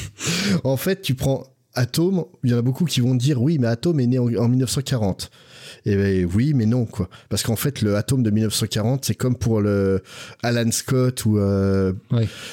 en 0.64 0.76
fait, 0.76 1.02
tu 1.02 1.14
prends 1.14 1.44
Atome, 1.74 2.24
il 2.44 2.50
y 2.50 2.54
en 2.54 2.58
a 2.58 2.62
beaucoup 2.62 2.84
qui 2.84 3.00
vont 3.00 3.14
dire 3.14 3.42
oui, 3.42 3.58
mais 3.58 3.66
Atome 3.66 4.00
est 4.00 4.06
né 4.06 4.18
en, 4.18 4.26
en 4.26 4.48
1940. 4.48 5.30
Et 5.84 5.96
ben, 5.96 6.28
oui, 6.34 6.52
mais 6.54 6.66
non, 6.66 6.84
quoi. 6.86 7.08
Parce 7.28 7.42
qu'en 7.42 7.56
fait, 7.56 7.82
le 7.82 7.96
Atome 7.96 8.22
de 8.22 8.30
1940, 8.30 9.04
c'est 9.04 9.14
comme 9.14 9.36
pour 9.36 9.60
le 9.60 10.02
Alan 10.42 10.70
Scott 10.70 11.24
ou 11.24 11.38
euh, 11.38 11.92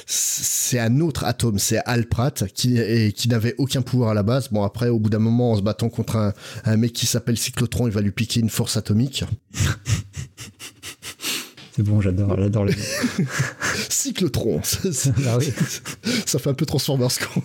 c'est 0.06 0.80
un 0.80 1.00
autre 1.02 1.26
atome, 1.26 1.60
c'est 1.60 1.80
Al 1.86 2.08
Pratt 2.08 2.46
qui, 2.54 2.78
et 2.78 3.12
qui 3.12 3.30
n'avait 3.30 3.56
aucun 3.58 3.82
pouvoir 3.82 4.12
à 4.12 4.14
la 4.14 4.24
base. 4.24 4.50
Bon, 4.50 4.64
après, 4.64 4.90
au 4.90 5.00
bout 5.00 5.10
d'un 5.10 5.20
moment, 5.20 5.52
en 5.52 5.56
se 5.56 5.62
battant 5.62 5.90
contre 5.90 6.16
un, 6.16 6.34
un 6.66 6.78
mec 6.78 6.94
qui 6.94 7.06
s'appelle 7.06 7.38
Cyclotron, 7.38 7.88
il 7.88 7.94
va 7.94 8.02
lui 8.02 8.12
piquer 8.12 8.40
une 8.40 8.50
force 8.50 8.78
atomique. 8.78 9.24
C'est 11.76 11.84
bon, 11.84 12.02
j'adore, 12.02 12.36
j'adore 12.38 12.66
le. 12.66 12.74
Cyclotron, 13.90 14.62
ça, 14.64 15.10
ah 15.28 15.38
oui. 15.38 15.54
ça 16.26 16.40
fait 16.40 16.50
un 16.50 16.54
peu 16.54 16.66
Transformers 16.66 17.12
quoi. 17.20 17.44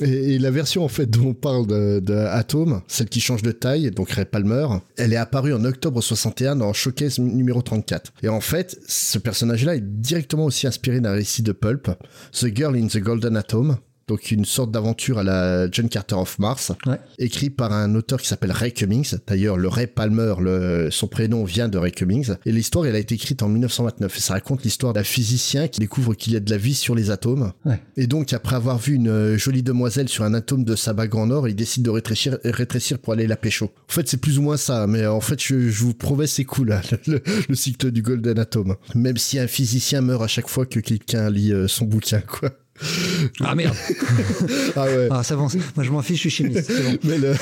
et, 0.00 0.34
et 0.34 0.38
la 0.38 0.50
version 0.50 0.84
en 0.84 0.88
fait 0.88 1.06
dont 1.06 1.28
on 1.28 1.34
parle 1.34 1.66
de, 1.66 2.00
de 2.00 2.14
Atom, 2.14 2.82
celle 2.86 3.08
qui 3.08 3.20
change 3.20 3.42
de 3.42 3.50
taille, 3.50 3.90
donc 3.90 4.10
Ray 4.10 4.24
Palmer, 4.24 4.66
elle 4.96 5.12
est 5.12 5.16
apparue 5.16 5.52
en 5.52 5.64
octobre 5.64 6.00
61 6.00 6.56
dans 6.56 6.72
Showcase 6.72 7.18
numéro 7.18 7.62
34. 7.62 8.12
Et 8.22 8.28
en 8.28 8.40
fait, 8.40 8.78
ce 8.86 9.18
personnage-là 9.18 9.76
est 9.76 9.80
directement 9.80 10.44
aussi 10.44 10.66
inspiré 10.66 11.00
d'un 11.00 11.12
récit 11.12 11.42
de 11.42 11.52
Pulp, 11.52 11.90
The 12.32 12.54
Girl 12.54 12.76
in 12.76 12.86
the 12.86 12.98
Golden 12.98 13.36
Atom. 13.36 13.78
Donc 14.12 14.30
une 14.30 14.44
sorte 14.44 14.70
d'aventure 14.70 15.16
à 15.16 15.22
la 15.22 15.70
John 15.70 15.88
Carter 15.88 16.16
of 16.16 16.38
Mars, 16.38 16.70
Ouais. 16.84 16.98
écrit 17.18 17.48
par 17.48 17.72
un 17.72 17.94
auteur 17.94 18.20
qui 18.20 18.28
s'appelle 18.28 18.52
Ray 18.52 18.70
Cummings. 18.74 19.14
D'ailleurs, 19.26 19.56
le 19.56 19.68
Ray 19.68 19.86
Palmer, 19.86 20.34
le, 20.38 20.88
son 20.90 21.06
prénom 21.08 21.44
vient 21.44 21.66
de 21.66 21.78
Ray 21.78 21.92
Cummings. 21.92 22.34
Et 22.44 22.52
l'histoire, 22.52 22.84
elle 22.84 22.94
a 22.94 22.98
été 22.98 23.14
écrite 23.14 23.42
en 23.42 23.48
1929. 23.48 24.14
Et 24.14 24.20
ça 24.20 24.34
raconte 24.34 24.64
l'histoire 24.64 24.92
d'un 24.92 25.02
physicien 25.02 25.66
qui 25.66 25.80
découvre 25.80 26.12
qu'il 26.12 26.34
y 26.34 26.36
a 26.36 26.40
de 26.40 26.50
la 26.50 26.58
vie 26.58 26.74
sur 26.74 26.94
les 26.94 27.10
atomes. 27.10 27.52
Ouais. 27.64 27.80
Et 27.96 28.06
donc, 28.06 28.34
après 28.34 28.54
avoir 28.54 28.76
vu 28.76 28.96
une 28.96 29.08
euh, 29.08 29.38
jolie 29.38 29.62
demoiselle 29.62 30.10
sur 30.10 30.24
un 30.24 30.34
atome 30.34 30.64
de 30.64 30.76
sa 30.76 30.92
bague 30.92 31.14
en 31.14 31.30
or, 31.30 31.48
il 31.48 31.54
décide 31.56 31.82
de 31.84 31.90
rétrécir, 31.90 32.36
rétrécir 32.44 32.98
pour 32.98 33.14
aller 33.14 33.26
la 33.26 33.36
pécho. 33.36 33.70
En 33.88 33.92
fait, 33.94 34.06
c'est 34.08 34.18
plus 34.18 34.38
ou 34.38 34.42
moins 34.42 34.58
ça. 34.58 34.86
Mais 34.86 35.06
en 35.06 35.22
fait, 35.22 35.40
je, 35.42 35.70
je 35.70 35.84
vous 35.84 35.94
promets, 35.94 36.26
c'est 36.26 36.44
cool, 36.44 36.68
là, 36.68 36.82
le, 37.06 37.22
le 37.48 37.54
cycle 37.54 37.90
du 37.90 38.02
Golden 38.02 38.38
Atom. 38.38 38.76
Même 38.94 39.16
si 39.16 39.38
un 39.38 39.46
physicien 39.46 40.02
meurt 40.02 40.22
à 40.22 40.26
chaque 40.26 40.48
fois 40.50 40.66
que 40.66 40.80
quelqu'un 40.80 41.30
lit 41.30 41.54
euh, 41.54 41.66
son 41.66 41.86
bouquin, 41.86 42.20
quoi. 42.20 42.50
Ah 43.40 43.54
merde. 43.54 43.74
Ah 44.76 44.84
ouais. 44.86 45.08
Ah, 45.10 45.22
ça 45.22 45.34
avance. 45.34 45.54
Moi, 45.76 45.84
je 45.84 45.90
m'en 45.90 46.02
fiche, 46.02 46.16
je 46.22 46.28
suis 46.28 46.30
chimiste. 46.30 46.70
bon. 46.70 46.98
mais, 47.04 47.18
le- 47.18 47.34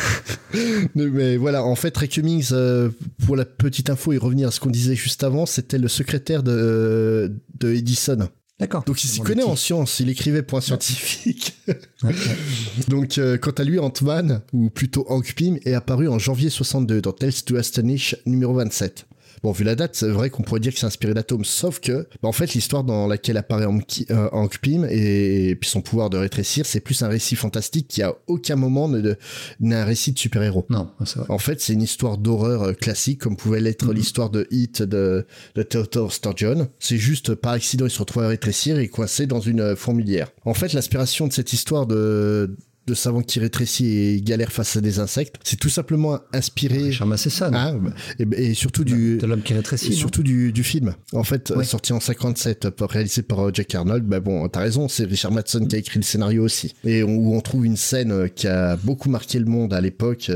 mais 1.11 1.36
voilà, 1.36 1.64
en 1.64 1.74
fait, 1.76 1.97
Ray 1.97 2.09
Cummings, 2.09 2.49
euh, 2.53 2.91
pour 3.24 3.36
la 3.36 3.45
petite 3.45 3.88
info 3.91 4.12
et 4.12 4.18
revenir 4.18 4.49
à 4.49 4.51
ce 4.51 4.61
qu'on 4.61 4.70
disait 4.70 4.97
juste 4.97 5.22
avant, 5.24 5.47
c'était 5.47 5.78
le 5.78 5.88
secrétaire 5.88 6.43
de, 6.43 7.32
de 7.59 7.72
Edison. 7.72 8.28
D'accord. 8.59 8.84
Donc 8.84 9.03
il 9.03 9.09
s'y 9.09 9.20
connaît 9.20 9.43
des 9.43 9.49
en 9.49 9.57
sciences, 9.57 10.01
il 10.01 10.11
écrivait 10.11 10.43
pour 10.43 10.59
un 10.59 10.61
scientifique. 10.61 11.55
ouais. 12.03 12.14
Donc 12.88 13.16
euh, 13.16 13.38
quant 13.38 13.53
à 13.53 13.64
lui, 13.64 13.78
Ant-Man, 13.78 14.43
ou 14.53 14.68
plutôt 14.68 15.07
Hank 15.09 15.32
Pym, 15.34 15.59
est 15.64 15.72
apparu 15.72 16.09
en 16.09 16.18
janvier 16.18 16.51
62 16.51 17.01
dans 17.01 17.12
Tales 17.12 17.32
to 17.47 17.57
Astonish 17.57 18.16
numéro 18.26 18.53
27. 18.53 19.07
Bon, 19.43 19.53
vu 19.53 19.64
la 19.64 19.74
date, 19.74 19.95
c'est 19.95 20.09
vrai 20.09 20.28
qu'on 20.30 20.43
pourrait 20.43 20.61
dire 20.61 20.72
que 20.72 20.78
c'est 20.78 20.86
inspiré 20.86 21.14
d'Atome, 21.14 21.45
sauf 21.45 21.80
que, 21.80 22.07
bah, 22.22 22.28
en 22.28 22.32
fait, 22.32 22.53
l'histoire 22.55 22.84
dans 22.84 23.07
laquelle 23.07 23.36
apparaît 23.36 23.64
Hank, 23.64 24.05
euh, 24.11 24.28
Hank 24.32 24.59
Pym 24.59 24.84
et, 24.84 25.51
et 25.51 25.55
puis 25.57 25.68
son 25.70 25.80
pouvoir 25.80 26.11
de 26.11 26.18
rétrécir, 26.18 26.66
c'est 26.66 26.80
plus 26.80 27.03
un 27.03 27.09
récit 27.09 27.36
fantastique 27.36 27.88
qui 27.88 28.03
à 28.03 28.14
aucun 28.26 28.57
moment 28.57 28.88
n'est 28.88 29.74
un 29.74 29.84
récit 29.84 30.12
de 30.12 30.18
super-héros. 30.18 30.66
Non, 30.68 30.91
c'est 31.05 31.18
vrai. 31.18 31.26
En 31.30 31.38
fait, 31.38 31.61
c'est 31.61 31.72
une 31.72 31.82
histoire 31.82 32.18
d'horreur 32.18 32.62
euh, 32.62 32.72
classique, 32.72 33.20
comme 33.20 33.36
pouvait 33.36 33.61
l'être 33.61 33.86
Mhm. 33.86 33.95
l'histoire 33.95 34.30
de 34.30 34.47
Hit 34.51 34.82
de, 34.82 35.26
de 35.55 35.62
Theodore 35.62 36.12
Sturgeon. 36.12 36.68
C'est 36.78 36.99
juste, 36.99 37.34
par 37.34 37.53
accident, 37.53 37.86
il 37.86 37.91
se 37.91 37.99
retrouve 37.99 38.22
à 38.24 38.28
rétrécir 38.28 38.78
et 38.78 38.88
coincé 38.88 39.26
dans 39.26 39.41
une 39.41 39.61
euh, 39.61 39.76
fourmilière. 39.76 40.30
En 40.45 40.55
fait, 40.55 40.72
l'inspiration 40.72 41.26
de 41.26 41.32
cette 41.32 41.53
histoire 41.53 41.86
de, 41.86 42.57
de 42.91 42.95
savant 42.95 43.22
qui 43.22 43.41
rétrécit 43.41 43.86
et 43.86 44.20
galère 44.20 44.53
face 44.53 44.76
à 44.76 44.80
des 44.80 44.99
insectes, 44.99 45.36
c'est 45.45 45.59
tout 45.59 45.68
simplement 45.68 46.18
inspiré... 46.32 46.93
Charles 46.93 47.11
Massesson. 47.11 47.51
Ah, 47.55 47.72
et, 48.18 48.26
et 48.51 48.55
surtout 48.55 48.84
du... 48.84 49.16
De 49.18 49.26
l'homme 49.26 49.43
qui 49.43 49.55
rétrécit. 49.55 49.88
Et 49.88 49.93
surtout 49.93 50.22
du, 50.22 50.53
du 50.53 50.62
film. 50.64 50.95
En 51.12 51.24
fait, 51.24 51.51
Ouais. 51.57 51.64
sorti 51.64 51.93
en 51.93 52.01
57, 52.01 52.64
euh, 52.66 52.70
réalisé 52.86 53.22
par 53.22 53.47
euh, 53.49 53.51
Jack 53.55 53.74
Arnold. 53.74 54.05
Bah 54.05 54.20
bon, 54.20 54.49
t'as 54.49 54.61
raison, 54.61 54.88
c'est 54.88 55.05
Richard 55.05 55.32
Madsen 55.32 55.66
qui 55.68 55.76
a 55.76 55.78
écrit 55.78 55.99
le 55.99 56.05
scénario 56.05 56.45
aussi. 56.45 56.74
Et 56.84 57.03
on- 57.03 57.16
où 57.16 57.34
on 57.34 57.41
trouve 57.41 57.64
une 57.66 57.76
scène 57.76 58.12
euh, 58.12 58.28
qui 58.28 58.47
a 58.49 58.76
beaucoup 58.76 59.09
marqué 59.11 59.38
le 59.38 59.45
monde 59.47 59.72
à 59.74 59.80
l'époque, 59.80 60.30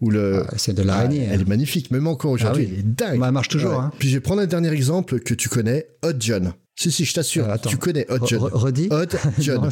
où 0.00 0.10
le... 0.10 0.44
Ah, 0.48 0.54
c'est 0.56 0.74
de 0.74 0.82
l'araignée. 0.82 1.26
Ah, 1.28 1.34
elle 1.34 1.40
est 1.42 1.48
magnifique, 1.48 1.90
même 1.90 2.06
encore 2.06 2.32
aujourd'hui, 2.32 2.64
Ah 2.66 2.70
oui. 2.70 2.74
elle 2.74 2.80
est 2.80 2.94
dingue. 2.94 3.20
Bah, 3.20 3.26
elle 3.28 3.32
marche 3.32 3.48
toujours, 3.48 3.80
hein. 3.80 3.90
Puis 3.98 4.08
je 4.08 4.14
vais 4.14 4.20
prendre 4.20 4.42
un 4.42 4.46
dernier 4.46 4.70
exemple 4.72 5.20
que 5.20 5.34
tu 5.34 5.48
connais, 5.48 5.86
Hot 6.04 6.12
John. 6.20 6.52
Si, 6.76 6.90
si, 6.90 7.04
je 7.04 7.14
t'assure, 7.14 7.48
Euh, 7.48 7.56
tu 7.68 7.76
connais 7.76 8.04
Hot 8.10 8.18
Re- 8.18 8.28
John. 8.28 8.40
re- 8.40 8.50
Redis. 8.52 8.88
Hot 8.90 9.16
John. 9.38 9.68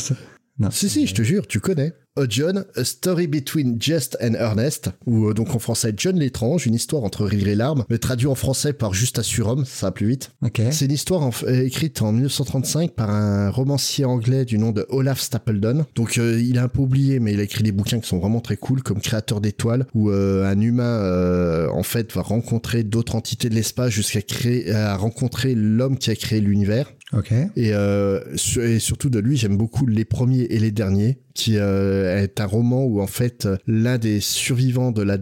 Non. 0.59 0.71
Si, 0.71 0.89
si, 0.89 1.07
je 1.07 1.15
te 1.15 1.23
jure, 1.23 1.47
tu 1.47 1.61
connais. 1.61 1.93
Hot 2.15 2.27
John, 2.29 2.67
A 2.77 2.85
Story 2.85 3.27
Between 3.27 3.81
Just 3.81 4.19
and 4.21 4.35
Ernest, 4.35 4.91
ou 5.07 5.29
euh, 5.29 5.33
donc 5.33 5.55
en 5.55 5.59
français 5.59 5.95
John 5.97 6.19
l'étrange, 6.19 6.67
une 6.67 6.75
histoire 6.75 7.05
entre 7.05 7.25
rire 7.25 7.49
et 7.49 7.55
larmes, 7.55 7.85
mais 7.89 7.97
traduit 7.97 8.27
en 8.27 8.35
français 8.35 8.75
par 8.75 8.93
Juste 8.93 9.23
surhomme, 9.23 9.65
ça 9.65 9.87
va 9.87 9.93
plus 9.93 10.07
vite. 10.07 10.31
C'est 10.73 10.85
une 10.85 10.93
histoire 10.93 11.23
en 11.23 11.31
euh, 11.45 11.65
écrite 11.65 12.03
en 12.03 12.13
1935 12.13 12.91
par 12.91 13.09
un 13.09 13.49
romancier 13.49 14.05
anglais 14.05 14.45
du 14.45 14.59
nom 14.59 14.73
de 14.73 14.85
Olaf 14.91 15.21
Stapledon. 15.21 15.87
Donc 15.95 16.19
euh, 16.19 16.39
il 16.39 16.57
est 16.57 16.61
un 16.61 16.69
peu 16.69 16.83
oublié, 16.83 17.19
mais 17.19 17.33
il 17.33 17.41
a 17.41 17.45
écrit 17.45 17.63
des 17.63 17.73
bouquins 17.73 17.99
qui 17.99 18.09
sont 18.09 18.19
vraiment 18.19 18.43
très 18.43 18.59
cool, 18.59 18.83
comme 18.83 19.01
Créateur 19.01 19.41
d'étoiles, 19.41 19.87
où 19.95 20.11
un 20.11 20.61
humain 20.61 21.69
en 21.73 21.83
fait 21.83 22.13
va 22.13 22.21
rencontrer 22.21 22.83
d'autres 22.83 23.15
entités 23.15 23.49
de 23.49 23.55
l'espace 23.55 23.91
jusqu'à 23.91 24.21
créer, 24.21 24.71
à 24.71 24.97
rencontrer 24.97 25.55
l'homme 25.55 25.97
qui 25.97 26.11
a 26.11 26.15
créé 26.15 26.41
l'univers. 26.41 26.93
Et, 27.57 27.73
euh, 27.73 28.21
et 28.61 28.79
surtout 28.79 29.11
de 29.11 29.19
lui, 29.19 29.37
j'aime 29.37 29.57
beaucoup 29.57 29.87
les 29.87 30.05
premiers 30.05 30.43
et 30.51 30.59
les 30.59 30.71
derniers, 30.71 31.19
qui 31.35 31.59
euh, 31.59 32.23
est 32.23 32.41
un 32.41 32.47
roman 32.47 32.85
où 32.85 33.01
en 33.01 33.07
fait 33.07 33.49
l'un 33.67 33.99
des 33.99 34.21
survivants 34.21 34.93
de 34.93 35.03
la 35.03 35.19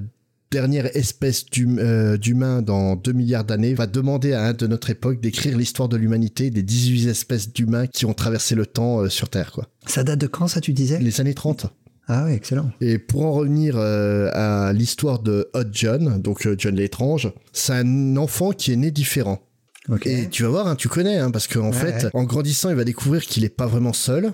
dernière 0.50 0.96
espèce 0.96 1.44
euh, 1.58 2.16
d'humains 2.16 2.62
dans 2.62 2.96
2 2.96 3.12
milliards 3.12 3.44
d'années 3.44 3.74
va 3.74 3.86
demander 3.86 4.32
à 4.32 4.46
un 4.46 4.52
de 4.52 4.66
notre 4.66 4.90
époque 4.90 5.20
d'écrire 5.20 5.56
l'histoire 5.56 5.88
de 5.88 5.96
l'humanité 5.96 6.50
des 6.50 6.62
18 6.62 7.08
espèces 7.08 7.52
d'humains 7.52 7.86
qui 7.86 8.04
ont 8.04 8.14
traversé 8.14 8.54
le 8.54 8.66
temps 8.66 9.08
sur 9.08 9.28
Terre, 9.28 9.52
quoi. 9.52 9.68
Ça 9.86 10.02
date 10.02 10.20
de 10.20 10.26
quand, 10.26 10.48
ça, 10.48 10.60
tu 10.60 10.72
disais? 10.72 10.98
Les 10.98 11.20
années 11.20 11.34
30. 11.34 11.66
Ah 12.12 12.24
ouais, 12.24 12.34
excellent. 12.34 12.72
Et 12.80 12.98
pour 12.98 13.24
en 13.24 13.30
revenir 13.30 13.76
euh, 13.76 14.30
à 14.32 14.72
l'histoire 14.72 15.20
de 15.20 15.48
Hot 15.54 15.70
John, 15.70 16.20
donc 16.20 16.48
John 16.58 16.74
l'étrange, 16.74 17.32
c'est 17.52 17.72
un 17.72 18.16
enfant 18.16 18.50
qui 18.50 18.72
est 18.72 18.76
né 18.76 18.90
différent. 18.90 19.38
Et 20.04 20.28
tu 20.28 20.42
vas 20.42 20.48
voir, 20.50 20.66
hein, 20.68 20.76
tu 20.76 20.88
connais, 20.88 21.16
hein, 21.18 21.30
parce 21.30 21.48
qu'en 21.48 21.70
Ouais, 21.70 21.72
fait, 21.72 22.04
ouais. 22.04 22.10
en 22.14 22.24
grandissant, 22.24 22.70
il 22.70 22.76
va 22.76 22.84
découvrir 22.84 23.22
qu'il 23.22 23.44
est 23.44 23.48
pas 23.48 23.66
vraiment 23.66 23.92
seul, 23.92 24.32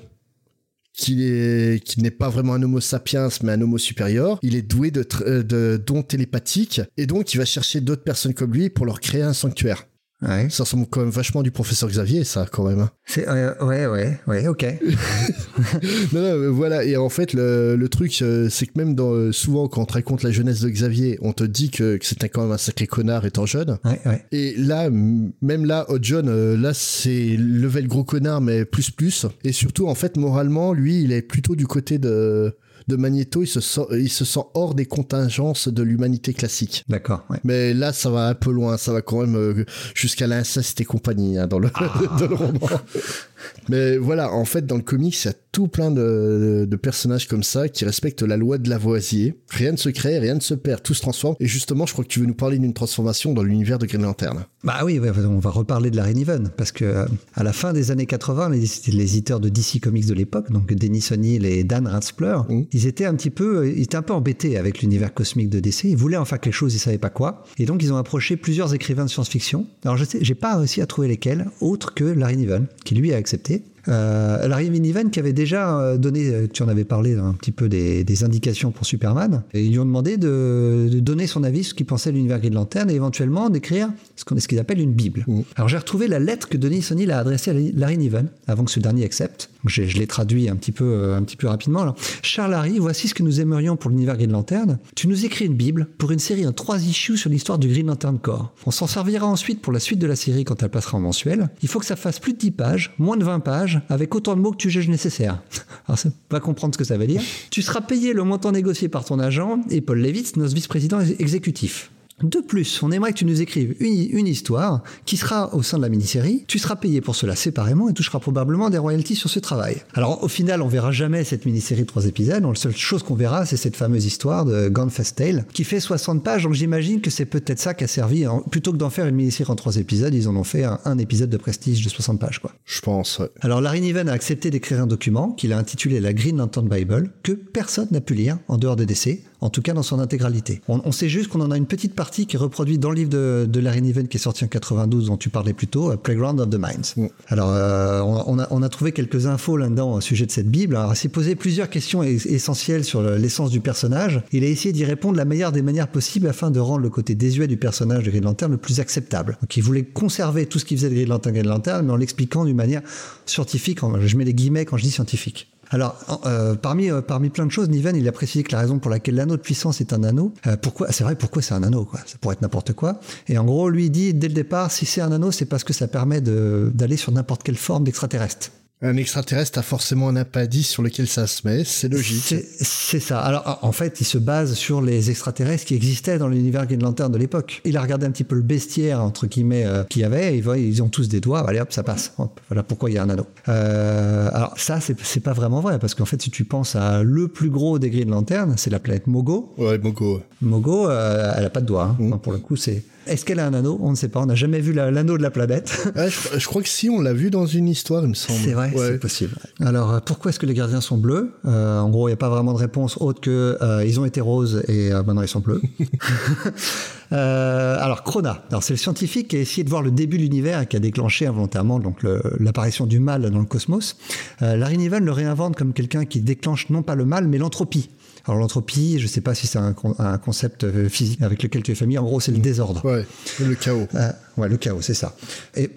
qu'il 0.92 1.22
est, 1.22 1.82
qu'il 1.84 2.02
n'est 2.02 2.10
pas 2.10 2.28
vraiment 2.28 2.54
un 2.54 2.62
homo 2.62 2.80
sapiens, 2.80 3.28
mais 3.42 3.52
un 3.52 3.60
homo 3.60 3.78
supérieur. 3.78 4.38
Il 4.42 4.56
est 4.56 4.62
doué 4.62 4.90
de, 4.90 5.06
euh, 5.22 5.42
de 5.42 5.80
dons 5.84 6.02
télépathiques, 6.02 6.80
et 6.96 7.06
donc 7.06 7.32
il 7.32 7.38
va 7.38 7.44
chercher 7.44 7.80
d'autres 7.80 8.02
personnes 8.04 8.34
comme 8.34 8.52
lui 8.52 8.70
pour 8.70 8.86
leur 8.86 9.00
créer 9.00 9.22
un 9.22 9.32
sanctuaire. 9.34 9.86
Ouais. 10.22 10.48
Ça 10.48 10.62
ressemble 10.62 10.86
quand 10.86 11.00
même 11.00 11.10
vachement 11.10 11.42
du 11.42 11.50
professeur 11.50 11.90
Xavier, 11.90 12.24
ça, 12.24 12.46
quand 12.50 12.66
même. 12.66 12.80
hein. 12.80 12.90
C'est, 13.04 13.28
euh, 13.28 13.52
ouais, 13.62 13.86
ouais, 13.86 14.18
ouais, 14.26 14.48
ok. 14.48 14.64
Non, 16.12 16.20
non, 16.22 16.52
voilà. 16.52 16.84
Et 16.84 16.96
en 16.96 17.08
fait, 17.08 17.32
le, 17.34 17.76
le 17.76 17.88
truc, 17.88 18.16
euh, 18.22 18.48
c'est 18.48 18.66
que 18.66 18.72
même 18.76 18.94
dans, 18.94 19.12
euh, 19.12 19.32
souvent, 19.32 19.68
quand 19.68 19.82
on 19.82 19.84
te 19.84 19.92
raconte 19.92 20.22
la 20.22 20.30
jeunesse 20.30 20.60
de 20.60 20.70
Xavier, 20.70 21.18
on 21.20 21.32
te 21.32 21.44
dit 21.44 21.70
que, 21.70 21.96
que 21.98 22.06
c'était 22.06 22.28
quand 22.28 22.42
même 22.42 22.52
un 22.52 22.58
sacré 22.58 22.86
connard 22.86 23.26
étant 23.26 23.44
jeune. 23.46 23.78
Ouais, 23.84 24.00
ouais. 24.06 24.24
Et 24.32 24.54
là, 24.56 24.88
même 24.90 25.64
là, 25.66 25.84
Hot 25.90 25.98
John, 26.00 26.54
là, 26.54 26.72
c'est 26.72 27.36
level 27.38 27.86
gros 27.86 28.04
connard, 28.04 28.40
mais 28.40 28.64
plus 28.64 28.90
plus. 28.90 29.26
Et 29.44 29.52
surtout, 29.52 29.86
en 29.86 29.94
fait, 29.94 30.16
moralement, 30.16 30.72
lui, 30.72 31.02
il 31.02 31.12
est 31.12 31.22
plutôt 31.22 31.56
du 31.56 31.66
côté 31.66 31.98
de, 31.98 32.56
de 32.88 32.96
Magneto. 32.96 33.42
Il 33.42 33.46
se 33.46 33.60
sent, 33.60 33.82
il 33.92 34.10
se 34.10 34.24
sent 34.24 34.40
hors 34.54 34.74
des 34.74 34.86
contingences 34.86 35.68
de 35.68 35.82
l'humanité 35.82 36.32
classique. 36.32 36.84
D'accord, 36.88 37.24
ouais. 37.30 37.38
Mais 37.44 37.74
là, 37.74 37.92
ça 37.92 38.10
va 38.10 38.28
un 38.28 38.34
peu 38.34 38.50
loin. 38.52 38.76
Ça 38.76 38.92
va 38.92 39.02
quand 39.02 39.20
même 39.20 39.36
euh, 39.36 39.64
jusqu'à 39.94 40.26
l'inceste 40.26 40.80
et 40.80 40.84
compagnie 40.84 41.38
hein, 41.38 41.46
dans, 41.46 41.58
le, 41.58 41.70
Ah. 41.74 41.92
dans 42.18 42.26
le 42.26 42.34
roman. 42.34 42.68
Mais 43.68 43.96
voilà, 43.96 44.32
en 44.32 44.44
fait, 44.44 44.66
dans 44.66 44.76
le 44.76 44.82
comics, 44.82 45.16
il 45.24 45.26
y 45.26 45.30
a 45.30 45.34
tout 45.52 45.68
plein 45.68 45.90
de, 45.90 46.66
de 46.68 46.76
personnages 46.76 47.26
comme 47.28 47.42
ça 47.42 47.68
qui 47.68 47.84
respectent 47.84 48.22
la 48.22 48.36
loi 48.36 48.58
de 48.58 48.68
Lavoisier. 48.68 49.40
Rien 49.48 49.72
ne 49.72 49.76
se 49.76 49.88
crée, 49.88 50.18
rien 50.18 50.34
ne 50.34 50.40
se 50.40 50.54
perd, 50.54 50.82
tout 50.82 50.94
se 50.94 51.00
transforme. 51.00 51.34
Et 51.40 51.46
justement, 51.46 51.86
je 51.86 51.92
crois 51.92 52.04
que 52.04 52.10
tu 52.10 52.20
veux 52.20 52.26
nous 52.26 52.34
parler 52.34 52.58
d'une 52.58 52.74
transformation 52.74 53.32
dans 53.32 53.42
l'univers 53.42 53.78
de 53.78 53.86
Green 53.86 54.02
Lantern. 54.02 54.44
Bah 54.64 54.80
oui, 54.84 54.98
ouais, 54.98 55.10
on 55.24 55.38
va 55.38 55.50
reparler 55.50 55.90
de 55.90 55.96
Larry 55.96 56.14
Niven 56.14 56.50
parce 56.56 56.72
que 56.72 56.84
euh, 56.84 57.06
à 57.34 57.42
la 57.42 57.52
fin 57.52 57.72
des 57.72 57.90
années 57.90 58.06
80, 58.06 58.50
les, 58.50 58.60
les 58.60 59.16
éditeurs 59.16 59.40
de 59.40 59.48
DC 59.48 59.80
Comics 59.80 60.06
de 60.06 60.14
l'époque, 60.14 60.50
donc 60.50 60.72
Dennis 60.74 61.08
O'Neill 61.12 61.46
et 61.46 61.64
Dan 61.64 61.86
Ratzpler, 61.86 62.36
Mm. 62.48 62.62
ils 62.72 62.86
étaient 62.86 63.04
un 63.04 63.14
petit 63.14 63.30
peu, 63.30 63.58
euh, 63.58 63.70
ils 63.70 63.82
étaient 63.82 63.96
un 63.96 64.02
peu 64.02 64.12
embêtés 64.12 64.58
avec 64.58 64.80
l'univers 64.80 65.12
cosmique 65.12 65.50
de 65.50 65.60
DC. 65.60 65.84
Ils 65.84 65.96
voulaient 65.96 66.16
en 66.16 66.24
faire 66.24 66.40
quelque 66.40 66.54
chose, 66.54 66.74
ils 66.74 66.78
savaient 66.78 66.98
pas 66.98 67.10
quoi, 67.10 67.44
et 67.58 67.66
donc 67.66 67.82
ils 67.82 67.92
ont 67.92 67.96
approché 67.96 68.36
plusieurs 68.36 68.74
écrivains 68.74 69.04
de 69.04 69.10
science-fiction. 69.10 69.66
Alors 69.84 69.96
je 69.96 70.04
sais, 70.04 70.18
j'ai 70.20 70.34
pas 70.34 70.56
réussi 70.56 70.80
à 70.80 70.86
trouver 70.86 71.08
lesquels, 71.08 71.46
autres 71.60 71.94
que 71.94 72.04
Larry 72.04 72.36
Niven, 72.36 72.66
qui 72.84 72.94
lui 72.94 73.12
a 73.12 73.18
accepté. 73.26 73.62
Euh, 73.88 74.48
Larry 74.48 74.70
Niven 74.70 75.10
qui 75.10 75.18
avait 75.18 75.32
déjà 75.32 75.78
euh, 75.78 75.96
donné, 75.96 76.28
euh, 76.28 76.46
tu 76.52 76.62
en 76.62 76.68
avais 76.68 76.84
parlé 76.84 77.14
un 77.14 77.32
petit 77.32 77.52
peu 77.52 77.68
des, 77.68 78.04
des 78.04 78.24
indications 78.24 78.70
pour 78.70 78.86
Superman, 78.86 79.42
et 79.54 79.64
ils 79.64 79.72
lui 79.72 79.78
ont 79.78 79.84
demandé 79.84 80.16
de, 80.16 80.88
de 80.90 81.00
donner 81.00 81.26
son 81.26 81.44
avis, 81.44 81.64
ce 81.64 81.74
qu'il 81.74 81.86
pensait 81.86 82.10
de 82.10 82.16
l'univers 82.16 82.38
Green 82.40 82.54
Lantern, 82.54 82.90
et 82.90 82.94
éventuellement 82.94 83.50
d'écrire 83.50 83.88
ce 84.16 84.24
qu'on 84.24 84.38
ce 84.38 84.48
qu'ils 84.48 84.58
appellent 84.58 84.80
une 84.80 84.92
bible. 84.92 85.24
Mm. 85.26 85.40
Alors 85.56 85.68
j'ai 85.68 85.78
retrouvé 85.78 86.08
la 86.08 86.18
lettre 86.18 86.48
que 86.48 86.56
Denis 86.56 86.86
O'Neill 86.90 87.10
a 87.10 87.18
adressée 87.18 87.50
à 87.50 87.54
Larry 87.54 87.98
Niven 87.98 88.28
avant 88.46 88.64
que 88.64 88.70
ce 88.70 88.80
dernier 88.80 89.04
accepte. 89.04 89.50
Je, 89.66 89.84
je 89.84 89.98
l'ai 89.98 90.06
traduit 90.06 90.48
un 90.48 90.56
petit 90.56 90.72
peu, 90.72 90.84
euh, 90.84 91.16
un 91.16 91.22
petit 91.22 91.36
peu 91.36 91.48
rapidement. 91.48 91.82
Alors, 91.82 91.96
Cher 92.22 92.48
Larry, 92.48 92.78
voici 92.78 93.08
ce 93.08 93.14
que 93.14 93.22
nous 93.22 93.40
aimerions 93.40 93.76
pour 93.76 93.90
l'univers 93.90 94.16
Green 94.16 94.32
Lantern. 94.32 94.78
Tu 94.94 95.08
nous 95.08 95.24
écris 95.24 95.46
une 95.46 95.54
bible 95.54 95.88
pour 95.98 96.12
une 96.12 96.18
série 96.18 96.46
en 96.46 96.52
trois 96.52 96.82
issues 96.82 97.16
sur 97.16 97.30
l'histoire 97.30 97.58
du 97.58 97.68
Green 97.68 97.86
Lantern 97.86 98.18
Corps. 98.18 98.52
On 98.66 98.70
s'en 98.70 98.86
servira 98.86 99.26
ensuite 99.26 99.60
pour 99.60 99.72
la 99.72 99.80
suite 99.80 99.98
de 99.98 100.06
la 100.06 100.16
série 100.16 100.44
quand 100.44 100.62
elle 100.62 100.70
passera 100.70 100.98
en 100.98 101.00
mensuel. 101.00 101.48
Il 101.62 101.68
faut 101.68 101.78
que 101.78 101.86
ça 101.86 101.96
fasse 101.96 102.20
plus 102.20 102.32
de 102.32 102.38
10 102.38 102.50
pages, 102.52 102.94
moins 102.98 103.16
de 103.16 103.24
20 103.24 103.40
pages, 103.40 103.75
avec 103.88 104.14
autant 104.14 104.34
de 104.36 104.40
mots 104.40 104.52
que 104.52 104.56
tu 104.56 104.70
juges 104.70 104.88
nécessaires. 104.88 105.42
Alors, 105.88 105.98
ça 105.98 106.08
va 106.30 106.40
comprendre 106.40 106.74
ce 106.74 106.78
que 106.78 106.84
ça 106.84 106.96
veut 106.96 107.06
dire. 107.06 107.22
Tu 107.50 107.62
seras 107.62 107.80
payé 107.80 108.12
le 108.12 108.24
montant 108.24 108.52
négocié 108.52 108.88
par 108.88 109.04
ton 109.04 109.18
agent 109.18 109.60
et 109.70 109.80
Paul 109.80 109.98
Levitz, 110.00 110.36
notre 110.36 110.54
vice-président 110.54 111.00
ex- 111.00 111.18
exécutif. 111.20 111.90
De 112.22 112.40
plus, 112.40 112.82
on 112.82 112.90
aimerait 112.92 113.12
que 113.12 113.18
tu 113.18 113.24
nous 113.26 113.42
écrives 113.42 113.76
une, 113.78 114.08
une 114.18 114.26
histoire 114.26 114.82
qui 115.04 115.18
sera 115.18 115.54
au 115.54 115.62
sein 115.62 115.76
de 115.76 115.82
la 115.82 115.90
mini-série. 115.90 116.44
Tu 116.48 116.58
seras 116.58 116.76
payé 116.76 117.02
pour 117.02 117.14
cela 117.14 117.36
séparément 117.36 117.90
et 117.90 117.92
toucheras 117.92 118.20
probablement 118.20 118.70
des 118.70 118.78
royalties 118.78 119.16
sur 119.16 119.28
ce 119.28 119.38
travail. 119.38 119.76
Alors, 119.92 120.22
au 120.24 120.28
final, 120.28 120.62
on 120.62 120.68
verra 120.68 120.92
jamais 120.92 121.24
cette 121.24 121.44
mini-série 121.44 121.82
de 121.82 121.86
trois 121.86 122.06
épisodes. 122.06 122.42
La 122.42 122.54
seule 122.54 122.74
chose 122.74 123.02
qu'on 123.02 123.14
verra, 123.16 123.44
c'est 123.44 123.58
cette 123.58 123.76
fameuse 123.76 124.06
histoire 124.06 124.46
de 124.46 124.68
Gunfest 124.70 125.14
Tale 125.16 125.44
qui 125.52 125.62
fait 125.64 125.78
60 125.78 126.24
pages. 126.24 126.44
Donc, 126.44 126.54
j'imagine 126.54 127.02
que 127.02 127.10
c'est 127.10 127.26
peut-être 127.26 127.58
ça 127.58 127.74
qui 127.74 127.84
a 127.84 127.86
servi. 127.86 128.26
en- 128.26 128.40
plutôt 128.40 128.72
que 128.72 128.78
d'en 128.78 128.88
faire 128.90 129.06
une 129.06 129.14
mini-série 129.16 129.50
en 129.50 129.56
trois 129.56 129.76
épisodes, 129.76 130.14
ils 130.14 130.26
en 130.26 130.36
ont 130.36 130.44
fait 130.44 130.64
un, 130.64 130.78
un 130.86 130.96
épisode 130.96 131.28
de 131.28 131.36
prestige 131.36 131.84
de 131.84 131.90
60 131.90 132.18
pages, 132.18 132.38
quoi. 132.38 132.52
Je 132.64 132.80
pense. 132.80 133.18
ouais. 133.18 133.28
Alors 133.42 133.60
Larry 133.60 133.82
Niven 133.82 134.08
a 134.08 134.12
accepté 134.12 134.50
d'écrire 134.50 134.80
un 134.80 134.86
document 134.86 135.32
qu'il 135.32 135.52
a 135.52 135.58
intitulé 135.58 136.00
la 136.00 136.14
Green 136.14 136.38
Lantern 136.38 136.66
Bible 136.66 137.10
que 137.22 137.32
personne 137.32 137.88
n'a 137.90 138.00
pu 138.00 138.14
lire 138.14 138.38
en 138.48 138.56
dehors 138.56 138.76
de 138.76 138.84
DC, 138.84 139.20
en 139.40 139.50
tout 139.50 139.62
cas 139.62 139.72
dans 139.74 139.82
son 139.82 139.98
intégralité. 140.00 140.60
On, 140.68 140.80
on 140.84 140.92
sait 140.92 141.08
juste 141.08 141.28
qu'on 141.28 141.40
en 141.40 141.50
a 141.50 141.56
une 141.56 141.66
petite 141.66 141.94
partie 141.94 142.26
qui 142.26 142.36
est 142.36 142.38
reproduite 142.38 142.80
dans 142.80 142.90
le 142.90 142.96
livre 142.96 143.10
de, 143.10 143.46
de 143.48 143.60
Larry 143.60 143.82
Niven 143.82 144.08
qui 144.08 144.16
est 144.16 144.20
sorti 144.20 144.44
en 144.44 144.48
92 144.48 145.06
dont 145.06 145.16
tu 145.16 145.28
parlais 145.30 145.52
plus 145.52 145.66
tôt, 145.66 145.90
euh, 145.92 145.96
Playground 145.96 146.40
of 146.40 146.50
the 146.50 146.54
Minds. 146.58 146.94
Mm. 146.96 147.06
Alors 147.28 147.50
euh, 147.52 148.00
on, 148.02 148.38
a, 148.38 148.46
on 148.50 148.62
a 148.62 148.68
trouvé 148.68 148.92
quelques 148.92 149.26
infos 149.26 149.56
là-dedans 149.56 149.94
au 149.94 150.00
sujet 150.00 150.26
de 150.26 150.30
cette 150.30 150.48
Bible. 150.48 150.76
Alors 150.76 150.92
il 150.92 150.96
s'est 150.96 151.08
posé 151.08 151.34
plusieurs 151.34 151.68
questions 151.70 152.02
es- 152.02 152.14
essentielles 152.26 152.84
sur 152.84 153.02
le- 153.02 153.16
l'essence 153.16 153.50
du 153.50 153.60
personnage. 153.60 154.22
Il 154.32 154.42
a 154.44 154.46
essayé 154.48 154.72
d'y 154.72 154.84
répondre 154.84 155.12
de 155.14 155.18
la 155.18 155.24
meilleure 155.24 155.52
des 155.52 155.62
manières 155.62 155.88
possibles 155.88 156.26
afin 156.28 156.50
de 156.50 156.58
rendre 156.60 156.80
le 156.82 156.90
côté 156.90 157.14
désuet 157.14 157.46
du 157.46 157.56
personnage 157.56 158.04
de 158.04 158.10
Green 158.10 158.24
Lantern 158.24 158.50
le 158.52 158.58
plus 158.58 158.80
acceptable. 158.80 159.38
Donc 159.42 159.56
il 159.56 159.62
voulait 159.62 159.84
conserver 159.84 160.46
tout 160.46 160.58
ce 160.58 160.64
qui 160.64 160.76
faisait 160.76 160.88
de 160.90 160.94
Green 160.94 161.08
Lantern 161.08 161.34
Green 161.34 161.46
Lantern, 161.48 161.84
mais 161.86 161.92
en 161.92 161.96
l'expliquant 161.96 162.44
d'une 162.44 162.56
manière 162.56 162.82
scientifique. 163.26 163.82
En- 163.82 164.00
Je 164.00 164.16
mets 164.16 164.24
les 164.24 164.34
guillemets 164.34 164.64
quand 164.64 164.76
je 164.76 164.82
dis 164.84 164.90
scientifique. 164.90 165.48
Alors, 165.70 165.96
euh, 166.26 166.54
parmi, 166.54 166.90
euh, 166.90 167.00
parmi 167.00 167.30
plein 167.30 167.46
de 167.46 167.50
choses, 167.50 167.68
Niven, 167.68 167.96
il 167.96 168.06
a 168.08 168.12
précisé 168.12 168.44
que 168.44 168.52
la 168.52 168.60
raison 168.60 168.78
pour 168.78 168.90
laquelle 168.90 169.16
l'anneau 169.16 169.36
de 169.36 169.42
puissance 169.42 169.80
est 169.80 169.92
un 169.92 170.04
anneau, 170.04 170.32
euh, 170.46 170.56
pourquoi, 170.56 170.92
c'est 170.92 171.04
vrai, 171.04 171.16
pourquoi 171.16 171.42
c'est 171.42 171.54
un 171.54 171.62
anneau, 171.62 171.84
quoi? 171.84 172.00
Ça 172.06 172.16
pourrait 172.20 172.34
être 172.34 172.42
n'importe 172.42 172.72
quoi. 172.72 173.00
Et 173.28 173.36
en 173.38 173.44
gros, 173.44 173.68
lui, 173.68 173.90
dit, 173.90 174.14
dès 174.14 174.28
le 174.28 174.34
départ, 174.34 174.70
si 174.70 174.86
c'est 174.86 175.00
un 175.00 175.12
anneau, 175.12 175.32
c'est 175.32 175.46
parce 175.46 175.64
que 175.64 175.72
ça 175.72 175.88
permet 175.88 176.20
d'aller 176.20 176.96
sur 176.96 177.12
n'importe 177.12 177.42
quelle 177.42 177.56
forme 177.56 177.84
d'extraterrestre. 177.84 178.50
Un 178.82 178.98
extraterrestre 178.98 179.58
a 179.58 179.62
forcément 179.62 180.08
un 180.10 180.16
appendice 180.16 180.68
sur 180.68 180.82
lequel 180.82 181.06
ça 181.06 181.26
se 181.26 181.48
met, 181.48 181.64
c'est 181.64 181.88
logique. 181.88 182.34
C'est 182.60 183.00
ça. 183.00 183.20
Alors, 183.20 183.58
en 183.62 183.72
fait, 183.72 184.02
il 184.02 184.04
se 184.04 184.18
base 184.18 184.52
sur 184.52 184.82
les 184.82 185.08
extraterrestres 185.10 185.64
qui 185.64 185.74
existaient 185.74 186.18
dans 186.18 186.28
l'univers 186.28 186.66
Green 186.66 186.82
Lantern 186.82 187.10
de 187.10 187.16
l'époque. 187.16 187.62
Il 187.64 187.78
a 187.78 187.80
regardé 187.80 188.04
un 188.04 188.10
petit 188.10 188.22
peu 188.22 188.36
le 188.36 188.42
bestiaire, 188.42 189.02
entre 189.02 189.26
guillemets, 189.26 189.64
euh, 189.64 189.82
qu'il 189.84 190.02
y 190.02 190.04
avait, 190.04 190.36
et 190.36 190.42
voit, 190.42 190.58
ils 190.58 190.82
ont 190.82 190.88
tous 190.88 191.08
des 191.08 191.20
doigts, 191.20 191.48
allez 191.48 191.60
hop, 191.60 191.72
ça 191.72 191.82
passe. 191.82 192.12
Hop, 192.18 192.38
voilà 192.50 192.62
pourquoi 192.62 192.90
il 192.90 192.96
y 192.96 192.98
a 192.98 193.02
un 193.02 193.08
anneau. 193.08 193.26
Euh, 193.48 194.28
alors, 194.30 194.52
ça, 194.58 194.78
c'est 194.80 195.20
pas 195.20 195.32
vraiment 195.32 195.60
vrai, 195.62 195.78
parce 195.78 195.94
qu'en 195.94 196.04
fait, 196.04 196.20
si 196.20 196.30
tu 196.30 196.44
penses 196.44 196.76
à 196.76 197.02
le 197.02 197.28
plus 197.28 197.48
gros 197.48 197.78
des 197.78 197.88
Green 197.88 198.10
Lantern, 198.10 198.56
c'est 198.58 198.68
la 198.68 198.78
planète 198.78 199.06
Mogo. 199.06 199.54
Ouais, 199.56 199.78
Mogo. 199.78 200.20
Mogo, 200.42 200.90
euh, 200.90 201.32
elle 201.34 201.46
a 201.46 201.50
pas 201.50 201.62
de 201.62 201.66
doigts. 201.66 201.84
hein. 201.84 201.96
Mm. 201.98 202.08
Enfin, 202.08 202.18
pour 202.18 202.32
le 202.34 202.40
coup, 202.40 202.56
c'est. 202.56 202.84
Est-ce 203.06 203.24
qu'elle 203.24 203.40
a 203.40 203.46
un 203.46 203.54
anneau? 203.54 203.78
On 203.82 203.90
ne 203.90 203.94
sait 203.96 204.08
pas. 204.08 204.20
On 204.20 204.26
n'a 204.26 204.34
jamais 204.34 204.60
vu 204.60 204.72
la- 204.72 204.90
l'anneau 204.90 205.16
de 205.18 205.22
la 205.22 205.30
planète. 205.30 205.88
Je, 205.96 206.38
je 206.38 206.46
crois 206.46 206.62
que 206.62 206.68
si, 206.68 206.90
on 206.90 207.00
l'a 207.00 207.12
vu 207.12 207.30
dans 207.30 207.46
une 207.46 207.68
histoire, 207.68 208.02
il 208.02 208.08
me 208.08 208.14
semble. 208.14 208.38
C'est 208.44 208.52
vrai, 208.52 208.72
Ouais. 208.74 208.88
c'est 208.92 208.98
possible. 208.98 209.34
Alors, 209.60 209.92
euh, 209.94 209.98
pourquoi 210.04 210.30
est-ce 210.30 210.38
que 210.38 210.46
les 210.46 210.54
gardiens 210.54 210.80
sont 210.80 210.96
bleus? 210.98 211.32
Euh, 211.46 211.78
En 211.80 211.88
gros, 211.90 212.08
il 212.08 212.10
n'y 212.10 212.14
a 212.14 212.18
pas 212.18 212.28
vraiment 212.28 212.52
de 212.52 212.58
réponse 212.58 212.96
autre 213.00 213.20
que 213.20 213.56
euh, 213.62 213.84
ils 213.86 214.00
ont 214.00 214.04
été 214.04 214.20
roses 214.20 214.62
et 214.68 214.92
euh, 214.92 215.02
maintenant 215.02 215.22
ils 215.22 215.28
sont 215.28 215.40
bleus. 215.40 215.62
Alors, 217.10 218.02
Krona. 218.02 218.42
Alors, 218.50 218.62
c'est 218.62 218.72
le 218.72 218.78
scientifique 218.78 219.28
qui 219.28 219.36
a 219.36 219.40
essayé 219.40 219.62
de 219.64 219.70
voir 219.70 219.82
le 219.82 219.90
début 219.90 220.16
de 220.18 220.22
l'univers 220.22 220.60
et 220.62 220.66
qui 220.66 220.76
a 220.76 220.80
déclenché 220.80 221.26
involontairement 221.26 221.78
donc 221.78 222.04
l'apparition 222.40 222.86
du 222.86 222.98
mal 222.98 223.30
dans 223.30 223.38
le 223.38 223.44
cosmos. 223.44 223.96
Euh, 224.42 224.56
Larry 224.56 224.78
Niven 224.78 225.04
le 225.04 225.12
réinvente 225.12 225.56
comme 225.56 225.72
quelqu'un 225.72 226.04
qui 226.04 226.20
déclenche 226.20 226.68
non 226.70 226.82
pas 226.82 226.94
le 226.94 227.04
mal, 227.04 227.28
mais 227.28 227.38
l'entropie. 227.38 227.90
Alors 228.26 228.40
l'entropie, 228.40 228.98
je 228.98 229.04
ne 229.04 229.08
sais 229.08 229.20
pas 229.20 229.34
si 229.34 229.46
c'est 229.46 229.58
un, 229.58 229.72
con- 229.72 229.94
un 229.98 230.18
concept 230.18 230.64
euh, 230.64 230.88
physique 230.88 231.22
avec 231.22 231.42
lequel 231.42 231.62
tu 231.62 231.72
es 231.72 231.74
familier. 231.74 231.98
En 231.98 232.04
gros, 232.04 232.20
c'est 232.20 232.32
le 232.32 232.38
désordre. 232.38 232.84
Ouais, 232.84 233.04
le 233.40 233.54
chaos. 233.54 233.86
Euh, 233.94 234.10
ouais, 234.36 234.48
le 234.48 234.56
chaos, 234.56 234.82
c'est 234.82 234.94
ça. 234.94 235.14
Et 235.56 235.70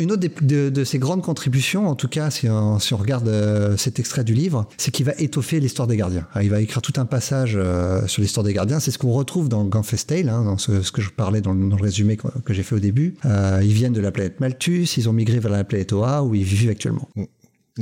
une 0.00 0.12
autre 0.12 0.22
de, 0.42 0.68
de 0.68 0.84
ses 0.84 1.00
grandes 1.00 1.22
contributions, 1.22 1.88
en 1.88 1.96
tout 1.96 2.06
cas, 2.06 2.30
si 2.30 2.48
on, 2.48 2.78
si 2.78 2.94
on 2.94 2.98
regarde 2.98 3.26
euh, 3.26 3.76
cet 3.76 3.98
extrait 3.98 4.22
du 4.22 4.32
livre, 4.32 4.68
c'est 4.76 4.92
qu'il 4.92 5.04
va 5.04 5.12
étoffer 5.18 5.58
l'histoire 5.58 5.88
des 5.88 5.96
gardiens. 5.96 6.24
Alors, 6.34 6.44
il 6.44 6.50
va 6.50 6.60
écrire 6.60 6.82
tout 6.82 6.92
un 6.98 7.04
passage 7.04 7.54
euh, 7.56 8.06
sur 8.06 8.22
l'histoire 8.22 8.44
des 8.44 8.54
gardiens. 8.54 8.78
C'est 8.78 8.92
ce 8.92 8.98
qu'on 8.98 9.10
retrouve 9.10 9.48
dans 9.48 9.64
Gunfest 9.64 10.06
Tale, 10.06 10.28
hein, 10.28 10.44
dans 10.44 10.56
ce, 10.56 10.82
ce 10.82 10.92
que 10.92 11.02
je 11.02 11.10
parlais 11.10 11.40
dans, 11.40 11.52
le- 11.52 11.68
dans 11.68 11.74
le 11.76 11.82
résumé 11.82 12.16
que, 12.16 12.28
que 12.44 12.54
j'ai 12.54 12.62
fait 12.62 12.76
au 12.76 12.78
début. 12.78 13.16
Euh, 13.24 13.58
ils 13.64 13.72
viennent 13.72 13.92
de 13.92 14.00
la 14.00 14.12
planète 14.12 14.38
Malthus, 14.38 14.86
ils 14.98 15.08
ont 15.08 15.12
migré 15.12 15.40
vers 15.40 15.50
la 15.50 15.64
planète 15.64 15.92
Oa, 15.92 16.22
où 16.22 16.32
ils 16.36 16.44
vivent 16.44 16.70
actuellement. 16.70 17.08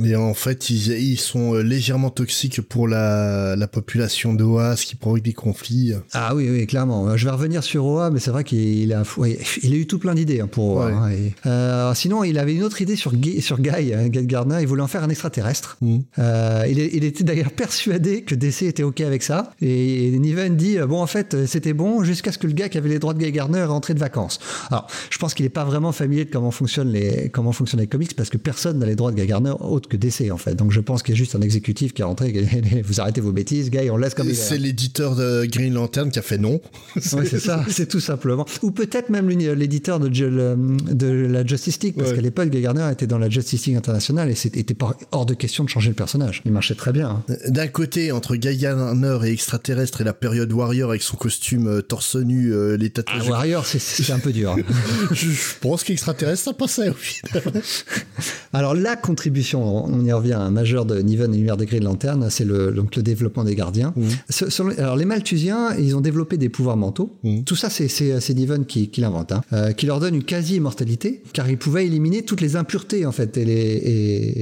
Et 0.03 0.15
en 0.15 0.33
fait, 0.33 0.69
ils, 0.69 0.91
ils 0.91 1.19
sont 1.19 1.55
euh, 1.55 1.61
légèrement 1.61 2.09
toxiques 2.09 2.61
pour 2.61 2.87
la, 2.87 3.55
la 3.55 3.67
population 3.67 4.33
d'Oa, 4.33 4.75
ce 4.75 4.85
qui 4.85 4.95
provoque 4.95 5.21
des 5.21 5.33
conflits. 5.33 5.93
Ah 6.13 6.35
oui, 6.35 6.49
oui, 6.49 6.67
clairement. 6.67 7.15
Je 7.17 7.25
vais 7.25 7.31
revenir 7.31 7.63
sur 7.63 7.85
Oa, 7.85 8.09
mais 8.09 8.19
c'est 8.19 8.31
vrai 8.31 8.43
qu'il 8.43 8.93
a, 8.93 9.03
ouais, 9.17 9.39
il 9.63 9.73
a 9.73 9.75
eu 9.77 9.87
tout 9.87 9.99
plein 9.99 10.13
d'idées 10.13 10.39
hein, 10.41 10.47
pour 10.47 10.75
Oa. 10.77 10.85
Ouais. 10.87 10.93
hein, 10.93 11.09
et- 11.09 11.33
Euh, 11.45 11.93
sinon, 11.93 12.23
il 12.23 12.37
avait 12.37 12.53
une 12.55 12.63
autre 12.63 12.81
idée 12.81 12.95
sur 12.95 13.13
Guy, 13.15 13.41
sur 13.41 13.59
Guy, 13.59 13.93
hein, 13.93 14.07
Guy 14.09 14.25
Gardner. 14.25 14.57
Il 14.61 14.67
voulait 14.67 14.81
en 14.81 14.87
faire 14.87 15.03
un 15.03 15.09
extraterrestre. 15.09 15.77
Euh, 16.19 16.63
il, 16.69 17.03
était 17.03 17.23
d'ailleurs 17.23 17.51
persuadé 17.55 18.21
que 18.23 18.35
DC 18.35 18.63
était 18.63 18.83
OK 18.83 19.01
avec 19.01 19.23
ça. 19.23 19.51
Et, 19.61 20.11
Niven 20.19 20.55
dit 20.55 20.77
euh, 20.77 20.87
Bon, 20.87 21.01
en 21.01 21.07
fait, 21.07 21.33
euh, 21.33 21.45
c'était 21.47 21.73
bon 21.73 22.03
jusqu'à 22.03 22.31
ce 22.31 22.37
que 22.37 22.47
le 22.47 22.53
gars 22.53 22.69
qui 22.69 22.77
avait 22.77 22.89
les 22.89 22.99
droits 22.99 23.13
de 23.13 23.19
Guy 23.19 23.31
Gardner 23.31 23.63
rentre 23.63 23.93
de 23.93 23.99
vacances. 23.99 24.39
Alors, 24.69 24.87
je 25.09 25.17
pense 25.17 25.33
qu'il 25.33 25.45
n'est 25.45 25.49
pas 25.49 25.63
vraiment 25.65 25.91
familier 25.91 26.25
de 26.25 26.31
comment 26.31 26.51
fonctionnent 26.51 26.91
les, 26.91 27.29
comment 27.29 27.51
fonctionnent 27.51 27.81
les 27.81 27.87
comics 27.87 28.15
parce 28.15 28.29
que 28.29 28.37
personne 28.37 28.79
n'a 28.79 28.85
les 28.85 28.95
droits 28.95 29.11
de 29.11 29.15
Guy 29.17 29.25
Gardner 29.27 29.53
autre 29.59 29.86
autre 29.87 29.97
que 29.97 29.97
DC 29.97 30.31
en 30.31 30.37
fait. 30.37 30.55
Donc 30.55 30.71
je 30.71 30.79
pense 30.79 31.01
qu'il 31.03 31.13
y 31.13 31.17
a 31.17 31.19
juste 31.19 31.35
un 31.35 31.41
exécutif 31.41 31.93
qui 31.93 32.01
est 32.01 32.05
rentré. 32.05 32.29
et 32.29 32.81
vous 32.85 32.99
arrêtez 33.01 33.21
vos 33.21 33.31
bêtises, 33.31 33.69
gars, 33.69 33.83
et 33.83 33.89
on 33.89 33.97
laisse 33.97 34.13
comme 34.13 34.27
il 34.27 34.31
est. 34.31 34.35
C'est 34.35 34.57
l'éditeur 34.57 35.15
de 35.15 35.45
Green 35.45 35.73
Lantern 35.73 36.11
qui 36.11 36.19
a 36.19 36.21
fait 36.21 36.37
non. 36.37 36.61
C'est 36.99 37.39
ça, 37.39 37.63
c'est 37.69 37.87
tout 37.87 37.99
simplement. 37.99 38.45
Ou 38.61 38.71
peut-être 38.71 39.09
même 39.09 39.29
l'éditeur 39.29 39.99
de, 39.99 40.13
Ju- 40.13 40.29
de 40.29 41.07
la 41.29 41.45
Justice 41.45 41.79
League, 41.83 41.95
parce 41.97 42.09
Ouais. 42.09 42.15
qu'à 42.15 42.21
l'époque, 42.21 42.49
Guy 42.49 42.61
Gardner 42.61 42.87
était 42.91 43.07
dans 43.07 43.17
la 43.17 43.29
Justice 43.29 43.65
League 43.65 43.75
internationale 43.77 44.29
et 44.29 44.35
c'était 44.35 44.65
hors 45.11 45.25
de 45.25 45.33
question 45.33 45.63
de 45.63 45.69
changer 45.69 45.89
le 45.89 45.95
personnage. 45.95 46.41
Il 46.45 46.51
marchait 46.51 46.75
très 46.75 46.91
bien. 46.91 47.23
hein. 47.29 47.35
D'un 47.47 47.67
côté, 47.67 48.11
entre 48.11 48.35
Guy 48.35 48.57
Gardner 48.57 49.17
et 49.25 49.31
extraterrestre 49.31 50.01
et 50.01 50.03
la 50.03 50.13
période 50.13 50.51
Warrior 50.51 50.89
avec 50.89 51.01
son 51.01 51.17
costume 51.17 51.67
euh, 51.67 51.81
torse 51.81 52.15
nu, 52.15 52.53
euh, 52.53 52.75
les 52.77 52.87
Ah, 52.87 53.01
tatouages. 53.03 53.29
Warrior, 53.29 53.65
c'est- 53.65 53.79
c'est 53.79 54.11
un 54.11 54.19
peu 54.19 54.31
dur. 54.31 54.51
hein. 54.57 54.61
je, 55.11 55.29
je 55.29 55.41
pense 55.61 55.83
qu'extraterrestre, 55.83 56.43
ça 56.43 56.53
passait 56.53 56.89
au 56.89 56.93
final. 56.93 57.43
Alors 58.53 58.73
la 58.73 58.95
contribution, 58.95 59.76
on 59.85 60.03
y 60.05 60.11
revient, 60.11 60.33
un 60.33 60.49
majeur 60.51 60.85
de 60.85 60.99
Niven 60.99 61.31
et 61.31 61.35
l'univers 61.37 61.57
des 61.57 61.65
Green 61.65 61.83
Lantern, 61.83 62.27
c'est 62.29 62.45
le, 62.45 62.71
donc 62.71 62.95
le 62.95 63.03
développement 63.03 63.43
des 63.43 63.55
gardiens. 63.55 63.93
Ce- 64.29 64.49
selon- 64.49 64.71
alors 64.77 64.95
les 64.95 65.05
Malthusiens, 65.05 65.75
ils 65.77 65.95
ont 65.95 66.01
développé 66.01 66.37
des 66.37 66.49
pouvoirs 66.49 66.77
mentaux. 66.77 67.11
Tout 67.45 67.55
ça, 67.55 67.69
c'est- 67.69 67.87
c'est 67.87 68.19
c'est 68.21 68.33
Niven 68.33 68.65
qui, 68.65 68.89
qui 68.89 69.01
l'invente, 69.01 69.31
hein. 69.31 69.41
Euh, 69.53 69.71
qui 69.73 69.85
leur 69.85 69.99
donne 69.99 70.15
une 70.15 70.23
quasi-immortalité, 70.23 71.21
car 71.33 71.49
ils 71.49 71.57
pouvaient 71.57 71.85
éliminer 71.85 72.23
toutes 72.23 72.41
les 72.41 72.55
impuretés 72.55 73.05
en 73.05 73.11
fait 73.11 73.37
et 73.37 73.45
les, 73.45 73.53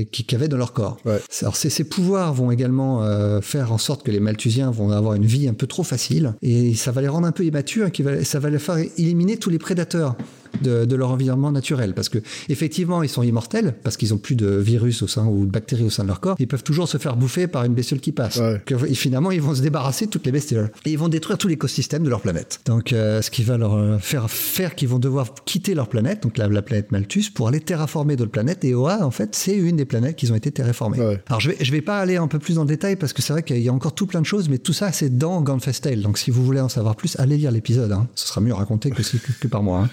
et, 0.02 0.06
qui- 0.12 0.24
qu'il 0.24 0.38
y 0.38 0.40
avait 0.40 0.48
dans 0.48 0.58
leur 0.58 0.74
corps. 0.74 0.98
Ouais. 1.06 1.20
Alors 1.42 1.56
ces, 1.56 1.70
ces 1.70 1.84
pouvoirs 1.84 2.34
vont 2.34 2.52
également 2.52 3.04
euh, 3.04 3.42
faire 3.42 3.72
en 3.72 3.78
sorte 3.78 4.04
que 4.04 4.12
les 4.12 4.20
Malthusiens 4.20 4.72
vont 4.72 4.90
avoir 4.92 5.14
une 5.16 5.26
vie 5.26 5.48
un 5.48 5.54
peu 5.54 5.68
trop 5.68 5.84
facile, 5.84 6.34
et 6.42 6.74
ça 6.76 6.92
va 6.92 7.02
les 7.02 7.08
rendre 7.08 7.28
un 7.28 7.32
peu 7.32 7.44
qui 7.92 8.02
va- 8.02 8.24
ça 8.24 8.40
va 8.40 8.50
les 8.50 8.60
faire 8.60 8.78
éliminer 8.98 9.38
tous 9.38 9.50
les 9.50 9.60
prédateurs 9.60 10.16
de, 10.62 10.86
de 10.86 10.96
leur 10.96 11.12
environnement 11.12 11.52
naturel. 11.52 11.94
Parce 11.94 12.10
que 12.10 12.20
effectivement, 12.50 13.04
ils 13.04 13.10
sont 13.10 13.24
immortels, 13.24 13.76
parce 13.84 13.98
qu'ils 13.98 14.14
ont 14.14 14.18
plus 14.18 14.36
de 14.36 14.48
virus 14.48 15.02
au 15.02 15.08
sein 15.08 15.26
ou 15.26 15.46
de 15.46 15.52
bactéries 15.52 15.84
au 15.84 15.90
sein 15.90 16.04
de 16.04 16.08
leur 16.10 16.20
corps. 16.20 16.36
Ils 16.40 16.48
peuvent 16.48 16.64
toujours 16.64 16.88
se 16.88 16.98
faire 16.98 17.16
bouffer 17.16 17.48
par 17.48 17.64
une 17.64 17.74
bestiole 17.74 18.00
qui 18.00 18.12
passe. 18.12 18.38
Ouais. 18.38 18.62
Que- 18.66 18.86
et 18.86 18.94
finalement, 18.96 19.32
ils 19.32 19.42
vont 19.42 19.56
se 19.56 19.62
débarrasser 19.62 20.06
de 20.06 20.12
toutes 20.12 20.26
les 20.26 20.32
bestioles. 20.32 20.72
Et 20.86 20.92
ils 20.92 20.98
vont 20.98 21.08
détruire 21.08 21.38
tout 21.38 21.48
l'écosystème 21.48 22.04
de 22.04 22.10
leur 22.10 22.22
planète. 22.22 22.60
Donc, 22.66 22.94
euh, 22.94 23.22
ce 23.22 23.32
qui 23.32 23.44
va 23.44 23.58
leur 23.58 23.74
euh, 23.76 23.98
faire 23.98 24.30
faire 24.30 24.76
qu'ils 24.76 24.88
vont 24.90 25.00
devoir 25.00 25.34
quitter 25.46 25.74
leur 25.74 25.88
planète, 25.88 26.24
donc 26.24 26.38
la, 26.38 26.48
la 26.48 26.62
planète 26.62 26.92
Malthus, 26.92 27.26
pour 27.34 27.48
aller 27.48 27.60
terraformer 27.60 28.16
d'autres 28.16 28.32
planètes. 28.32 28.64
Et 28.66 28.74
Oa, 28.74 29.06
en 29.06 29.12
fait, 29.12 29.36
c'est 29.36 29.56
une 29.56 29.76
des 29.78 29.86
planètes 29.86 30.16
qui 30.16 30.32
ont 30.32 30.36
été 30.36 30.52
terraformées. 30.52 31.00
Ouais. 31.00 31.22
Alors, 31.28 31.40
je 31.40 31.52
vais, 31.52 31.58
je 31.62 31.72
vais 31.72 31.82
pas 31.82 32.00
aller 32.00 32.18
un 32.18 32.28
peu 32.28 32.40
plus 32.40 32.56
dans 32.56 32.62
le 32.64 32.68
détail, 32.68 32.96
parce 32.96 33.14
que 33.14 33.22
c'est 33.22 33.34
vrai 33.34 33.44
qu'il 33.44 33.58
y 33.62 33.70
a 33.70 33.74
encore 33.74 33.94
tout 33.96 34.06
plein 34.08 34.22
de 34.22 34.26
choses, 34.26 34.50
mais 34.50 34.58
tout 34.58 34.74
ça, 34.74 34.92
c'est 34.92 35.18
dans 35.18 35.42
Gunfest 35.42 35.82
Tale. 35.82 36.02
Donc, 36.02 36.18
si 36.18 36.32
vous 36.32 36.44
voulez 36.46 36.60
en 36.62 36.70
savoir 36.70 36.96
plus, 36.96 37.16
allez 37.20 37.38
lire 37.38 37.52
l'épisode. 37.52 37.92
hein. 37.92 38.08
Ce 38.16 38.28
sera 38.28 38.42
mieux 38.42 38.54
raconté 38.54 38.90
que, 38.92 39.02
que, 39.02 39.32
que 39.40 39.48
par 39.48 39.64
moi. 39.64 39.82
hein. 39.86 39.90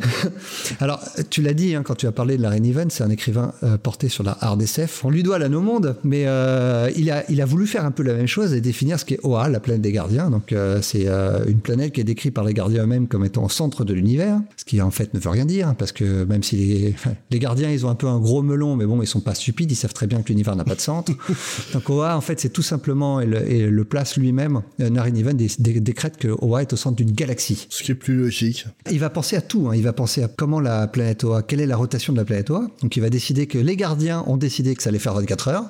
Alors, 0.80 1.02
tu 1.30 1.42
l'as 1.42 1.54
dit 1.54 1.74
hein, 1.74 1.82
quand 1.82 1.94
tu 1.94 2.06
as 2.06 2.12
parlé 2.12 2.36
de 2.36 2.42
Larry 2.42 2.60
Niven, 2.60 2.90
c'est 2.90 3.02
un 3.04 3.10
écrivain 3.10 3.52
euh, 3.62 3.76
porté 3.78 4.08
sur 4.08 4.22
la 4.24 4.36
hard 4.40 4.60
SF. 4.62 5.04
On 5.04 5.10
lui 5.10 5.22
doit 5.22 5.38
la 5.38 5.48
No 5.48 5.60
Monde, 5.60 5.96
mais 6.04 6.24
euh, 6.26 6.90
il, 6.96 7.10
a, 7.10 7.28
il 7.30 7.40
a 7.40 7.44
voulu 7.44 7.66
faire 7.66 7.84
un 7.84 7.90
peu 7.90 8.02
la 8.02 8.14
même 8.14 8.26
chose 8.26 8.52
et 8.52 8.60
définir 8.60 8.98
ce 9.00 9.04
qu'est 9.04 9.18
Oa, 9.22 9.48
la 9.48 9.60
planète 9.60 9.82
des 9.82 9.92
gardiens. 9.92 10.30
Donc, 10.30 10.52
euh, 10.52 10.80
c'est 10.82 11.06
une 11.46 11.60
planète 11.60 11.92
qui 11.92 12.00
est 12.00 12.04
décrite 12.04 12.34
par 12.34 12.44
les 12.44 12.54
gardiens 12.54 12.84
eux-mêmes 12.84 13.08
comme 13.08 13.24
étant 13.24 13.44
au 13.44 13.48
centre 13.48 13.84
de 13.84 13.92
l'univers, 13.94 14.40
ce 14.56 14.64
qui 14.64 14.80
en 14.82 14.90
fait 14.90 15.14
ne 15.14 15.18
veut 15.20 15.30
rien 15.30 15.44
dire, 15.44 15.74
parce 15.78 15.92
que 15.92 16.24
même 16.24 16.42
si 16.42 16.56
les, 16.56 16.94
les 17.30 17.38
gardiens, 17.38 17.70
ils 17.70 17.86
ont 17.86 17.90
un 17.90 17.94
peu 17.94 18.06
un 18.06 18.18
gros 18.18 18.42
melon, 18.42 18.76
mais 18.76 18.86
bon, 18.86 19.00
ils 19.02 19.06
sont 19.06 19.20
pas 19.20 19.34
stupides, 19.34 19.70
ils 19.70 19.76
savent 19.76 19.92
très 19.94 20.06
bien 20.06 20.22
que 20.22 20.28
l'univers 20.28 20.56
n'a 20.56 20.64
pas 20.64 20.74
de 20.74 20.80
centre. 20.80 21.12
Donc, 21.72 21.88
Oa, 21.90 22.16
en 22.16 22.20
fait, 22.20 22.40
c'est 22.40 22.48
tout 22.50 22.62
simplement, 22.62 23.20
et 23.20 23.26
le, 23.26 23.50
et 23.50 23.66
le 23.66 23.84
place 23.84 24.16
lui-même, 24.16 24.62
Larry 24.78 25.12
Niven 25.12 25.36
dé- 25.36 25.50
dé- 25.58 25.80
décrète 25.80 26.16
que 26.16 26.28
Oa 26.40 26.62
est 26.62 26.72
au 26.72 26.76
centre 26.76 26.96
d'une 26.96 27.12
galaxie. 27.12 27.66
Ce 27.70 27.82
qui 27.82 27.92
est 27.92 27.94
plus 27.96 28.16
logique. 28.16 28.66
Il 28.90 28.98
va 28.98 29.10
penser 29.10 29.36
à 29.36 29.40
tout. 29.40 29.68
hein. 29.68 29.75
Il 29.76 29.82
va 29.82 29.92
penser 29.92 30.22
à 30.22 30.28
comment 30.28 30.58
la 30.60 30.86
planète 30.88 31.22
Oa, 31.24 31.42
quelle 31.42 31.60
est 31.60 31.66
la 31.66 31.76
rotation 31.76 32.12
de 32.12 32.18
la 32.18 32.24
planète 32.24 32.50
Oa. 32.50 32.66
Donc 32.82 32.96
il 32.96 33.00
va 33.00 33.10
décider 33.10 33.46
que 33.46 33.58
les 33.58 33.76
gardiens 33.76 34.24
ont 34.26 34.36
décidé 34.36 34.74
que 34.74 34.82
ça 34.82 34.88
allait 34.90 34.98
faire 34.98 35.14
24 35.14 35.48
heures. 35.48 35.64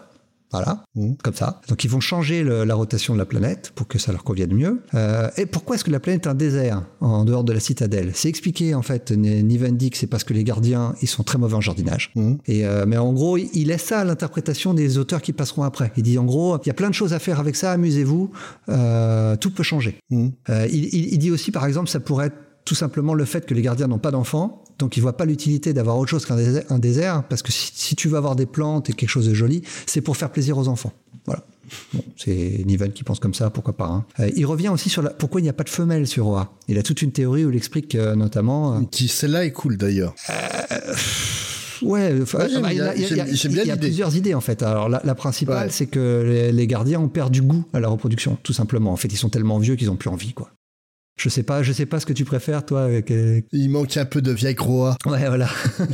Voilà, 0.53 0.85
comme 1.25 1.35
ça. 1.35 1.61
Donc 1.69 1.83
ils 1.83 1.91
vont 1.91 1.99
changer 1.99 2.45
le- 2.45 2.63
la 2.63 2.77
rotation 2.77 3.13
de 3.15 3.19
la 3.19 3.27
planète 3.27 3.73
pour 3.75 3.89
que 3.89 3.99
ça 3.99 4.13
leur 4.13 4.23
convienne 4.23 4.55
mieux. 4.55 4.81
Euh, 4.95 5.29
et 5.37 5.45
pourquoi 5.45 5.75
est-ce 5.75 5.83
que 5.83 5.91
la 5.91 5.99
planète 5.99 6.25
est 6.25 6.29
un 6.29 6.35
désert 6.35 6.85
en 7.01 7.25
dehors 7.25 7.43
de 7.43 7.53
la 7.53 7.59
citadelle? 7.59 8.13
C'est 8.15 8.29
expliqué 8.29 8.73
en 8.73 8.81
fait. 8.83 9.11
Niven 9.11 9.77
dit 9.77 9.91
que 9.91 9.97
c'est 9.99 10.07
parce 10.07 10.23
que 10.23 10.33
les 10.33 10.45
gardiens 10.45 10.95
ils 11.03 11.09
sont 11.09 11.25
très 11.25 11.37
mauvais 11.37 11.55
en 11.57 11.61
jardinage. 11.61 12.13
Mhm. 12.15 12.39
Et 12.47 12.65
euh, 12.65 12.85
mais 12.87 12.97
en 12.97 13.13
gros, 13.13 13.37
il 13.37 13.49
il 13.55 13.67
laisse 13.67 13.83
ça 13.83 13.99
à 14.01 14.05
l'interprétation 14.05 14.73
des 14.73 14.99
auteurs 14.99 15.21
qui 15.21 15.33
passeront 15.33 15.65
après. 15.65 15.91
Il 15.97 16.05
dit 16.05 16.17
en 16.17 16.25
gros, 16.25 16.57
il 16.65 16.69
y 16.69 16.71
a 16.71 16.75
plein 16.75 16.91
de 16.91 16.95
choses 16.95 17.13
à 17.13 17.19
faire 17.19 17.41
avec 17.41 17.57
ça. 17.57 17.73
Amusez-vous. 17.73 18.31
Euh, 18.69 19.35
tout 19.37 19.51
peut 19.53 19.65
changer. 19.65 19.99
Il, 20.11 20.31
il- 20.49 21.13
il 21.13 21.19
dit 21.19 21.33
aussi, 21.33 21.51
par 21.51 21.67
exemple, 21.67 21.89
ça 21.91 21.99
pourrait 21.99 22.27
être 22.29 22.37
tout 22.67 22.75
simplement 22.75 23.15
le 23.15 23.25
fait 23.25 23.47
que 23.47 23.55
les 23.55 23.63
gardiens 23.63 23.87
n'ont 23.87 23.99
pas 23.99 24.11
d'enfants, 24.11 24.63
donc 24.79 24.99
ils 24.99 25.01
voient 25.01 25.17
pas 25.17 25.25
l'utilité 25.25 25.73
d'avoir 25.73 25.97
autre 25.97 26.11
chose 26.11 26.27
qu'un 26.27 26.79
désert, 26.79 27.23
parce 27.31 27.41
que 27.43 27.51
si, 27.53 27.71
si 27.75 27.97
tu 27.97 28.09
veux 28.09 28.19
avoir 28.19 28.37
des 28.37 28.45
plantes 28.45 28.91
et 28.91 28.93
quelque 28.93 29.09
chose 29.09 29.27
de 29.29 29.33
joli, 29.35 29.63
c'est 29.87 30.03
pour 30.03 30.19
faire 30.19 30.31
plaisir 30.31 30.59
aux 30.59 30.69
enfants. 30.69 30.93
Voilà. 31.25 31.43
Bon, 31.95 32.05
c'est 32.17 32.63
Niven 32.67 32.93
qui 32.93 33.03
pense 33.03 33.19
comme 33.19 33.35
ça, 33.35 33.51
pourquoi 33.51 33.77
pas. 33.77 33.87
hein. 33.87 34.05
Euh, 34.21 34.31
il 34.37 34.47
revient 34.47 34.69
aussi 34.69 34.89
sur 34.89 35.03
la, 35.03 35.11
pourquoi 35.11 35.41
il 35.41 35.45
n'y 35.45 35.49
a 35.51 35.53
pas 35.53 35.65
de 35.65 35.69
femelle 35.71 36.07
sur 36.07 36.29
Oa. 36.29 36.53
Il 36.69 36.79
a 36.79 36.83
toute 36.83 37.03
une 37.03 37.11
théorie 37.11 37.45
où 37.45 37.51
il 37.51 37.57
explique 37.57 37.95
euh, 37.97 38.15
notamment. 38.15 38.77
euh, 38.77 38.81
Qui, 38.91 39.09
celle-là 39.09 39.45
est 39.47 39.51
cool 39.53 39.77
d'ailleurs. 39.77 40.15
Ouais, 41.83 42.15
enfin, 42.23 42.39
Ouais, 42.39 42.49
j'aime 42.51 42.63
bah, 42.63 42.73
il 42.73 42.77
bien- 42.77 42.87
a- 42.87 42.95
il 42.95 43.01
y 43.03 43.05
a- 43.05 43.09
j'aime- 43.09 43.17
il 43.17 43.17
y 43.19 43.21
a- 43.21 43.35
j'aime 43.35 43.53
bien 43.53 43.63
il 43.65 43.69
y 43.69 43.71
a 43.71 43.75
l'idée. 43.75 43.87
plusieurs 43.89 44.17
idées 44.17 44.35
en 44.35 44.41
fait. 44.41 44.63
Alors 44.63 44.89
la, 44.89 45.03
la 45.05 45.15
principale, 45.15 45.67
Ouais. 45.67 45.73
c'est 45.73 45.87
que 45.87 46.25
les, 46.27 46.53
les 46.53 46.67
gardiens 46.67 47.01
ont 47.01 47.09
perdu 47.09 47.43
goût 47.43 47.65
à 47.75 47.81
la 47.81 47.89
reproduction, 47.89 48.39
tout 48.43 48.53
simplement. 48.55 48.93
En 48.93 48.97
fait, 48.97 49.09
ils 49.09 49.17
sont 49.19 49.29
tellement 49.29 49.59
vieux 49.59 49.77
qu'ils 49.77 49.91
ont 49.91 49.97
plus 49.97 50.09
envie, 50.09 50.33
quoi. 50.33 50.51
Je 51.17 51.31
sais 51.31 51.43
pas, 51.43 51.63
je 51.63 51.73
sais 51.73 51.87
pas 51.87 51.99
ce 51.99 52.07
que 52.07 52.13
tu 52.13 52.25
préfères, 52.25 52.65
toi. 52.65 52.85
Avec, 52.85 53.11
euh, 53.11 53.41
Il 53.53 53.71
manque 53.71 53.97
un 53.97 54.05
peu 54.05 54.21
de 54.21 54.33
Viagra. 54.33 54.97
Ouais, 55.07 55.27
voilà. 55.27 55.49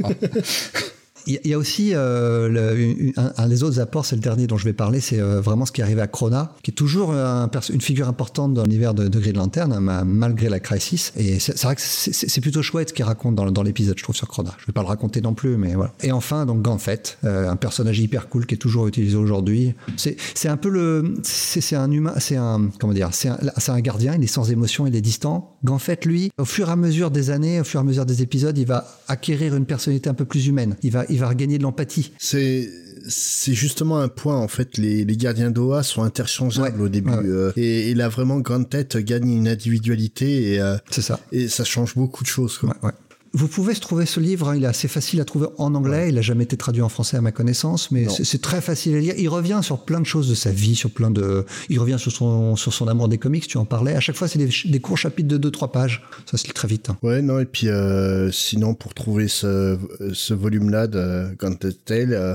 Il 1.26 1.38
y 1.44 1.54
a- 1.54 1.58
aussi 1.58 1.90
euh, 1.92 3.10
un, 3.16 3.48
des 3.48 3.62
autres 3.64 3.80
apports, 3.80 4.06
c'est 4.06 4.14
le 4.16 4.22
dernier 4.22 4.46
dont 4.46 4.56
je 4.56 4.64
vais 4.64 4.72
parler, 4.72 5.00
c'est 5.00 5.18
euh, 5.18 5.40
vraiment 5.40 5.66
ce 5.66 5.72
qui 5.72 5.80
est 5.80 5.84
arrivé 5.84 6.00
à 6.00 6.06
Krona, 6.06 6.52
qui 6.62 6.70
est 6.70 6.74
toujours 6.74 7.12
une 7.12 7.80
figure 7.80 8.08
importante 8.08 8.54
dans 8.54 8.62
l'univers 8.62 8.94
de, 8.94 9.08
de 9.08 9.18
Green 9.18 9.38
hein, 9.38 9.80
ma- 9.80 10.04
malgré 10.04 10.48
la 10.48 10.60
crisis. 10.60 11.12
Et 11.16 11.38
c'est 11.40 11.60
vrai 11.62 11.74
que 11.74 11.82
c'est 11.82 12.40
plutôt 12.40 12.62
chouette 12.62 12.90
ce 12.90 12.94
qu'il 12.94 13.04
raconte 13.04 13.34
dans, 13.34 13.62
l'épisode, 13.62 13.98
je 13.98 14.02
trouve, 14.02 14.14
sur 14.16 14.28
Krona. 14.28 14.54
Je 14.58 14.66
vais 14.66 14.72
pas 14.72 14.82
le 14.82 14.86
raconter 14.88 15.20
non 15.20 15.34
plus, 15.34 15.56
mais 15.56 15.74
voilà. 15.74 15.92
Et 16.02 16.12
enfin, 16.12 16.46
donc 16.46 16.62
Ganthet, 16.62 17.02
euh, 17.24 17.50
un 17.50 17.56
personnage 17.56 17.98
hyper 17.98 18.28
cool 18.28 18.46
qui 18.46 18.54
est 18.54 18.58
toujours 18.58 18.86
utilisé 18.86 19.16
aujourd'hui. 19.16 19.74
C'est 19.96 20.48
un 20.48 20.56
peu 20.56 20.68
le, 20.68 21.14
c'est 21.22 21.76
un 21.76 21.90
humain, 21.90 22.14
c'est 22.18 22.36
un, 22.36 22.70
comment 22.78 22.92
dire, 22.92 23.10
c'est 23.12 23.28
un, 23.28 23.80
gardien, 23.80 24.14
il 24.14 24.22
est 24.24 24.26
sans 24.28 24.50
émotion, 24.50 24.86
il 24.86 24.94
est 24.94 25.00
distant. 25.00 25.56
Ganthet, 25.64 25.98
lui, 26.04 26.30
au 26.38 26.44
fur 26.44 26.68
et 26.68 26.72
à 26.72 26.76
mesure 26.76 27.10
des 27.10 27.30
années, 27.30 27.60
au 27.60 27.64
fur 27.64 27.80
et 27.80 27.82
à 27.82 27.84
mesure 27.84 28.06
des 28.06 28.22
épisodes, 28.22 28.56
il 28.56 28.66
va 28.66 28.86
acquérir 29.08 29.54
une 29.56 29.66
personnalité 29.66 30.08
un 30.10 30.14
peu 30.14 30.24
plus 30.24 30.46
humaine. 30.46 30.76
Il 30.82 30.92
va, 30.92 31.04
il 31.10 31.18
va 31.18 31.28
regagner 31.28 31.58
de 31.58 31.62
l'empathie. 31.62 32.12
C'est 32.18 32.68
c'est 33.08 33.54
justement 33.54 33.98
un 34.00 34.08
point 34.08 34.36
en 34.36 34.48
fait 34.48 34.76
les, 34.76 35.04
les 35.04 35.16
gardiens 35.16 35.50
d'Oa 35.50 35.82
sont 35.82 36.02
interchangeables 36.02 36.78
Ouais, 36.80 36.86
au 36.86 36.88
début 36.88 37.10
ouais, 37.10 37.26
euh, 37.26 37.52
et, 37.56 37.90
et 37.90 37.94
là 37.94 38.08
vraiment 38.08 38.38
Grande 38.40 38.68
Tête 38.68 38.96
gagne 38.98 39.30
une 39.30 39.48
individualité 39.48 40.52
et, 40.54 40.60
euh, 40.60 40.76
C'est 40.90 41.00
ça. 41.02 41.18
et 41.32 41.48
ça 41.48 41.64
change 41.64 41.94
beaucoup 41.94 42.22
de 42.24 42.28
choses 42.28 42.58
quoi. 42.58 42.70
Ouais, 42.70 42.88
ouais. 42.88 42.92
Vous 43.34 43.48
pouvez 43.48 43.74
se 43.74 43.80
trouver 43.80 44.06
ce 44.06 44.20
livre, 44.20 44.48
hein, 44.48 44.56
il 44.56 44.64
est 44.64 44.68
assez 44.68 44.88
facile 44.88 45.20
à 45.20 45.24
trouver 45.24 45.46
en 45.58 45.74
anglais, 45.74 46.08
il 46.08 46.14
n'a 46.14 46.22
jamais 46.22 46.44
été 46.44 46.56
traduit 46.56 46.82
en 46.82 46.88
français 46.88 47.16
à 47.16 47.20
ma 47.20 47.30
connaissance, 47.32 47.90
mais 47.90 48.06
c'est 48.08 48.40
très 48.40 48.60
facile 48.60 48.96
à 48.96 49.00
lire. 49.00 49.14
Il 49.18 49.28
revient 49.28 49.60
sur 49.62 49.84
plein 49.84 50.00
de 50.00 50.06
choses 50.06 50.28
de 50.28 50.34
sa 50.34 50.50
vie, 50.50 50.74
sur 50.74 50.90
plein 50.90 51.10
de... 51.10 51.44
Il 51.68 51.78
revient 51.78 51.96
sur 51.98 52.10
son, 52.10 52.56
sur 52.56 52.72
son 52.72 52.88
amour 52.88 53.08
des 53.08 53.18
comics, 53.18 53.46
tu 53.46 53.58
en 53.58 53.64
parlais. 53.64 53.94
À 53.94 54.00
chaque 54.00 54.16
fois, 54.16 54.28
c'est 54.28 54.38
des, 54.38 54.48
des 54.64 54.80
courts 54.80 54.98
chapitres 54.98 55.28
de 55.28 55.50
2-3 55.50 55.70
pages. 55.70 56.02
Ça 56.30 56.36
se 56.38 56.46
lit 56.46 56.52
très 56.52 56.68
vite. 56.68 56.88
hein. 56.90 56.96
Ouais 57.02 57.20
non 57.22 57.38
et 57.38 57.44
puis 57.44 57.68
euh, 57.68 58.30
sinon 58.32 58.74
pour 58.74 58.94
trouver 58.94 59.28
ce, 59.28 59.78
ce 60.12 60.34
volume 60.34 60.70
là 60.70 60.86
de 60.86 61.34
Grande 61.38 61.58
Tale 61.84 62.12
euh, 62.14 62.34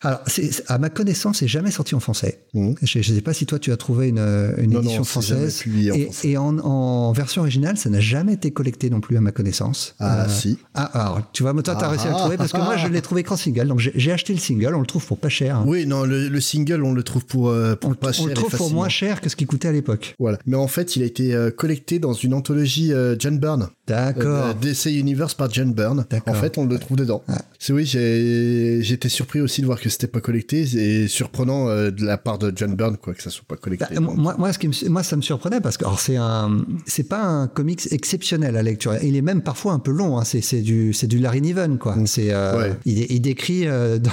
Alors, 0.00 0.20
à 0.68 0.78
ma 0.78 0.90
connaissance, 0.90 1.38
c'est 1.38 1.48
jamais 1.48 1.70
sorti 1.72 1.94
en 1.96 2.00
français. 2.00 2.40
Mhm. 2.54 2.76
Je 2.82 2.98
ne 2.98 3.02
sais 3.02 3.20
pas 3.20 3.32
si 3.32 3.46
toi, 3.46 3.58
tu 3.58 3.72
as 3.72 3.76
trouvé 3.76 4.08
une, 4.08 4.18
une 4.58 4.70
Non, 4.70 4.78
édition 4.80 4.98
non, 4.98 5.04
française. 5.04 5.62
en 5.66 5.94
et 5.94 6.04
français. 6.04 6.28
et 6.28 6.36
en, 6.36 6.58
en 6.58 7.12
version 7.12 7.42
originale, 7.42 7.76
ça 7.76 7.90
n'a 7.90 7.98
jamais 8.00 8.34
été 8.34 8.52
collecté 8.52 8.90
non 8.90 9.00
plus 9.00 9.16
à 9.16 9.20
ma 9.20 9.32
connaissance. 9.32 9.94
ah 9.98 10.24
Euh, 10.24 10.28
si 10.28 10.58
Ah, 10.74 10.84
alors, 10.84 11.22
tu 11.32 11.42
vois, 11.42 11.52
toi, 11.52 11.62
tu 11.62 11.70
as 11.70 11.76
Ah, 11.80 11.88
réussi 11.88 12.06
à 12.06 12.10
le 12.10 12.16
trouver 12.16 12.36
parce 12.36 12.52
que 12.52 12.58
moi, 12.58 12.76
je 12.76 12.86
l'ai 12.86 13.02
trouvé 13.02 13.24
qu'en 13.24 13.36
single. 13.36 13.66
Donc, 13.66 13.80
j'ai 13.80 14.12
acheté 14.12 14.32
le 14.32 14.38
single, 14.38 14.74
on 14.76 14.80
le 14.80 14.86
trouve 14.86 15.04
pour 15.04 15.18
pas 15.18 15.28
cher. 15.28 15.56
hein. 15.56 15.64
oui 15.66 15.84
non 15.86 16.04
le, 16.04 16.28
le 16.28 16.40
single 16.40 16.84
on 16.84 16.92
le 16.92 17.02
trouve 17.02 17.24
pour, 17.26 17.48
euh, 17.48 17.74
pour 17.74 17.90
On, 17.90 17.94
pas 17.94 18.10
on 18.10 18.12
cher 18.12 18.26
le 18.26 18.30
et 18.32 18.34
trouve 18.34 18.56
pour 18.56 18.70
moins 18.70 18.88
cher 18.88 19.20
que 19.20 19.28
ce 19.28 19.36
qui 19.36 19.46
coûtait 19.46 19.68
à 19.68 19.72
l'époque. 19.72 20.14
voilà 20.18 20.38
mais 20.46 20.56
en 20.56 20.68
fait 20.68 20.94
il 20.96 21.02
a 21.02 21.06
été 21.06 21.34
euh, 21.34 21.50
collecté 21.50 21.98
dans 21.98 22.12
une 22.12 22.34
anthologie 22.34 22.92
John 23.18 23.38
Byrne 23.38 23.68
D'accord. 23.86 24.54
DC 24.54 24.86
Universe 24.86 25.32
par 25.34 25.50
John 25.52 25.72
Byrne. 25.72 26.04
D'accord. 26.10 26.34
En 26.34 26.36
fait, 26.38 26.58
on 26.58 26.66
le 26.66 26.78
trouve 26.78 26.98
dedans. 26.98 27.22
Ah. 27.26 27.40
C'est 27.58 27.72
oui, 27.72 27.86
j'ai- 27.86 28.80
j'étais 28.82 29.08
surpris 29.08 29.40
aussi 29.40 29.62
de 29.62 29.66
voir 29.66 29.80
que 29.80 29.87
que 29.88 29.92
c'était 29.92 30.06
pas 30.06 30.20
collecté 30.20 30.60
et 30.62 31.08
surprenant 31.08 31.68
euh, 31.68 31.90
de 31.90 32.04
la 32.04 32.18
part 32.18 32.38
de 32.38 32.52
John 32.54 32.74
Byrne 32.74 32.96
quoi 32.96 33.14
que 33.14 33.22
ça 33.22 33.30
soit 33.30 33.44
pas 33.46 33.56
collecté. 33.56 33.86
Bah, 33.94 34.00
moi, 34.00 34.34
moi, 34.38 34.52
ce 34.52 34.58
qui 34.58 34.68
me- 34.68 34.88
moi, 34.88 35.02
ça 35.02 35.16
me 35.16 35.22
surprenait 35.22 35.60
parce 35.60 35.76
que 35.76 35.84
c'est 35.98 36.16
un, 36.16 36.58
c'est 36.86 37.08
pas 37.08 37.22
un 37.22 37.46
comics 37.48 37.88
exceptionnel 37.92 38.56
à 38.56 38.62
lecture. 38.62 38.94
Il 39.02 39.16
est 39.16 39.22
même 39.22 39.42
parfois 39.42 39.72
un 39.72 39.78
peu 39.78 39.90
long. 39.90 40.18
Hein. 40.18 40.24
C'est, 40.24 40.40
c'est 40.40 40.60
du, 40.60 40.92
c'est 40.92 41.06
du 41.06 41.18
Larry 41.18 41.40
Niven 41.40 41.78
quoi. 41.78 41.96
C'est, 42.06 42.32
euh, 42.32 42.58
Ouais. 42.58 42.76
il, 42.84 43.10
il 43.10 43.20
décrit, 43.20 43.66
euh, 43.66 43.98
dans- 43.98 44.10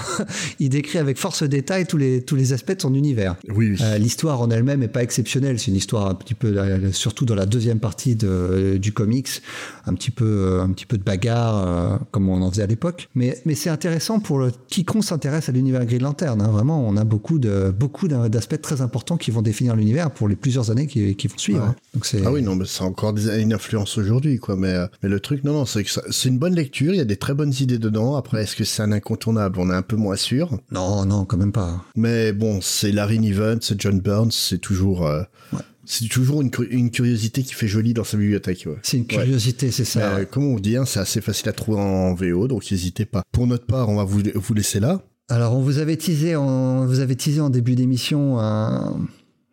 il 0.59 0.69
décrit 0.69 0.99
avec 0.99 1.17
force 1.17 1.41
de 1.43 1.47
détail 1.47 1.86
tous 1.86 1.97
les, 1.97 2.21
tous 2.21 2.36
les 2.36 2.53
aspects 2.53 2.76
de 2.76 2.82
son 2.82 2.93
univers. 2.93 3.36
Oui. 3.49 3.76
Euh, 3.82 3.97
l'histoire 3.97 4.41
en 4.41 4.49
elle-même 4.49 4.84
est 4.84 4.88
pas 4.88 5.03
exceptionnelle. 5.03 5.59
C'est 5.59 5.71
une 5.71 5.78
histoire 5.78 6.07
un 6.07 6.15
petit 6.15 6.34
peu, 6.34 6.47
euh, 6.57 6.91
surtout 6.91 7.26
dans 7.26 7.36
la 7.36 7.45
deuxième 7.45 7.80
partie 7.80 8.15
de, 8.15 8.78
du 8.78 8.91
comics, 8.93 9.41
un 9.86 9.93
petit 9.93 10.11
peu, 10.11 10.26
euh, 10.26 10.61
un 10.61 10.69
petit 10.71 10.86
peu 10.86 10.97
de 10.97 11.03
bagarre 11.03 11.57
euh, 11.93 11.97
comme 12.11 12.30
on 12.30 12.41
en 12.41 12.49
faisait 12.51 12.63
à 12.63 12.67
l'époque. 12.67 13.09
Mais, 13.15 13.41
mais 13.45 13.55
c'est 13.55 13.69
intéressant 13.69 14.19
pour 14.19 14.39
le, 14.39 14.51
quiconque 14.67 15.03
s'intéresse 15.03 15.49
à 15.49 15.51
l'univers 15.51 15.64
Green 15.72 16.01
Lantern. 16.03 16.41
hein. 16.41 16.47
Vraiment, 16.51 16.88
on 16.88 16.95
a 16.97 17.03
beaucoup 17.03 17.39
de, 17.39 17.72
beaucoup 17.78 18.07
d'aspects 18.07 18.61
très 18.61 18.82
importants 18.82 19.18
qui 19.18 19.32
vont 19.32 19.41
définir 19.41 19.76
l'univers 19.76 20.11
pour 20.11 20.28
les 20.28 20.36
plusieurs 20.36 20.72
années 20.72 20.88
qui, 20.88 21.16
qui 21.16 21.28
vont 21.28 21.38
suivre. 21.38 21.61
Ouais. 21.63 21.70
hein. 21.70 21.76
Donc 21.93 22.07
Ah 22.26 22.32
oui, 22.32 22.41
non, 22.41 22.55
mais 22.55 22.66
c'est 22.66 22.84
encore 22.84 23.13
des- 23.13 23.41
une 23.41 23.53
influence 23.53 23.97
aujourd'hui, 23.97 24.38
quoi. 24.39 24.55
Mais, 24.55 24.74
euh, 24.74 24.88
mais 25.03 25.09
le 25.09 25.20
truc, 25.20 25.43
non, 25.43 25.53
non, 25.53 25.66
c'est 25.66 25.84
c'est 26.11 26.30
une 26.30 26.38
bonne 26.39 26.55
lecture. 26.55 26.93
Il 26.93 26.97
y 26.97 27.01
a 27.01 27.05
des 27.05 27.18
très 27.18 27.34
bonnes 27.34 27.53
idées 27.59 27.78
dedans. 27.80 28.16
Après, 28.16 28.43
est-ce 28.43 28.55
que 28.55 28.63
c'est 28.63 28.82
un 28.84 28.91
incontournable? 28.91 29.59
On 29.59 29.70
est 29.70 29.76
un 29.76 29.82
peu 29.82 29.95
moins 29.95 30.16
sûr. 30.16 30.57
non, 30.72 31.05
non, 31.05 31.26
quand 31.26 31.38
même 31.38 31.51
pas. 31.51 31.84
Mais 31.95 32.32
bon, 32.34 32.59
c'est 32.61 32.91
Larry 32.91 33.20
Niven, 33.20 33.59
c'est 33.61 33.80
John 33.82 33.99
Burns, 33.99 34.32
c'est 34.32 34.59
toujours, 34.59 35.05
euh, 35.07 35.24
Ouais. 35.53 35.59
c'est 35.86 36.07
toujours 36.09 36.41
une, 36.41 36.49
cu- 36.51 36.68
une 36.72 36.89
curiosité 36.91 37.43
qui 37.43 37.53
fait 37.53 37.68
joli 37.68 37.93
dans 37.93 38.03
sa 38.03 38.18
bibliothèque. 38.18 38.63
Ouais. 38.66 38.78
C'est 38.84 38.97
une 38.97 39.05
curiosité, 39.05 39.72
c'est 39.72 39.86
ça. 39.86 39.99
Euh, 40.18 40.26
comme 40.26 40.45
on 40.45 40.59
dit, 40.59 40.76
hein, 40.78 40.86
c'est 40.86 40.99
assez 40.99 41.22
facile 41.22 41.49
à 41.49 41.53
trouver 41.53 41.80
en 41.80 42.13
VO, 42.13 42.47
donc 42.47 42.70
n'hésitez 42.72 43.05
pas. 43.05 43.24
Pour 43.32 43.47
notre 43.47 43.66
part, 43.66 43.89
on 43.89 43.95
va 43.95 44.03
vous, 44.03 44.22
vous 44.36 44.53
laisser 44.53 44.80
là. 44.80 45.01
Alors, 45.30 45.57
on 45.57 45.61
vous 45.61 45.80
avait 45.80 45.97
teasé 45.97 46.36
en, 46.36 46.86
vous 46.86 46.99
avez 46.99 47.15
teasé 47.15 47.41
en 47.41 47.49
début 47.49 47.76
d'émission 47.76 48.39
un, 48.39 48.95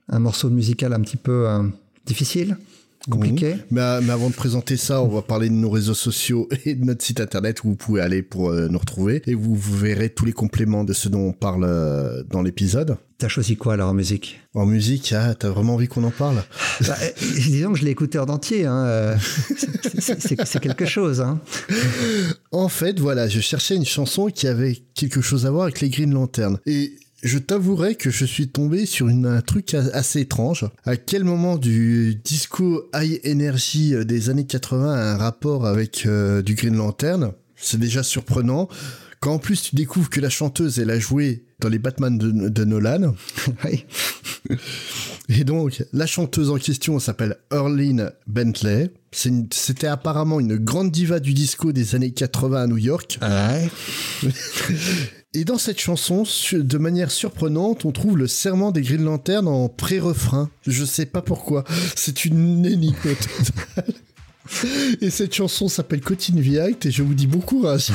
un 0.09 0.19
morceau 0.19 0.51
musical 0.51 0.93
un 0.93 1.01
petit 1.01 1.17
peu 1.17 1.49
euh, 1.49 1.63
difficile, 2.05 2.57
compliqué. 3.11 3.57
Mais, 3.71 3.81
euh, 3.81 4.01
mais 4.03 4.13
avant 4.13 4.29
de 4.29 4.35
présenter 4.35 4.77
ça, 4.77 5.03
on 5.03 5.09
va 5.09 5.23
parler 5.23 5.49
de 5.49 5.55
nos 5.55 5.71
réseaux 5.71 5.95
sociaux 5.95 6.49
et 6.65 6.75
de 6.75 6.85
notre 6.85 7.03
site 7.03 7.21
internet 7.21 7.65
où 7.65 7.69
vous 7.69 7.77
pouvez 7.77 8.01
aller 8.01 8.23
pour 8.23 8.51
euh, 8.51 8.69
nous 8.69 8.79
retrouver. 8.79 9.23
Et 9.27 9.35
vous, 9.35 9.55
vous 9.55 9.77
verrez 9.77 10.11
tous 10.11 10.25
les 10.25 10.33
compléments 10.33 10.85
de 10.85 10.93
ce 10.93 11.09
dont 11.09 11.29
on 11.29 11.33
parle 11.33 11.65
euh, 11.65 12.23
dans 12.31 12.43
l'épisode. 12.43 12.97
T'as 13.19 13.29
choisi 13.29 13.57
quoi 13.57 13.75
alors 13.75 13.91
en 13.91 13.95
musique? 13.95 14.41
En 14.55 14.67
musique, 14.67 15.13
ah, 15.17 15.35
t'as 15.35 15.49
vraiment 15.49 15.75
envie 15.75 15.89
qu'on 15.89 16.05
en 16.05 16.11
parle? 16.11 16.43
Bah, 16.87 16.97
Disons 17.21 17.73
que 17.73 17.79
je 17.79 17.85
l'ai 17.85 17.91
écouté 17.91 18.19
en 18.19 18.25
entier. 18.27 18.67
Hein, 18.67 19.17
c'est- 19.99 20.61
quelque 20.61 20.87
chose. 20.87 21.21
Hein. 21.21 21.41
En 22.51 22.69
fait, 22.69 22.99
voilà, 23.01 23.29
je 23.29 23.41
cherchais 23.41 23.77
une 23.77 23.85
chanson 23.85 24.27
qui 24.27 24.47
avait 24.47 24.83
quelque 24.95 25.21
chose 25.21 25.47
à 25.47 25.51
voir 25.51 25.65
avec 25.65 25.81
les 25.81 25.89
Green 25.91 26.13
Lantern. 26.13 26.59
Et 26.67 26.97
je 27.23 27.39
t'avouerai 27.39 27.95
que 27.95 28.11
je 28.11 28.25
suis 28.25 28.49
tombé 28.49 28.85
sur 28.87 29.09
une, 29.09 29.27
un 29.27 29.41
truc 29.43 29.75
assez 29.75 30.21
étrange. 30.21 30.67
À 30.85 30.97
quel 30.97 31.25
moment 31.25 31.57
du 31.57 32.17
disco 32.25 32.89
high 32.95 33.21
energy 33.25 33.95
euh, 33.95 34.05
des 34.05 34.29
années 34.31 34.47
80 34.47 34.93
a 34.93 35.15
un 35.15 35.17
rapport 35.17 35.67
avec 35.67 36.05
euh, 36.07 36.43
du 36.43 36.55
Green 36.55 36.77
Lantern? 36.77 37.33
C'est 37.57 37.79
déjà 37.79 38.03
surprenant. 38.03 38.69
Quand 39.21 39.35
en 39.35 39.39
plus 39.39 39.63
tu 39.63 39.77
découvres 39.77 40.11
que 40.11 40.21
la 40.21 40.31
chanteuse, 40.31 40.81
elle 40.81 40.91
a 40.91 40.99
joué 40.99 41.45
dans 41.61 41.69
les 41.69 41.79
Batman 41.79 42.19
de, 42.19 42.49
de 42.49 42.65
Nolan. 42.65 43.15
Oui. 43.65 43.85
Et 45.29 45.45
donc, 45.45 45.85
la 45.93 46.07
chanteuse 46.07 46.51
en 46.51 46.57
question 46.57 46.99
s'appelle 46.99 47.37
Earlene 47.53 48.11
Bentley. 48.27 48.91
C'était 49.13 49.87
apparemment 49.87 50.41
une 50.41 50.57
grande 50.57 50.91
diva 50.91 51.21
du 51.21 51.33
disco 51.33 51.73
des 51.73 51.95
années 51.95 52.13
80 52.13 52.63
à 52.63 52.67
New 52.67 52.79
York. 52.79 53.19
Ouais. 53.23 53.71
Et 55.35 55.45
dans 55.45 55.57
cette 55.57 55.81
chanson, 55.81 56.25
de 56.53 56.79
manière 56.79 57.11
surprenante, 57.11 57.87
on 57.87 57.93
trouve 57.93 58.19
le 58.19 58.27
serment 58.27 58.71
des 58.71 58.83
Green 58.83 59.03
Lantern 59.03 59.49
en 59.49 59.69
pré-refrain. 59.69 60.51
Je 60.67 60.85
sais 60.85 61.07
pas 61.07 61.23
pourquoi. 61.23 61.65
C'est 61.97 62.27
une 62.27 62.67
énigme 62.67 62.97
totale. 62.97 63.95
Et 65.01 65.11
cette 65.11 65.35
chanson 65.35 65.69
s'appelle 65.69 66.01
Continue 66.01 66.59
Act 66.59 66.87
et 66.87 66.91
je 66.91 67.03
vous 67.03 67.15
dis 67.15 67.27
bon 67.27 67.41
courage. 67.41 67.91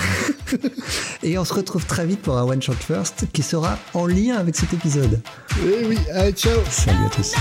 Et 1.23 1.37
on 1.37 1.45
se 1.45 1.53
retrouve 1.53 1.85
très 1.85 2.05
vite 2.05 2.21
pour 2.21 2.37
un 2.37 2.43
One 2.43 2.61
Shot 2.61 2.73
First 2.73 3.25
qui 3.33 3.43
sera 3.43 3.77
en 3.93 4.05
lien 4.05 4.35
avec 4.37 4.55
cet 4.55 4.73
épisode. 4.73 5.19
Eh 5.63 5.85
oui, 5.85 5.97
allez, 6.13 6.31
ciao 6.31 6.59
Salut 6.69 7.05
à 7.05 7.09
tous. 7.09 7.33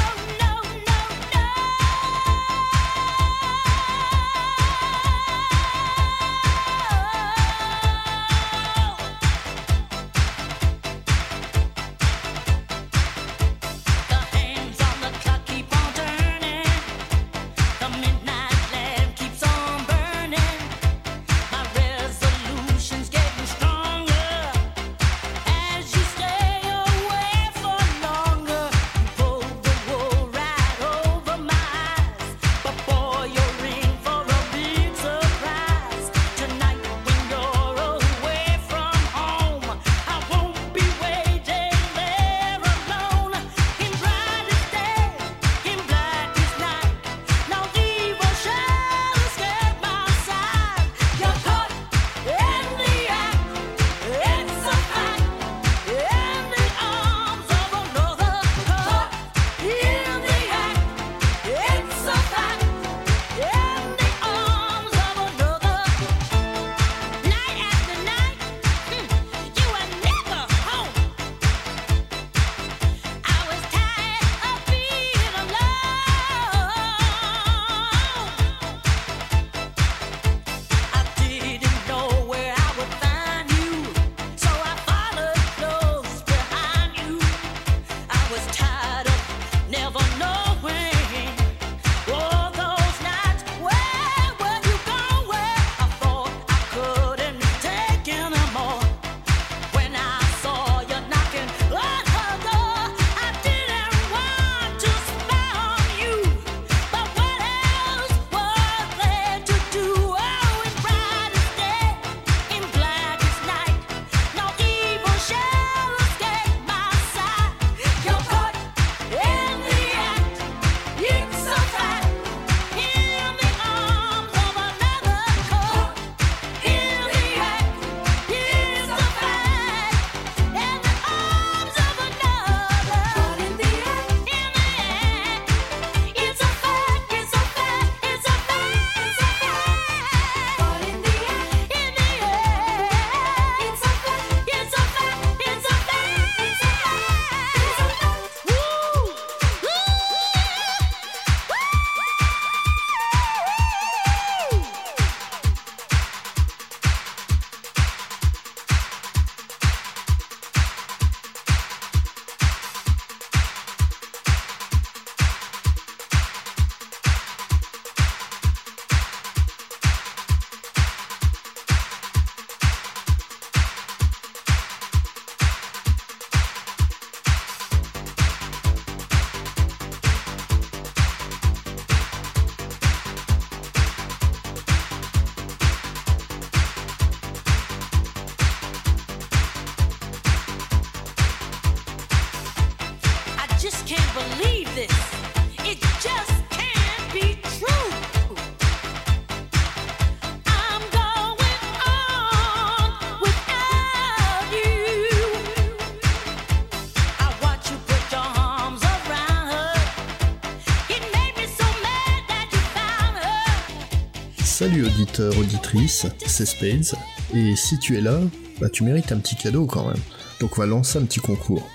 Salut 214.58 214.86
auditeur, 214.86 215.36
auditrice, 215.38 216.06
c'est 216.26 216.46
Spades, 216.46 216.94
et 217.34 217.54
si 217.56 217.78
tu 217.78 217.98
es 217.98 218.00
là, 218.00 218.18
bah 218.58 218.70
tu 218.70 218.84
mérites 218.84 219.12
un 219.12 219.18
petit 219.18 219.36
cadeau 219.36 219.66
quand 219.66 219.86
même. 219.86 220.00
Donc 220.40 220.56
on 220.56 220.62
va 220.62 220.66
lancer 220.66 220.98
un 220.98 221.04
petit 221.04 221.20
concours. 221.20 221.68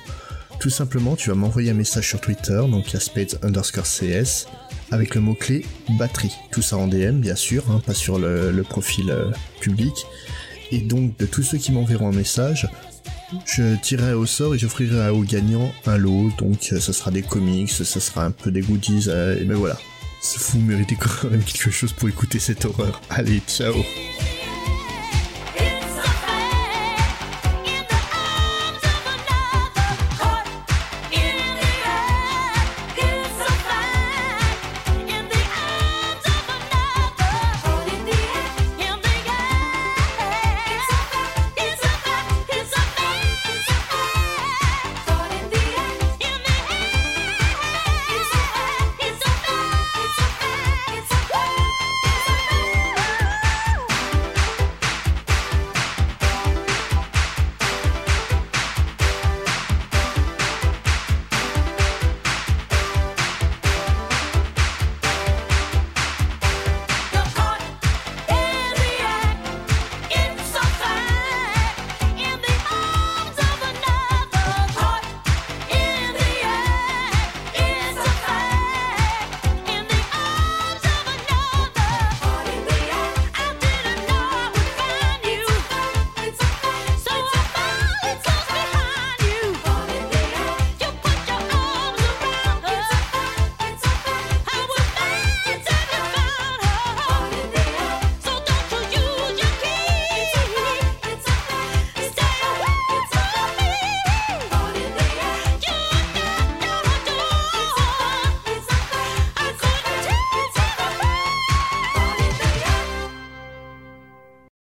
Tout 0.60 0.72
simplement, 0.72 1.16
tu 1.16 1.30
vas 1.30 1.36
m'envoyer 1.36 1.70
un 1.70 1.76
message 1.76 2.08
sur 2.08 2.20
Twitter, 2.20 2.60
donc 2.72 2.96
à 2.96 3.00
Spades 3.00 3.38
underscore 3.44 3.86
CS, 3.86 4.48
avec 4.90 5.14
le 5.14 5.22
mot-clé 5.22 5.64
batterie. 5.90 6.36
Tout 6.52 6.64
ça 6.64 6.76
en 6.76 6.88
DM, 6.88 7.20
bien 7.20 7.36
sûr, 7.36 7.70
hein, 7.70 7.80
pas 7.86 7.94
sur 7.94 8.18
le, 8.18 8.64
profil 8.68 9.12
euh, 9.12 9.30
public. 9.60 9.94
Et 10.72 10.80
donc, 10.80 11.16
de 11.20 11.28
tous 11.28 11.44
ceux 11.44 11.60
qui 11.60 11.72
m'enverront 11.72 12.10
un 12.10 12.16
message, 12.16 12.68
je 13.46 13.76
tirerai 13.76 14.14
au 14.14 14.26
sort 14.26 14.56
et 14.56 14.58
j'offrirai 14.58 15.10
au 15.10 15.22
gagnant 15.22 15.72
un 15.86 15.98
lot. 15.98 16.32
Donc, 16.40 16.70
euh, 16.72 16.80
ce 16.80 16.94
sera 16.94 17.12
des 17.12 17.22
comics, 17.22 17.70
ce 17.70 17.84
sera 17.84 18.26
un 18.26 18.32
peu 18.32 18.50
des 18.50 18.62
goodies, 18.62 19.06
euh, 19.08 19.40
et 19.40 19.44
ben 19.44 19.56
voilà. 19.56 19.78
Vous 20.24 20.60
méritez 20.60 20.96
quand 20.96 21.30
même 21.30 21.44
quelque 21.44 21.72
chose 21.72 21.94
pour 21.94 22.08
écouter 22.08 22.40
cette 22.40 22.66
horreur. 22.66 23.02
Allez, 23.10 23.42
ciao 23.48 23.74